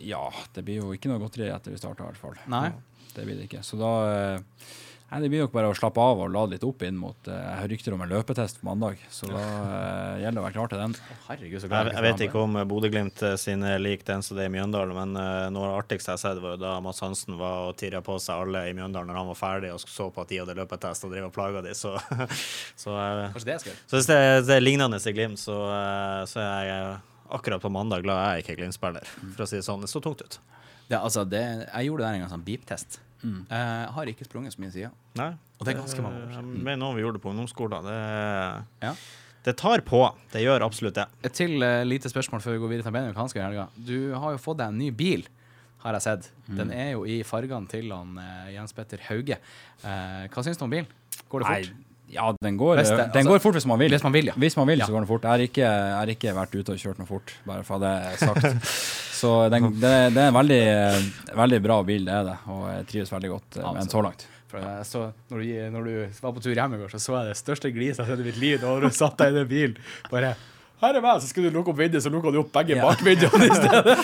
Ja, 0.00 0.22
det 0.54 0.62
blir 0.64 0.78
jo 0.78 0.94
ikke 0.94 1.10
noe 1.10 1.20
godteri 1.20 1.50
etter 1.50 1.74
vi 1.74 1.80
starter, 1.80 2.06
i 2.06 2.12
hvert 2.12 2.22
fall. 2.22 2.38
Nei. 2.52 2.68
Det 3.10 3.26
blir 3.26 3.40
det 3.40 3.48
ikke. 3.48 3.64
Så 3.66 3.76
da 3.80 3.90
eh, 4.06 4.68
Nei, 5.10 5.18
det 5.24 5.28
blir 5.32 5.40
nok 5.42 5.50
bare 5.50 5.66
å 5.66 5.74
slappe 5.74 5.98
av 5.98 6.20
og 6.22 6.28
lade 6.30 6.52
litt 6.54 6.62
opp 6.62 6.84
inn 6.86 6.94
mot 6.94 7.26
eh, 7.26 7.34
Jeg 7.34 7.58
har 7.58 7.68
rykter 7.72 7.94
om 7.96 8.02
en 8.04 8.10
løpetest 8.12 8.60
på 8.60 8.66
mandag, 8.68 9.00
så 9.10 9.26
da 9.26 9.40
eh, 9.42 10.20
gjelder 10.22 10.36
det 10.36 10.42
å 10.42 10.44
være 10.44 10.54
klar 10.54 10.70
til 10.70 10.78
den. 10.78 10.94
Herregud, 11.26 11.56
så 11.64 11.70
Jeg, 11.72 11.90
jeg 11.96 12.04
vet 12.06 12.22
ikke 12.28 12.42
om 12.44 12.58
Bodø-Glimt 12.70 13.24
eh, 13.26 13.34
sine 13.42 13.72
lik 13.82 14.04
den 14.06 14.22
som 14.22 14.38
det 14.38 14.44
er 14.46 14.52
i 14.52 14.54
Mjøndalen, 14.54 14.94
men 14.94 15.18
uh, 15.18 15.48
noe 15.50 15.66
av 15.66 15.72
det 15.72 15.80
artigste 15.82 16.12
jeg 16.12 16.20
har 16.20 16.22
sett, 16.22 16.42
var 16.44 16.54
jo 16.54 16.60
da 16.62 16.76
Mads 16.84 17.02
Hansen 17.02 17.40
var 17.40 17.72
og 17.72 17.74
tirra 17.82 18.04
på 18.06 18.20
seg 18.22 18.44
alle 18.44 18.62
i 18.70 18.76
Mjøndalen 18.78 19.10
når 19.10 19.18
han 19.18 19.32
var 19.32 19.40
ferdig 19.42 19.74
og 19.74 19.82
så 19.82 20.06
på 20.14 20.22
at 20.22 20.30
de 20.30 20.40
hadde 20.44 20.56
løpetest 20.60 21.08
og 21.08 21.12
drev 21.16 21.26
og 21.32 21.34
plaga 21.34 21.64
de, 21.66 21.74
så, 21.74 21.96
så, 22.84 22.94
uh, 22.94 23.42
det 23.42 23.58
så 23.66 23.98
hvis 23.98 24.10
det, 24.12 24.20
er- 24.30 24.46
det 24.46 24.56
er 24.60 24.64
lignende 24.64 25.02
i 25.02 25.16
Glimt, 25.18 25.42
så, 25.42 25.58
uh, 25.74 26.22
så 26.30 26.38
er 26.46 26.70
jeg 26.70 26.88
akkurat 27.34 27.66
på 27.66 27.74
mandag 27.74 28.06
glad 28.06 28.22
jeg 28.36 28.44
ikke 28.46 28.54
er 28.54 28.62
Glimt-spiller, 28.62 29.10
for 29.34 29.42
å 29.42 29.50
si 29.50 29.58
det 29.58 29.66
sånn. 29.66 29.82
Det 29.82 29.90
så 29.90 29.98
tungt 30.06 30.22
ut. 30.22 30.38
Det, 30.86 30.98
altså, 30.98 31.26
det, 31.26 31.42
jeg 31.66 31.90
gjorde 31.90 32.02
det 32.02 32.08
der 32.12 32.16
en 32.18 32.28
gang, 32.28 32.32
sånn 32.38 32.46
beep-test. 32.46 33.02
Mm. 33.22 33.40
Jeg 33.50 33.88
har 33.96 34.06
ikke 34.12 34.24
sprunget 34.24 34.52
så 34.54 34.60
mye 34.62 34.70
siden. 34.72 34.92
Nei. 35.18 35.30
Og 35.58 35.66
det 35.66 35.74
er 35.74 35.80
ganske 35.80 36.02
mange 36.04 36.20
år 36.22 36.30
siden. 36.32 36.54
Jeg 36.56 36.64
mener 36.64 36.80
noe 36.80 36.94
vi 36.96 37.02
gjorde 37.04 37.20
på 37.20 37.30
ungdomsskolen. 37.34 37.84
Det, 37.84 37.98
Ja. 38.86 38.94
det 39.44 39.56
tar 39.60 39.80
på. 39.84 40.00
Det 40.32 40.40
gjør 40.44 40.64
absolutt 40.64 40.94
det. 40.94 41.04
Et 41.24 41.32
til 41.32 41.62
uh, 41.62 41.82
lite 41.84 42.08
spørsmål 42.08 42.40
før 42.40 42.52
vi 42.56 42.62
går 42.64 42.68
videre 42.74 42.82
til 42.88 42.92
Benjamin. 42.92 43.14
Hva 43.14 43.20
han 43.26 43.28
skal 43.28 43.42
gjøre 43.42 43.52
i 43.52 43.56
helga. 43.58 43.68
Du 43.76 44.14
har 44.20 44.32
jo 44.32 44.38
fått 44.40 44.58
deg 44.62 44.68
en 44.72 44.78
ny 44.78 44.90
bil, 44.90 45.26
har 45.84 45.92
jeg 45.98 46.02
sett. 46.06 46.30
Mm. 46.48 46.56
Den 46.62 46.72
er 46.72 46.90
jo 46.94 47.04
i 47.04 47.20
fargene 47.24 47.68
til 47.68 47.92
han 47.92 48.16
uh, 48.18 48.48
Jens 48.52 48.72
Petter 48.72 48.98
Hauge. 49.10 49.36
Uh, 49.84 50.26
hva 50.32 50.44
syns 50.44 50.56
du 50.60 50.64
om 50.64 50.70
bilen? 50.72 50.88
Går 51.30 51.44
det 51.44 51.48
Nei, 51.50 51.62
fort? 51.64 51.86
ja, 52.10 52.32
den 52.42 52.56
går, 52.58 52.76
Hvis 52.80 52.88
det- 52.88 52.96
den 53.12 53.20
altså, 53.22 53.28
går 53.30 53.38
fort 53.44 53.54
hvis 53.54 53.66
man 53.66 53.78
vil. 53.78 53.90
hvis 53.94 54.02
man 54.02 54.12
vil, 54.12 54.26
ja. 54.26 54.32
Hvis 54.34 54.56
man 54.56 54.66
vil, 54.66 54.78
Ja. 54.80 54.86
så 54.86 54.92
går 54.92 55.00
den 55.04 55.06
fort. 55.12 55.22
Jeg 55.22 55.30
har 55.30 55.44
ikke, 55.46 56.16
ikke 56.16 56.34
vært 56.34 56.54
ute 56.58 56.72
og 56.72 56.78
kjørt 56.78 56.98
noe 56.98 57.06
fort, 57.06 57.34
bare 57.46 57.62
for 57.64 57.76
å 57.76 57.78
ha 57.78 57.86
det 57.86 58.18
sagt. 58.18 58.64
Så 59.20 59.30
den, 59.52 59.70
det, 59.76 59.94
det 60.16 60.22
er 60.22 60.30
en 60.30 60.36
veldig, 60.36 60.60
veldig 61.36 61.62
bra 61.64 61.80
bil, 61.84 62.06
det 62.08 62.14
er 62.16 62.28
det. 62.30 62.36
Og 62.52 62.62
jeg 62.72 62.86
trives 62.92 63.10
veldig 63.12 63.32
godt 63.34 63.58
eh, 63.60 63.66
med 63.66 63.82
den 63.82 63.92
så 63.92 64.04
langt. 64.06 64.28
Så, 64.86 65.02
når, 65.30 65.42
du, 65.42 65.50
når 65.76 65.84
du 65.86 66.22
var 66.24 66.32
på 66.34 66.42
tur 66.42 66.56
hjem 66.56 66.72
i 66.74 66.78
går, 66.80 66.94
så 66.94 66.98
så 67.02 67.18
jeg 67.20 67.28
det 67.30 67.36
største 67.38 67.70
gliset 67.74 68.00
jeg 68.00 68.08
har 68.08 68.16
sett 68.16 68.24
i 68.24 68.30
mitt 68.30 68.40
liv. 68.40 68.56
Da 68.62 68.72
du 68.82 68.88
satt 68.94 69.20
deg 69.20 69.34
i 69.34 69.36
den 69.36 69.50
bilen. 69.50 69.76
Bare 70.10 70.32
her 70.80 70.96
er 70.96 71.04
meg, 71.04 71.18
så 71.20 71.28
skulle 71.28 71.50
du 71.52 71.58
lukke 71.58 71.74
opp 71.74 71.80
vinduet, 71.82 72.00
så 72.00 72.08
lukka 72.12 72.32
du 72.32 72.38
opp 72.40 72.54
begge 72.54 72.78
bakvinduene 72.80 73.50
i 73.50 73.56
stedet. 73.58 73.98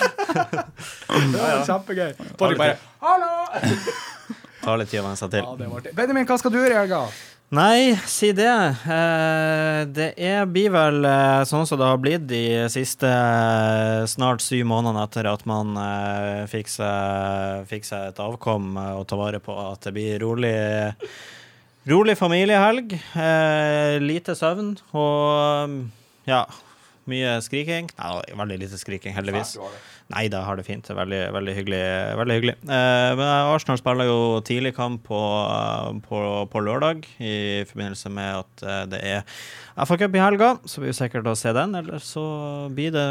det 1.33 1.41
var 1.41 1.63
kjempegøy. 1.65 2.11
Patrick 2.37 2.61
bare 2.61 2.75
Hallo! 3.01 3.31
Tar 4.61 4.83
litt 4.83 4.93
tid 4.93 5.01
å 5.01 5.07
venne 5.07 5.17
seg 5.17 5.33
til. 5.33 5.47
Ja. 5.47 5.95
Benjamin, 5.97 6.29
hva 6.29 6.37
skal 6.43 6.53
du 6.53 6.59
gjøre 6.61 6.75
i 6.75 6.79
helga? 6.83 7.01
Nei, 7.55 7.95
si 8.11 8.33
det. 8.35 8.51
Eh, 8.91 9.81
det 9.95 10.09
er, 10.19 10.49
blir 10.51 10.73
vel 10.75 11.05
eh, 11.07 11.45
sånn 11.47 11.63
som 11.69 11.79
det 11.79 11.87
har 11.87 12.01
blitt 12.03 12.25
de 12.27 12.67
siste 12.75 13.07
eh, 13.07 14.03
snart 14.11 14.43
syv 14.43 14.65
månedene 14.67 15.05
etter 15.07 15.29
at 15.31 15.45
man 15.47 15.79
fikk, 16.51 16.73
seg, 16.75 17.69
fikk 17.71 17.87
seg 17.87 18.11
et 18.11 18.19
avkom 18.23 18.75
å 18.99 19.05
ta 19.07 19.19
vare 19.21 19.39
på. 19.39 19.55
At 19.63 19.87
det 19.87 19.95
blir 19.95 20.19
rolig, 20.25 20.57
rolig 21.87 22.19
familiehelg. 22.19 22.99
Eh, 23.15 24.03
lite 24.03 24.35
søvn 24.35 24.75
og 24.91 25.85
ja. 26.27 26.43
Mye 27.07 27.37
skriking. 27.39 27.87
Nei, 27.95 28.15
veldig 28.35 28.57
lite 28.65 28.79
skriking, 28.81 29.15
heldigvis. 29.15 29.53
Nei, 30.15 30.29
da 30.31 30.45
har 30.47 30.55
det 30.55 30.63
fint. 30.69 30.87
Veldig, 30.87 31.21
veldig 31.35 31.55
hyggelig. 31.57 31.83
Veldig 32.21 32.35
hyggelig. 32.37 32.55
Eh, 32.71 33.23
Arsenal 33.51 33.81
spiller 33.81 34.07
jo 34.07 34.19
tidligkamp 34.47 35.03
på, 35.09 35.21
på, 36.07 36.21
på 36.53 36.63
lørdag 36.63 37.09
i 37.19 37.65
forbindelse 37.67 38.13
med 38.15 38.45
at 38.45 38.63
eh, 38.63 38.85
det 38.93 39.01
er 39.03 39.25
FA-cup 39.83 40.15
i 40.15 40.23
helga, 40.23 40.53
så 40.63 40.81
blir 40.81 40.93
vi 40.93 40.99
sikkert 41.01 41.27
å 41.27 41.35
se 41.39 41.51
den. 41.57 41.75
Eller 41.81 41.99
så 42.07 42.25
blir 42.71 42.95
det 42.95 43.09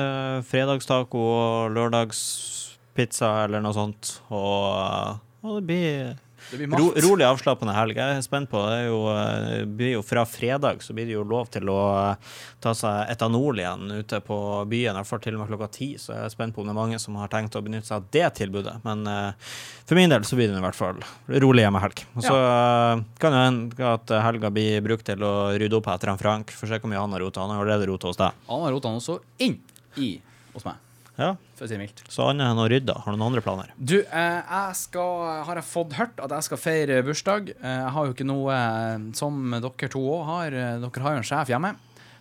fredagstaco 0.47 1.25
og 1.35 1.75
lørdagspizza 1.75 3.33
eller 3.43 3.65
noe 3.65 3.75
sånt. 3.75 4.15
Og, 4.31 5.19
og 5.43 5.59
Det 5.59 5.65
blir 5.67 6.15
Ro, 6.53 6.91
rolig 7.01 7.25
avslappende 7.25 7.73
helg. 7.73 7.97
Jeg 7.97 8.19
er 8.19 8.23
spent 8.25 8.49
på 8.51 8.59
det. 8.61 8.75
Er 8.77 8.87
jo, 8.87 8.99
eh, 9.09 9.63
blir 9.65 9.95
jo 9.95 10.03
fra 10.05 10.25
fredag 10.29 10.83
så 10.85 10.93
blir 10.93 11.07
det 11.09 11.15
jo 11.15 11.23
lov 11.25 11.49
til 11.53 11.69
å 11.73 11.79
eh, 12.11 12.35
ta 12.61 12.73
seg 12.77 13.09
etanol 13.15 13.59
igjen 13.59 13.89
ute 13.97 14.19
på 14.25 14.37
byen, 14.69 14.99
iallfall 14.99 15.23
til 15.23 15.37
og 15.37 15.43
med 15.43 15.51
klokka 15.51 15.69
ti. 15.73 15.89
Så 16.01 16.13
jeg 16.13 16.27
er 16.27 16.33
spent 16.33 16.55
på 16.55 16.61
om 16.61 16.69
det 16.69 16.75
er 16.75 16.79
mange 16.79 16.99
som 17.01 17.17
har 17.19 17.31
tenkt 17.33 17.57
å 17.57 17.63
benytte 17.65 17.89
seg 17.89 17.97
av 17.97 18.11
det 18.13 18.29
tilbudet. 18.41 18.75
Men 18.85 19.03
uh, 19.09 19.55
for 19.87 19.97
min 19.97 20.13
del 20.13 20.27
så 20.27 20.37
blir 20.37 20.51
det 20.51 20.61
i 20.61 20.65
hvert 20.67 20.77
fall 20.77 21.01
rolig 21.45 21.65
hjemmehelg. 21.65 22.05
Og 22.13 22.27
så 22.27 22.35
ja. 22.37 22.93
kan 23.21 23.35
det 23.35 23.43
hende 23.43 23.91
at 23.95 24.15
helga 24.27 24.53
blir 24.53 24.85
brukt 24.85 25.07
til 25.09 25.25
å 25.25 25.33
rydde 25.57 25.79
opp 25.79 25.89
etter 25.95 26.13
han 26.13 26.21
Frank. 26.21 26.53
For 26.53 26.69
se 26.69 26.79
hvor 26.79 26.91
mye 26.91 27.01
han 27.01 27.17
har 27.17 27.25
rota. 27.25 27.43
Han 27.43 27.55
har 27.55 27.65
allerede 27.65 27.89
rota 27.89 28.11
hos 28.11 28.21
deg. 28.21 28.45
Han 28.51 28.67
har 28.67 28.75
rota 28.77 28.93
også 28.93 29.19
inn 29.41 29.59
i 29.97 30.15
hos 30.55 30.65
meg, 30.67 30.79
Ja. 31.15 31.35
for 31.55 31.65
å 31.65 31.69
si 31.69 31.75
det 31.75 31.79
mildt. 31.79 32.01
Så 32.11 32.25
annet 32.27 32.49
enn 32.49 32.59
å 32.59 32.67
rydde, 32.67 32.95
har 33.03 33.13
du 33.13 33.19
noen 33.19 33.29
andre 33.29 33.43
planer? 33.43 33.71
Du, 33.79 33.97
eh, 34.03 34.39
jeg 34.41 34.77
skal, 34.79 35.21
har 35.47 35.59
jeg 35.59 35.67
fått 35.69 35.95
hørt 35.95 36.19
at 36.19 36.33
jeg 36.35 36.47
skal 36.49 36.59
feire 36.59 36.97
bursdag. 37.07 37.53
Eh, 37.55 37.77
jeg 37.85 37.93
har 37.95 38.07
jo 38.07 38.15
ikke 38.15 38.27
noe 38.27 38.55
eh, 38.55 39.05
som 39.15 39.55
dere 39.55 39.91
to 39.93 40.01
òg 40.17 40.25
har. 40.27 40.57
Dere 40.83 41.05
har 41.05 41.15
jo 41.15 41.23
en 41.23 41.29
sjef 41.31 41.51
hjemme. 41.53 41.75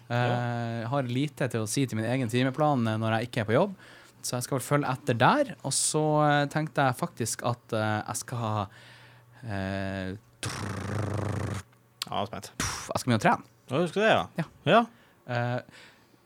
Jeg 0.05 0.89
har 0.93 1.07
lite 1.09 1.47
til 1.49 1.63
å 1.65 1.69
si 1.69 1.87
til 1.89 1.97
min 1.97 2.07
egen 2.07 2.29
timeplan 2.31 2.83
når 3.01 3.17
jeg 3.17 3.29
ikke 3.31 3.41
er 3.43 3.47
på 3.49 3.55
jobb. 3.57 3.73
Så 4.21 4.37
jeg 4.37 4.45
skal 4.45 4.59
vel 4.59 4.67
følge 4.67 4.93
etter 4.93 5.17
der. 5.19 5.55
Og 5.65 5.73
så 5.75 6.03
tenkte 6.53 6.85
jeg 6.85 6.99
faktisk 7.01 7.43
at 7.49 7.75
jeg 7.75 8.21
skal 8.21 8.43
ha 8.43 8.53
eh, 9.49 10.13
Ja, 12.05 12.25
spent. 12.29 12.53
Jeg 12.61 13.01
skal 13.01 13.09
begynne 13.09 13.21
å 13.21 13.25
trene. 13.25 13.51
Ja, 13.71 13.81
du 13.81 13.89
skal 13.89 14.05
det, 14.05 14.13
ja? 14.13 14.25
Ja. 14.37 14.47
ja. 14.69 14.81
Uh, 15.25 15.61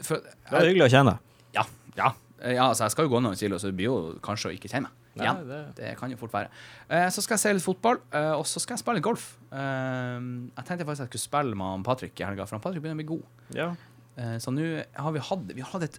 for, 0.02 0.22
Det 0.26 0.58
er 0.58 0.72
hyggelig 0.72 0.88
å 0.88 0.94
kjenne. 0.96 1.14
Ja, 1.54 1.64
ja. 1.98 2.10
Eh, 2.40 2.54
ja 2.54 2.68
altså, 2.68 2.84
jeg 2.86 2.90
skal 2.94 3.04
jo 3.08 3.12
gå 3.16 3.20
noen 3.24 3.36
kilo, 3.36 3.56
så 3.58 3.66
det 3.70 3.76
blir 3.76 3.88
jo 3.90 4.18
kanskje 4.22 4.50
å 4.50 4.54
ikke 4.54 4.70
kjenne 4.70 4.88
meg. 4.90 4.94
Igjen. 5.18 5.48
det- 5.48 5.74
det 5.74 5.96
kan 5.98 6.10
jo 6.12 6.16
fort 6.16 6.30
være. 6.30 6.48
Eh, 6.88 7.08
så 7.10 7.20
skal 7.22 7.34
jeg 7.34 7.40
se 7.40 7.52
litt 7.54 7.62
fotball, 7.64 7.98
eh, 8.12 8.32
og 8.38 8.44
så 8.46 8.60
skal 8.60 8.76
jeg 8.76 8.84
spille 8.84 8.94
litt 9.00 9.04
golf. 9.04 9.36
Eh, 9.50 10.20
jeg 10.56 10.64
tenkte 10.64 10.86
faktisk 10.86 11.00
at 11.02 11.10
jeg 11.10 11.18
skulle 11.18 11.26
spille 11.26 11.56
med 11.56 11.66
han 11.66 11.82
Patrick 11.82 12.20
i 12.20 12.24
helga, 12.24 12.46
for 12.46 12.54
han 12.56 12.60
Patrick 12.62 12.82
begynner 12.82 12.94
å 12.94 13.02
bli 13.02 13.08
god. 13.16 13.24
Ja. 13.56 13.68
Eh, 14.16 14.36
så 14.38 14.52
nå 14.54 14.84
har 14.94 15.12
vi 15.12 15.18
hatt, 15.18 15.46
vi 15.54 15.60
har 15.60 15.70
hatt 15.72 15.82
et 15.88 15.98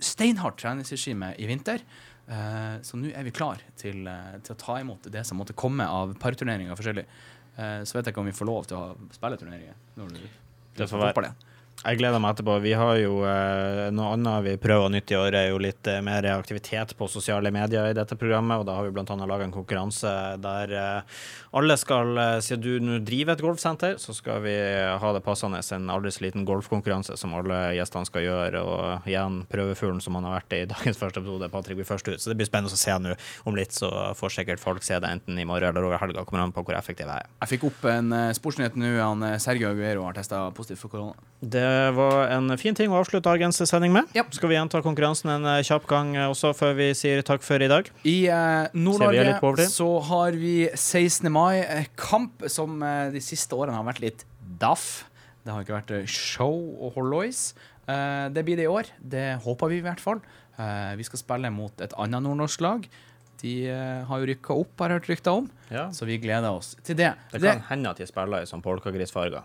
steinhardt 0.00 0.58
treningsregime 0.60 1.34
i 1.40 1.46
vinter. 1.46 1.80
Eh, 2.28 2.78
så 2.84 3.00
nå 3.00 3.10
er 3.16 3.22
vi 3.24 3.30
klar 3.30 3.56
til, 3.76 4.04
til 4.44 4.54
å 4.54 4.58
ta 4.58 4.76
imot 4.82 5.02
det 5.10 5.24
som 5.24 5.38
måtte 5.38 5.54
komme 5.56 5.80
av 5.88 6.12
parturneringer 6.18 6.76
forskjellig. 6.76 7.06
Så 7.58 7.94
vet 7.96 8.04
jeg 8.06 8.12
ikke 8.14 8.20
om 8.22 8.26
vi 8.28 8.36
får 8.36 8.46
lov 8.46 8.66
til 8.70 8.76
å 8.78 8.96
spille 9.10 9.36
turneringer. 9.40 9.74
Når 9.96 10.12
du, 10.14 10.20
Det 10.76 10.86
får 10.88 11.00
være. 11.12 11.34
Jeg 11.78 12.00
gleder 12.00 12.18
meg 12.18 12.34
etterpå. 12.34 12.56
Vi 12.58 12.72
har 12.74 12.96
jo 12.98 13.20
eh, 13.22 13.84
Noe 13.94 14.16
annet 14.16 14.42
vi 14.42 14.54
prøver 14.58 14.90
nytt 14.90 15.12
i 15.14 15.16
år, 15.18 15.36
er 15.38 15.46
jo 15.52 15.60
litt 15.62 15.86
eh, 15.86 16.00
mer 16.02 16.26
aktivitet 16.32 16.96
på 16.98 17.06
sosiale 17.10 17.52
medier 17.54 17.86
i 17.86 17.94
dette 17.94 18.18
programmet. 18.18 18.58
Og 18.58 18.66
da 18.66 18.74
har 18.74 18.88
vi 18.88 18.94
bl.a. 18.96 19.04
laga 19.06 19.46
en 19.46 19.54
konkurranse 19.54 20.10
der 20.42 20.74
eh, 20.74 21.20
alle 21.58 21.76
skal 21.78 22.18
eh, 22.18 22.34
Siden 22.44 22.64
du 22.64 22.82
nå 22.82 22.98
driver 23.06 23.36
et 23.36 23.44
golfsenter, 23.44 23.94
så 24.02 24.14
skal 24.16 24.42
vi 24.42 24.56
ha 25.02 25.12
det 25.14 25.22
passende 25.22 25.60
en 25.74 25.88
aldri 25.94 26.10
så 26.14 26.24
liten 26.26 26.46
golfkonkurranse 26.48 27.16
som 27.20 27.36
alle 27.38 27.60
gjestene 27.78 28.10
skal 28.10 28.26
gjøre. 28.26 28.64
Og 28.64 29.08
igjen 29.08 29.44
prøvefuglen 29.50 30.02
som 30.02 30.18
han 30.18 30.26
har 30.26 30.40
vært 30.40 30.58
i 30.58 30.60
dagens 30.74 30.98
første 30.98 31.22
episode, 31.22 31.50
Patrick 31.52 31.78
blir 31.78 31.88
først 31.88 32.10
ut. 32.10 32.18
Så 32.18 32.32
det 32.32 32.40
blir 32.40 32.50
spennende 32.50 32.74
å 32.74 32.80
se 32.80 32.98
nå 32.98 33.14
om 33.46 33.58
litt, 33.58 33.76
så 33.76 33.92
får 34.18 34.34
sikkert 34.40 34.62
folk 34.62 34.82
se 34.86 34.98
det 34.98 35.14
enten 35.14 35.38
i 35.38 35.46
morgen 35.46 35.70
eller 35.70 35.86
over 35.86 36.02
helga. 36.02 36.26
Kommer 36.26 36.42
an 36.42 36.54
på 36.56 36.66
hvor 36.66 36.78
effektiv 36.78 37.06
jeg 37.06 37.22
er. 37.22 37.30
Jeg 37.44 37.54
fikk 37.54 37.70
opp 37.70 37.88
en 37.94 38.12
uh, 38.14 38.34
sportsnyhet 38.34 38.78
nå. 38.78 38.92
Han 38.98 39.22
eh, 39.30 39.38
Sergio 39.42 39.70
Aguero 39.70 40.08
har 40.08 40.18
testa 40.18 40.48
positivt 40.56 40.82
for 40.82 40.96
korona. 40.96 41.28
Det 41.38 41.67
var 41.96 42.28
en 42.34 42.52
fin 42.60 42.74
ting 42.76 42.90
å 42.92 42.98
avslutte 43.00 43.26
dagens 43.28 43.58
sending 43.68 43.92
med. 43.94 44.08
Ja. 44.16 44.24
Skal 44.34 44.50
vi 44.52 44.56
gjenta 44.58 44.80
konkurransen 44.84 45.30
en 45.34 45.46
eh, 45.46 45.62
kjapp 45.66 45.86
gang 45.90 46.14
eh, 46.16 46.26
også, 46.30 46.52
før 46.56 46.74
vi 46.78 46.90
sier 46.98 47.22
takk 47.26 47.42
for 47.46 47.62
i 47.64 47.68
dag? 47.70 47.88
I 48.08 48.16
eh, 48.30 48.68
Nord-Norge 48.78 49.66
så 49.72 49.88
har 50.10 50.36
vi 50.38 50.68
16. 50.74 51.28
mai-kamp, 51.34 52.46
som 52.50 52.78
eh, 52.82 53.08
de 53.14 53.22
siste 53.24 53.54
årene 53.56 53.76
har 53.78 53.86
vært 53.88 54.02
litt 54.04 54.24
daff. 54.60 55.04
Det 55.44 55.54
har 55.54 55.64
ikke 55.64 55.78
vært 55.80 56.08
show 56.12 56.54
og 56.82 56.94
hollois. 56.98 57.52
Eh, 57.88 58.28
det 58.34 58.44
blir 58.46 58.58
det 58.60 58.66
i 58.68 58.72
år. 58.72 58.90
Det 59.00 59.26
håper 59.44 59.70
vi 59.72 59.80
i 59.80 59.84
hvert 59.86 60.02
fall. 60.02 60.20
Eh, 60.58 60.94
vi 60.98 61.06
skal 61.08 61.22
spille 61.22 61.50
mot 61.54 61.84
et 61.84 61.94
annet 61.96 62.24
nordnorsk 62.26 62.64
lag. 62.66 62.88
De 63.38 63.52
har 63.70 64.18
jo 64.18 64.26
rykka 64.26 64.54
opp, 64.58 64.72
har 64.82 64.90
jeg 64.90 64.98
hørt 64.98 65.08
rykter 65.12 65.36
om, 65.38 65.44
Ja. 65.70 65.84
så 65.94 66.02
vi 66.08 66.16
gleder 66.18 66.50
oss 66.50 66.72
til 66.82 66.96
det. 66.98 67.12
Det 67.30 67.38
det 67.40 67.52
kan 67.52 67.60
hende 67.68 67.92
at 67.92 68.00
de 68.02 68.06
spiller 68.10 68.42
i 68.42 68.48
sånn 68.50 68.64
polkagrisfarger. 68.64 69.44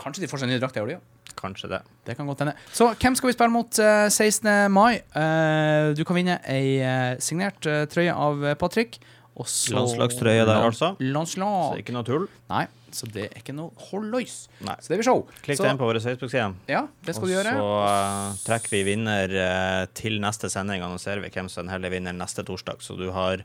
kanskje 0.00 0.22
de 0.24 0.28
får 0.32 0.40
seg 0.40 0.48
nye 0.48 0.58
drakter 0.62 0.80
i 0.80 0.84
år, 0.86 0.88
de 0.88 0.96
òg. 0.96 1.02
Kanskje 1.38 1.70
det. 1.72 1.80
Det 2.06 2.16
kan 2.18 2.26
godt 2.30 2.42
hende. 2.44 2.54
Så 2.74 2.90
hvem 2.94 3.16
skal 3.18 3.30
vi 3.32 3.36
spille 3.36 3.52
mot 3.54 3.78
eh, 3.82 4.08
16. 4.12 4.50
mai? 4.72 5.00
Eh, 5.16 5.92
du 5.98 6.04
kan 6.08 6.18
vinne 6.18 6.38
ei 6.50 6.78
eh, 6.82 7.16
signert 7.22 7.66
eh, 7.66 7.84
trøye 7.90 8.12
av 8.14 8.44
eh, 8.52 8.58
Patrick. 8.60 9.00
Også 9.32 9.72
Landslagstrøye 9.72 10.44
der, 10.44 10.58
altså. 10.60 10.92
Så 10.98 11.06
Landslag. 11.14 11.72
det 11.72 11.78
er 11.78 11.84
ikke 11.86 11.94
noe 11.96 12.04
tull. 12.04 12.24
Nei, 12.52 12.66
så 12.92 13.06
det 13.08 13.22
er 13.30 13.38
ikke 13.40 13.54
noe 13.56 13.72
hollois. 13.88 14.34
Så 14.60 14.90
det 14.92 14.98
blir 14.98 15.06
show. 15.06 15.22
Klikk 15.46 15.56
så, 15.56 15.64
deg 15.64 15.72
inn 15.72 15.78
på 15.80 15.88
vår 15.88 15.98
Facebook-side. 16.04 16.50
Ja, 16.68 16.82
det 17.06 17.14
skal 17.16 17.24
Og 17.24 17.30
du 17.30 17.34
gjøre. 17.38 17.54
så 17.56 17.70
eh, 17.86 18.42
trekker 18.44 18.74
vi 18.76 18.82
vinner 18.90 19.32
eh, 19.46 19.86
til 19.96 20.18
neste 20.20 20.50
sending. 20.52 20.84
Annonserer 20.84 21.24
vi 21.24 21.30
hvem 21.32 21.48
som 21.48 21.70
heller 21.72 21.94
vinner 21.94 22.12
neste 22.12 22.44
torsdag. 22.44 22.84
Så 22.84 22.98
du 23.00 23.06
har 23.16 23.40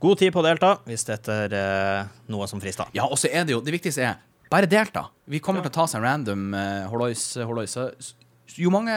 god 0.00 0.22
tid 0.24 0.32
på 0.32 0.40
å 0.40 0.46
delta 0.48 0.78
hvis 0.88 1.04
dette 1.10 1.36
er 1.44 1.58
eh, 1.60 2.08
noe 2.32 2.48
som 2.48 2.64
frister. 2.64 2.88
Ja, 2.96 3.04
og 3.04 3.20
så 3.20 3.28
er 3.28 3.44
det 3.44 3.52
jo 3.58 3.60
Det 3.60 3.76
viktigste 3.76 4.08
er 4.08 4.16
bare 4.52 4.68
delta. 4.70 5.06
Vi 5.26 5.40
kommer 5.42 5.64
til 5.64 5.72
å 5.72 5.76
ta 5.76 5.86
oss 5.86 5.96
en 5.98 6.04
random 6.04 6.52
uh, 6.54 6.86
holois. 6.90 7.24
Jo 8.56 8.70
mange, 8.72 8.94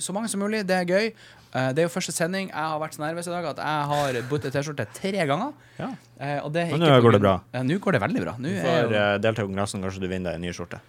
så 0.00 0.14
mange 0.16 0.30
som 0.30 0.42
mulig. 0.44 0.62
Det 0.68 0.76
er 0.76 0.86
gøy. 0.88 1.10
Uh, 1.54 1.70
det 1.74 1.82
er 1.82 1.88
jo 1.88 1.92
første 1.94 2.14
sending. 2.14 2.48
Jeg 2.50 2.70
har 2.72 2.80
vært 2.82 2.96
så 2.96 3.04
nervøs 3.04 3.28
i 3.30 3.34
dag 3.34 3.50
at 3.52 3.62
jeg 3.64 3.90
har 3.92 4.20
budt 4.30 4.48
T-skjorte 4.54 4.88
tre 4.96 5.28
ganger. 5.30 5.52
Ja. 5.80 5.90
Uh, 6.18 6.38
og 6.46 6.54
det 6.54 6.66
er 6.66 6.74
Men 6.76 6.86
nå 6.86 6.96
går 7.04 7.18
det 7.18 7.22
bra. 7.26 7.36
Ja, 7.54 7.66
nå 7.66 7.78
går 7.82 7.98
det 7.98 8.02
veldig 8.06 8.24
bra. 8.26 8.38
Nå 8.38 8.48
Du 8.48 8.56
er 8.56 8.66
får 8.66 8.82
jo, 8.82 8.96
eh, 9.02 9.12
delta 9.26 9.42
i 9.44 9.50
konkurransen, 9.50 9.84
kanskje 9.84 10.02
du 10.06 10.10
vinner 10.10 10.32
deg 10.32 10.40
en 10.42 10.46
ny 10.46 10.56
skjorte. 10.56 10.82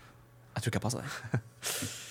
Jeg 0.56 0.64
tror 0.64 0.74
ikke 0.74 0.82
jeg 0.82 0.88
passer 0.88 1.06
det. 1.06 1.94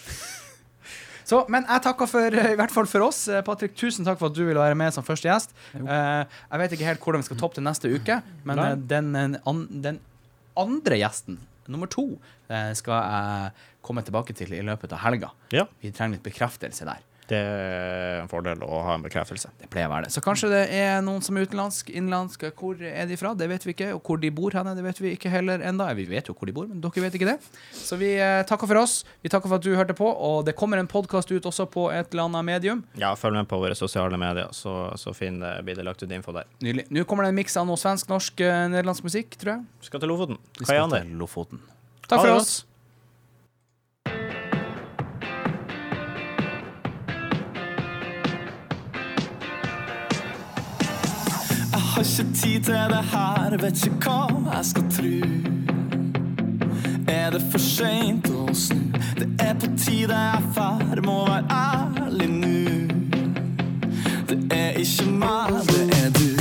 Så, 1.24 1.40
men 1.48 1.64
jeg 1.64 1.80
takker 1.86 2.08
for, 2.08 2.36
eh, 2.36 2.52
i 2.52 2.58
hvert 2.58 2.72
fall 2.72 2.88
for 2.88 3.06
oss. 3.06 3.22
Eh, 3.32 3.40
Patrick, 3.46 3.72
tusen 3.80 4.04
takk 4.04 4.18
for 4.20 4.28
at 4.28 4.36
du 4.36 4.42
ville 4.44 4.60
være 4.60 4.76
med 4.76 4.92
som 4.92 5.06
første 5.06 5.30
gjest. 5.30 5.54
Eh, 5.72 6.24
jeg 6.28 6.60
vet 6.60 6.76
ikke 6.76 6.88
helt 6.90 7.00
hvordan 7.06 7.24
vi 7.24 7.28
skal 7.30 7.40
toppe 7.40 7.56
til 7.58 7.64
neste 7.64 7.88
uke, 7.88 8.20
men 8.44 8.60
eh, 8.60 8.74
den, 8.92 9.08
eh, 9.16 9.38
an, 9.48 9.64
den 9.86 10.00
andre 10.60 11.00
gjesten, 11.00 11.40
nummer 11.72 11.90
to, 11.90 12.18
eh, 12.48 12.72
skal 12.74 13.00
jeg 13.00 13.52
komme 13.84 14.04
tilbake 14.04 14.36
til 14.36 14.52
i 14.52 14.62
løpet 14.64 14.92
av 14.92 15.04
helga. 15.04 15.30
Ja. 15.52 15.66
Vi 15.82 15.92
trenger 15.92 16.18
litt 16.18 16.26
bekreftelse 16.26 16.86
der. 16.88 17.02
Det 17.30 17.38
er 17.40 18.18
en 18.20 18.28
fordel 18.28 18.60
å 18.66 18.82
ha 18.84 18.98
en 18.98 19.04
bekreftelse. 19.04 19.48
Det 19.60 19.68
pleier 19.72 19.88
å 19.88 19.92
være 19.94 20.06
det. 20.06 20.12
Så 20.12 20.20
kanskje 20.24 20.50
det 20.52 20.62
er 20.76 20.98
noen 21.04 21.22
som 21.24 21.38
er 21.38 21.46
utenlandsk, 21.48 21.88
innenlandsk. 21.88 22.44
Hvor 22.58 22.82
er 22.84 23.08
de 23.08 23.16
fra? 23.16 23.32
Det 23.38 23.48
vet 23.48 23.64
vi 23.64 23.72
ikke. 23.72 23.88
Og 23.96 24.02
hvor 24.04 24.20
de 24.20 24.30
bor 24.34 24.52
henne, 24.52 24.74
det 24.76 24.84
vet 24.84 25.00
vi 25.00 25.14
ikke 25.16 25.32
heller 25.32 25.64
enda. 25.64 25.86
Vi 25.96 26.04
vet 26.10 26.28
jo 26.28 26.36
hvor 26.36 26.50
de 26.50 26.56
bor, 26.56 26.68
men 26.68 26.82
dere 26.84 27.06
vet 27.06 27.16
ikke 27.16 27.30
det. 27.30 27.38
Så 27.72 27.96
vi 28.00 28.12
eh, 28.18 28.42
takker 28.48 28.68
for 28.68 28.82
oss. 28.82 28.98
Vi 29.24 29.32
takker 29.32 29.48
for 29.48 29.56
at 29.56 29.64
du 29.64 29.72
hørte 29.72 29.96
på. 29.96 30.08
Og 30.08 30.44
det 30.44 30.56
kommer 30.58 30.80
en 30.80 30.90
podkast 30.90 31.32
ut 31.32 31.48
også 31.48 31.66
på 31.72 31.86
et 31.94 32.12
eller 32.12 32.28
annet 32.28 32.48
medium. 32.50 32.84
Ja, 33.00 33.14
følg 33.16 33.40
med 33.40 33.48
på 33.48 33.60
våre 33.62 33.78
sosiale 33.78 34.20
medier, 34.20 34.52
så, 34.52 34.92
så 35.00 35.16
fin 35.16 35.40
det, 35.40 35.56
blir 35.64 35.80
det 35.80 35.88
lagt 35.88 36.04
ut 36.04 36.12
info 36.12 36.36
der. 36.36 36.50
Nydelig. 36.60 36.90
Nå 36.92 37.06
kommer 37.08 37.24
det 37.24 37.32
en 37.32 37.40
miks 37.40 37.56
av 37.60 37.68
noe 37.70 37.80
svensk, 37.80 38.12
norsk, 38.12 38.44
eh, 38.44 38.66
nederlandsk 38.74 39.08
musikk, 39.08 39.40
tror 39.40 39.56
jeg. 39.56 39.66
Vi 39.80 39.88
skal 39.88 40.04
til 40.04 40.12
Lofoten. 40.12 40.40
Er? 40.68 40.84
Ha 40.84 41.02
Takk 42.04 42.20
for 42.20 42.36
oss. 42.36 42.54
Har 51.94 52.02
ikke 52.02 52.34
tid 52.34 52.60
til 52.60 52.74
det 52.74 53.04
her, 53.12 53.56
vet 53.62 53.86
ikke 53.86 54.10
hva 54.10 54.54
jeg 54.56 54.64
skal 54.66 54.84
tru. 54.90 55.12
Er 57.08 57.30
det 57.30 57.42
for 57.52 57.62
seint 57.62 58.26
å 58.34 58.48
snu? 58.54 58.80
Det 59.18 59.28
er 59.38 59.54
på 59.54 59.70
tide 59.78 60.18
jeg 60.18 60.42
fær, 60.56 61.02
må 61.06 61.20
være 61.28 61.44
ærlig 61.54 62.30
nu. 62.30 62.88
Det 64.28 64.40
er 64.50 64.80
ikke 64.82 65.06
meg, 65.22 65.60
det 65.70 65.86
er 66.00 66.10
du. 66.18 66.33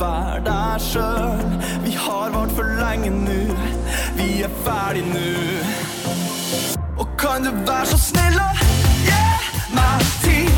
vær 0.00 0.40
deg 0.46 0.80
sjøl. 0.80 1.44
Vi 1.84 1.92
har 1.96 2.32
vart 2.34 2.52
for 2.56 2.66
lenge 2.80 3.10
nå 3.10 3.40
vi 4.16 4.42
er 4.42 4.50
ferdig 4.64 5.04
nå 5.06 5.28
Og 7.00 7.08
kan 7.18 7.44
du 7.44 7.50
være 7.66 7.86
så 7.92 7.98
snill 8.00 8.38
å 8.40 8.48
gi 9.06 9.20
meg 9.76 10.06
tid? 10.24 10.49